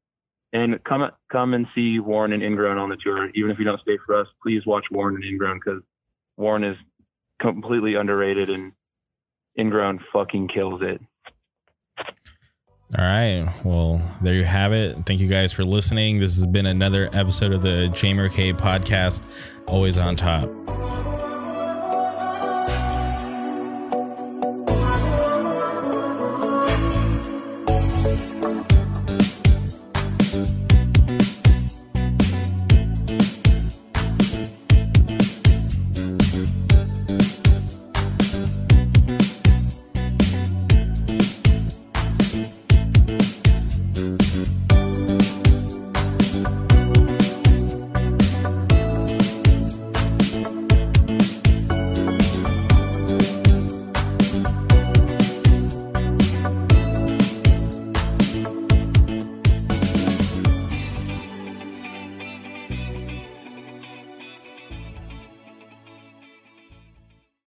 and 0.54 0.82
come 0.84 1.10
come 1.32 1.54
and 1.54 1.68
see 1.76 2.00
Worn 2.00 2.34
and 2.34 2.42
Ingrown 2.42 2.78
on 2.78 2.90
the 2.90 2.98
tour. 2.98 3.30
Even 3.36 3.52
if 3.52 3.60
you 3.60 3.66
don't 3.66 3.82
stay 3.82 3.98
for 4.06 4.20
us, 4.20 4.28
please 4.42 4.66
watch 4.66 4.86
Worn 4.90 5.16
and 5.16 5.24
Ingrown 5.24 5.60
because 5.64 5.82
Worn 6.38 6.64
is 6.64 6.78
completely 7.42 7.96
underrated 7.96 8.50
and 8.50 8.72
ingrown 9.60 10.00
fucking 10.12 10.48
kills 10.48 10.82
it. 10.82 11.02
All 12.98 13.04
right. 13.04 13.46
Well, 13.64 14.00
there 14.22 14.36
you 14.36 14.44
have 14.44 14.72
it. 14.72 15.06
Thank 15.06 15.20
you 15.20 15.28
guys 15.28 15.52
for 15.52 15.66
listening. 15.66 16.20
This 16.20 16.36
has 16.36 16.46
been 16.46 16.68
another 16.68 17.10
episode 17.14 17.52
of 17.52 17.62
the 17.62 17.90
Jamer 17.92 18.34
K 18.34 18.54
podcast. 18.54 19.28
Always 19.68 19.98
on 19.98 20.16
top. 20.16 20.50